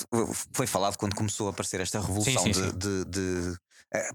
foi 0.52 0.66
falado 0.66 0.96
quando 0.96 1.14
começou 1.14 1.46
a 1.48 1.50
aparecer 1.50 1.80
esta 1.80 2.00
revolução 2.00 2.42
Sim, 2.42 2.52
sim, 2.52 2.60
de- 2.62 2.68
sim. 2.70 2.78
de- 2.78 3.04
de, 3.06 3.54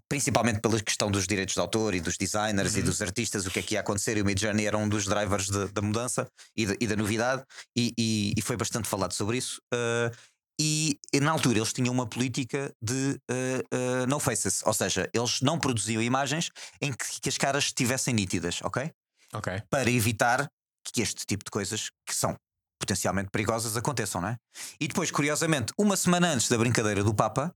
principalmente 0.09 0.59
pela 0.61 0.79
questão 0.81 1.09
dos 1.11 1.27
direitos 1.27 1.53
de 1.53 1.59
autor 1.59 1.93
e 1.93 1.99
dos 2.01 2.17
designers 2.17 2.73
Uhum. 2.73 2.79
e 2.79 2.83
dos 2.83 3.01
artistas, 3.01 3.45
o 3.45 3.51
que 3.51 3.59
é 3.59 3.61
que 3.61 3.73
ia 3.75 3.79
acontecer. 3.81 4.17
E 4.17 4.21
o 4.21 4.25
Midjourney 4.25 4.65
era 4.65 4.77
um 4.77 4.87
dos 4.89 5.05
drivers 5.05 5.47
de- 5.49 5.67
da 5.69 5.81
mudança 5.81 6.27
e, 6.55 6.65
da- 6.65 6.75
e 6.79 6.87
da 6.87 6.95
novidade, 6.95 7.43
e, 7.77 7.93
e- 7.97 8.33
e 8.37 8.41
foi 8.41 8.57
bastante 8.57 8.87
falado 8.87 9.13
sobre 9.13 9.37
isso. 9.37 9.59
Uh, 9.73 10.15
e, 10.59 10.97
e 11.13 11.19
na 11.19 11.31
altura 11.31 11.59
eles 11.59 11.71
tinham 11.71 11.93
uma 11.93 12.07
política 12.07 12.73
de 12.81 13.19
uh, 13.29 14.03
uh, 14.03 14.07
no 14.07 14.19
faces, 14.19 14.63
ou 14.65 14.73
seja, 14.73 15.07
eles 15.13 15.39
não 15.41 15.59
produziam 15.59 16.01
imagens 16.01 16.49
em 16.81 16.91
que, 16.91 17.21
que 17.21 17.29
as 17.29 17.37
caras 17.37 17.65
estivessem 17.65 18.13
nítidas, 18.13 18.59
ok? 18.63 18.91
Ok. 19.33 19.61
para 19.69 19.91
evitar 19.91 20.47
que 20.85 21.01
este 21.01 21.25
tipo 21.25 21.43
de 21.43 21.51
coisas 21.51 21.89
que 22.07 22.15
são 22.15 22.33
potencialmente 22.79 23.29
perigosas 23.29 23.75
aconteçam, 23.75 24.21
não 24.21 24.29
é? 24.29 24.37
E 24.79 24.87
depois, 24.87 25.11
curiosamente, 25.11 25.73
uma 25.77 25.97
semana 25.97 26.29
antes 26.29 26.47
da 26.47 26.57
brincadeira 26.57 27.03
do 27.03 27.13
Papa, 27.13 27.53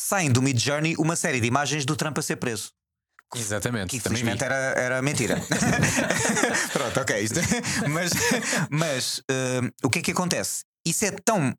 saem 0.00 0.32
do 0.32 0.40
Mid 0.40 0.58
Journey 0.58 0.96
uma 0.98 1.14
série 1.14 1.40
de 1.40 1.46
imagens 1.46 1.84
do 1.84 1.94
Trump 1.94 2.18
a 2.18 2.22
ser 2.22 2.36
preso. 2.36 2.72
Exatamente. 3.36 3.90
Que 3.90 3.96
infelizmente 3.98 4.42
era, 4.42 4.54
era 4.76 5.02
mentira. 5.02 5.36
Pronto, 6.72 7.00
ok. 7.00 7.28
mas 7.88 8.10
mas 8.70 9.22
hum, 9.30 9.70
o 9.84 9.90
que 9.90 9.98
é 9.98 10.02
que 10.02 10.10
acontece? 10.10 10.64
Isso 10.84 11.04
é 11.04 11.10
tão. 11.10 11.54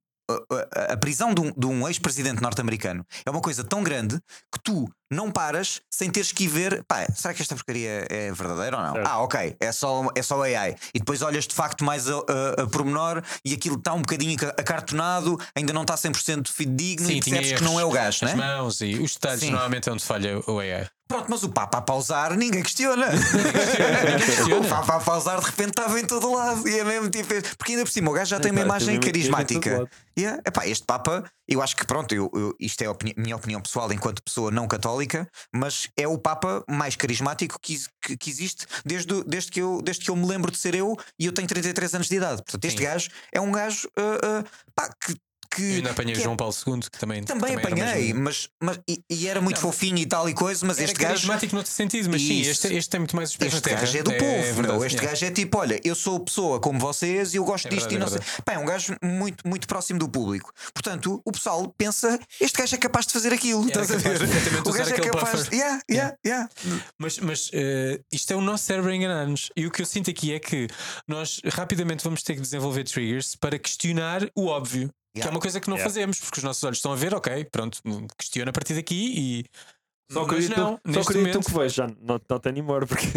A- 0.94 0.98
prisão 0.98 1.34
de 1.34 1.42
um, 1.42 1.52
de 1.56 1.66
um 1.66 1.88
ex-presidente 1.88 2.42
norte-americano 2.42 3.06
é 3.26 3.30
uma 3.30 3.42
coisa 3.42 3.64
tão 3.64 3.84
grande 3.84 4.20
que 4.54 4.60
tu 4.64 4.90
não 5.12 5.30
paras 5.30 5.82
sem 5.92 6.10
teres 6.10 6.32
que 6.32 6.46
ir 6.46 6.48
ver. 6.48 6.84
Pá, 6.88 7.06
será 7.14 7.34
que 7.34 7.42
esta 7.42 7.54
porcaria 7.56 8.06
é 8.10 8.32
verdadeira 8.32 8.78
ou 8.78 8.84
não? 8.84 8.94
Certo. 8.94 9.08
Ah, 9.08 9.20
ok, 9.20 9.56
é 9.60 9.72
só, 9.72 10.08
é 10.16 10.22
só 10.22 10.42
AI. 10.44 10.76
E 10.94 11.00
depois 11.00 11.22
olhas 11.22 11.46
de 11.48 11.54
facto 11.54 11.84
mais 11.84 12.08
a, 12.10 12.14
a, 12.16 12.64
a 12.64 12.68
pormenor 12.68 13.22
e 13.44 13.54
aquilo 13.54 13.76
está 13.76 13.94
um 13.94 14.02
bocadinho 14.02 14.36
aca- 14.36 14.56
acartonado, 14.58 15.38
ainda 15.56 15.74
não 15.74 15.82
está 15.82 15.96
100% 15.96 16.48
fidedigno 16.50 17.08
Sim, 17.08 17.16
e 17.18 17.20
percebes 17.22 17.52
que 17.54 17.64
não 17.64 17.78
é 17.80 17.84
o 17.84 17.92
gajo, 17.92 18.24
As 18.26 18.34
não 18.36 18.44
é? 18.44 18.48
mãos 18.56 18.80
e 18.82 18.96
os 18.96 19.14
detalhes 19.16 19.42
Sim. 19.42 19.52
normalmente 19.52 19.90
é 19.90 19.92
onde 19.92 20.04
falha 20.04 20.40
o 20.48 20.60
AI. 20.60 20.88
Pronto, 21.12 21.26
mas 21.30 21.44
o 21.44 21.50
Papa 21.50 21.80
a 21.80 21.82
pausar, 21.82 22.38
ninguém 22.38 22.64
questiona. 22.64 23.08
o 24.60 24.68
Papa 24.70 24.96
a 24.96 25.00
pausar 25.02 25.40
de 25.42 25.46
repente 25.46 25.70
estava 25.72 26.00
em 26.00 26.06
todo 26.06 26.34
lado. 26.34 26.68
E 26.68 26.80
é 26.80 26.84
mesmo 26.84 27.10
tipo. 27.10 27.28
Porque 27.58 27.74
ainda 27.74 27.84
por 27.84 27.92
cima 27.92 28.10
o 28.10 28.14
gajo 28.14 28.30
já 28.30 28.40
tem 28.40 28.52
uma 28.52 28.62
imagem 28.62 29.00
tem 29.00 29.12
carismática. 29.12 29.90
Yeah. 30.18 30.42
Epá, 30.46 30.66
este 30.68 30.86
Papa, 30.86 31.24
eu 31.48 31.62
acho 31.62 31.76
que 31.76 31.86
pronto, 31.86 32.14
eu, 32.14 32.30
eu- 32.34 32.56
isto 32.60 32.82
é 32.82 32.86
a 32.86 32.92
opini- 32.92 33.14
minha 33.18 33.36
opinião 33.36 33.62
pessoal 33.62 33.92
enquanto 33.92 34.22
pessoa 34.24 34.52
não 34.52 34.68
católica, 34.68 35.28
mas 35.54 35.90
é 35.98 36.08
o 36.08 36.18
Papa 36.18 36.64
mais 36.70 36.96
carismático 36.96 37.58
que, 37.62 37.78
que- 38.02 38.18
que 38.18 38.30
existe 38.30 38.66
desde, 38.86 39.24
desde, 39.26 39.52
que 39.52 39.62
eu, 39.62 39.82
desde 39.82 40.04
que 40.04 40.12
eu 40.12 40.16
me 40.16 40.26
lembro 40.28 40.52
de 40.52 40.58
ser 40.58 40.76
eu 40.76 40.98
e 41.20 41.26
eu 41.26 41.32
tenho 41.34 41.48
33 41.48 41.94
anos 41.96 42.08
de 42.08 42.16
idade. 42.16 42.38
Portanto, 42.44 42.66
este 42.66 42.78
Sim. 42.80 42.84
gajo 42.86 43.10
é 43.34 43.40
um 43.42 43.52
gajo 43.52 43.90
ah, 43.98 44.18
ah, 44.24 44.44
pá, 44.76 44.90
que. 45.06 45.16
Que 45.54 45.62
Eu 45.62 45.76
ainda 45.78 45.92
apanhei 45.92 46.14
o 46.14 46.16
que 46.16 46.22
é- 46.22 46.24
João 46.24 46.38
Paulo 46.38 46.54
II, 46.68 46.80
que 46.92 46.98
também. 47.00 47.24
Também 47.24 47.52
era 47.54 47.60
apanhei, 47.62 48.08
mesmo- 48.14 48.22
mas, 48.24 48.50
mas 48.62 48.80
e, 48.88 49.04
e 49.10 49.28
era 49.28 49.42
muito 49.42 49.56
Não, 49.58 49.62
fofinho 49.62 49.98
e 49.98 50.06
tal 50.06 50.28
e 50.30 50.34
coisa, 50.34 50.66
mas 50.66 50.80
este 50.80 50.96
gajo. 50.96 51.14
carismático 51.16 51.54
noutro 51.56 51.72
sentido, 51.72 52.10
mas 52.10 52.22
sim, 52.22 52.42
este, 52.42 52.68
este 52.74 52.90
tem 52.90 53.00
muito 53.02 53.16
mais 53.16 53.32
Este 53.40 53.70
gajo 53.70 53.98
é 53.98 54.04
do 54.04 54.12
povo, 54.14 54.42
verdade, 54.54 54.62
meu. 54.68 54.86
Este 54.86 54.96
yeah. 54.98 55.12
gajo 55.12 55.26
é 55.26 55.32
tipo: 55.32 55.58
olha, 55.58 55.80
eu 55.84 55.94
sou 55.96 56.20
pessoa 56.20 56.60
como 56.60 56.80
vocês 56.80 57.34
e 57.34 57.38
eu 57.38 57.44
gosto 57.44 57.68
É 57.68 57.70
disto 57.70 57.90
verdade, 57.90 57.96
e 57.96 58.00
não 58.00 58.08
é 58.08 58.10
sei. 58.26 58.44
Pá, 58.46 58.54
é 58.54 58.58
um 58.60 58.66
gajo 58.66 58.96
muito, 59.04 59.48
muito 59.48 59.68
próximo 59.68 60.00
do 60.00 60.08
público. 60.10 60.52
Portanto, 60.74 61.22
o 61.26 61.32
pessoal 61.32 61.74
pensa: 61.78 62.20
este 62.40 62.58
gajo 62.58 62.76
é 62.76 62.78
capaz 62.78 63.06
de 63.06 63.14
fazer 63.14 63.34
aquilo. 63.34 63.68
Estás 63.68 63.92
a 63.92 63.98
ver? 63.98 64.20
de 64.20 64.70
O 64.70 64.72
gajo 64.72 64.94
é 64.94 65.00
capaz. 65.00 65.32
buffer. 65.44 65.54
Yeah, 65.54 65.82
yeah, 65.92 66.16
yeah. 66.26 66.50
Mas, 66.98 67.20
mas 67.20 67.50
eh, 67.54 68.00
isto 68.12 68.32
é 68.32 68.36
o 68.36 68.42
nosso 68.42 68.64
cérebro 68.66 68.90
a 68.92 68.96
enganar-nos. 68.96 69.50
E 69.56 69.66
o 69.66 69.72
que 69.72 69.82
eu 69.82 69.86
sinto 69.86 70.10
aqui 70.10 70.34
é 70.34 70.40
que 70.40 70.68
nós 71.08 71.42
rapidamente 71.46 72.04
vamos 72.04 72.24
ter 72.24 72.36
que 72.36 72.42
desenvolver 72.42 72.84
triggers 72.86 73.36
para 73.36 73.58
questionar 73.60 74.28
o 74.36 74.46
óbvio. 74.48 74.90
Que 75.14 75.20
é 75.20 75.24
Yeah. 75.24 75.36
uma 75.36 75.42
coisa 75.42 75.60
que 75.60 75.70
não 75.70 75.76
Yeah. 75.78 75.90
fazemos, 75.94 76.20
porque 76.20 76.38
os 76.40 76.44
nossos 76.44 76.64
olhos 76.64 76.78
estão 76.78 76.94
a 76.94 76.96
ver, 76.96 77.14
ok, 77.14 77.46
pronto, 77.52 77.80
questiona 78.18 78.50
a 78.50 78.54
partir 78.54 78.76
daqui 78.76 79.14
e. 79.18 79.46
Só 80.12 80.22
mas 80.22 80.30
acreditam, 80.30 80.64
não, 80.64 80.72
só 80.72 80.82
neste 81.00 81.00
acreditam 81.12 81.42
momento. 81.42 81.46
que 81.52 81.58
vejo, 81.58 81.76
já 81.76 81.88
not, 82.02 82.26
not 82.30 82.50
anymore. 82.50 82.86
Porque... 82.86 83.08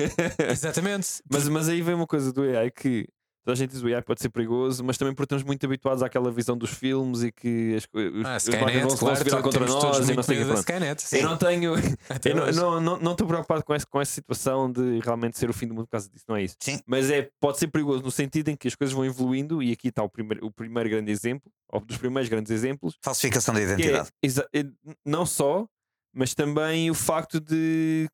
Exatamente. 0.51 1.09
mas, 1.31 1.49
mas 1.49 1.69
aí 1.69 1.83
vem 1.83 1.95
uma 1.95 2.07
coisa 2.07 2.33
do 2.33 2.43
AI 2.43 2.71
que 2.71 3.09
toda 3.45 3.53
a 3.53 3.57
gente 3.57 3.71
diz 3.71 3.83
o 3.83 3.87
AI 3.87 4.01
pode 4.03 4.21
ser 4.23 4.31
perigoso, 4.31 4.83
mas 4.83 4.97
também 4.97 5.15
porque 5.15 5.27
estamos 5.27 5.45
muito 5.45 5.65
habituados 5.67 6.03
àquela 6.03 6.31
visão 6.33 6.57
dos 6.57 6.71
filmes 6.71 7.23
e 7.23 7.31
que 7.31 7.75
as, 7.77 7.85
os, 7.85 8.25
Ah, 8.27 8.37
os 8.37 8.43
Skynet, 8.49 8.81
vão, 8.87 8.97
claro, 8.97 9.17
se 9.17 9.25
virar 9.25 9.43
contra 9.43 9.67
nós 9.67 10.09
e 10.09 10.15
não 10.15 10.23
sei 10.23 10.43
o 10.43 10.65
que. 10.65 11.17
Eu 11.17 11.23
não 11.23 11.37
tenho. 11.37 11.75
Eu 12.25 12.37
não- 12.37 12.43
hoje. 12.45 12.59
não 12.59 12.81
não 12.81 12.99
não 12.99 13.13
estou 13.13 13.27
preocupado 13.27 13.65
com, 13.65 13.75
esse, 13.75 13.87
com 13.87 14.01
essa 14.01 14.13
situação 14.13 14.71
de 14.73 14.99
realmente 15.01 15.39
ser 15.39 15.51
o 15.51 15.53
fim 15.53 15.67
do 15.69 15.75
mundo 15.75 15.85
por 15.87 15.93
causa 15.93 16.09
disso, 16.09 16.25
não 16.29 16.37
é 16.37 16.43
isso. 16.45 16.57
Sim. 16.61 16.81
Mas 16.87 17.11
é, 17.11 17.29
pode 17.39 17.59
ser 17.59 17.69
perigoso 17.69 18.03
no 18.03 18.11
sentido 18.11 18.49
em 18.49 18.57
que 18.57 18.67
as 18.69 18.75
coisas 18.75 18.95
vão 18.95 19.05
evoluindo, 19.05 19.63
e 19.63 19.73
aqui 19.73 19.89
está 19.89 20.03
o 20.03 20.09
primeiro, 20.09 20.47
o 20.47 20.51
primeiro 20.51 20.89
grande 20.89 21.13
exemplo, 21.13 21.51
ou 21.71 21.81
dos 21.81 21.97
primeiros 21.99 22.29
grandes 22.31 22.51
exemplos, 22.51 22.97
Falsificação 23.03 23.53
da 23.55 23.61
é, 23.61 23.65
identidade. 23.65 24.09
exa- 24.23 24.49
é, 24.55 24.65
não 25.05 25.27
só, 25.27 25.67
mas 26.15 26.33
também 26.35 26.91
o 26.91 26.95
facto 26.95 27.41
de 27.41 28.09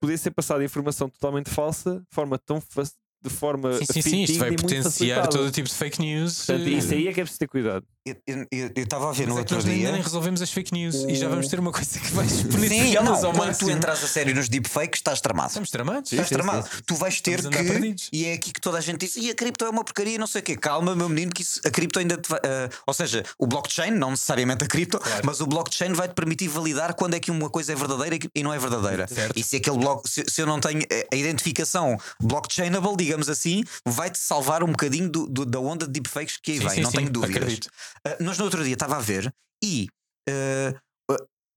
poder 0.00 0.16
ser 0.18 0.30
passada 0.30 0.64
informação 0.64 1.08
totalmente 1.08 1.50
falsa 1.50 1.98
de 2.00 2.14
forma 2.14 2.38
tão 2.38 2.60
de 3.28 3.34
forma 3.34 3.72
Sim, 3.78 3.84
sim, 3.92 4.02
sim. 4.02 4.22
Isto 4.24 4.38
vai 4.38 4.50
e 4.50 4.56
potenciar 4.56 5.26
todo 5.28 5.46
o 5.46 5.50
tipo 5.50 5.68
de 5.68 5.74
fake 5.74 6.00
news. 6.00 6.36
Portanto, 6.46 6.66
eh, 6.66 6.70
isso 6.70 6.92
aí 6.94 7.08
é 7.08 7.12
que 7.12 7.20
é 7.20 7.24
preciso 7.24 7.38
ter 7.38 7.48
cuidado. 7.48 7.84
Eu- 8.26 8.46
estava 8.74 9.10
a 9.10 9.12
ver 9.12 9.24
mas 9.26 9.28
no 9.28 9.34
é 9.36 9.38
outro 9.40 9.56
nós 9.56 9.64
ainda 9.66 9.76
dia. 9.78 9.92
nem 9.92 10.00
resolvemos 10.00 10.40
as 10.40 10.50
fake 10.50 10.72
news 10.72 10.94
e 11.06 11.14
já 11.14 11.28
vamos 11.28 11.46
ter 11.48 11.60
uma 11.60 11.70
coisa 11.70 11.98
que 12.00 12.10
vai 12.12 12.24
Sim, 12.28 12.38
exponenciá-las 12.48 13.20
não, 13.22 13.28
ao 13.30 13.34
quando 13.36 13.58
tu 13.58 13.70
entras 13.70 14.02
a 14.02 14.08
sério 14.08 14.34
nos 14.34 14.48
deepfakes, 14.48 15.00
estás 15.00 15.20
tramado. 15.20 15.48
Estamos 15.48 15.70
tramados. 15.70 16.10
Estás 16.12 16.28
sim, 16.28 16.34
tramado. 16.34 16.62
sim, 16.66 16.76
sim. 16.76 16.82
Tu 16.86 16.94
vais 16.94 17.20
ter 17.20 17.38
Estamos 17.40 17.58
que. 17.58 17.64
perdidos. 17.64 18.08
E 18.10 18.24
é 18.24 18.32
aqui 18.32 18.50
que 18.50 18.60
toda 18.62 18.78
a 18.78 18.80
gente 18.80 19.00
diz: 19.04 19.16
e 19.16 19.28
a 19.30 19.34
cripto 19.34 19.62
é 19.66 19.68
uma 19.68 19.84
porcaria, 19.84 20.16
não 20.18 20.26
sei 20.26 20.40
o 20.40 20.44
quê. 20.44 20.56
Calma, 20.56 20.96
meu 20.96 21.08
menino, 21.08 21.32
que 21.32 21.42
isso, 21.42 21.60
a 21.66 21.70
cripto 21.70 21.98
ainda 21.98 22.16
te 22.16 22.30
vai. 22.30 22.40
ah, 22.44 22.70
ou 22.86 22.94
seja, 22.94 23.22
o 23.38 23.46
blockchain, 23.46 23.90
não 23.90 24.12
necessariamente 24.12 24.64
a 24.64 24.66
cripto, 24.66 24.98
Claro. 24.98 25.22
mas 25.26 25.40
o 25.42 25.46
blockchain 25.46 25.92
vai 25.92 26.08
te 26.08 26.14
permitir 26.14 26.48
validar 26.48 26.94
quando 26.94 27.12
é 27.14 27.20
que 27.20 27.30
uma 27.30 27.50
coisa 27.50 27.72
é 27.72 27.76
verdadeira 27.76 28.16
e 28.16 28.20
e 28.34 28.42
não 28.42 28.52
é 28.54 28.58
verdadeira. 28.58 29.06
Certo. 29.06 29.38
E 29.38 29.42
se 29.42 29.56
aquele 29.56 29.76
bloco, 29.78 30.08
se, 30.08 30.24
se 30.28 30.40
eu 30.40 30.46
não 30.46 30.58
tenho 30.60 30.82
eh, 30.90 31.06
a 31.12 31.16
identificação 31.16 31.98
blockchainable, 32.20 32.96
digamos 32.96 33.17
assim, 33.26 33.64
vai-te 33.86 34.18
salvar 34.18 34.62
um 34.62 34.68
bocadinho 34.72 35.08
do- 35.08 35.26
do- 35.26 35.46
da 35.46 35.58
onda 35.58 35.86
de 35.86 35.92
deepfakes 35.92 36.36
que 36.36 36.52
aí 36.52 36.58
Sim, 36.58 36.64
vem, 36.66 36.74
sim, 36.74 36.80
não 36.82 36.90
sim, 36.90 36.96
tenho 36.98 37.10
dúvidas. 37.10 37.54
Uh, 37.54 38.22
nós 38.22 38.36
no 38.36 38.44
outro 38.44 38.62
dia 38.62 38.74
estava 38.74 38.96
a 38.96 39.00
ver 39.00 39.32
e 39.64 39.88
uh, 40.28 40.78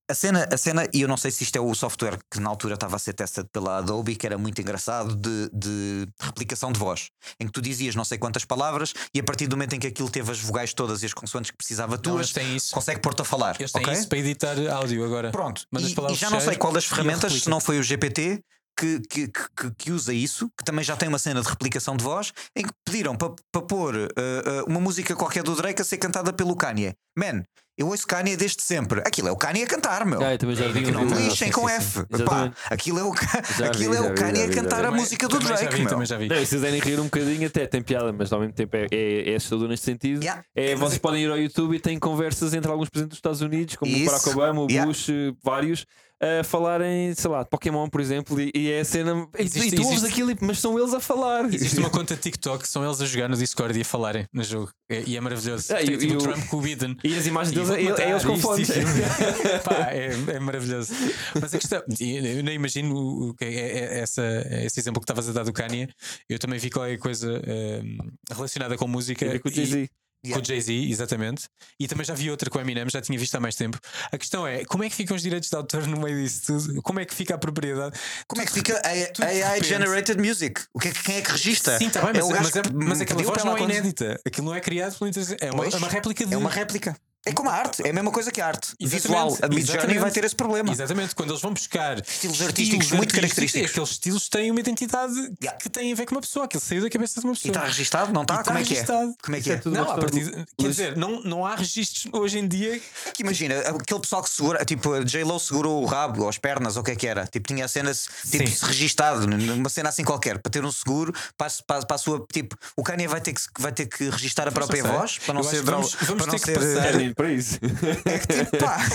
a 0.10 0.14
cena, 0.14 0.46
a 0.52 0.58
cena, 0.58 0.90
e 0.94 1.02
eu 1.02 1.08
não 1.08 1.16
sei 1.16 1.32
se 1.32 1.42
isto 1.44 1.56
é 1.56 1.62
o 1.62 1.74
software 1.74 2.20
que 2.30 2.38
na 2.38 2.50
altura 2.50 2.74
estava 2.74 2.98
a 2.98 3.00
ser 3.00 3.14
testado 3.14 3.48
pela 3.50 3.78
Adobe, 3.78 4.14
que 4.18 4.26
era 4.26 4.38
muito 4.38 4.60
engraçado, 4.60 5.16
de, 5.16 5.50
de 5.54 6.06
replicação 6.20 6.70
de 6.70 6.78
voz, 6.78 7.10
em 7.40 7.46
que 7.46 7.52
tu 7.54 7.62
dizias 7.62 7.96
não 7.96 8.04
sei 8.04 8.18
quantas 8.18 8.44
palavras 8.44 8.94
e 9.14 9.22
a 9.22 9.24
partir 9.24 9.48
do 9.48 9.56
momento 9.56 9.74
em 9.74 9.80
que 9.80 9.88
aquilo 9.88 10.10
teve 10.10 10.30
as 10.30 10.40
vogais 10.40 10.74
todas 10.74 11.02
e 11.02 11.06
as 11.06 11.14
consoantes 11.14 11.52
que 11.52 11.56
precisava 11.58 11.96
Não, 11.96 12.02
tuas, 12.02 12.36
isso. 12.36 12.74
consegue 12.74 13.00
pôr-te 13.00 13.22
a 13.22 13.26
falar. 13.26 13.56
Eles 13.58 13.72
têm 13.72 13.84
ok? 13.84 13.94
isso 13.94 14.10
para 14.10 14.18
editar 14.18 14.58
áudio 14.74 15.06
agora. 15.06 15.32
Pronto, 15.32 15.66
e, 15.80 16.12
e 16.12 16.16
já 16.16 16.30
não 16.30 16.42
sei 16.42 16.58
qual 16.58 16.74
das 16.74 16.84
ferramentas, 16.84 17.32
se 17.32 17.50
não 17.50 17.62
foi 17.62 17.80
o 17.80 17.84
GPT. 17.84 18.44
Que, 18.78 19.00
que, 19.02 19.28
que, 19.28 19.72
que 19.78 19.92
usa 19.92 20.14
isso, 20.14 20.50
que 20.58 20.64
também 20.64 20.84
já 20.84 20.96
tem 20.96 21.08
uma 21.08 21.20
cena 21.20 21.42
de 21.42 21.48
replicação 21.48 21.96
de 21.96 22.04
voz, 22.04 22.32
em 22.56 22.64
que 22.64 22.72
pediram 22.84 23.16
para 23.16 23.36
pa 23.52 23.62
pôr 23.62 23.96
uh, 23.96 24.00
uh, 24.00 24.66
uma 24.68 24.80
música 24.80 25.16
qualquer 25.16 25.44
do 25.44 25.56
Drake 25.56 25.82
a 25.82 25.86
ser 25.86 25.98
cantada 25.98 26.34
pelo 26.34 26.56
Kanye. 26.56 26.96
Man, 27.16 27.44
eu 27.78 27.88
ouço 27.88 28.06
Kanye 28.06 28.38
desde 28.38 28.62
sempre. 28.62 29.00
Aquilo 29.00 29.28
é 29.28 29.32
o 29.32 29.36
Kanye 29.36 29.64
a 29.64 29.68
cantar, 29.68 30.06
meu. 30.06 30.22
Ah, 30.22 30.34
eu 30.34 30.38
também 30.38 30.56
já 30.56 30.68
vi, 30.68 30.84
Que 30.84 30.92
não 30.92 31.06
me 31.06 31.14
lixem 31.16 31.52
com 31.52 31.68
sim, 31.68 31.76
F. 31.76 32.06
sim. 32.16 32.26
Pá, 32.26 32.52
aquilo 32.70 33.00
é 33.00 33.04
o, 33.04 33.14
Já 33.58 33.68
aquilo 33.68 33.94
vi, 33.94 33.98
é 33.98 34.02
o 34.02 34.14
Kanye 34.14 34.44
a 34.44 34.48
vi, 34.48 34.54
já 34.54 34.62
cantar 34.62 34.86
a 34.86 34.92
música 34.92 35.28
do 35.28 35.40
também 35.40 35.48
já 35.48 35.56
Drake, 35.64 35.76
vi, 35.76 35.96
meu. 35.96 36.06
Já 36.06 36.18
vi. 36.18 36.28
Não, 36.28 36.36
se 36.38 36.48
quiserem 36.48 36.80
rir 36.80 37.00
um 37.00 37.06
bocadinho, 37.06 37.48
até 37.48 37.66
tem 37.66 37.82
piada, 37.82 38.14
mas 38.14 38.32
ao 38.32 38.40
mesmo 38.40 38.54
tempo 38.54 38.76
é, 38.76 38.88
é, 38.92 39.32
é 39.32 39.36
assustador 39.36 39.68
neste 39.68 39.86
sentido. 39.86 40.22
Yeah. 40.22 40.44
É, 40.56 40.76
vocês 40.76 41.00
podem 41.00 41.24
ir 41.24 41.32
ao 41.32 41.38
YouTube 41.38 41.76
e 41.76 41.80
têm 41.80 41.98
conversas 41.98 42.54
entre 42.54 42.70
alguns 42.70 42.90
presidentes 42.90 43.12
dos 43.12 43.18
Estados 43.18 43.42
Unidos, 43.42 43.76
como 43.76 43.92
Isso. 43.92 44.04
o 44.04 44.06
Barack 44.06 44.30
Obama, 44.30 44.62
o 44.62 44.68
Yeah. 44.70 44.86
Bush, 44.86 45.08
vários, 45.44 45.86
a 46.22 46.44
falarem, 46.44 47.14
sei 47.16 47.30
lá, 47.32 47.42
de 47.44 47.50
Pokémon, 47.50 47.90
por 47.90 48.00
exemplo, 48.00 48.40
e, 48.40 48.52
e 48.56 48.70
é 48.72 48.82
a 48.82 48.86
cena. 48.86 49.28
E, 49.40 49.44
Existe- 49.44 49.68
e 49.70 49.72
tu 49.76 49.82
ouves 49.84 50.04
existe- 50.04 50.14
aquilo, 50.22 50.36
mas 50.42 50.60
são 50.60 50.78
eles 50.78 50.94
a 50.94 51.00
falar. 51.00 51.46
Existe 51.54 51.80
uma 51.80 51.90
conta 51.92 52.16
de 52.16 52.22
TikTok, 52.22 52.68
são 52.68 52.86
eles 52.86 53.02
a 53.02 53.06
jogar 53.06 53.28
no 53.28 53.36
Discord 53.36 53.78
e 53.78 53.82
a 53.82 53.86
falarem 53.86 54.26
no 54.32 54.44
jogo. 54.44 54.72
É- 54.90 55.04
e 55.06 55.18
é 55.18 55.22
maravilhoso. 55.22 55.74
É, 55.74 55.84
e- 55.84 55.98
tipo 55.98 56.14
e 56.14 56.16
o 56.16 56.20
Trump 56.20 56.46
com 56.48 56.58
o 56.58 56.62
Biden. 56.62 56.96
E 57.04 57.18
as 57.18 57.26
imagens 57.26 57.56
deles 57.56 57.70
é, 57.72 57.90
matar 57.90 58.04
é 58.04 58.12
eles 58.12 58.24
com. 58.26 58.38
Pá, 59.64 59.90
é, 59.92 60.12
é 60.36 60.40
maravilhoso. 60.40 60.94
Mas 61.42 61.54
a 61.54 61.58
questão, 61.58 61.82
eu 62.00 62.44
nem 62.44 62.56
imagino 62.56 62.96
o 63.30 63.34
que 63.34 63.46
é, 63.46 64.00
essa, 64.00 64.22
esse 64.64 64.80
exemplo 64.80 65.00
que 65.02 65.06
estavas 65.06 65.28
a 65.30 65.34
dar 65.34 65.44
do 65.44 65.54
Kanye. 65.54 65.90
Eu 66.30 66.38
também 66.38 66.60
vi 66.60 66.70
qualquer 66.70 66.98
coisa 66.98 67.42
ehm, 67.46 67.98
relacionada 68.32 68.78
com 68.78 68.88
música. 68.88 69.26
E 69.26 69.90
com 70.24 70.28
o 70.28 70.34
Jay-Z. 70.34 70.34
Com 70.34 70.40
o 70.42 70.46
Jay-Z, 70.46 70.92
exatamente. 70.92 71.44
E 71.80 71.88
também 71.88 72.06
já 72.06 72.14
vi 72.14 72.30
outra 72.30 72.50
com 72.50 72.58
o 72.58 72.62
Eminem, 72.62 72.88
já 72.90 73.02
tinha 73.02 73.18
visto 73.18 73.34
há 73.36 73.40
mais 73.40 73.56
tempo. 73.56 73.80
A 74.12 74.18
questão 74.18 74.46
é: 74.46 74.64
como 74.66 74.84
é 74.84 74.90
que 74.90 74.96
ficam 74.96 75.16
os 75.16 75.22
direitos 75.22 75.50
de 75.50 75.56
autor 75.56 75.88
no 75.88 76.00
meio 76.00 76.22
disso 76.24 76.42
tudo? 76.48 76.82
Como 76.82 77.00
é 77.00 77.06
que 77.06 77.14
fica 77.14 77.36
a 77.36 77.38
propriedade? 77.38 77.98
Como 78.28 78.42
é 78.42 78.46
que 78.46 78.52
fica 78.52 78.80
a- 78.84 79.26
AI 79.26 79.64
Generated 79.64 80.20
Music? 80.22 80.62
O 80.74 80.80
que 80.80 80.90
é, 80.90 80.92
que- 80.92 81.04
quem 81.04 81.16
é 81.18 81.22
que 81.22 81.32
registra? 81.32 81.78
Sim, 81.78 81.88
está 81.88 82.02
bem, 82.02 82.12
mas, 82.14 82.18
É 82.22 82.24
o 82.24 82.28
gajo 82.30 82.44
mas, 82.44 82.56
é- 82.56 82.62
que 82.62 82.74
mas 82.74 83.02
aquela 83.02 83.24
voz 83.24 83.44
não 83.44 83.58
é 83.58 83.62
inédita. 83.64 84.20
Aquilo 84.26 84.48
não 84.48 84.56
é 84.56 84.60
criado 84.60 84.98
pela 84.98 85.10
inteligência. 85.10 85.38
É 85.42 85.52
uma, 85.52 85.66
é 85.66 85.76
uma 85.78 85.88
réplica 85.90 86.26
de. 86.26 86.34
É 86.34 86.38
uma 86.38 86.50
réplica. 86.50 86.96
É 87.24 87.32
como 87.34 87.50
a 87.50 87.54
arte, 87.54 87.84
é 87.86 87.90
a 87.92 87.94
mesma 87.94 88.10
coisa 88.12 88.32
que 88.32 88.42
a 88.42 88.48
arte. 88.48 88.74
Exatamente, 88.80 89.04
Visual. 89.04 89.38
A 89.44 89.48
Midjourney 89.48 90.00
vai 90.00 90.10
ter 90.10 90.24
esse 90.24 90.36
problema. 90.36 90.72
Exatamente, 90.72 91.14
quando 91.14 91.30
eles 91.30 91.42
vão 91.42 91.54
buscar 91.54 92.00
Estilos 92.02 92.42
artísticos 92.42 92.92
muito 92.94 93.14
característicos. 93.14 93.70
Aqueles 93.70 93.90
estilos 93.92 94.28
têm 94.28 94.50
uma 94.50 94.60
identidade 94.60 95.14
Yeah. 95.42 95.58
que 95.60 95.70
têm 95.70 95.94
a 95.94 95.96
ver 95.96 96.06
com 96.08 96.16
uma 96.16 96.22
pessoa, 96.22 96.46
aquilo 96.46 96.62
saiu 96.62 96.82
da 96.82 96.90
cabeça 96.90 97.20
de 97.22 97.26
uma 97.28 97.34
E 97.34 97.38
pessoa. 97.38 97.52
está 97.52 97.66
registado? 97.68 98.12
Não 98.12 98.22
E 98.22 98.24
está? 98.24 98.44
Como 98.44 98.58
é 98.58 98.64
que 98.64 98.68
é? 98.74 98.76
registado. 98.76 99.16
Como 99.22 99.36
é 99.36 99.40
que 99.40 99.44
Isso 99.44 99.52
é 99.52 99.56
é? 99.56 99.58
tudo 99.60 99.76
Não, 99.76 99.92
a 99.92 99.98
partir, 100.00 100.26
do- 100.32 100.46
quer 100.58 100.68
dizer, 100.70 100.98
não, 100.98 101.22
não 101.22 101.46
há 101.46 101.56
registros 101.56 102.08
hoje 102.12 102.40
em 102.40 102.48
dia. 102.48 102.82
É 103.06 103.12
que 103.12 103.22
imagina, 103.22 103.60
aquele 103.60 104.00
pessoal 104.00 104.24
que 104.24 104.30
segura, 104.30 104.66
tipo, 104.66 104.92
a 104.94 105.04
J-Lo 105.04 105.40
segurou 105.40 105.84
o 105.84 105.86
rabo 105.86 106.24
ou 106.24 106.30
as 106.30 106.40
pernas 106.40 106.76
ou 106.76 106.82
o 106.82 106.84
que 106.86 106.92
é 106.92 106.96
que 106.96 107.06
era. 107.06 107.28
Tipo, 107.28 107.48
tinha 107.48 107.66
a 107.66 107.68
cena 107.68 107.94
tipo, 107.94 108.48
Sim. 108.50 108.66
registado, 108.66 109.28
numa 109.28 109.70
cena 109.70 109.90
assim 109.90 110.04
qualquer, 110.04 110.40
para 110.40 110.52
ter 110.52 110.66
um 110.66 110.72
seguro, 110.72 111.14
para, 111.38 111.52
para, 111.68 111.86
para 111.86 111.96
a 111.96 112.00
sua. 112.00 112.26
Tipo, 112.34 112.56
o 112.76 112.82
Kanye 112.84 113.08
vai 113.08 113.22
ter 113.22 113.34
que, 113.34 113.42
vai 113.60 113.72
ter 113.72 113.86
que 113.86 114.10
registar 114.10 114.48
a 114.48 114.52
própria 114.52 114.82
não 114.82 114.92
voz 114.92 115.20
para 115.20 115.34
não 115.36 115.42
Eu 115.42 115.50
ser. 115.50 115.60
que 115.60 115.64
vamos- 115.70 115.94
vamos 116.02 116.24
para 116.24 116.32
não 116.32 116.40
ter 116.40 116.40
que 116.40 116.46
ser, 116.46 116.76
passar- 116.76 117.11
Kanye, 117.12 117.14
para 117.16 117.32
isso. 117.32 117.60
É 118.06 118.18
que 118.20 118.28
tipo, 118.28 118.58
pá. 118.58 118.78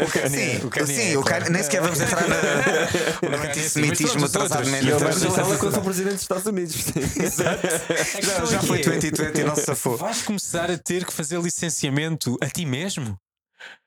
O 0.00 0.10
Kanye- 0.10 0.28
Sim, 0.60 0.66
o 0.66 0.70
Kanye 0.70 0.86
sim, 0.94 1.12
é, 1.12 1.18
o 1.18 1.22
Kanye- 1.22 1.40
claro. 1.40 1.52
nem 1.52 1.62
sequer 1.62 1.80
vamos 1.82 2.00
entrar 2.00 2.28
na- 2.28 2.36
no 2.36 2.40
é 3.44 3.50
assim, 3.50 3.60
antissemitismo 3.60 4.24
atrasado 4.26 4.68
mesmo. 4.68 4.88
E 4.88 4.90
Ele 4.90 4.98
vai 4.98 5.08
Mas 5.08 5.14
registrar 5.22 5.42
ele- 5.42 5.50
ela 5.52 5.58
contra 5.58 5.80
o 5.80 5.84
presidente 5.84 6.12
dos 6.14 6.22
Estados 6.22 6.46
Unidos. 6.46 6.76
Questão 7.14 8.46
Já 8.46 8.62
foi 8.62 8.80
é, 8.80 8.82
2020 8.84 9.38
e 9.38 9.44
não 9.44 9.54
se 9.56 9.62
safou. 9.62 9.96
Vais 9.96 10.22
começar 10.22 10.70
a 10.70 10.78
ter 10.78 11.04
que 11.04 11.12
fazer 11.12 11.40
licenciamento 11.40 12.36
a 12.40 12.48
ti 12.48 12.64
mesmo? 12.66 13.18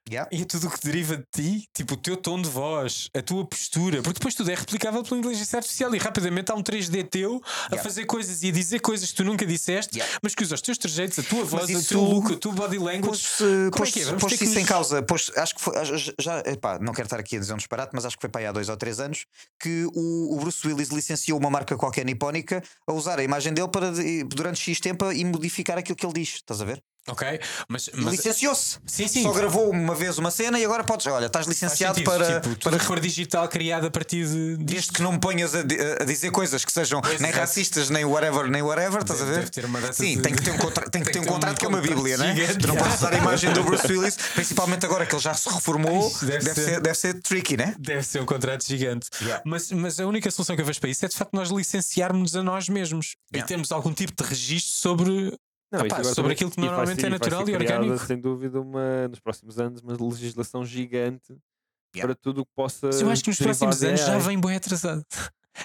Yeah. 0.10 0.30
E 0.34 0.42
é 0.42 0.46
tudo 0.46 0.68
o 0.68 0.70
que 0.70 0.82
deriva 0.86 1.16
de 1.16 1.24
ti, 1.34 1.66
tipo 1.74 1.94
o 1.94 1.98
teu 1.98 2.18
tom 2.18 2.42
de 2.42 2.50
voz, 2.50 3.10
a 3.16 3.22
tua 3.22 3.46
postura, 3.48 4.02
porque 4.02 4.20
depois 4.20 4.36
tudo 4.36 4.52
é 4.52 4.54
replicável 4.56 5.02
pela 5.02 5.18
inteligência 5.18 5.56
artificial 5.56 5.96
e 5.96 5.98
rapidamente 5.98 6.52
há 6.52 6.56
um 6.56 6.62
3D 6.62 7.06
teu 7.10 7.42
a 7.46 7.68
Yeah. 7.76 7.84
fazer 7.84 8.06
coisas 8.06 8.44
e 8.44 8.50
a 8.50 8.52
dizer 8.52 8.80
coisas 8.82 9.10
que 9.12 9.16
tu 9.16 9.24
nunca 9.24 9.46
disseste, 9.46 9.96
Yeah. 9.98 10.20
mas 10.22 10.36
que 10.36 10.44
usa 10.44 10.56
os 10.56 10.62
teus 10.62 10.78
trejeitos, 10.78 11.18
a 11.20 11.24
tua 11.24 11.46
voz, 11.46 11.70
o 11.70 11.88
teu 11.88 12.02
look, 12.04 12.34
a 12.34 12.38
tua 12.38 12.52
body 12.52 12.80
language. 12.80 13.02
Pôs-se 13.08 13.38
Como 13.40 13.66
é 13.66 13.70
pôs 13.72 13.92
que 13.94 14.00
é? 14.02 14.38
Que 14.38 14.44
isso 14.44 14.58
em 14.58 14.62
nos- 14.64 14.68
causa. 14.70 15.02
Pôs, 15.02 15.32
acho 15.38 15.56
que 15.56 15.62
foi. 15.62 15.74
Já, 16.20 16.40
epá, 16.48 16.78
não 16.80 16.92
quero 16.92 17.06
estar 17.06 17.20
aqui 17.20 17.38
a 17.38 17.40
dizer 17.40 17.54
um 17.54 17.58
disparate, 17.58 17.92
mas 17.94 18.06
acho 18.06 18.18
que 18.18 18.22
foi 18.22 18.30
para 18.30 18.42
aí 18.42 18.48
há 18.48 18.52
dois 18.52 18.68
ou 18.68 18.76
três 18.76 19.00
anos 19.00 19.26
que 19.58 19.86
o, 19.96 20.34
o 20.36 20.38
Bruce 20.42 20.68
Willis 20.68 20.90
licenciou 20.90 21.40
uma 21.40 21.50
marca 21.50 21.78
qualquer 21.78 22.04
nipónica 22.06 22.62
a 22.86 22.92
usar 22.92 23.20
a 23.20 23.24
imagem 23.24 23.54
dele 23.54 23.70
para 23.70 23.90
durante 24.28 24.60
X 24.60 24.82
tempo 24.82 25.10
e 25.14 25.24
modificar 25.24 25.78
aquilo 25.78 25.96
que 25.96 26.06
ele 26.06 26.14
diz. 26.14 26.36
Estás 26.36 26.60
a 26.62 26.66
ver? 26.66 26.84
Ok, 27.10 27.40
mas, 27.68 27.90
mas 27.96 28.14
Licenciou-se. 28.16 28.80
Sim, 28.88 29.08
sim. 29.10 29.24
Só 29.24 29.34
gravou 29.34 29.70
uma 29.70 29.94
vez 29.94 30.18
uma 30.18 30.32
cena 30.32 30.58
e 30.58 30.64
agora 30.64 30.86
podes. 30.86 31.06
Olha, 31.08 31.26
estás 31.26 31.46
licenciado 31.46 31.96
sentido, 31.98 32.10
para. 32.10 32.40
tipo, 32.40 32.64
para 32.64 32.80
for 32.80 32.98
digital 33.00 33.48
criado 33.50 33.88
a 33.88 33.92
partir 33.92 34.26
de. 34.26 34.56
Desde 34.58 34.92
que 34.92 35.02
não 35.02 35.12
me 35.12 35.20
ponhas 35.20 35.54
a, 35.54 35.60
a 36.02 36.06
dizer 36.06 36.32
coisas 36.32 36.64
que 36.64 36.72
sejam 36.72 37.02
Pois, 37.02 37.20
nem 37.20 37.30
exato. 37.30 37.46
racistas, 37.46 37.90
nem 37.90 38.06
whatever, 38.06 38.50
nem 38.50 38.62
whatever, 38.62 39.02
estás 39.02 39.22
a 39.22 39.26
ver? 39.26 39.50
Sim, 39.94 40.16
de- 40.16 40.22
tem 40.22 40.34
que 40.34 40.42
ter 40.44 40.52
um, 40.52 40.58
contra... 40.58 40.90
tem 40.90 41.04
que 41.04 41.12
ter 41.12 41.20
um 41.20 41.24
um 41.24 41.26
contrato 41.26 41.60
que 41.60 41.66
é 41.66 41.70
uma 41.70 41.82
bíblia, 41.82 42.18
né? 42.18 42.36
Tu 42.60 42.68
não 42.68 42.76
podes 42.76 42.96
usar 42.96 43.14
a 43.14 43.18
imagem 43.18 43.52
do 43.54 43.64
Bruce 43.64 43.86
Willis, 43.92 44.16
principalmente 44.34 44.86
agora 44.86 45.06
que 45.06 45.14
ele 45.16 45.22
já 45.22 45.34
se 45.34 45.50
reformou, 45.50 46.08
Isso 46.08 46.26
deve, 46.26 46.46
deve 46.46 46.56
ser... 46.62 46.66
ser- 46.66 46.82
deve 46.82 46.98
ser 46.98 47.22
tricky, 47.22 47.58
né? 47.58 47.76
Deve 47.80 48.04
ser 48.04 48.22
um 48.22 48.26
contrato 48.26 48.66
gigante. 48.66 49.10
Yeah. 49.22 49.42
Mas, 49.46 49.72
mas 49.72 50.00
a 50.00 50.06
única 50.08 50.30
solução 50.32 50.56
que 50.56 50.62
eu 50.62 50.66
vejo 50.66 50.80
para 50.80 50.90
isso 50.90 51.04
é 51.06 51.08
de 51.10 51.16
facto 51.18 51.34
nós 51.34 51.50
licenciarmos 51.50 52.36
a 52.36 52.44
nós 52.44 52.70
mesmos 52.70 53.16
Yeah. 53.34 53.46
e 53.46 53.48
termos 53.48 53.72
algum 53.72 53.94
tipo 53.94 54.14
de 54.22 54.30
registro 54.30 54.72
sobre. 54.74 55.38
Não, 55.74 55.86
isto 55.86 55.96
agora 55.96 56.14
sobre 56.16 56.34
aquilo 56.34 56.52
que 56.52 56.60
normalmente 56.62 57.02
ser- 57.02 57.08
é 57.08 57.10
natural 57.10 57.42
e 57.42 57.46
criada, 57.46 57.82
orgânico. 57.82 58.06
Sem 58.06 58.20
dúvida, 58.20 58.62
uma, 58.62 59.08
nos 59.08 59.20
próximos 59.20 59.60
anos, 59.60 59.82
uma 59.82 59.96
legislação 60.00 60.66
gigante 60.66 61.36
Yeah. 61.96 62.12
para 62.12 62.16
tudo 62.16 62.42
o 62.42 62.46
que 62.46 62.52
possa. 62.56 62.88
Mas 62.88 63.02
eu 63.02 63.10
acho 63.12 63.24
que 63.24 63.30
nos 63.30 63.38
próximos 63.40 63.84
anos 63.84 64.00
já 64.00 64.18
vem 64.18 64.40
bem 64.42 64.56
atrasado. 64.56 65.06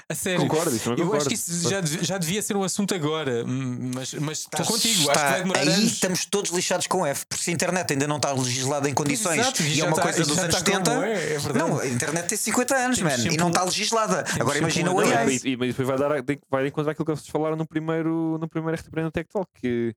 A 0.09 0.15
sério. 0.15 0.41
Concordo, 0.41 0.75
isso 0.77 0.89
não 0.91 0.97
Eu 0.97 1.05
concordo. 1.05 1.17
acho 1.23 1.29
que 1.29 1.35
isso 1.35 1.69
já, 1.71 1.81
já 1.83 2.19
devia 2.19 2.43
ser 2.43 2.57
um 2.57 2.63
assunto 2.63 2.95
agora, 2.95 3.43
hum, 3.47 3.91
mas 3.95 4.13
mas 4.15 4.39
estou 4.41 4.61
Estás- 4.61 4.69
contigo. 4.69 4.95
Acho 4.95 5.05
que 5.07 5.11
está- 5.17 5.31
vai 5.31 5.41
demorar 5.43 5.61
aí 5.61 5.69
anos. 5.69 5.93
estamos 5.93 6.25
todos 6.27 6.51
lixados 6.51 6.87
com 6.87 7.07
F, 7.07 7.25
porque 7.27 7.43
se 7.45 7.51
a 7.51 7.55
internet 7.55 7.93
ainda 7.93 8.07
não 8.07 8.17
está 8.17 8.33
legislada 8.33 8.89
em 8.89 8.93
condições 8.95 9.39
Exato, 9.41 9.63
e 9.63 9.81
é 9.81 9.85
uma 9.85 9.91
está- 9.93 10.03
coisa 10.03 10.25
dos 10.25 10.39
anos 10.39 10.55
está 10.55 10.71
como 10.73 10.85
70. 10.85 11.07
é, 11.07 11.13
é 11.35 11.39
verdade. 11.39 11.59
não, 11.59 11.79
a 11.81 11.87
internet 11.87 12.27
tem 12.29 12.39
50 12.39 12.77
anos, 12.77 12.99
Temos 12.99 13.17
man, 13.25 13.33
e 13.33 13.37
não 13.37 13.49
está 13.49 13.65
legislada. 13.65 14.25
Agora 14.39 14.59
imagina 14.59 14.93
o. 14.93 15.01
AI. 15.01 15.41
E, 15.45 15.49
e- 15.53 15.57
mas 15.57 15.69
depois 15.69 15.89
vai, 15.89 15.97
dar, 15.99 16.11
vai 16.51 16.67
encontrar 16.67 16.93
aquilo 16.93 17.07
que 17.07 17.13
vocês 17.17 17.29
falaram 17.29 17.57
no 17.57 17.67
primeiro, 17.67 18.37
no 18.39 18.49
primeiro 18.49 18.77
RTP 18.79 19.01
no 19.03 19.11
Tech 19.11 19.29
Talk, 19.33 19.51
que, 19.59 19.95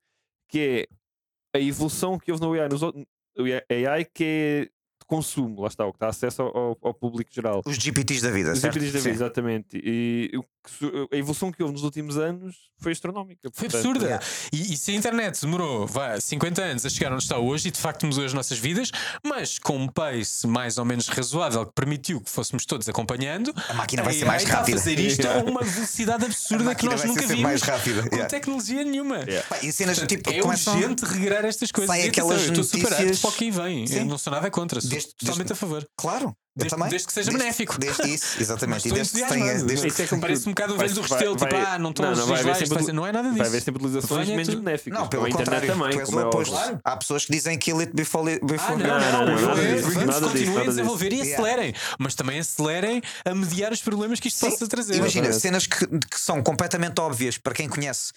que 0.49 0.87
é 1.53 1.57
a 1.57 1.59
evolução 1.61 2.17
que 2.17 2.31
houve 2.31 2.41
no 2.43 2.53
AI, 2.53 2.69
nos, 2.69 2.81
AI 2.83 4.05
que 4.13 4.23
é 4.23 4.69
consumo, 5.15 5.61
lá 5.61 5.67
está, 5.67 5.85
o 5.85 5.91
que 5.91 5.99
dá 5.99 6.07
acesso 6.07 6.41
ao, 6.41 6.77
ao- 6.81 6.93
público 6.93 7.29
geral. 7.33 7.61
Os 7.65 7.75
GPTs 7.75 8.21
da 8.21 8.31
vida, 8.31 8.53
Os 8.53 8.59
certo? 8.59 8.75
GPTs 8.75 8.93
da 8.93 8.99
vida, 8.99 9.09
Sim. 9.09 9.15
exatamente. 9.15 9.81
E 9.83 10.31
a 11.11 11.15
evolução 11.17 11.51
que 11.51 11.61
houve 11.61 11.73
nos 11.73 11.83
últimos 11.83 12.17
anos 12.17 12.55
foi 12.79 12.91
astronómica. 12.91 13.49
Foi 13.51 13.67
portanto, 13.67 13.85
absurda. 13.89 14.05
yeah. 14.05 14.25
E, 14.53 14.73
e 14.73 14.77
se 14.77 14.91
a 14.91 14.93
internet 14.95 15.41
demorou 15.41 15.87
vá, 15.87 16.19
50 16.19 16.61
anos 16.61 16.85
a 16.85 16.89
chegar 16.89 17.11
onde 17.11 17.23
está 17.23 17.37
hoje 17.39 17.67
e 17.67 17.71
de 17.71 17.79
facto 17.79 18.05
mudou 18.05 18.23
as 18.23 18.33
nossas 18.33 18.57
vidas, 18.59 18.91
mas 19.25 19.57
com 19.59 19.75
um 19.77 19.87
pace 19.87 20.45
mais 20.47 20.77
ou 20.77 20.85
menos 20.85 21.07
razoável 21.07 21.65
que 21.65 21.73
permitiu 21.73 22.21
que 22.21 22.29
fôssemos 22.29 22.65
todos 22.65 22.87
acompanhando, 22.87 23.53
A 23.69 23.73
máquina 23.73 24.03
vai 24.03 24.15
a 24.15 24.19
ser 24.19 24.25
mais 24.25 24.43
está 24.43 24.57
rápida. 24.59 24.77
a 24.77 24.79
fazer 24.79 24.99
isto 24.99 25.27
a 25.27 25.37
uma 25.39 25.61
velocidade 25.63 26.25
absurda 26.25 26.75
que 26.75 26.85
nós 26.85 27.03
nunca 27.03 27.25
vimos 27.27 27.41
mais 27.41 27.61
rápida. 27.63 28.01
com 28.03 28.15
yeah. 28.15 28.29
tecnologia 28.29 28.83
nenhuma. 28.83 29.17
Yeah. 29.19 29.47
Pá, 29.49 29.57
E 29.63 29.71
cenas 29.71 29.97
Portanto, 29.99 30.17
tipo 30.23 30.31
é 30.31 30.43
urgente 30.43 31.03
regrar 31.05 31.43
estas 31.45 31.71
coisas. 31.71 31.95
Sai 31.95 32.07
aquelas 32.07 32.41
eu 32.43 32.47
estou 32.49 32.63
super 32.63 32.89
notícias- 32.91 33.19
para 33.19 33.29
o 33.29 33.33
que 33.33 33.49
vem. 33.51 33.87
Sim. 33.87 33.99
Eu 33.99 34.05
não 34.05 34.17
sou 34.17 34.31
nada 34.31 34.49
contra, 34.51 34.79
sou 34.79 34.89
Desde- 35.03 35.15
totalmente 35.17 35.47
desde- 35.47 35.53
a 35.53 35.55
favor. 35.55 35.87
Claro, 35.97 36.35
Desde- 36.55 36.69
também. 36.75 36.89
desde 36.89 37.07
que 37.07 37.13
seja 37.13 37.31
benéfico. 37.31 37.77
Desde 37.79 38.09
isso, 38.13 38.35
exatamente. 38.41 38.85
E 38.85 38.87
estou 38.89 38.93
desde 38.97 39.21
que 39.21 39.27
tenha. 39.29 39.53
Desde 39.63 39.87
Isso 39.87 40.01
é 40.01 40.07
que- 40.07 40.17
Parece 40.17 40.47
um 40.47 40.51
bocado 40.51 40.73
o 40.75 40.77
velho 40.77 40.93
do 40.93 41.01
restelo, 41.01 41.35
tipo, 41.35 41.51
vai- 41.51 41.65
ah, 41.65 41.79
não 41.79 41.89
estão 41.91 42.05
não, 42.05 42.11
a 42.11 42.15
ser- 42.15 42.93
não 42.93 43.05
é 43.07 43.11
nada 43.11 43.29
Vai 43.31 43.39
haver 43.41 43.51
disso. 43.51 43.65
sempre 43.65 43.83
utilizações 43.85 44.27
menos 44.27 44.47
tu- 44.49 44.61
benéficas. 44.61 44.99
Não, 44.99 45.07
pelo 45.07 45.29
contrário, 45.29 45.67
também. 45.67 45.91
tu 45.91 45.99
és 45.99 46.09
o 46.09 46.19
oposto. 46.27 46.51
Claro. 46.51 46.79
Há 46.83 46.97
pessoas 46.97 47.25
que 47.25 47.31
dizem 47.31 47.57
kill 47.57 47.79
it 47.79 47.91
before, 47.93 48.29
it- 48.31 48.41
Ah, 48.43 48.47
before 48.47 48.77
não, 48.83 48.87
Não, 48.87 48.99
não, 48.99 49.11
não, 49.11 49.11
não, 49.11 49.41
nada 49.41 49.61
não, 49.61 49.75
disso, 49.75 49.81
vamos 49.91 49.95
nada 49.95 50.19
disso, 50.19 50.21
continuem 50.31 50.57
a 50.57 50.59
disso. 50.61 50.69
desenvolver 50.75 51.13
e 51.13 51.21
acelerem, 51.21 51.73
mas 51.99 52.15
também 52.15 52.39
acelerem 52.39 53.01
a 53.25 53.33
mediar 53.35 53.71
os 53.71 53.81
problemas 53.81 54.19
que 54.19 54.27
isto 54.27 54.39
possa 54.49 54.67
trazer. 54.67 54.95
Imagina, 54.95 55.31
cenas 55.33 55.65
que, 55.67 55.85
que 55.87 56.19
são 56.19 56.43
completamente 56.43 56.99
óbvias 56.99 57.37
para 57.37 57.53
quem 57.53 57.67
conhece 57.69 58.11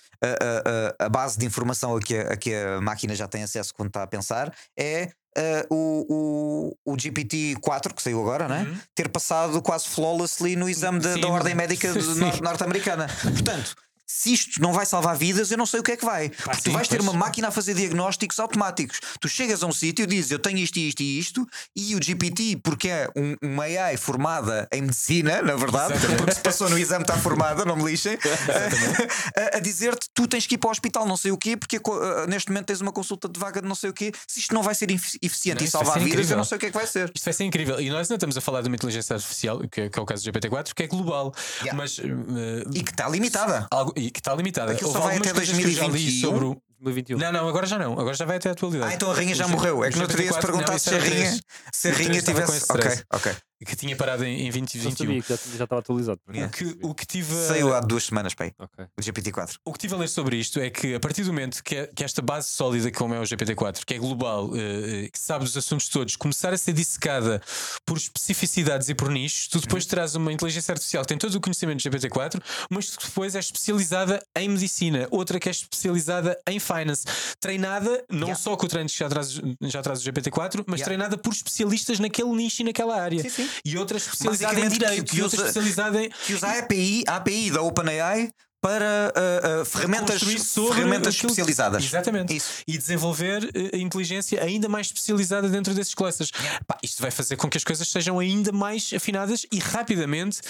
a, 0.99 1.09
base 1.09 1.39
de 1.39 1.47
informação 1.47 1.97
a 1.97 2.01
que 2.01 2.16
a, 2.16 2.32
a 2.32 2.37
que 2.37 2.55
a 2.55 2.80
máquina 2.80 3.14
já 3.14 3.28
tem 3.28 3.43
acesso 3.43 3.72
quando 3.74 3.89
está 3.89 4.03
a 4.03 4.07
pensar 4.07 4.53
é 4.78 5.11
ah, 5.37 5.66
o, 5.70 6.74
o, 6.85 6.93
o 6.93 6.97
GPT-4 6.97 7.93
que 7.93 8.03
saiu 8.03 8.20
agora, 8.20 8.49
não 8.49 8.57
é? 8.57 8.62
Uhum. 8.62 8.76
ter 8.95 9.09
passado 9.09 9.61
quase 9.62 9.89
flawlessly 9.89 10.57
no 10.57 10.68
exame 10.68 11.01
da, 11.01 11.14
Sim, 11.14 11.20
da 11.20 11.28
ordem 11.28 11.55
médica 11.55 11.93
de 11.93 12.20
norte-americana. 12.43 13.07
Portanto. 13.22 13.74
Se 14.07 14.33
isto 14.33 14.61
não 14.61 14.73
vai 14.73 14.85
salvar 14.87 15.17
vidas, 15.17 15.51
eu 15.51 15.57
não 15.59 15.67
sei 15.67 15.81
o 15.81 15.83
que 15.83 15.93
é 15.93 15.97
que 15.97 16.05
vai. 16.05 16.29
Porque 16.29 16.57
tu 16.59 16.63
sim, 16.65 16.71
vais 16.73 16.87
ter 16.89 16.99
pois. 16.99 17.09
uma 17.09 17.19
máquina 17.19 17.49
a 17.49 17.51
fazer 17.51 17.75
diagnósticos 17.75 18.39
automáticos. 18.39 19.01
Tu 19.21 19.29
chegas 19.29 19.63
a 19.63 19.67
um 19.67 19.73
sítio 19.73 20.03
e 20.03 20.07
dizes 20.07 20.31
eu 20.31 20.39
tenho 20.39 20.59
isto 20.59 20.77
e 20.79 20.89
isto 20.89 21.01
e 21.03 21.19
isto, 21.19 21.47
e 21.75 21.95
o 21.95 22.03
GPT, 22.03 22.61
porque 22.63 22.89
é 22.89 23.09
um, 23.17 23.35
uma 23.43 23.65
AI 23.65 23.97
formada 23.97 24.69
em 24.73 24.83
medicina, 24.83 25.41
na 25.43 25.57
verdade, 25.57 25.95
Exatamente. 25.95 26.19
porque 26.19 26.35
se 26.35 26.41
passou 26.41 26.69
no 26.69 26.79
exame 26.79 27.03
está 27.03 27.17
formada, 27.17 27.65
não 27.65 27.77
me 27.77 27.85
lixem, 27.85 28.19
a, 29.55 29.57
a 29.57 29.61
dizer-te 29.61 30.09
tu 30.13 30.27
tens 30.27 30.47
que 30.47 30.55
ir 30.55 30.59
para 30.59 30.69
o 30.69 30.71
hospital, 30.71 31.07
não 31.07 31.17
sei 31.17 31.31
o 31.31 31.37
quê, 31.39 31.57
porque 31.57 31.81
neste 32.29 32.51
momento 32.51 32.67
tens 32.67 32.81
uma 32.81 32.93
consulta 32.93 33.29
de 33.29 33.39
vaga 33.39 33.61
de 33.63 33.69
não 33.69 33.75
sei 33.75 33.91
o 33.91 33.93
quê. 33.93 34.13
Se 34.27 34.41
isto 34.41 34.55
não 34.55 34.63
vai 34.63 34.75
ser 34.75 34.91
efi- 34.91 35.19
eficiente 35.23 35.61
Não, 35.61 35.67
e 35.67 35.71
salvar 35.71 35.95
vidas, 35.99 36.07
eu 36.07 36.13
incrível. 36.15 36.37
não 36.37 36.45
sei 36.45 36.57
o 36.57 36.59
que 36.61 36.67
é 36.67 36.71
que 36.71 36.77
vai 36.77 36.87
ser. 36.87 37.11
Isto 37.15 37.25
vai 37.25 37.35
ser 37.35 37.45
incrível. 37.45 37.81
E 37.81 37.89
nós 37.91 38.01
ainda 38.11 38.15
estamos 38.15 38.37
a 38.37 38.41
falar 38.41 38.61
de 38.63 38.69
uma 38.69 38.77
inteligência 38.77 39.15
artificial, 39.15 39.61
que 39.69 39.81
é, 39.83 39.89
que 39.89 39.99
é 39.99 40.03
o 40.03 40.05
caso 40.07 40.23
do 40.25 40.33
GPT-4, 40.33 40.73
que 40.75 40.83
é 40.83 40.87
global, 40.87 41.33
Yeah. 41.63 41.75
mas 41.77 41.99
eh, 41.99 42.65
E 42.75 42.83
que 42.83 42.91
está 42.91 43.09
limitada. 43.09 43.67
algo, 43.71 43.94
e 43.97 44.11
que 44.11 44.21
está 44.21 44.35
limitada. 44.35 44.73
Aquilo 44.73 44.89
Houve 44.89 45.01
só 45.01 45.07
vai 45.07 45.17
até 45.19 45.33
coisas 45.33 45.57
que 45.57 45.63
eu 45.65 45.71
já 45.71 45.87
li 45.87 45.91
2021. 45.91 46.21
sobre 46.21 46.45
o. 46.45 46.63
2021. 46.81 47.19
Não, 47.19 47.33
não, 47.33 47.49
agora 47.49 47.67
já 47.67 47.79
não. 47.79 47.93
Agora 47.95 48.15
já 48.15 48.27
vai 48.27 48.37
até 48.37 48.51
a 48.51 48.53
atualidade. 48.53 48.93
Ah, 48.93 48.95
então 48.95 49.11
a 49.11 49.15
rainha 49.15 49.35
já 49.35 49.47
O 49.47 49.51
morreu. 49.51 49.83
É 49.85 49.91
que 49.91 49.97
no 49.97 50.03
outro 50.03 50.17
dia 50.19 50.31
se 50.31 50.39
GPT-4 50.39 50.43
não, 50.43 50.51
perguntasse 50.53 50.91
se 50.91 50.95
a 50.95 50.99
rainha, 50.99 51.41
se 51.73 51.89
a 51.89 51.93
rainha 51.93 52.23
tivesse. 52.23 52.57
esse 52.57 52.73
Ok, 52.73 52.91
ok. 53.13 53.33
que 53.67 53.77
tinha 53.77 53.97
parado 53.97 54.25
em, 54.25 54.41
em 54.43 54.51
Não 54.51 54.61
2021. 54.61 54.97
sabia 54.97 55.23
que 55.23 55.29
já, 55.29 55.37
já 55.59 55.65
estava 55.65 55.81
atualizado. 55.81 56.21
O 56.29 56.49
que, 56.51 56.79
o, 56.83 56.95
que 56.95 57.07
tive 57.07 57.33
a, 57.35 57.49
Saiu 57.49 57.75
há 57.75 57.81
duas 57.81 58.05
semanas, 58.05 58.35
pai. 58.35 58.53
Ok. 58.59 58.85
O 58.99 59.01
GPT-4. 59.03 59.57
o 59.65 59.73
que 59.73 59.79
tive 59.79 59.95
a 59.95 59.99
ler 59.99 60.09
sobre 60.09 60.37
isto 60.37 60.59
é 60.61 60.71
que 60.71 60.95
a 60.95 61.01
partir 61.01 61.23
do 61.23 61.29
momento 61.33 61.62
que, 61.62 61.77
é- 61.77 61.87
que 61.95 62.05
esta 62.05 62.21
base 62.23 62.49
sólida, 62.49 62.91
como 62.91 63.15
é 63.15 63.21
o 63.21 63.23
GPT-4, 63.23 63.85
que 63.85 63.95
é 63.95 63.99
global, 63.99 64.51
eh, 64.55 65.05
eh, 65.07 65.09
que 65.12 65.19
sabe 65.19 65.45
dos 65.45 65.57
assuntos 65.57 65.89
todos, 65.89 66.17
começar 66.17 66.53
a 66.53 66.59
ser 66.59 66.73
dissecada 66.73 67.41
por 67.87 67.97
especificidades 67.97 68.89
e 68.89 68.95
por 68.95 69.11
nichos, 69.11 69.49
tu 69.49 69.61
depois 69.61 69.85
terás 69.87 70.15
uma 70.15 70.33
inteligência 70.33 70.73
artificial 70.73 71.03
que 71.03 71.09
tem 71.09 71.19
todo 71.19 71.35
o 71.35 71.41
conhecimento 71.41 71.83
do 71.83 71.91
GPT-4, 71.91 72.41
mas 72.71 72.97
que 72.97 73.05
depois 73.07 73.35
é 73.35 73.39
especializada 73.39 74.25
em 74.37 74.49
medicina, 74.49 75.07
outra 75.11 75.39
que 75.41 75.49
é 75.49 75.53
especializada 75.53 76.39
em 76.49 76.59
finance, 76.59 77.05
treinada 77.41 78.05
não 78.11 78.25
Yeah. 78.29 78.41
só 78.43 78.57
com 78.57 78.65
o 78.65 78.69
treino 78.69 78.89
que 78.89 78.97
já 78.99 79.09
traz, 79.09 79.41
já 79.62 79.83
traz 79.83 80.01
o 80.01 80.03
GPT-4, 80.05 80.65
mas 80.67 80.81
Yeah. 80.81 80.85
treinada 80.85 81.19
por 81.19 81.33
especialistas 81.33 81.99
naquele 81.99 82.31
nicho 82.31 82.62
e 82.62 82.65
naquela 82.65 83.01
área. 83.01 83.21
Sim, 83.23 83.29
sim. 83.29 83.49
E 83.65 83.77
outra 83.79 83.97
especializada 83.99 84.59
em 84.61 84.63
que- 84.65 84.79
direito, 84.79 85.11
que 85.13 85.19
e 85.19 85.23
outra 85.23 85.39
usa- 85.41 85.49
especializada 85.49 86.03
em. 86.03 86.11
Que 86.11 86.35
usa 86.35 86.47
a 86.47 86.59
API, 86.59 87.05
a 87.07 87.17
API 87.17 87.51
da 87.51 87.63
OpenAI 87.63 88.31
para 88.61 89.13
ah, 89.15 89.61
ah, 89.61 89.65
ferramentas, 89.67 90.23
ferramentas 90.23 91.15
aquilo- 91.15 91.31
especializadas. 91.31 91.85
Exatamente. 91.85 92.35
Isso. 92.35 92.49
E 92.67 92.79
desenvolver 92.79 93.51
a 93.75 93.77
inteligência 93.77 94.43
ainda 94.43 94.69
mais 94.71 94.87
especializada 94.87 95.49
dentro 95.51 95.75
desses 95.75 95.95
clusters. 95.95 96.31
Pá, 96.67 96.79
isto 96.83 97.03
vai 97.03 97.11
fazer 97.11 97.37
com 97.37 97.49
que 97.51 97.59
as 97.59 97.65
coisas 97.65 97.87
sejam 97.87 98.19
ainda 98.19 98.51
mais 98.53 98.91
afinadas 98.95 99.45
e 99.53 99.59
rapidamente 99.59 100.41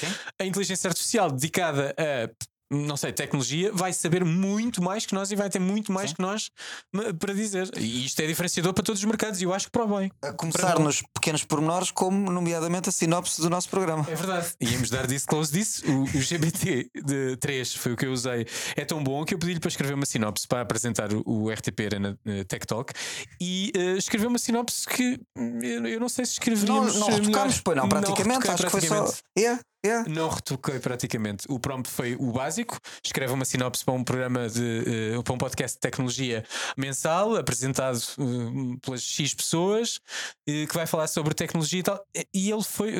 a 0.40 0.44
inteligência 0.44 0.86
artificial 0.88 1.28
dedicada 1.30 1.92
a. 1.98 2.30
Não 2.74 2.96
sei, 2.96 3.12
tecnologia 3.12 3.70
vai 3.72 3.92
saber 3.92 4.24
muito 4.24 4.82
mais 4.82 5.06
que 5.06 5.14
nós 5.14 5.30
e 5.30 5.36
vai 5.36 5.48
ter 5.48 5.58
muito 5.58 5.92
mais 5.92 6.10
Sim. 6.10 6.16
que 6.16 6.22
nós 6.22 6.50
para 7.18 7.32
dizer. 7.32 7.70
E 7.78 8.06
isto 8.06 8.20
é 8.20 8.26
diferenciador 8.26 8.72
para 8.72 8.82
todos 8.84 9.00
os 9.00 9.04
mercados 9.04 9.40
e 9.40 9.44
eu 9.44 9.52
acho 9.52 9.66
que 9.66 9.72
para 9.72 9.84
o 9.84 9.98
bem. 9.98 10.10
A 10.22 10.32
começar 10.32 10.78
nos 10.78 11.02
pequenos 11.14 11.44
pormenores, 11.44 11.90
como 11.90 12.30
nomeadamente 12.30 12.88
a 12.88 12.92
sinopse 12.92 13.40
do 13.40 13.48
nosso 13.48 13.68
programa. 13.68 14.06
É 14.08 14.14
verdade. 14.14 14.48
Íamos 14.60 14.90
dar 14.90 15.06
disclose 15.06 15.52
disso. 15.52 15.82
O, 15.90 16.02
o 16.02 16.20
GBT 16.20 16.90
de 17.04 17.36
3 17.36 17.74
foi 17.74 17.92
o 17.92 17.96
que 17.96 18.06
eu 18.06 18.12
usei. 18.12 18.46
É 18.76 18.84
tão 18.84 19.02
bom 19.02 19.24
que 19.24 19.34
eu 19.34 19.38
pedi-lhe 19.38 19.60
para 19.60 19.68
escrever 19.68 19.94
uma 19.94 20.06
sinopse 20.06 20.46
para 20.46 20.60
apresentar 20.60 21.10
o, 21.12 21.50
RTP 21.50 21.80
Arena 21.86 22.18
eh, 22.24 22.44
Tech 22.44 22.66
Talk 22.66 22.92
e 23.40 23.70
eh, 23.76 23.96
escreveu 23.96 24.28
uma 24.28 24.38
sinopse 24.38 24.86
que 24.86 25.20
hum, 25.36 25.58
eu, 25.62 25.86
eu 25.86 26.00
não 26.00 26.08
sei 26.08 26.24
se 26.24 26.32
Não, 26.32 26.34
escreveríamos. 26.34 26.94
não 26.96 27.06
melhor. 27.08 27.20
retocámos, 27.20 27.60
pois 27.60 27.76
não, 27.76 27.88
praticamente. 27.88 28.46
retoquei 28.46 28.50
acho 28.54 28.64
que 28.64 28.70
foi 28.70 28.80
só. 28.80 28.86
praticamente. 28.88 29.22
Yeah, 29.38 29.60
yeah. 29.84 30.08
Não 30.08 30.28
retoquei 30.28 30.78
praticamente. 30.78 31.46
O 31.48 31.58
prompt 31.58 31.90
foi 31.90 32.16
o 32.18 32.32
básico. 32.32 32.78
Escreve 33.04 33.32
uma 33.32 33.44
sinopse 33.44 33.84
para 33.84 33.94
um 33.94 34.04
programa 34.04 34.48
de 34.48 35.14
eh, 35.14 35.22
para 35.22 35.32
um 35.32 35.38
podcast 35.38 35.76
de 35.76 35.80
tecnologia 35.80 36.44
mensal, 36.76 37.36
apresentado 37.36 37.98
eh, 37.98 38.76
pelas 38.82 39.02
X 39.02 39.34
pessoas, 39.34 40.00
eh, 40.48 40.66
que 40.66 40.74
vai 40.74 40.86
falar 40.86 41.06
sobre 41.06 41.34
tecnologia 41.34 41.80
e 41.80 41.82
tal. 41.82 42.04
E 42.32 42.50
ele 42.50 42.62
foi 42.62 42.94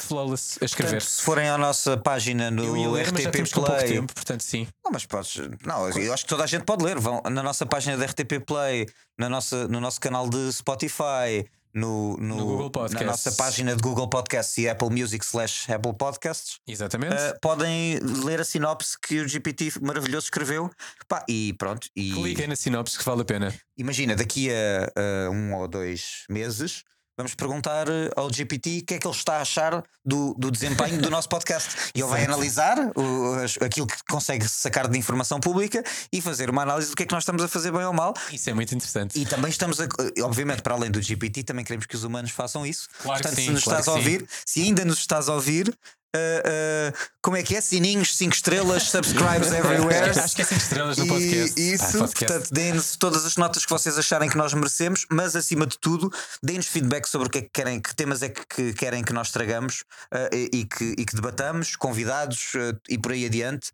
flawless 0.00 0.58
a 0.60 0.64
escrever. 0.64 0.92
Portanto, 0.92 1.08
se 1.10 1.22
forem 1.22 1.48
à 1.48 1.58
nossa 1.58 1.96
página 1.96 2.50
no 2.50 2.92
ler, 2.92 3.08
RTP 3.08 3.30
temos 3.30 3.52
com 3.52 3.60
pouco 3.60 3.76
Play. 3.76 3.92
tempo, 3.92 4.14
portanto 4.14 4.42
sim. 4.42 4.66
Não, 4.84 4.90
mas 4.92 5.06
podes. 5.06 5.36
Não, 5.64 5.88
eu 5.90 6.12
acho 6.12 6.24
que 6.24 6.28
toda 6.28 6.44
a 6.44 6.46
gente 6.46 6.64
pode 6.64 6.84
ler. 6.84 6.98
Vão 6.98 7.22
na 7.30 7.42
nossa 7.42 7.66
página 7.66 7.96
da 7.96 8.06
RTP 8.06 8.40
Play, 8.44 8.86
na 9.18 9.28
nossa, 9.28 9.68
no 9.68 9.80
nosso 9.80 10.00
canal 10.00 10.28
de 10.28 10.52
Spotify, 10.52 11.46
no, 11.72 12.16
no, 12.16 12.36
No 12.36 12.44
Google 12.46 12.64
na 12.64 12.70
Podcasts. 12.70 13.06
nossa 13.06 13.32
página 13.32 13.76
de 13.76 13.82
Google 13.82 14.08
Podcasts 14.08 14.56
e 14.58 14.68
Apple 14.68 14.90
Music 14.90 15.24
slash 15.24 15.70
Apple 15.70 15.94
Podcasts. 15.94 16.58
Exatamente. 16.66 17.14
Uh, 17.14 17.38
podem 17.40 17.98
ler 18.24 18.40
a 18.40 18.44
sinopse 18.44 18.96
que 19.00 19.20
o 19.20 19.28
GPT 19.28 19.72
maravilhoso 19.80 20.26
escreveu. 20.26 20.70
Pá, 21.08 21.24
e 21.28 21.52
pronto. 21.58 21.88
E 21.94 22.12
Cliquem 22.12 22.46
na 22.48 22.56
sinopse 22.56 22.98
que 22.98 23.04
vale 23.04 23.22
a 23.22 23.24
pena. 23.24 23.54
imagina, 23.76 24.14
daqui 24.16 24.50
a, 24.50 24.92
a 25.26 25.30
um 25.30 25.54
ou 25.54 25.68
dois 25.68 26.24
meses. 26.28 26.82
Vamos 27.20 27.34
perguntar 27.34 27.86
uh, 27.86 28.10
ao 28.16 28.32
GPT 28.32 28.78
o 28.78 28.86
que 28.86 28.94
é 28.94 28.98
que 28.98 29.06
ele 29.06 29.14
está 29.14 29.36
a 29.36 29.40
achar 29.42 29.82
do, 30.02 30.34
do 30.38 30.50
desempenho 30.50 31.00
do 31.02 31.10
nosso 31.10 31.28
podcast. 31.28 31.90
E 31.94 32.00
ele 32.00 32.08
vai 32.08 32.24
analisar 32.24 32.78
o- 32.96 33.36
aquilo 33.62 33.86
que 33.86 33.96
consegue 34.08 34.48
sacar 34.48 34.88
de 34.88 34.98
informação 34.98 35.38
pública 35.38 35.84
e 36.10 36.22
fazer 36.22 36.48
uma 36.48 36.62
análise 36.62 36.88
do 36.90 36.96
que 36.96 37.02
é 37.02 37.06
que 37.06 37.12
nós 37.12 37.22
estamos 37.22 37.42
a 37.42 37.48
fazer 37.48 37.70
bem 37.72 37.84
ou 37.84 37.92
mal. 37.92 38.14
Isso 38.32 38.48
é 38.48 38.54
muito 38.54 38.74
interessante. 38.74 39.20
E 39.20 39.26
também 39.26 39.50
estamos 39.50 39.78
a, 39.80 39.86
obviamente, 40.22 40.62
para 40.62 40.72
além 40.74 40.90
do 40.90 41.02
GPT, 41.02 41.42
também 41.44 41.62
queremos 41.62 41.84
que 41.84 41.94
os 41.94 42.04
humanos 42.04 42.30
façam 42.30 42.64
isso. 42.66 42.88
Claro 43.02 43.18
que 43.20 43.22
Portanto, 43.28 43.36
sim, 43.38 43.44
se 43.48 43.50
nos 43.52 43.64
claro 43.64 43.80
estás 43.80 43.88
a 43.94 43.98
sim. 44.00 44.04
ouvir, 44.06 44.26
se 44.46 44.62
ainda 44.62 44.84
nos 44.86 44.98
estás 44.98 45.28
a 45.28 45.34
ouvir, 45.34 45.76
ah, 46.14 46.92
ah, 46.92 46.98
como 47.22 47.36
é 47.36 47.42
que 47.42 47.54
é? 47.56 47.60
Sininhos, 47.60 48.16
5 48.16 48.34
estrelas, 48.34 48.84
subscribes 48.84 49.52
everywhere. 49.52 50.10
Acho 50.18 50.34
que 50.34 50.42
é 50.42 50.44
5 50.44 50.60
estrelas 50.60 50.98
no 50.98 51.04
E 51.04 51.08
podcast. 51.08 51.60
Isso, 51.60 51.84
Ah, 51.84 52.00
podcast. 52.00 52.18
portanto, 52.18 52.50
deem-nos 52.52 52.96
todas 52.96 53.24
as 53.24 53.36
notas 53.36 53.64
que 53.64 53.70
vocês 53.70 53.96
acharem 53.98 54.28
que 54.28 54.36
nós 54.36 54.52
merecemos, 54.54 55.06
mas 55.10 55.36
acima 55.36 55.66
de 55.66 55.78
tudo, 55.78 56.10
deem-nos 56.42 56.66
feedback 56.66 57.06
sobre 57.06 57.28
o 57.28 57.30
que 57.30 57.38
é 57.38 57.42
que 57.42 57.50
querem, 57.52 57.80
que 57.80 57.94
temas 57.94 58.22
é 58.22 58.28
que, 58.28 58.44
que 58.46 58.72
querem 58.72 59.04
que 59.04 59.12
nós 59.12 59.30
tragamos 59.30 59.84
ah, 60.12 60.28
e, 60.32 60.50
e 60.52 60.64
que, 60.64 60.94
e 60.98 61.04
que 61.04 61.14
debatamos, 61.14 61.76
convidados 61.76 62.52
e 62.88 62.98
por 62.98 63.12
aí 63.12 63.26
adiante, 63.26 63.70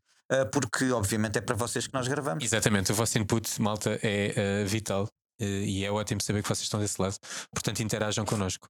porque 0.53 0.91
obviamente 0.91 1.39
é 1.39 1.41
para 1.41 1.55
vocês 1.55 1.87
que 1.87 1.95
nós 1.95 2.09
gravamos. 2.09 2.43
Exatamente, 2.45 2.91
o 2.91 2.95
vosso 2.95 3.16
input, 3.18 3.62
malta, 3.62 3.99
é 4.03 4.32
eh, 4.37 4.64
vital. 4.64 5.09
Eh, 5.41 5.45
e 5.64 5.84
é 5.84 5.91
ótimo 5.91 6.20
saber 6.20 6.43
que 6.43 6.49
vocês 6.49 6.62
estão 6.64 6.80
desse 6.80 7.01
lado, 7.01 7.16
portanto 7.53 7.80
interajam 7.80 8.24
connosco. 8.24 8.68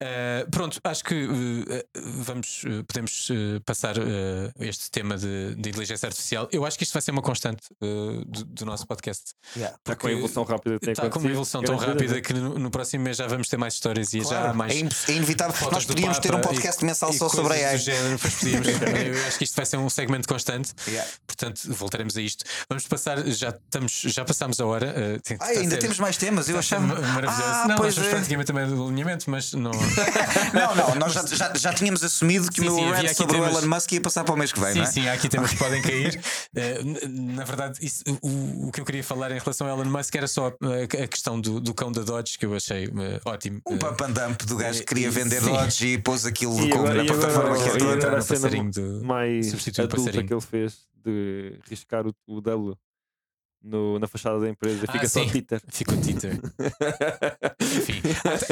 Eh, 0.00 0.46
pronto, 0.50 0.80
acho 0.84 1.04
que 1.04 1.14
eh, 1.68 1.84
vamos, 2.24 2.62
eh, 2.66 2.82
podemos 2.86 3.28
passar 3.64 3.94
este 4.58 4.90
tema 4.90 5.16
de, 5.16 5.54
de 5.56 5.68
inteligência 5.70 6.06
artificial. 6.06 6.48
Eu 6.50 6.64
acho 6.66 6.76
que 6.76 6.84
isto 6.84 6.92
vai 6.92 7.02
ser 7.02 7.10
uma 7.12 7.22
constante 7.22 7.62
do, 7.80 8.24
do 8.46 8.64
nosso 8.66 8.86
podcast. 8.86 9.32
Yeah. 9.56 9.76
Está 9.78 9.96
com 9.96 10.06
a 10.08 10.12
evolução 10.12 10.44
rápida 10.44 10.78
Está 10.82 11.08
com 11.08 11.18
uma 11.18 11.30
evolução 11.30 11.62
tão 11.62 11.76
rápida 11.76 12.20
que 12.20 12.32
no, 12.32 12.58
no 12.58 12.70
próximo 12.70 13.04
mês 13.04 13.16
já 13.16 13.26
vamos 13.26 13.48
ter 13.48 13.56
mais 13.56 13.74
histórias 13.74 14.12
e 14.14 14.20
já 14.22 14.50
há 14.50 14.54
mais. 14.54 14.72
é, 14.74 14.78
in- 14.78 14.88
é 15.08 15.12
inevitável. 15.12 15.70
Nós 15.70 15.84
podíamos 15.84 16.18
ter 16.18 16.34
um 16.34 16.40
podcast 16.40 16.82
e- 16.82 16.86
mensal 16.86 17.10
e 17.10 17.18
só 17.18 17.28
sobre 17.28 17.62
AI. 17.64 17.78
género, 17.78 18.18
podíamos. 18.18 18.68
Eu 19.12 19.26
acho 19.26 19.38
que 19.38 19.44
isto 19.44 19.54
vai 19.56 19.66
ser 19.66 19.76
um 19.76 19.88
segmento 19.90 20.26
constante. 20.28 20.72
Yeah. 20.88 21.10
Portanto, 21.26 21.60
voltaremos 21.74 22.16
a 22.16 22.20
isto. 22.22 22.44
Vamos 22.68 22.86
passar, 22.86 23.24
já 23.28 23.50
estamos, 23.50 23.92
já 24.06 24.24
passámos 24.24 24.60
a 24.60 24.66
hora. 24.66 25.20
tem- 25.22 25.36
Ah, 25.40 25.46
ainda 25.46 25.70
ser- 25.80 25.80
temos 25.92 25.98
mais 25.98 26.16
temas. 26.16 26.48
Eu 26.48 26.54
ser 26.62 26.76
achava. 26.76 26.86
ma- 26.86 26.94
maravilhoso. 27.00 27.42
Ah, 27.44 27.66
não, 27.68 27.76
pois 27.76 27.96
nós 27.96 28.06
é. 28.06 28.10
praticamente 28.10 28.46
também 28.46 28.66
do 28.66 28.86
alinhamento, 28.86 29.30
mas 29.30 29.52
não. 29.52 29.70
Não, 30.52 30.74
não, 30.74 30.94
nós 30.96 31.12
já, 31.12 31.24
já, 31.26 31.52
já 31.54 31.72
tínhamos 31.72 32.02
assumido 32.04 32.50
que 32.50 32.60
Sim, 32.60 32.68
o 32.68 32.74
meu 32.74 32.90
rant 32.92 33.08
sobre 33.14 33.36
o 33.38 33.40
temas- 33.40 33.62
Elon 33.62 33.74
Musk 33.74 33.92
ia 33.92 34.00
passar 34.00 34.22
para 34.24 34.34
o 34.34 34.36
mês 34.38 34.52
que 34.52 34.60
vem, 34.60 34.72
sim, 34.72 34.78
não 34.80 34.84
é? 34.84 34.90
sim, 34.90 35.08
há 35.08 35.12
aqui 35.14 35.28
temas 35.28 35.50
que 35.50 35.56
podem 35.56 35.80
cair. 35.82 36.20
Eh, 36.54 36.82
na 37.08 37.44
verdade, 37.44 37.78
isso- 37.80 38.02
o, 38.20 38.68
o 38.68 38.72
que 38.72 38.80
eu 38.80 38.84
queria 38.84 39.02
falar 39.02 39.30
em 39.30 39.38
relação 39.38 39.66
ao 39.66 39.80
Elon 39.80 39.90
Musk 39.90 40.14
era 40.14 40.28
só 40.28 40.48
eh, 40.48 41.02
a 41.04 41.06
questão 41.08 41.40
do, 41.40 41.58
do 41.60 41.72
cão 41.72 41.90
da 41.90 42.02
Dodge, 42.02 42.36
que 42.38 42.44
eu 42.44 42.54
achei 42.54 42.84
eh, 42.84 43.20
ótimo. 43.24 43.60
Um 43.66 43.78
pump 43.78 44.02
and 44.04 44.10
dump 44.10 44.42
do 44.44 44.56
gajo 44.56 44.80
que 44.80 44.86
queria 44.86 45.10
vender 45.10 45.40
sim. 45.40 45.50
Dodge 45.50 45.86
e 45.86 45.98
pôs 45.98 46.26
aquilo 46.26 46.60
E 46.62 46.68
como 46.70 46.88
na 46.92 47.04
plataforma 47.04 47.56
que 47.56 47.68
é 47.70 47.76
toda. 47.78 48.16
a 48.18 48.20
cena 48.20 48.50
mais 49.02 49.52
o 49.52 49.82
adulta 49.82 50.22
que 50.22 50.32
ele 50.34 50.40
fez 50.40 50.74
de 51.04 51.58
riscar 51.70 52.06
o, 52.06 52.14
o 52.26 52.40
W 52.40 52.76
no- 53.62 53.98
na 53.98 54.06
fachada 54.08 54.40
da 54.40 54.48
empresa. 54.48 54.84
Ah, 54.88 54.92
Fica 54.92 55.08
só 55.08 55.20
sim. 55.20 55.28
Twitter. 55.30 55.62
Ficou 55.68 55.96
Twitter. 55.98 56.38
Enfim, 57.60 58.02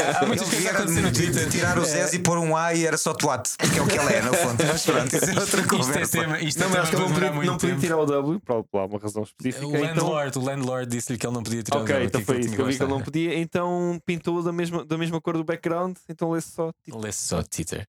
há, 0.03 0.23
há 0.23 0.27
muitas 0.27 0.49
coisas 0.49 0.67
a 0.67 0.71
acontecer 0.71 1.01
no 1.01 1.13
Twitter. 1.13 1.49
tirar 1.51 1.79
o 1.79 1.83
Eh, 1.83 1.87
Zés 1.87 2.13
e 2.13 2.19
pôr 2.19 2.39
um 2.39 2.57
A 2.57 2.75
e 2.75 2.85
era 2.87 2.97
só 2.97 3.13
twat, 3.15 3.51
que 3.59 3.79
é 3.79 3.83
o 3.83 3.87
que 3.87 3.99
ele 3.99 4.13
é, 4.15 4.23
no 4.23 4.35
fundo. 4.35 4.63
Mas 4.67 4.85
pronto, 4.85 5.15
isso 5.17 5.31
é 5.31 5.41
outra 5.41 5.61
Isto 5.61 5.99
é 5.99 6.07
tema, 6.07 6.41
isto 6.41 6.61
Não, 6.61 6.75
é 6.77 6.79
acho 6.81 6.91
que 6.91 6.97
tema 6.97 7.09
não 7.09 7.15
podia, 7.15 7.33
muito 7.33 7.51
não 7.51 7.59
podia 7.59 7.77
tirar 7.77 7.97
o 7.99 8.07
W 8.07 8.41
por, 8.41 8.67
uma 8.87 8.99
razão 8.99 9.23
específica. 9.23 9.67
O 9.67 9.71
então, 9.77 9.87
landlord, 9.89 10.39
o 10.39 10.43
landlord 10.43 10.91
disse-lhe 10.91 11.19
que 11.19 11.27
ele 11.27 11.35
não 11.35 11.43
podia 11.43 11.63
tirar 11.63 11.79
o 11.79 11.83
ok, 11.83 11.95
dela, 11.95 12.05
então 12.07 12.21
que 12.21 12.27
foi 12.27 12.39
isso. 12.41 12.49
tinha 12.49 12.61
Eu 12.61 12.67
vi 12.67 12.77
que 12.77 12.83
ele 12.83 12.91
não 12.91 13.01
podia, 13.03 13.39
então 13.39 14.01
pintou 14.07 14.43
da 14.43 14.53
mesma, 14.53 14.85
da 14.85 14.97
mesma 14.99 15.21
cor 15.21 15.37
do 15.37 15.45
background, 15.45 15.97
então 16.09 16.31
lê-se 16.31 16.53
só 16.53 16.71
Twitter. 16.85 17.01
Lê 17.03 17.13
só 17.13 17.43
Twitter. 17.43 17.87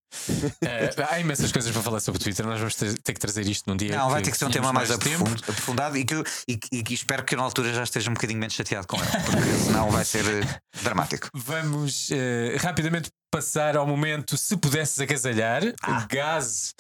Eh, 0.64 0.90
há 1.10 1.20
imensas 1.20 1.52
coisas 1.52 1.72
para 1.72 1.82
falar 1.82 2.00
sobre 2.00 2.20
o 2.20 2.24
Twitter. 2.24 2.46
Nós 2.46 2.60
vamos 2.60 2.76
ter, 2.76 2.98
ter 3.00 3.14
que 3.14 3.20
trazer 3.20 3.48
isto 3.48 3.70
num 3.70 3.76
dia. 3.78 3.96
Não, 3.96 4.10
vai 4.10 4.22
ter 4.22 4.32
que 4.32 4.38
ser 4.38 4.46
um 4.46 4.50
tema 4.52 4.72
mais 4.74 4.92
aprofundado 4.92 5.98
e 5.98 6.06
que, 6.06 6.24
e, 6.48 6.58
que- 6.58 6.78
e 6.78 6.84
que 6.84 6.94
espero 7.12 7.26
que 7.26 7.36
eu 7.36 7.40
na 7.40 7.44
altura 7.44 7.74
já 7.74 7.84
esteja 7.84 8.10
um 8.10 8.14
bocadinho 8.14 8.40
menos 8.40 8.56
chateado 8.56 8.88
com 8.88 8.96
ele, 8.96 9.12
porque 9.26 9.52
senão 9.68 9.92
vai 9.92 10.06
ser 10.06 10.26
eh, 10.26 10.62
dramático. 10.82 11.30
Vamos 11.34 12.10
eh, 12.10 12.56
rapidamente 12.58 13.10
passar 13.30 13.76
ao 13.76 13.86
momento 13.86 14.38
se 14.38 14.56
pudesses 14.56 14.98
agasalhar 15.00 15.62
o 15.62 16.08
gás. 16.08 16.74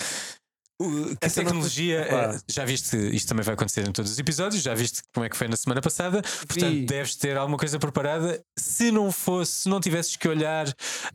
Que 0.82 1.27
não 1.27 1.34
tecnologia, 1.34 2.05
Opa. 2.07 2.41
já 2.49 2.65
viste, 2.65 2.95
isto 3.15 3.27
também 3.27 3.43
vai 3.43 3.53
acontecer 3.53 3.88
em 3.88 3.91
todos 3.91 4.11
os 4.11 4.19
episódios, 4.19 4.61
já 4.63 4.73
viste 4.73 5.01
como 5.13 5.25
é 5.25 5.29
que 5.29 5.38
foi 5.38 5.47
na 5.47 5.55
semana 5.57 5.82
passada, 5.82 6.21
portanto 6.21 6.71
Vi. 6.71 6.86
deves 6.86 7.15
ter 7.15 7.38
alguma 7.38 7.57
coisa 7.57 7.77
preparada. 7.79 8.41
Se 8.57 8.91
não 8.91 9.11
fosse, 9.11 9.51
se 9.63 9.69
não 9.69 9.79
tivesses 9.79 10.15
que 10.15 10.27
olhar 10.27 10.67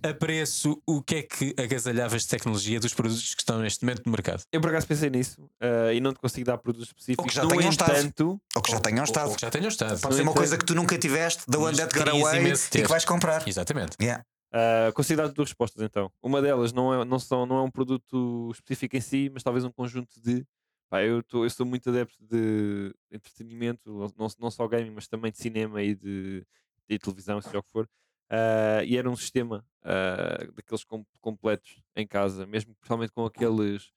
a 0.02 0.14
preço, 0.14 0.80
o 0.86 1.02
que 1.02 1.16
é 1.16 1.22
que 1.22 1.54
agasalhavas 1.58 2.22
de 2.22 2.28
tecnologia 2.28 2.78
dos 2.80 2.92
produtos 2.94 3.34
que 3.34 3.42
estão 3.42 3.60
neste 3.60 3.84
momento 3.84 4.02
no 4.06 4.12
mercado? 4.12 4.42
Eu 4.52 4.60
por 4.60 4.70
acaso 4.70 4.86
pensei 4.86 5.10
nisso 5.10 5.36
eh, 5.60 5.94
e 5.94 6.00
não 6.00 6.12
te 6.12 6.20
consigo 6.20 6.46
dar 6.46 6.58
produtos 6.58 6.88
específicos. 6.88 7.32
já 7.32 7.42
no 7.42 7.48
tenham 7.50 7.70
estado. 7.70 7.90
entanto, 7.98 8.40
Ou 8.54 8.62
que 8.62 8.70
já 8.72 8.80
tenham 8.80 8.98
Ou- 9.00 9.04
estado. 9.04 9.28
ou 9.30 9.34
que 9.36 9.40
já 9.42 9.50
tenham 9.50 9.68
estado. 9.68 10.00
Pode 10.00 10.14
ser 10.14 10.22
uma 10.22 10.30
entanto- 10.30 10.36
coisa 10.36 10.58
que 10.58 10.64
tu 10.64 10.74
nunca 10.74 10.98
tiveste, 10.98 11.42
da 11.48 11.58
One 11.58 11.76
That 11.76 11.98
Got 11.98 12.08
Away 12.10 12.52
e 12.52 12.82
que 12.82 12.88
vais 12.88 13.04
comprar. 13.04 13.46
Exatamente. 13.46 13.96
Yeah. 14.00 14.24
Uh, 14.57 14.92
consigo 14.94 15.20
dar 15.20 15.28
duas 15.28 15.50
respostas 15.50 15.82
então. 15.82 16.11
Uma 16.22 16.40
delas 16.40 16.72
não 16.72 16.94
é, 17.02 17.04
não 17.04 17.18
são, 17.18 17.44
não 17.44 17.59
é 17.59 17.62
um 17.62 17.70
produto 17.70 18.50
específico 18.54 18.96
em 18.96 19.00
si, 19.00 19.30
mas 19.32 19.42
talvez 19.42 19.64
um 19.64 19.72
conjunto 19.72 20.18
de. 20.20 20.46
Pá, 20.88 21.02
eu, 21.02 21.22
tô, 21.22 21.44
eu 21.44 21.50
sou 21.50 21.66
muito 21.66 21.90
adepto 21.90 22.16
de 22.24 22.94
entretenimento, 23.11 24.09
não, 24.16 24.28
não 24.38 24.50
só 24.50 24.66
gaming, 24.68 24.90
mas 24.92 25.09
também 25.09 25.32
de 25.32 25.38
cinema 25.38 25.82
e 25.82 25.94
de, 25.94 26.46
de 26.88 26.98
televisão, 26.98 27.40
seja 27.42 27.59
o 27.59 27.62
que 27.62 27.70
for. 27.70 27.88
ah, 28.30 28.82
e 28.84 28.96
era 28.96 29.11
um 29.11 29.16
sistema 29.16 29.66
ah, 29.82 30.38
daqueles 30.54 30.84
com- 30.84 31.04
completos 31.20 31.82
em 31.96 32.07
casa, 32.07 32.46
mesmo 32.46 32.74
principalmente 32.76 33.12
com 33.12 33.26
aqueles, 33.26 33.90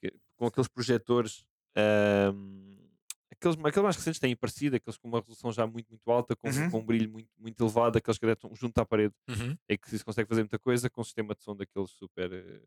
que- 0.00 0.12
com 0.36 0.46
aqueles 0.46 0.68
projetores. 0.68 1.44
Aqueles, 3.40 3.56
aqueles 3.58 3.82
mais 3.82 3.96
recentes 3.96 4.18
têm 4.18 4.34
parecido, 4.34 4.76
aqueles 4.76 4.96
com 4.96 5.08
uma 5.08 5.18
resolução 5.20 5.52
já 5.52 5.66
muito, 5.66 5.88
muito 5.90 6.10
alta, 6.10 6.34
com, 6.34 6.48
Uhum. 6.48 6.70
com 6.70 6.78
um 6.80 6.84
brilho 6.84 7.10
muito, 7.10 7.28
muito 7.38 7.62
elevado, 7.62 7.98
aqueles 7.98 8.18
que 8.18 8.26
estão 8.26 8.54
junto 8.54 8.78
à 8.78 8.84
parede, 8.86 9.14
Uhum. 9.28 9.56
é 9.68 9.76
que 9.76 9.90
se 9.90 10.02
consegue 10.04 10.28
fazer 10.28 10.42
muita 10.42 10.58
coisa 10.58 10.88
com 10.88 11.00
um 11.00 11.04
sistema 11.04 11.34
de 11.34 11.42
som 11.42 11.54
daqueles 11.54 11.90
super, 11.90 12.32
eh, 12.32 12.60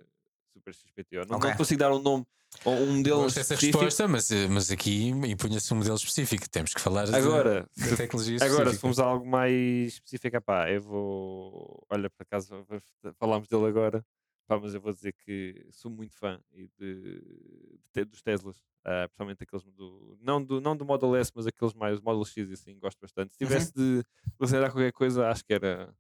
super 0.54 0.74
XPTO. 0.74 1.26
Não, 1.28 1.38
Ok. 1.38 1.50
não 1.50 1.58
consigo 1.58 1.80
dar 1.80 1.92
um 1.92 2.00
nome 2.02 2.26
ou 2.66 2.74
um 2.76 2.98
modelo 2.98 3.22
Gosto 3.24 3.36
dessa 3.36 3.54
específico. 3.56 3.80
resposta, 3.84 4.08
mas, 4.08 4.30
eh, 4.32 4.48
mas 4.48 4.70
aqui 4.72 5.08
impunha-se 5.08 5.74
um 5.74 5.78
modelo 5.78 5.96
específico. 5.96 6.48
Temos 6.50 6.74
que 6.74 6.82
falar 6.82 7.06
de- 7.06 7.16
Agora, 7.16 7.68
da 7.78 7.96
tecnologia 7.98 8.36
Agora, 8.38 8.48
se 8.48 8.76
específica. 8.76 8.80
formos 8.82 9.00
a 9.00 9.06
algo 9.06 9.26
mais 9.28 9.94
específico, 9.94 10.42
pá, 10.42 10.70
eu 10.72 10.82
vou. 10.82 11.86
Olha, 11.90 12.10
por 12.10 12.24
acaso 12.24 12.66
falámos 13.18 13.48
dele 13.48 13.66
agora, 13.66 14.06
pá, 14.50 14.60
mas 14.60 14.74
eu 14.76 14.82
vou 14.82 14.92
dizer 14.94 15.14
que 15.14 15.68
sou 15.72 15.92
muito 15.92 16.16
fã 16.18 16.42
e 16.52 16.68
de, 16.80 17.22
de 17.22 17.80
te- 17.94 18.06
dos 18.06 18.22
Teslas, 18.22 18.64
ah, 18.84 19.08
principalmente 19.08 19.44
aqueles 19.44 19.64
do. 19.66 20.18
Não 20.22 20.44
do, 20.44 20.60
não 20.62 20.76
do 20.76 20.86
Model 20.86 21.16
S, 21.16 21.32
mas 21.36 21.48
aqueles 21.48 21.74
mais 21.74 22.02
Model 22.02 22.26
X 22.26 22.50
e 22.50 22.54
assim, 22.54 22.78
gosto 22.80 23.00
bastante. 23.00 23.34
Se 23.34 23.38
Uhum. 23.42 23.48
tivesse 23.48 23.74
de 23.74 24.04
considerar 24.38 24.72
qualquer 24.72 24.92
coisa, 24.94 25.30
acho 25.30 25.46
que 25.46 25.54
era 25.54 25.96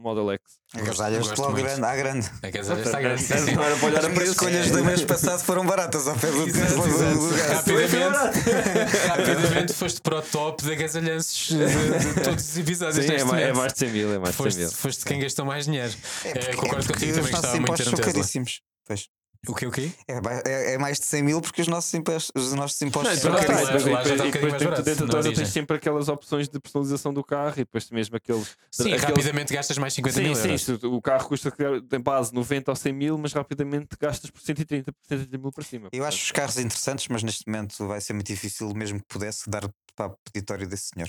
o 0.00 0.02
Model 0.02 0.30
X. 0.32 0.40
Agasalhas 0.74 1.26
gosto 1.26 1.40
logo 1.40 1.52
muito. 1.52 1.64
grande, 1.66 1.84
à 1.84 1.96
grande. 1.96 2.30
É 2.42 2.50
que 2.50 2.58
as 2.58 2.70
áreas 2.70 2.86
está 2.86 3.00
grande. 3.00 3.24
era 3.32 3.76
para 3.76 3.86
olhar 3.86 3.98
As 3.98 4.04
a 4.04 4.10
preço. 4.10 4.32
escolhas 4.32 4.70
do 4.70 4.84
mês 4.84 5.04
passado 5.04 5.40
foram 5.42 5.66
baratas 5.66 6.08
ao 6.08 6.16
pé 6.16 6.30
do 6.30 6.44
Tesla 6.46 6.86
do-. 6.86 7.30
Rapidamente, 7.54 9.08
rapidamente 9.08 9.72
foste 9.74 10.00
para 10.00 10.18
o 10.18 10.22
top 10.22 10.62
de 10.64 10.72
agasalhanços 10.72 11.48
de, 11.48 12.14
de 12.14 12.20
todos 12.22 12.48
os 12.48 12.58
episódios. 12.58 13.04
Sim, 13.04 13.12
é 13.12 13.24
mais, 13.24 13.42
é 13.42 13.52
mais 13.52 13.72
de 13.72 13.78
100 13.80 13.90
mil, 13.90 14.14
é 14.14 14.18
mais 14.18 14.30
de 14.30 14.36
100 14.36 14.44
Foste, 14.44 14.58
mil. 14.58 14.70
foste 14.70 15.04
quem 15.04 15.20
gastou 15.20 15.44
mais 15.44 15.64
dinheiro. 15.66 15.92
É 16.24 16.32
concordo 16.54 16.84
é 16.84 16.86
porque 16.86 16.92
contigo, 16.92 17.14
também 17.14 17.32
nossos 17.32 17.50
gostava 17.50 17.56
muito 17.60 18.00
caríssimos. 18.02 18.60
Pois. 18.86 19.08
O 19.48 19.54
que 19.54 19.66
o 19.66 19.70
quê? 19.70 19.90
É, 20.06 20.18
é- 20.50 20.74
é 20.74 20.78
mais 20.78 21.00
de 21.00 21.06
100 21.06 21.22
mil 21.22 21.40
porque 21.40 21.62
os 21.62 21.68
nossos 21.68 21.92
impostos, 21.94 22.30
os 22.34 22.52
nossos 22.52 22.80
impostos 22.82 23.22
Não, 23.24 23.32
são 23.32 23.38
e 23.38 23.40
depois- 23.40 23.56
Lá- 23.56 23.62
e 23.62 23.66
depois- 23.66 23.84
lá 23.84 23.90
e 23.90 24.28
um 24.28 24.30
depois- 24.30 24.52
dentro- 24.52 24.82
dentro 24.82 25.06
da 25.06 25.22
tens 25.22 25.48
sempre 25.48 25.76
aquelas 25.78 26.08
opções 26.10 26.46
de 26.48 26.60
personalização 26.60 27.14
do 27.14 27.24
carro 27.24 27.54
e 27.54 27.60
depois 27.60 27.90
mesmo 27.90 28.16
aqueles. 28.16 28.54
Sim, 28.70 28.82
aqueles- 28.92 29.02
rapidamente 29.04 29.54
gastas 29.54 29.78
mais 29.78 29.94
50 29.94 30.16
Sim, 30.18 30.22
mil 30.24 30.34
sim, 30.34 30.42
euros. 30.48 30.62
se 30.62 30.72
o 30.86 31.00
carro 31.00 31.26
custa 31.26 31.50
em 31.90 32.00
base 32.00 32.34
90 32.34 32.70
ou 32.70 32.76
100 32.76 32.92
mil, 32.92 33.16
mas 33.16 33.32
rapidamente 33.32 33.88
gastas 33.98 34.30
por 34.30 34.42
130, 34.42 34.92
por 34.92 34.98
130 35.08 35.38
mil 35.38 35.50
para 35.50 35.64
cima. 35.64 35.88
Eu 35.90 36.04
acho 36.04 36.22
os 36.22 36.32
carros 36.32 36.58
interessantes, 36.58 37.08
mas 37.08 37.22
neste 37.22 37.46
momento 37.46 37.86
vai 37.88 38.00
ser 38.02 38.12
muito 38.12 38.26
difícil, 38.26 38.70
mesmo 38.74 38.98
que 38.98 39.06
pudesse, 39.08 39.48
dar 39.48 39.66
para 39.96 40.08
o 40.08 40.14
peditório 40.30 40.68
desse 40.68 40.90
senhor. 40.94 41.08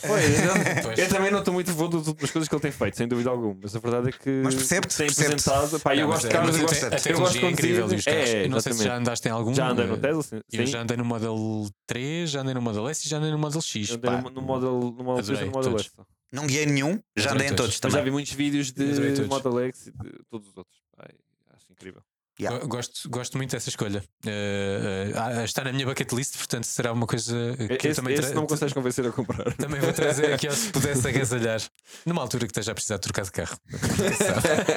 Pois, 0.00 0.40
eu, 0.40 0.46
não- 0.46 0.82
Pois. 0.82 0.98
eu 0.98 1.08
também 1.08 1.30
não 1.30 1.38
estou 1.40 1.52
muito 1.54 1.70
a 1.70 1.74
favor 1.74 1.88
das 1.88 2.06
últimas 2.08 2.30
coisas 2.30 2.48
que 2.48 2.54
ele 2.54 2.62
tem 2.62 2.72
feito, 2.72 2.96
sem 2.96 3.06
dúvida 3.06 3.28
alguma. 3.30 3.56
Mas 3.62 3.76
a 3.76 3.78
verdade 3.78 4.08
é 4.08 4.12
que 4.12 4.30
Mas 4.42 4.54
percebe-te, 4.54 4.96
tem 4.96 5.06
percebe-te. 5.06 5.48
apresentado. 5.48 5.80
Pá, 5.80 5.94
eu 5.94 6.00
Não, 6.00 6.06
gosto 6.06 6.22
mas 6.22 6.22
de 6.22 6.26
é- 6.28 6.30
carros, 6.40 6.56
eu 6.56 6.62
gosto, 6.62 7.08
eu 7.08 7.18
gosto 7.18 7.38
de 7.38 7.44
é 7.44 7.50
incrível 7.50 7.86
dos 7.88 8.04
carros. 8.04 8.30
É, 8.30 8.44
Eu 8.44 8.48
não 8.50 8.60
sei 8.60 8.72
se 8.72 8.84
já 8.84 8.96
andaste 8.96 9.28
em 9.28 9.30
algum. 9.30 9.54
Já 9.54 9.68
andei 9.68 9.86
no 9.86 9.98
Tesla, 9.98 10.22
sim. 10.22 10.40
Eu 10.52 10.66
já 10.66 10.80
andei 10.80 10.96
no 10.96 11.04
Model 11.04 11.68
3, 11.86 12.30
já 12.30 12.40
andei 12.40 12.54
no 12.54 12.62
Model 12.62 12.88
S 12.88 13.06
e 13.06 13.10
já 13.10 13.18
andei 13.18 13.30
no 13.30 13.38
Model 13.38 13.60
X. 13.60 13.90
Eu 13.90 13.96
andei 13.96 14.10
pá. 14.10 14.20
no, 14.22 14.30
no 14.30 14.42
Model, 14.42 14.72
no 14.72 15.04
Model 15.04 15.24
3 15.24 15.40
e 15.40 15.44
no 15.44 15.50
Model 15.52 15.70
todos. 15.72 15.86
S. 15.86 15.92
Não 16.32 16.46
guiei 16.46 16.64
nenhum, 16.64 16.98
já 17.14 17.32
andei 17.32 17.48
em 17.48 17.50
todos. 17.54 17.78
todos 17.78 17.80
Mas 17.82 17.92
já 17.92 17.98
também. 17.98 18.04
vi 18.04 18.10
muitos 18.10 18.32
vídeos 18.32 18.72
de. 18.72 19.26
Model 19.28 19.60
X 19.66 19.88
e 19.88 19.90
de 19.90 20.12
todos 20.30 20.48
os 20.48 20.56
outros. 20.56 20.76
Pá, 20.96 21.04
acho 21.54 21.66
incrível. 21.70 22.02
Yeah. 22.40 22.58
Go- 22.60 22.68
Gosto, 22.68 23.08
gosto 23.10 23.36
muito 23.36 23.50
dessa 23.52 23.68
escolha. 23.68 24.02
Eh, 24.26 25.12
ah, 25.14 25.44
está 25.44 25.62
na 25.64 25.72
minha 25.72 25.84
bucket 25.86 26.10
list, 26.12 26.36
portanto 26.38 26.64
será 26.64 26.90
uma 26.92 27.06
coisa 27.06 27.34
que 27.78 27.86
eu 27.86 27.90
Esse, 27.90 28.00
também 28.00 28.14
esse 28.14 28.22
tra- 28.28 28.34
não 28.34 28.42
me 28.42 28.48
consegues 28.48 28.72
convencer 28.72 29.06
a 29.06 29.12
comprar. 29.12 29.52
Também 29.56 29.80
vou 29.80 29.92
trazer 29.92 30.32
aqui, 30.32 30.50
se 30.56 30.70
pudesse 30.72 31.06
agasalhar. 31.06 31.60
Numa 32.06 32.22
altura 32.22 32.46
que 32.46 32.50
esteja 32.52 32.72
a 32.72 32.74
precisar 32.74 32.96
de 32.96 33.02
trocar 33.02 33.24
de 33.24 33.32
carro. 33.32 33.56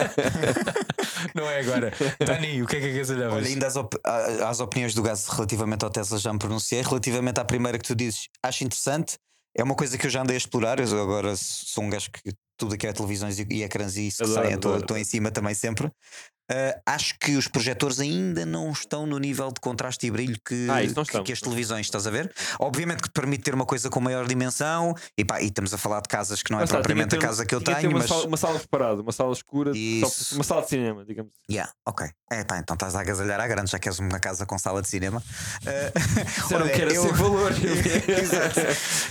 Não 1.34 1.50
é 1.50 1.60
agora. 1.60 1.92
Dani, 2.26 2.62
o 2.62 2.68
que 2.68 2.78
é 2.78 2.80
que 2.80 2.90
agasalhavas? 2.92 3.38
Olha, 3.38 3.48
ainda 3.48 3.68
às, 3.68 3.76
op- 3.76 4.00
às 4.04 4.60
opiniões 4.60 4.94
do 4.94 5.02
Gás 5.02 5.28
relativamente 5.28 5.84
ao 5.84 5.90
Tesla 5.90 6.18
já 6.20 6.32
me 6.34 6.40
pronunciei. 6.40 6.82
Relativamente 6.82 7.40
à 7.40 7.46
primeira 7.46 7.78
que 7.78 7.86
tu 7.86 7.96
dizes, 7.96 8.28
acho 8.44 8.64
interessante. 8.64 9.18
É 9.58 9.64
uma 9.64 9.76
coisa 9.76 9.98
que 9.98 10.06
eu 10.06 10.10
já 10.12 10.22
andei 10.22 10.36
a 10.36 10.38
explorar. 10.38 10.80
Eu 10.80 11.02
agora 11.02 11.36
sou 11.38 11.84
um 11.84 11.90
gajo 11.90 12.10
que 12.12 12.34
tudo 12.58 12.76
aqui 12.76 12.88
é 12.88 12.94
televisões 12.94 13.40
e, 13.40 13.46
e 13.50 13.64
ecrãs 13.64 13.98
e 13.98 14.08
isso 14.08 14.24
que 14.24 14.30
saem, 14.30 14.56
estou 14.56 14.98
em 14.98 15.04
cima 15.04 15.32
também 15.32 15.54
sempre. 15.54 15.90
Ah, 16.50 16.80
acho 16.94 17.16
que 17.20 17.36
os 17.36 17.48
projetores 17.48 18.00
ainda 18.00 18.46
não 18.46 18.72
estão 18.72 19.06
no 19.08 19.18
nível 19.18 19.48
de 19.52 19.60
contraste 19.60 20.06
e 20.06 20.12
brilho 20.12 20.38
que, 20.46 20.68
Ah, 20.70 20.76
não 20.96 21.04
que- 21.04 21.22
que 21.24 21.32
as 21.34 21.40
televisões, 21.42 21.88
estás 21.88 22.06
a 22.06 22.12
ver? 22.12 22.32
Obviamente 22.60 23.02
que 23.02 23.10
te 23.10 23.14
permite 23.14 23.44
ter 23.44 23.56
uma 23.56 23.66
coisa 23.66 23.90
com 23.90 24.00
maior 24.00 24.28
dimensão, 24.28 24.94
e, 25.18 25.26
pá, 25.26 25.42
e 25.42 25.46
estamos 25.48 25.74
a 25.74 25.78
falar 25.78 26.02
de 26.02 26.08
casas 26.10 26.44
que 26.44 26.52
não 26.52 26.60
é 26.60 26.64
está, 26.64 26.76
propriamente 26.76 27.10
tinha 27.10 27.20
a 27.20 27.22
ter- 27.22 27.28
casa 27.28 27.46
que 27.46 27.56
eu 27.56 27.62
ter 27.62 27.76
tenho, 27.76 27.90
uma, 27.90 28.00
mas. 28.00 28.08
sala, 28.10 28.26
uma 28.28 28.38
sala 28.38 28.60
preparada, 28.60 29.02
uma 29.02 29.12
sala 29.12 29.34
escura, 29.34 29.72
só- 29.72 29.78
Isso. 29.78 30.36
uma 30.36 30.44
sala 30.44 30.62
de 30.62 30.70
cinema, 30.70 31.04
digamos. 31.04 31.32
Yeah, 31.50 31.72
ok. 31.86 32.08
É 32.32 32.44
pá, 32.44 32.58
então 32.60 32.74
estás 32.76 32.96
a 32.96 33.02
agasalhar 33.02 33.40
à 33.40 33.48
grande, 33.48 33.72
já 33.72 33.80
queres 33.80 33.98
uma 34.00 34.20
casa 34.20 34.46
com 34.46 34.58
sala 34.60 34.82
de 34.82 34.88
cinema. 34.90 35.24
Ah, 35.66 35.92
Disseram 36.42 36.66
olha, 36.66 36.74
que 36.74 36.82
era 36.82 36.94
eu- 36.94 37.02
sem 37.04 37.12
valor. 37.14 37.52
Exato. 38.22 38.60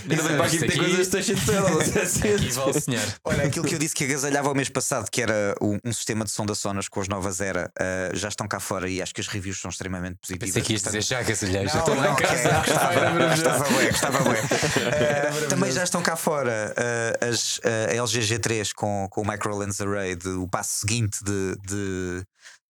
Ainda 0.09 0.23
bem 0.23 0.37
para 0.37 0.45
aqui 0.45 0.55
Isto 0.55 0.59
tem 0.67 0.69
aqui- 0.69 0.79
coisas 0.79 1.07
de 1.07 1.11
600 1.11 1.47
euros. 1.49 1.95
Aqui 2.35 2.51
vale 2.51 2.81
sonhar. 2.81 3.15
Olha, 3.23 3.43
aquilo 3.45 3.65
que 3.65 3.75
eu 3.75 3.79
disse 3.79 3.95
que 3.95 4.03
agasalhava 4.03 4.49
o 4.51 4.55
mês 4.55 4.69
passado, 4.69 5.09
que 5.09 5.21
era 5.21 5.55
um, 5.61 5.77
um 5.83 5.91
sistema 5.93 6.23
de 6.25 6.31
som 6.31 6.45
da 6.45 6.53
Sonos 6.55 6.87
com 6.87 7.01
as 7.01 7.07
novas 7.07 7.24
Era, 7.41 7.71
ah, 7.79 8.09
já 8.13 8.27
estão 8.27 8.47
cá 8.47 8.59
fora 8.59 8.89
e 8.89 9.01
acho 9.01 9.13
que 9.13 9.21
as 9.21 9.27
reviews 9.27 9.59
são 9.59 9.69
extremamente 9.69 10.17
positivas. 10.21 10.49
Pensei 10.49 10.61
que 10.61 10.73
ias 10.73 10.83
dizer 10.83 11.01
já 11.01 11.19
agasalhei, 11.19 11.67
já 11.67 11.73
Não, 11.73 11.79
estou 11.79 11.95
lá 11.95 12.11
em 12.11 12.15
casa. 12.15 12.49
gostava, 12.59 13.27
gostava 13.27 13.85
gostava 13.89 14.19
bué. 14.23 14.39
Eh, 14.39 15.47
também 15.49 15.71
já 15.71 15.83
estão 15.83 16.01
cá 16.01 16.15
fora 16.15 16.73
eh, 16.77 17.27
as, 17.29 17.59
eh, 17.63 17.91
a 17.91 18.03
LG 18.03 18.21
G3 18.21 18.71
com, 18.73 19.07
com 19.09 19.21
o 19.21 19.27
Micro 19.27 19.57
Lens 19.57 19.81
Array, 19.81 20.15
de, 20.15 20.29
o 20.29 20.47
passo 20.47 20.79
seguinte 20.79 21.23
de, 21.23 21.55
de, 21.67 22.23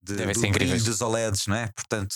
de, 0.04 0.16
Devem 0.16 0.34
do 0.34 0.40
ser 0.40 0.48
incríveis. 0.48 0.82
brilho 0.82 0.86
dos 0.86 1.02
OLEDs, 1.02 1.48
não 1.48 1.56
é? 1.56 1.70
Portanto, 1.76 2.16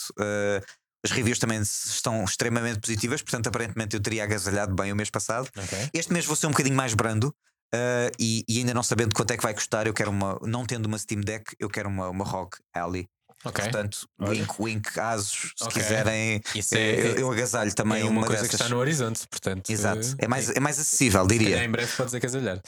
as 1.04 1.12
reviews 1.12 1.40
também 1.40 1.62
estão 1.62 2.24
extremamente 2.24 2.80
positivas, 2.80 3.22
portanto, 3.22 3.48
aparentemente 3.48 3.96
eu 3.96 4.02
teria 4.02 4.24
agasalhado 4.24 4.76
bem 4.76 4.92
o 4.92 4.96
mês 4.96 5.10
passado. 5.10 5.50
Ok. 5.58 5.90
Este 5.94 6.12
mês 6.12 6.26
vou 6.26 6.36
ser 6.36 6.48
um 6.48 6.52
bocadinho 6.52 6.76
mais 6.76 6.94
brando. 6.94 7.34
Eh, 7.74 8.12
e, 8.20 8.44
e 8.48 8.60
ainda 8.60 8.74
não 8.74 8.84
sabendo 8.84 9.14
quanto 9.16 9.32
é 9.32 9.38
que 9.38 9.44
vai 9.44 9.54
custar, 9.54 9.88
eu 9.88 9.94
quero 9.94 10.12
uma, 10.12 10.40
não 10.44 10.66
tendo 10.66 10.86
uma 10.88 10.98
Steam 10.98 11.22
Deck, 11.22 11.56
eu 11.60 11.70
quero 11.70 11.90
uma, 11.90 12.10
uma 12.10 12.26
ROG 12.26 12.50
Ally. 12.74 13.08
Ok. 13.46 13.64
Portanto, 13.64 14.08
wink, 14.20 14.54
wink, 14.60 15.00
Asus, 15.00 15.54
se 15.56 15.64
Ok. 15.64 15.82
quiserem, 15.82 16.42
Isso 16.54 16.76
é, 16.76 17.00
eu, 17.00 17.16
eu 17.20 17.32
agasalho 17.32 17.74
também 17.74 18.02
é 18.02 18.06
uma, 18.06 18.22
coisa 18.26 18.42
dessas. 18.44 18.50
que 18.50 18.56
está 18.56 18.68
no 18.68 18.78
horizonte, 18.78 19.26
portanto. 19.30 19.70
Exato, 19.70 20.06
eh, 20.20 20.26
é 20.26 20.28
mais, 20.28 20.50
é 20.50 20.60
mais 20.60 20.78
acessível, 20.78 21.26
diria. 21.26 21.64
em 21.64 21.70
breve 21.72 21.90
podes 21.96 22.14
agasalhar. 22.14 22.62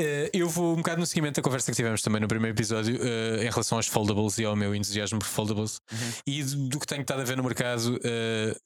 Eh, 0.00 0.30
eu 0.32 0.48
vou 0.48 0.72
um 0.72 0.76
bocado 0.76 1.00
no 1.00 1.06
seguimento 1.06 1.36
da 1.36 1.42
conversa 1.42 1.70
que 1.70 1.76
tivemos 1.76 2.00
também 2.00 2.20
no 2.20 2.28
primeiro 2.28 2.56
episódio 2.56 2.98
eh, 3.00 3.44
em 3.44 3.50
relação 3.50 3.76
aos 3.78 3.86
foldables 3.88 4.38
e 4.38 4.44
ao 4.44 4.56
meu 4.56 4.74
entusiasmo 4.74 5.18
por 5.18 5.26
foldables 5.28 5.80
Uhum. 5.92 6.12
e 6.26 6.42
do, 6.42 6.80
que 6.80 6.86
tenho 6.86 7.02
estado 7.02 7.20
a 7.20 7.24
ver 7.24 7.36
no 7.36 7.42
mercado. 7.44 8.00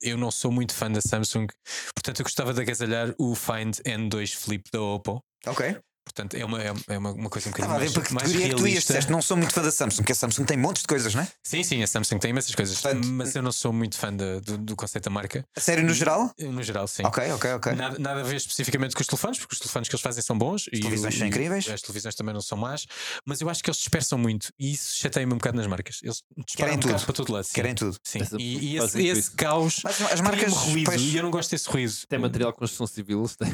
eu 0.01 0.17
não 0.17 0.31
sou 0.31 0.53
muito 0.53 0.73
fã 0.75 0.91
da 0.91 1.01
Samsung, 1.01 1.47
portanto 1.95 2.21
eu 2.21 2.25
gostava 2.25 2.55
de 2.55 2.61
agasalhar 2.61 3.13
o 3.19 3.35
Find 3.35 3.75
N2 3.85 4.35
Flip 4.37 4.65
da 4.73 4.81
Oppo. 4.81 5.21
Ok. 5.47 5.77
Portanto, 6.13 6.35
é 6.37 6.45
uma, 6.45 6.63
é 6.63 6.73
é 6.89 6.99
uma, 6.99 7.13
uma 7.13 7.31
coisa 7.31 7.49
um 7.49 7.53
bocadinho 7.53 7.73
Estava 7.73 7.75
a 7.75 7.79
ver 7.79 7.85
mais, 7.85 7.93
para 7.93 8.15
mais 8.15 8.23
categoria 8.27 8.47
é 8.47 8.49
que 8.49 8.55
tu 8.55 8.59
ias, 8.61 8.65
realista. 8.67 8.93
disseste, 8.95 9.13
não 9.13 9.23
sou 9.23 9.37
muito 9.37 9.53
fã 9.55 9.63
da 9.63 9.71
Samsung, 9.71 9.97
porque 10.03 10.13
a 10.13 10.15
Samsung 10.15 10.45
tem 10.45 10.57
montes 10.57 10.83
de 10.83 10.89
coisas, 10.89 11.15
não 11.15 11.23
é? 11.23 11.29
Sim, 11.43 11.63
sim, 11.63 11.83
a 11.83 11.87
Samsung 11.87 12.19
tem 12.19 12.31
imensas 12.31 12.55
coisas, 12.55 12.81
Portanto, 12.81 13.07
mas 13.07 13.35
eu 13.35 13.43
não 13.43 13.53
sou 13.53 13.73
muito 13.73 13.97
fã 13.97 14.13
da- 14.13 14.41
do, 14.41 14.59
do 14.59 14.77
conceito 14.77 15.05
da 15.05 15.11
marca. 15.11 15.45
A 15.57 15.61
sério, 15.61 15.85
no 15.85 15.95
geral? 15.95 16.33
No 16.39 16.63
geral, 16.63 16.87
sim. 16.89 17.03
Ok, 17.05 17.31
ok, 17.33 17.53
ok. 17.55 17.73
Nada, 17.75 17.99
nada 17.99 18.21
a 18.21 18.25
ver 18.25 18.37
especificamente 18.37 18.95
com 18.95 19.01
os 19.01 19.07
telefones, 19.07 19.39
porque 19.39 19.55
os 19.55 19.59
telefones 19.61 19.89
que 19.89 19.95
eles 19.95 20.03
fazem 20.03 20.23
são 20.23 20.37
bons. 20.37 20.65
As 20.73 20.79
televisões 20.81 21.17
são 21.19 21.27
incríveis. 21.27 21.69
As 21.69 21.81
televisões 21.81 22.15
também 22.15 22.35
não 22.35 22.41
são 22.43 22.59
más, 22.59 22.87
mas 23.25 23.41
eu 23.41 23.49
acho 23.49 23.63
que 23.63 23.71
eles 23.71 23.79
dispersam 23.79 24.19
muito 24.19 24.53
e 24.59 24.73
isso 24.73 24.97
chateia-me 24.97 25.33
um 25.33 25.37
bocado 25.39 25.57
nas 25.57 25.67
marcas. 25.67 25.99
Eles 26.03 26.23
disparam 26.47 26.73
Querem 26.73 26.77
um 26.77 26.81
tudo. 26.81 27.05
para 27.05 27.15
todo 27.15 27.33
lado. 27.33 27.45
sim. 27.45 27.53
Querem 27.55 27.75
tudo. 27.75 27.97
Sim. 28.05 28.21
Essa- 28.23 28.37
E, 28.39 28.59
e 28.75 28.79
esse, 28.79 29.07
esse 29.07 29.31
caos. 29.33 29.81
Mas 29.85 30.01
as 30.13 30.21
marcas. 30.21 30.53
ruído 30.53 30.87
pois, 30.87 31.01
e 31.01 31.17
eu 31.17 31.23
não 31.23 31.31
gosto 31.31 31.51
desse 31.51 31.69
ruído. 31.69 31.93
Tem 32.09 32.19
material 32.19 32.53
de 32.53 32.59
construção 32.59 32.87
civil, 32.87 33.29
têm. 33.39 33.49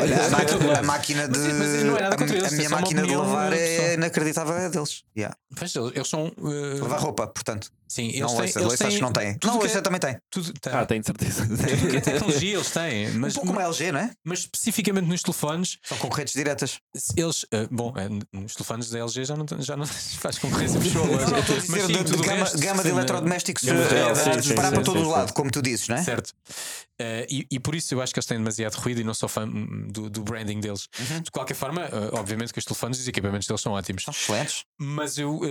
olha, 0.00 0.26
a, 0.26 0.30
máquina, 0.30 0.78
a 0.78 0.82
máquina 0.82 1.28
de. 1.28 1.38
Mas- 1.38 1.56
mas 1.56 1.84
não 1.86 1.96
é 1.96 2.02
nada 2.02 2.14
a, 2.14 2.18
contra 2.18 2.36
eles, 2.36 2.52
a 2.52 2.56
minha 2.56 2.68
máquina 2.70 3.02
de 3.06 3.14
lavar 3.16 3.52
é 3.52 3.94
inacreditável 3.94 4.54
é 4.56 4.68
deles. 4.68 5.04
Yeah. 5.16 5.36
Pois, 5.56 5.74
eles, 5.74 5.92
eles 5.94 6.08
são. 6.08 6.26
uh, 6.38 6.78
Lavar 6.82 7.00
roupa, 7.00 7.26
portanto. 7.26 7.70
Sim, 7.88 8.08
eles 8.08 8.20
não 8.20 8.28
têm. 8.28 8.40
ouça, 8.46 8.58
eles 8.58 8.72
ouça, 8.72 8.86
acho 8.88 8.96
que 8.96 9.02
não 9.02 9.12
tem. 9.12 9.34
tudo 9.38 9.52
Não, 9.52 9.58
que 9.60 9.66
ouça 9.66 9.78
é- 9.78 9.80
também 9.80 10.00
tem. 10.00 10.16
Tudo, 10.28 10.52
tem. 10.60 10.72
Ah, 10.72 10.84
tenho 10.84 11.04
certeza. 11.04 11.46
Tudo 11.46 11.88
que 11.88 11.96
é 11.96 12.00
tecnologia 12.02 12.54
eles 12.56 12.70
têm, 12.70 13.08
Um 13.10 13.18
mas, 13.20 13.34
pouco 13.34 13.46
como 13.46 13.60
a 13.60 13.62
LG, 13.62 13.92
não 13.92 14.00
é? 14.00 14.10
mas 14.24 14.40
especificamente 14.40 15.06
nos 15.06 15.22
telefones, 15.22 15.78
São 15.84 15.96
concorrentes 15.98 16.34
diretas. 16.34 16.80
eles. 17.16 17.46
eh, 17.52 17.68
bom, 17.70 17.94
eh, 17.96 18.08
nos 18.32 18.54
telefones 18.54 18.90
da 18.90 18.98
LG 18.98 19.24
já 19.24 19.36
não, 19.36 19.46
já 19.60 19.76
não 19.76 19.86
faz 20.18 20.36
concorrência 20.38 20.80
mas 20.80 20.92
dizer 21.86 21.86
sim, 21.86 21.92
de, 22.02 22.04
de 22.04 22.16
gama, 22.22 22.44
gama, 22.44 22.50
gama 22.58 22.82
de 22.82 22.88
eletrodomésticos 22.88 23.62
de- 23.62 23.70
a 23.70 24.36
disparar 24.36 24.72
para 24.72 24.82
todo 24.82 25.00
o 25.00 25.08
lado, 25.08 25.32
como 25.32 25.50
tu 25.50 25.62
dizes, 25.62 25.86
não 25.88 25.96
é? 25.96 26.02
Certo. 26.02 26.30
Uh, 26.98 27.22
e, 27.28 27.46
e, 27.50 27.60
por 27.60 27.74
isso 27.74 27.92
eu 27.94 28.00
acho 28.00 28.10
que 28.12 28.18
eles 28.18 28.26
têm 28.26 28.38
demasiado 28.38 28.74
ruído 28.76 29.02
e 29.02 29.04
não 29.04 29.12
sou 29.12 29.28
fã 29.28 29.44
hum, 29.44 29.86
do, 29.90 30.08
do 30.08 30.22
branding 30.22 30.60
deles. 30.60 30.88
Uhum. 30.98 31.20
De 31.20 31.30
qualquer 31.30 31.52
forma, 31.54 31.65
uh, 31.72 32.18
obviamente 32.18 32.52
que 32.52 32.58
os 32.58 32.64
telefones 32.64 32.98
e 32.98 33.02
os 33.02 33.08
equipamentos 33.08 33.46
deles 33.46 33.60
são 33.60 33.72
ótimos. 33.72 34.04
São 34.04 34.12
excelentes. 34.12 34.64
Mas 34.78 35.18
eu 35.18 35.36
uh, 35.36 35.42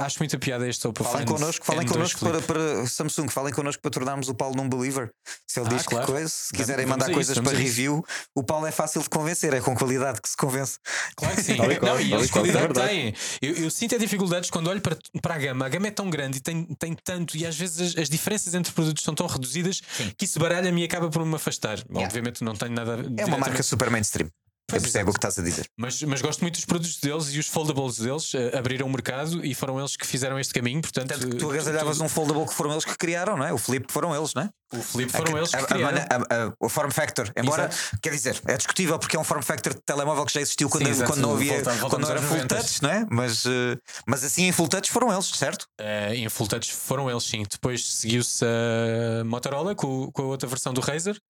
acho 0.00 0.18
muita 0.18 0.38
piada 0.38 0.68
este 0.68 0.86
Oppo 0.86 1.04
Falem 1.04 1.26
connosco, 1.26 1.64
falem 1.64 1.86
N2 1.86 1.92
connosco 1.92 2.20
para, 2.20 2.40
para 2.42 2.86
Samsung, 2.86 3.28
falem 3.28 3.52
connosco 3.52 3.80
para 3.82 3.90
tornarmos 3.90 4.28
o 4.28 4.34
Paulo 4.34 4.56
num 4.56 4.68
believer. 4.68 5.10
Se 5.46 5.60
ele 5.60 5.68
Ah, 5.70 5.74
diz 5.76 5.86
claro. 5.86 6.06
que 6.06 6.12
coisa, 6.12 6.28
se 6.28 6.52
quiserem 6.52 6.86
vamos 6.86 6.98
mandar 6.98 7.06
a 7.06 7.08
isso, 7.10 7.14
coisas 7.32 7.38
para 7.38 7.56
review, 7.58 8.04
o 8.34 8.42
Paulo 8.42 8.66
é 8.66 8.72
fácil 8.72 9.02
de 9.02 9.08
convencer, 9.08 9.52
é 9.54 9.60
com 9.60 9.74
qualidade 9.74 10.20
que 10.20 10.28
se 10.28 10.36
convence. 10.36 10.78
Claro 11.16 11.36
que 11.36 11.42
sim. 11.44 11.52
E 11.52 11.56
qual, 11.56 11.68
não, 11.94 12.00
e 12.00 12.12
eles 12.12 12.28
é 12.28 12.32
qualidade 12.32 12.66
verdade. 12.66 12.88
têm. 12.88 13.14
Eu, 13.40 13.54
eu 13.64 13.70
sinto 13.70 13.94
a 13.94 13.98
dificuldades 13.98 14.50
quando 14.50 14.68
olho 14.68 14.80
para, 14.80 14.96
para 15.22 15.34
a 15.34 15.38
gama. 15.38 15.66
A 15.66 15.68
gama 15.68 15.86
é 15.86 15.90
tão 15.90 16.10
grande 16.10 16.38
e 16.38 16.40
tem, 16.40 16.64
tem 16.78 16.94
tanto, 17.02 17.36
e 17.36 17.46
às 17.46 17.56
vezes 17.56 17.94
as, 17.94 18.02
as 18.02 18.08
diferenças 18.08 18.54
entre 18.54 18.72
produtos 18.72 19.02
são 19.02 19.14
tão 19.14 19.26
reduzidas 19.26 19.80
que 20.16 20.24
isso 20.24 20.38
baralha-me 20.38 20.82
e 20.82 20.84
acaba 20.84 21.08
por 21.08 21.24
me 21.24 21.34
afastar. 21.34 21.78
Obviamente 21.92 22.42
não 22.44 22.54
tenho 22.54 22.72
nada. 22.72 22.98
É 23.16 23.24
uma 23.24 23.38
marca 23.38 23.62
super 23.62 23.90
mainstream. 23.90 24.28
Eu 24.66 24.78
Pois, 24.80 24.82
percebo 24.82 25.10
o 25.10 25.12
que 25.12 25.18
estás 25.18 25.38
a 25.38 25.42
dizer. 25.42 25.66
Mas, 25.76 26.02
mas 26.02 26.22
gosto 26.22 26.40
muito 26.40 26.54
dos 26.54 26.64
produtos 26.64 26.96
deles 26.98 27.26
e 27.34 27.38
os 27.38 27.46
foldables 27.46 27.98
deles 27.98 28.32
eh, 28.34 28.56
abriram 28.56 28.86
o 28.86 28.90
mercado 28.90 29.44
e 29.44 29.54
foram 29.54 29.78
eles 29.78 29.94
que 29.94 30.06
fizeram 30.06 30.38
este 30.40 30.54
caminho. 30.54 30.80
Portanto, 30.80 31.08
Tanto 31.10 31.28
que 31.28 31.36
tu 31.36 31.50
agasalhavas 31.50 32.00
um 32.00 32.08
foldable 32.08 32.46
que 32.46 32.54
foram 32.54 32.72
eles 32.72 32.84
que 32.84 32.96
criaram, 32.96 33.36
não 33.36 33.44
é? 33.44 33.52
O 33.52 33.58
Flip 33.58 33.84
foram 33.92 34.16
eles, 34.16 34.32
não 34.32 34.42
é? 34.42 34.48
o 34.72 34.82
Flip 34.82 35.12
foram 35.12 35.34
A- 35.34 35.38
eles 35.38 35.50
que 35.50 35.56
a- 35.56 35.66
criaram. 35.66 35.98
a- 35.98 36.34
a- 36.46 36.52
o 36.58 36.68
form 36.70 36.90
factor, 36.90 37.30
embora 37.36 37.66
Exato. 37.66 37.98
quer 38.02 38.10
dizer, 38.10 38.40
é 38.48 38.56
discutível 38.56 38.98
porque 38.98 39.14
é 39.16 39.20
um 39.20 39.22
form 39.22 39.42
factor 39.42 39.74
de 39.74 39.80
telemóvel 39.82 40.24
que 40.24 40.32
já 40.32 40.40
existiu 40.40 40.68
quando, 40.70 40.92
Sim, 40.92 41.04
quando 41.04 41.20
não 41.20 41.34
havia 41.34 41.52
Volta- 41.52 41.64
quando 41.70 41.80
voltamos 41.80 42.08
não 42.08 42.16
era 42.16 42.22
full 42.26 42.36
90. 42.38 42.56
touch, 42.56 42.82
não 42.82 42.90
é? 42.90 43.06
Mas, 43.10 43.44
eh, 43.46 43.76
mas 44.06 44.24
assim 44.24 44.44
em 44.48 44.52
full 44.52 44.66
touch 44.66 44.90
foram 44.90 45.12
eles, 45.12 45.26
certo? 45.26 45.66
Eh, 45.78 46.16
em 46.16 46.28
full 46.30 46.48
touch 46.48 46.72
foram 46.72 47.08
eles 47.10 47.22
sim. 47.22 47.44
Depois 47.48 47.84
seguiu-se 47.86 48.44
a 48.44 49.22
Motorola 49.24 49.74
com, 49.74 50.10
com 50.10 50.22
a 50.22 50.26
outra 50.26 50.48
versão 50.48 50.72
do 50.72 50.80
Razer. 50.80 51.20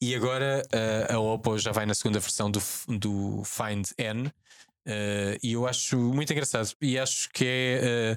E 0.00 0.14
agora 0.14 0.62
eh, 0.72 1.06
a 1.10 1.18
Oppo 1.18 1.58
já 1.58 1.72
vai 1.72 1.86
na 1.86 1.94
segunda 1.94 2.18
versão 2.20 2.50
do, 2.50 2.60
do 2.88 3.42
Find 3.44 3.86
N. 3.98 4.32
eh, 4.86 5.38
e 5.42 5.52
eu 5.52 5.66
acho 5.66 5.96
muito 5.98 6.32
engraçado 6.32 6.70
e 6.80 6.98
acho 6.98 7.28
que 7.32 7.44
é 7.44 7.80
eh, 7.82 8.16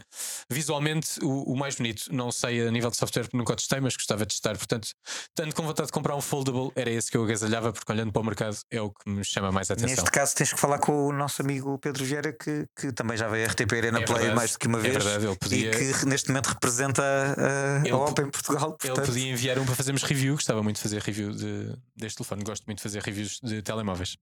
visualmente 0.49 1.20
o, 1.24 1.53
o 1.53 1.57
mais 1.57 1.76
bonito. 1.76 2.03
Não 2.13 2.32
sei 2.32 2.67
a 2.67 2.72
nível 2.72 2.89
de 2.91 2.97
software 2.97 3.24
porque 3.24 3.38
nunca 3.38 3.53
o 3.53 3.55
testei, 3.55 3.80
mas 3.80 3.95
gostava 3.95 4.26
de 4.26 4.30
testar. 4.30 4.57
Portanto, 4.57 4.89
tanto 5.36 5.55
com 5.55 5.63
vontade 5.63 5.88
de 5.88 5.93
comprar 5.93 6.15
um 6.15 6.22
foldable, 6.22 6.72
era 6.76 6.89
esse 6.89 7.09
que 7.11 7.17
eu 7.17 7.24
agasalhava, 7.24 7.74
porque 7.74 7.91
olhando 7.91 8.11
para 8.11 8.22
o 8.22 8.26
mercado 8.26 8.57
é 8.72 8.82
o 8.82 8.91
que 8.91 9.09
me 9.09 9.24
chama 9.24 9.51
mais 9.51 9.70
a 9.70 9.74
atenção. 9.74 9.89
Neste 9.95 10.11
caso 10.11 10.36
tens 10.36 10.53
que 10.53 10.59
falar 10.59 10.80
com 10.80 11.07
o 11.07 11.11
nosso 11.11 11.41
amigo 11.41 11.78
Pedro 11.80 12.03
Vieira, 12.05 12.32
que, 12.34 12.65
que 12.80 12.91
também 12.91 13.17
já 13.17 13.28
veio 13.28 13.45
a 13.45 13.49
RTP 13.51 13.72
Arena 13.74 13.99
É 13.99 14.05
Play 14.05 14.17
verdade, 14.17 14.36
mais 14.36 14.51
do 14.53 14.59
que 14.59 14.67
uma 14.67 14.80
é 14.80 14.82
vez. 14.82 14.93
verdade, 14.93 15.26
ele 15.26 15.36
podia- 15.36 15.72
E 15.72 15.93
que 15.93 16.05
neste 16.05 16.30
momento 16.30 16.48
representa 16.48 17.02
a, 17.03 17.80
Ele 17.80 17.91
a 17.91 17.98
Oppo 17.98 18.22
em 18.22 18.30
Portugal. 18.30 18.77
Ele 18.84 18.89
portanto- 18.93 19.06
podia 19.07 19.31
enviar 19.31 19.57
um 19.60 19.65
para 19.65 19.76
fazermos 19.76 20.03
review. 20.03 20.35
Gostava 20.35 20.61
muito 20.64 20.76
de 20.77 20.81
fazer 20.84 21.02
review 21.02 21.31
de, 21.31 21.73
deste 21.95 22.18
telefone. 22.18 22.43
Gosto 22.43 22.64
muito 22.65 22.77
de 22.77 22.84
fazer 22.84 23.02
reviews 23.02 23.39
de 23.43 23.61
telemóveis. 23.61 24.15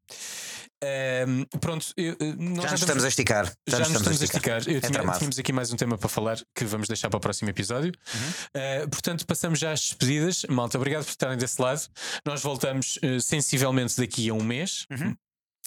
Ahm, 0.83 1.43
pronto, 1.59 1.87
eu, 1.97 2.15
eu- 2.19 2.36
nós 2.39 2.63
Já 2.65 2.71
nos 2.71 2.79
estamos 2.81 3.03
a 3.03 3.07
esticar. 3.07 3.53
já 3.67 3.79
nos 3.79 3.87
estamos 3.89 4.21
a 4.21 4.25
esticar. 4.25 4.61
Eu 4.67 4.77
É 4.77 4.81
tinha- 4.81 5.13
tínhamos 5.17 5.39
aqui 5.39 5.51
mais 5.51 5.71
um 5.71 5.75
tema 5.75 5.97
para 5.97 6.07
falar 6.09 6.37
que 6.55 6.63
vamos 6.65 6.87
deixar 6.87 7.09
para 7.09 7.17
o 7.17 7.19
próximo 7.19 7.49
episódio. 7.49 7.91
Uhum. 8.13 8.83
Uh, 8.85 8.89
portanto, 8.89 9.25
passamos 9.25 9.59
já 9.59 9.71
às 9.71 9.81
despedidas. 9.81 10.43
Malta, 10.49 10.77
obrigado 10.77 11.03
por 11.03 11.09
estarem 11.11 11.37
desse 11.37 11.61
lado. 11.61 11.81
Nós 12.25 12.41
voltamos 12.41 12.97
uh, 12.97 13.19
sensivelmente 13.19 13.97
daqui 13.97 14.29
a 14.29 14.33
um 14.33 14.43
mês. 14.43 14.85
Uhum. 14.91 15.15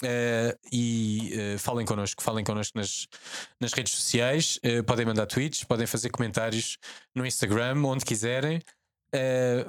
Uh, 0.03 0.57
e 0.71 1.33
uh, 1.55 1.59
falem 1.59 1.85
connosco, 1.85 2.23
falem 2.23 2.43
connosco 2.43 2.75
nas, 2.77 3.07
nas 3.59 3.71
redes 3.73 3.93
sociais. 3.93 4.59
Uh, 4.65 4.83
podem 4.83 5.05
mandar 5.05 5.27
tweets, 5.27 5.63
podem 5.63 5.85
fazer 5.85 6.09
comentários 6.09 6.77
no 7.13 7.25
Instagram, 7.25 7.83
onde 7.83 8.03
quiserem. 8.05 8.61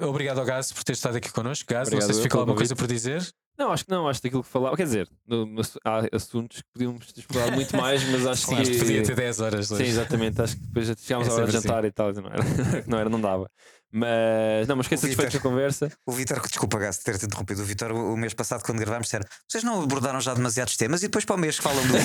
Obrigado 0.07 0.39
ao 0.39 0.45
Gás 0.45 0.71
por 0.71 0.83
ter 0.85 0.93
estado 0.93 1.17
aqui 1.17 1.29
connosco. 1.29 1.71
Gás, 1.71 1.89
não 1.89 1.99
sei 1.99 2.13
se 2.13 2.21
ficou 2.21 2.39
alguma 2.39 2.55
coisa 2.57 2.73
convite. 2.73 2.87
por 2.87 2.93
dizer. 2.93 3.33
Não, 3.57 3.71
acho 3.71 3.85
que 3.85 3.91
não, 3.91 4.07
acho 4.07 4.19
que 4.19 4.27
daquilo 4.27 4.43
que 4.43 4.49
falava. 4.49 4.75
Quer 4.75 4.83
dizer, 4.85 5.07
no- 5.27 5.45
no- 5.45 5.61
há 5.85 6.01
assuntos 6.15 6.61
que 6.61 6.67
podíamos 6.73 7.11
ter 7.13 7.19
explorado 7.21 7.51
muito 7.55 7.75
mais, 7.77 8.03
mas 8.09 8.25
acho 8.25 8.47
Claro, 8.47 8.63
que. 8.65 8.77
podia 8.79 9.03
ter 9.03 9.15
10 9.15 9.39
horas. 9.39 9.67
Sim, 9.67 9.75
hoje. 9.75 9.83
exatamente. 9.85 10.41
Acho 10.41 10.55
que 10.55 10.61
depois 10.63 10.87
já 10.87 10.95
chegámos 10.95 11.27
à 11.27 11.31
É 11.31 11.33
hora 11.35 11.45
de 11.45 11.51
jantar 11.51 11.85
e 11.85 11.91
tal. 11.91 12.11
Não 12.13 12.27
era, 12.27 12.43
não, 12.87 12.97
era, 12.99 13.09
não 13.09 13.21
dava. 13.21 13.49
Mas, 13.95 14.67
não, 14.67 14.75
mas 14.75 14.87
fiquei 14.87 14.97
satisfeito 14.97 15.31
com 15.33 15.37
a 15.37 15.51
conversa. 15.51 15.91
O 16.03 16.11
Vitor, 16.11 16.41
desculpa, 16.41 16.79
Gás, 16.79 16.97
de 16.97 17.03
ter-te 17.03 17.25
interrompido. 17.27 17.61
O 17.61 17.65
Vitor, 17.65 17.91
o 17.91 18.13
o 18.13 18.17
mês 18.17 18.33
passado, 18.33 18.63
quando 18.63 18.79
gravámos, 18.79 19.05
disseram: 19.05 19.25
vocês 19.47 19.63
não 19.63 19.83
abordaram 19.83 20.19
já 20.19 20.33
demasiados 20.33 20.75
temas 20.75 21.03
e 21.03 21.07
depois 21.07 21.23
para 21.23 21.35
o 21.35 21.37
mês 21.37 21.57
que 21.57 21.63
falam 21.63 21.85
do 21.85 21.93
quê? 21.93 21.99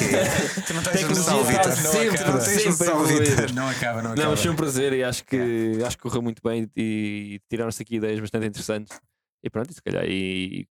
tu 0.67 0.75
não 0.75 0.83
tens 0.83 1.09
noção, 1.09 1.43
Vitor. 1.45 1.73
sempre, 1.73 2.25
não 2.25 2.39
tens 2.39 2.65
noção. 2.67 3.05
Vitor. 3.07 3.53
Não 3.55 3.69
acaba, 3.71 4.03
não 4.03 4.13
acaba. 4.13 4.29
Não, 4.29 4.37
foi 4.37 4.51
um 4.51 4.57
prazer 4.57 4.93
e 4.93 5.03
acho 5.03 5.25
que, 5.25 5.79
acho 5.83 5.97
que 5.97 6.03
correu 6.03 6.21
muito 6.21 6.43
bem 6.45 6.71
e, 6.77 7.37
e 7.37 7.41
tiraram-se 7.49 7.83
aqui 7.83 7.97
ideias 7.97 8.21
bastante 8.21 8.47
interessantes. 8.47 9.01
E 9.43 9.49
pronto, 9.49 9.71
e 9.71 9.75
se 9.75 9.81
calhar 9.83 10.05
e, 10.07 10.67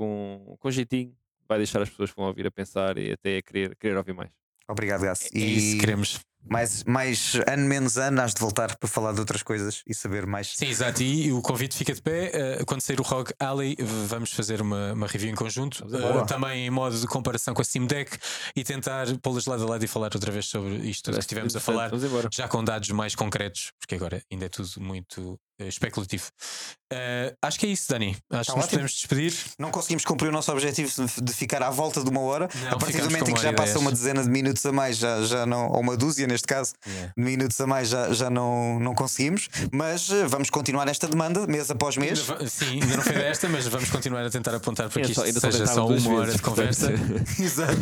com, 0.00 0.56
com 0.58 0.70
jeitinho 0.70 1.14
vai 1.46 1.58
deixar 1.58 1.82
as 1.82 1.90
pessoas 1.90 2.10
que 2.10 2.16
vão 2.16 2.26
ouvir 2.26 2.46
a 2.46 2.50
pensar 2.50 2.96
e 2.96 3.12
até 3.12 3.36
a 3.36 3.42
querer, 3.42 3.76
querer 3.76 3.96
ouvir 3.98 4.14
mais. 4.14 4.30
Obrigado, 4.66 5.02
Gás. 5.02 5.28
É 5.34 5.38
isso 5.38 5.72
que 5.74 5.80
queremos. 5.80 6.20
mais, 6.48 6.84
mais 6.84 7.34
ano 7.46 7.66
menos 7.66 7.98
ano, 7.98 8.22
has 8.22 8.32
de 8.32 8.40
voltar 8.40 8.76
para 8.76 8.88
falar 8.88 9.12
de 9.12 9.18
outras 9.18 9.42
coisas 9.42 9.82
e 9.84 9.92
saber 9.92 10.26
mais. 10.26 10.56
Sim, 10.56 10.68
exato. 10.68 11.02
E 11.02 11.32
o 11.32 11.42
convite 11.42 11.76
fica 11.76 11.92
de 11.92 12.00
pé. 12.00 12.60
Uh, 12.60 12.64
quando 12.64 12.80
sair 12.80 13.00
o 13.00 13.02
ROG 13.02 13.32
Alley, 13.38 13.76
vamos 14.08 14.32
fazer 14.32 14.62
uma, 14.62 14.92
uma 14.92 15.08
review 15.08 15.28
em 15.28 15.34
conjunto. 15.34 15.84
Uh, 15.84 16.24
também 16.24 16.66
em 16.66 16.70
modo 16.70 16.96
de 16.96 17.06
comparação 17.08 17.52
com 17.52 17.60
a 17.60 17.64
Steam 17.64 17.84
Deck 17.84 18.16
e 18.54 18.62
tentar 18.62 19.06
pô-las 19.18 19.44
lado 19.44 19.64
a 19.64 19.70
lado 19.70 19.84
e 19.84 19.88
falar 19.88 20.14
outra 20.14 20.30
vez 20.30 20.46
sobre 20.46 20.76
isto 20.88 21.10
que 21.10 21.18
estivemos 21.18 21.54
a 21.56 21.60
falar. 21.60 21.90
Já 22.32 22.46
com 22.46 22.62
dados 22.62 22.88
mais 22.90 23.16
concretos, 23.16 23.72
porque 23.78 23.96
agora 23.96 24.22
ainda 24.30 24.46
é 24.46 24.48
tudo 24.48 24.70
muito 24.78 25.38
especulativo. 25.68 26.24
Uh, 26.92 27.36
acho 27.42 27.58
que 27.58 27.66
é 27.66 27.68
isso, 27.68 27.86
Dani. 27.88 28.16
Acho 28.30 28.46
Tá 28.48 28.52
que 28.54 28.58
nos 28.58 28.66
podemos 28.70 28.92
despedir. 28.92 29.34
Não 29.58 29.70
conseguimos 29.70 30.04
cumprir 30.04 30.28
o 30.28 30.32
nosso 30.32 30.50
objetivo 30.50 30.90
de- 31.22 31.32
ficar 31.32 31.62
à 31.62 31.70
volta 31.70 32.02
de 32.02 32.10
uma 32.10 32.20
hora. 32.20 32.48
Não, 32.62 32.68
a 32.72 32.78
partir 32.78 32.98
do 32.98 33.04
momento 33.04 33.30
em 33.30 33.34
que 33.34 33.42
já 33.42 33.52
passa 33.52 33.78
uma 33.78 33.92
dezena 33.92 34.24
de 34.24 34.28
minutos 34.30 34.64
a 34.66 34.72
mais, 34.72 34.96
já, 34.96 35.22
já 35.22 35.46
não, 35.46 35.68
ou 35.70 35.80
uma 35.80 35.96
dúzia 35.96 36.26
neste 36.26 36.46
caso, 36.48 36.72
Yeah. 36.86 37.12
de 37.16 37.22
minutos 37.22 37.60
a 37.60 37.66
mais 37.66 37.88
já, 37.88 38.12
já 38.12 38.28
não, 38.30 38.80
não 38.80 38.94
conseguimos. 38.94 39.48
Mas 39.72 40.10
eh, 40.10 40.26
vamos 40.26 40.50
continuar 40.50 40.88
esta 40.88 41.06
demanda, 41.06 41.46
mês 41.46 41.70
após 41.70 41.96
mês. 41.96 42.28
Ainda 42.28 42.48
Sim, 42.48 42.82
ainda 42.82 42.96
não 42.96 43.02
foi 43.04 43.12
desta, 43.14 43.48
mas 43.48 43.66
vamos 43.68 43.88
continuar 43.90 44.24
a 44.26 44.30
tentar 44.30 44.54
apontar 44.54 44.88
para 44.88 45.02
que 45.02 45.10
isto 45.12 45.20
só- 45.40 45.50
seja 45.50 45.66
só 45.66 45.86
uma 45.86 45.94
duas 45.94 46.06
hora 46.06 46.18
vezes, 46.26 46.36
de 46.36 46.42
conversa. 46.42 46.90
Exato. 47.38 47.72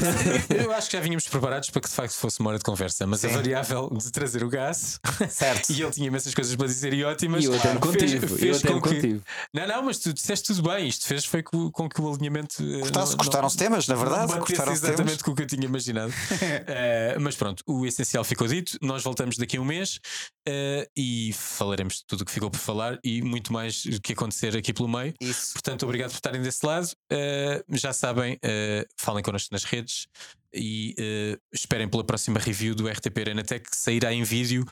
Eu 0.54 0.72
acho 0.72 0.90
que 0.90 0.96
já 0.96 1.02
vínhamos 1.02 1.26
preparados 1.26 1.70
para 1.70 1.80
que 1.80 1.88
de 1.88 1.94
facto 1.94 2.12
fosse 2.14 2.40
uma 2.40 2.50
hora 2.50 2.58
de 2.58 2.64
conversa, 2.64 3.06
mas 3.06 3.24
a 3.24 3.28
Sim. 3.28 3.34
variável 3.34 3.88
de 3.90 4.10
trazer 4.12 4.42
o 4.44 4.48
gás 4.50 5.00
Certo. 5.30 5.70
e 5.72 5.82
ele 5.82 5.90
tinha 5.92 6.06
imensas 6.06 6.34
coisas 6.34 6.54
para 6.54 6.66
dizer 6.66 6.92
e 6.92 7.04
ótimas. 7.04 7.42
E 7.44 7.48
até 7.76 7.88
me 8.06 8.08
fez- 8.20 8.40
fez 8.40 8.64
eu 8.64 8.80
com 8.80 8.88
me 8.90 9.00
que-. 9.00 9.20
Não, 9.52 9.66
não, 9.68 9.82
mas 9.84 9.98
tu 9.98 10.12
disseste 10.12 10.46
tudo 10.54 10.68
bem. 10.68 10.88
Isto 10.88 11.06
fez 11.06 11.24
foi 11.24 11.42
com, 11.42 11.70
com 11.70 11.88
que 11.88 12.00
o 12.00 12.12
alinhamento. 12.12 12.62
eh, 12.62 12.80
Cortaram-se 12.80 13.12
não- 13.12 13.18
cortaram-se 13.18 13.56
temas, 13.56 13.86
na 13.88 13.94
verdade. 13.94 14.32
Cortaram-se 14.38 14.84
exatamente 14.84 14.96
temas. 15.08 15.22
com 15.22 15.30
o 15.30 15.34
que 15.34 15.42
eu 15.42 15.46
tinha 15.46 15.64
imaginado. 15.64 16.12
Eh, 16.70 17.16
mas 17.20 17.34
pronto, 17.36 17.62
o 17.66 17.84
essencial 17.86 18.24
ficou 18.24 18.46
dito. 18.46 18.76
Nós 18.82 19.02
voltamos 19.02 19.36
daqui 19.36 19.56
a 19.56 19.60
um 19.60 19.64
mês 19.64 19.98
eh, 20.46 20.88
e 20.96 21.32
falaremos 21.34 21.96
de 21.96 22.04
tudo 22.06 22.22
o 22.22 22.24
que 22.24 22.32
ficou 22.32 22.50
por 22.50 22.58
falar 22.58 22.98
e 23.04 23.22
muito 23.22 23.52
mais 23.52 23.84
o 23.84 24.00
que 24.00 24.12
acontecer 24.12 24.56
aqui 24.56 24.72
pelo 24.72 24.88
meio. 24.88 25.14
Isso. 25.20 25.52
Portanto, 25.54 25.84
obrigado 25.84 26.10
por 26.10 26.16
estarem 26.16 26.40
desse 26.42 26.64
lado. 26.64 26.88
Uh, 27.12 27.76
já 27.76 27.92
sabem, 27.92 28.34
uh, 28.34 28.86
falem 28.96 29.22
connosco 29.22 29.48
nas 29.52 29.64
redes 29.64 30.06
e 30.52 30.94
uh, 30.98 31.40
esperem 31.52 31.88
pela 31.88 32.04
próxima 32.04 32.38
review 32.38 32.74
do 32.74 32.88
RTP 32.88 33.18
Arena 33.18 33.42
Tech 33.42 33.68
que 33.68 33.76
sairá 33.76 34.12
em 34.12 34.22
vídeo. 34.22 34.64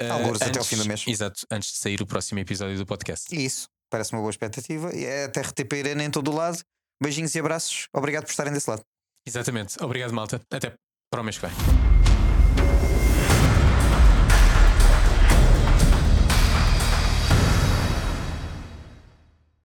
Uh, 0.00 0.34
até 0.40 0.58
ao 0.58 0.64
fim 0.64 0.76
do 0.76 0.84
mês. 0.84 1.04
Exato, 1.06 1.46
antes 1.50 1.72
de 1.72 1.78
sair 1.78 2.00
o 2.02 2.06
próximo 2.06 2.40
episódio 2.40 2.76
do 2.76 2.86
podcast. 2.86 3.34
Isso. 3.34 3.68
Parece 3.90 4.12
uma 4.12 4.20
boa 4.20 4.30
expectativa. 4.30 4.94
E 4.94 5.04
é 5.04 5.24
até 5.24 5.40
RTP 5.40 5.72
Arena 5.74 6.04
em 6.04 6.10
todo 6.10 6.30
o 6.30 6.34
lado. 6.34 6.60
Beijinhos 7.02 7.34
e 7.34 7.40
abraços. 7.40 7.86
Obrigado 7.92 8.24
por 8.24 8.30
estarem 8.30 8.52
desse 8.52 8.70
lado. 8.70 8.82
Exatamente. 9.26 9.82
Obrigado, 9.82 10.12
malta. 10.12 10.40
Até 10.50 10.74
para 11.10 11.20
o 11.20 11.24
mês 11.24 11.38
que 11.38 11.46
vem. 11.46 11.99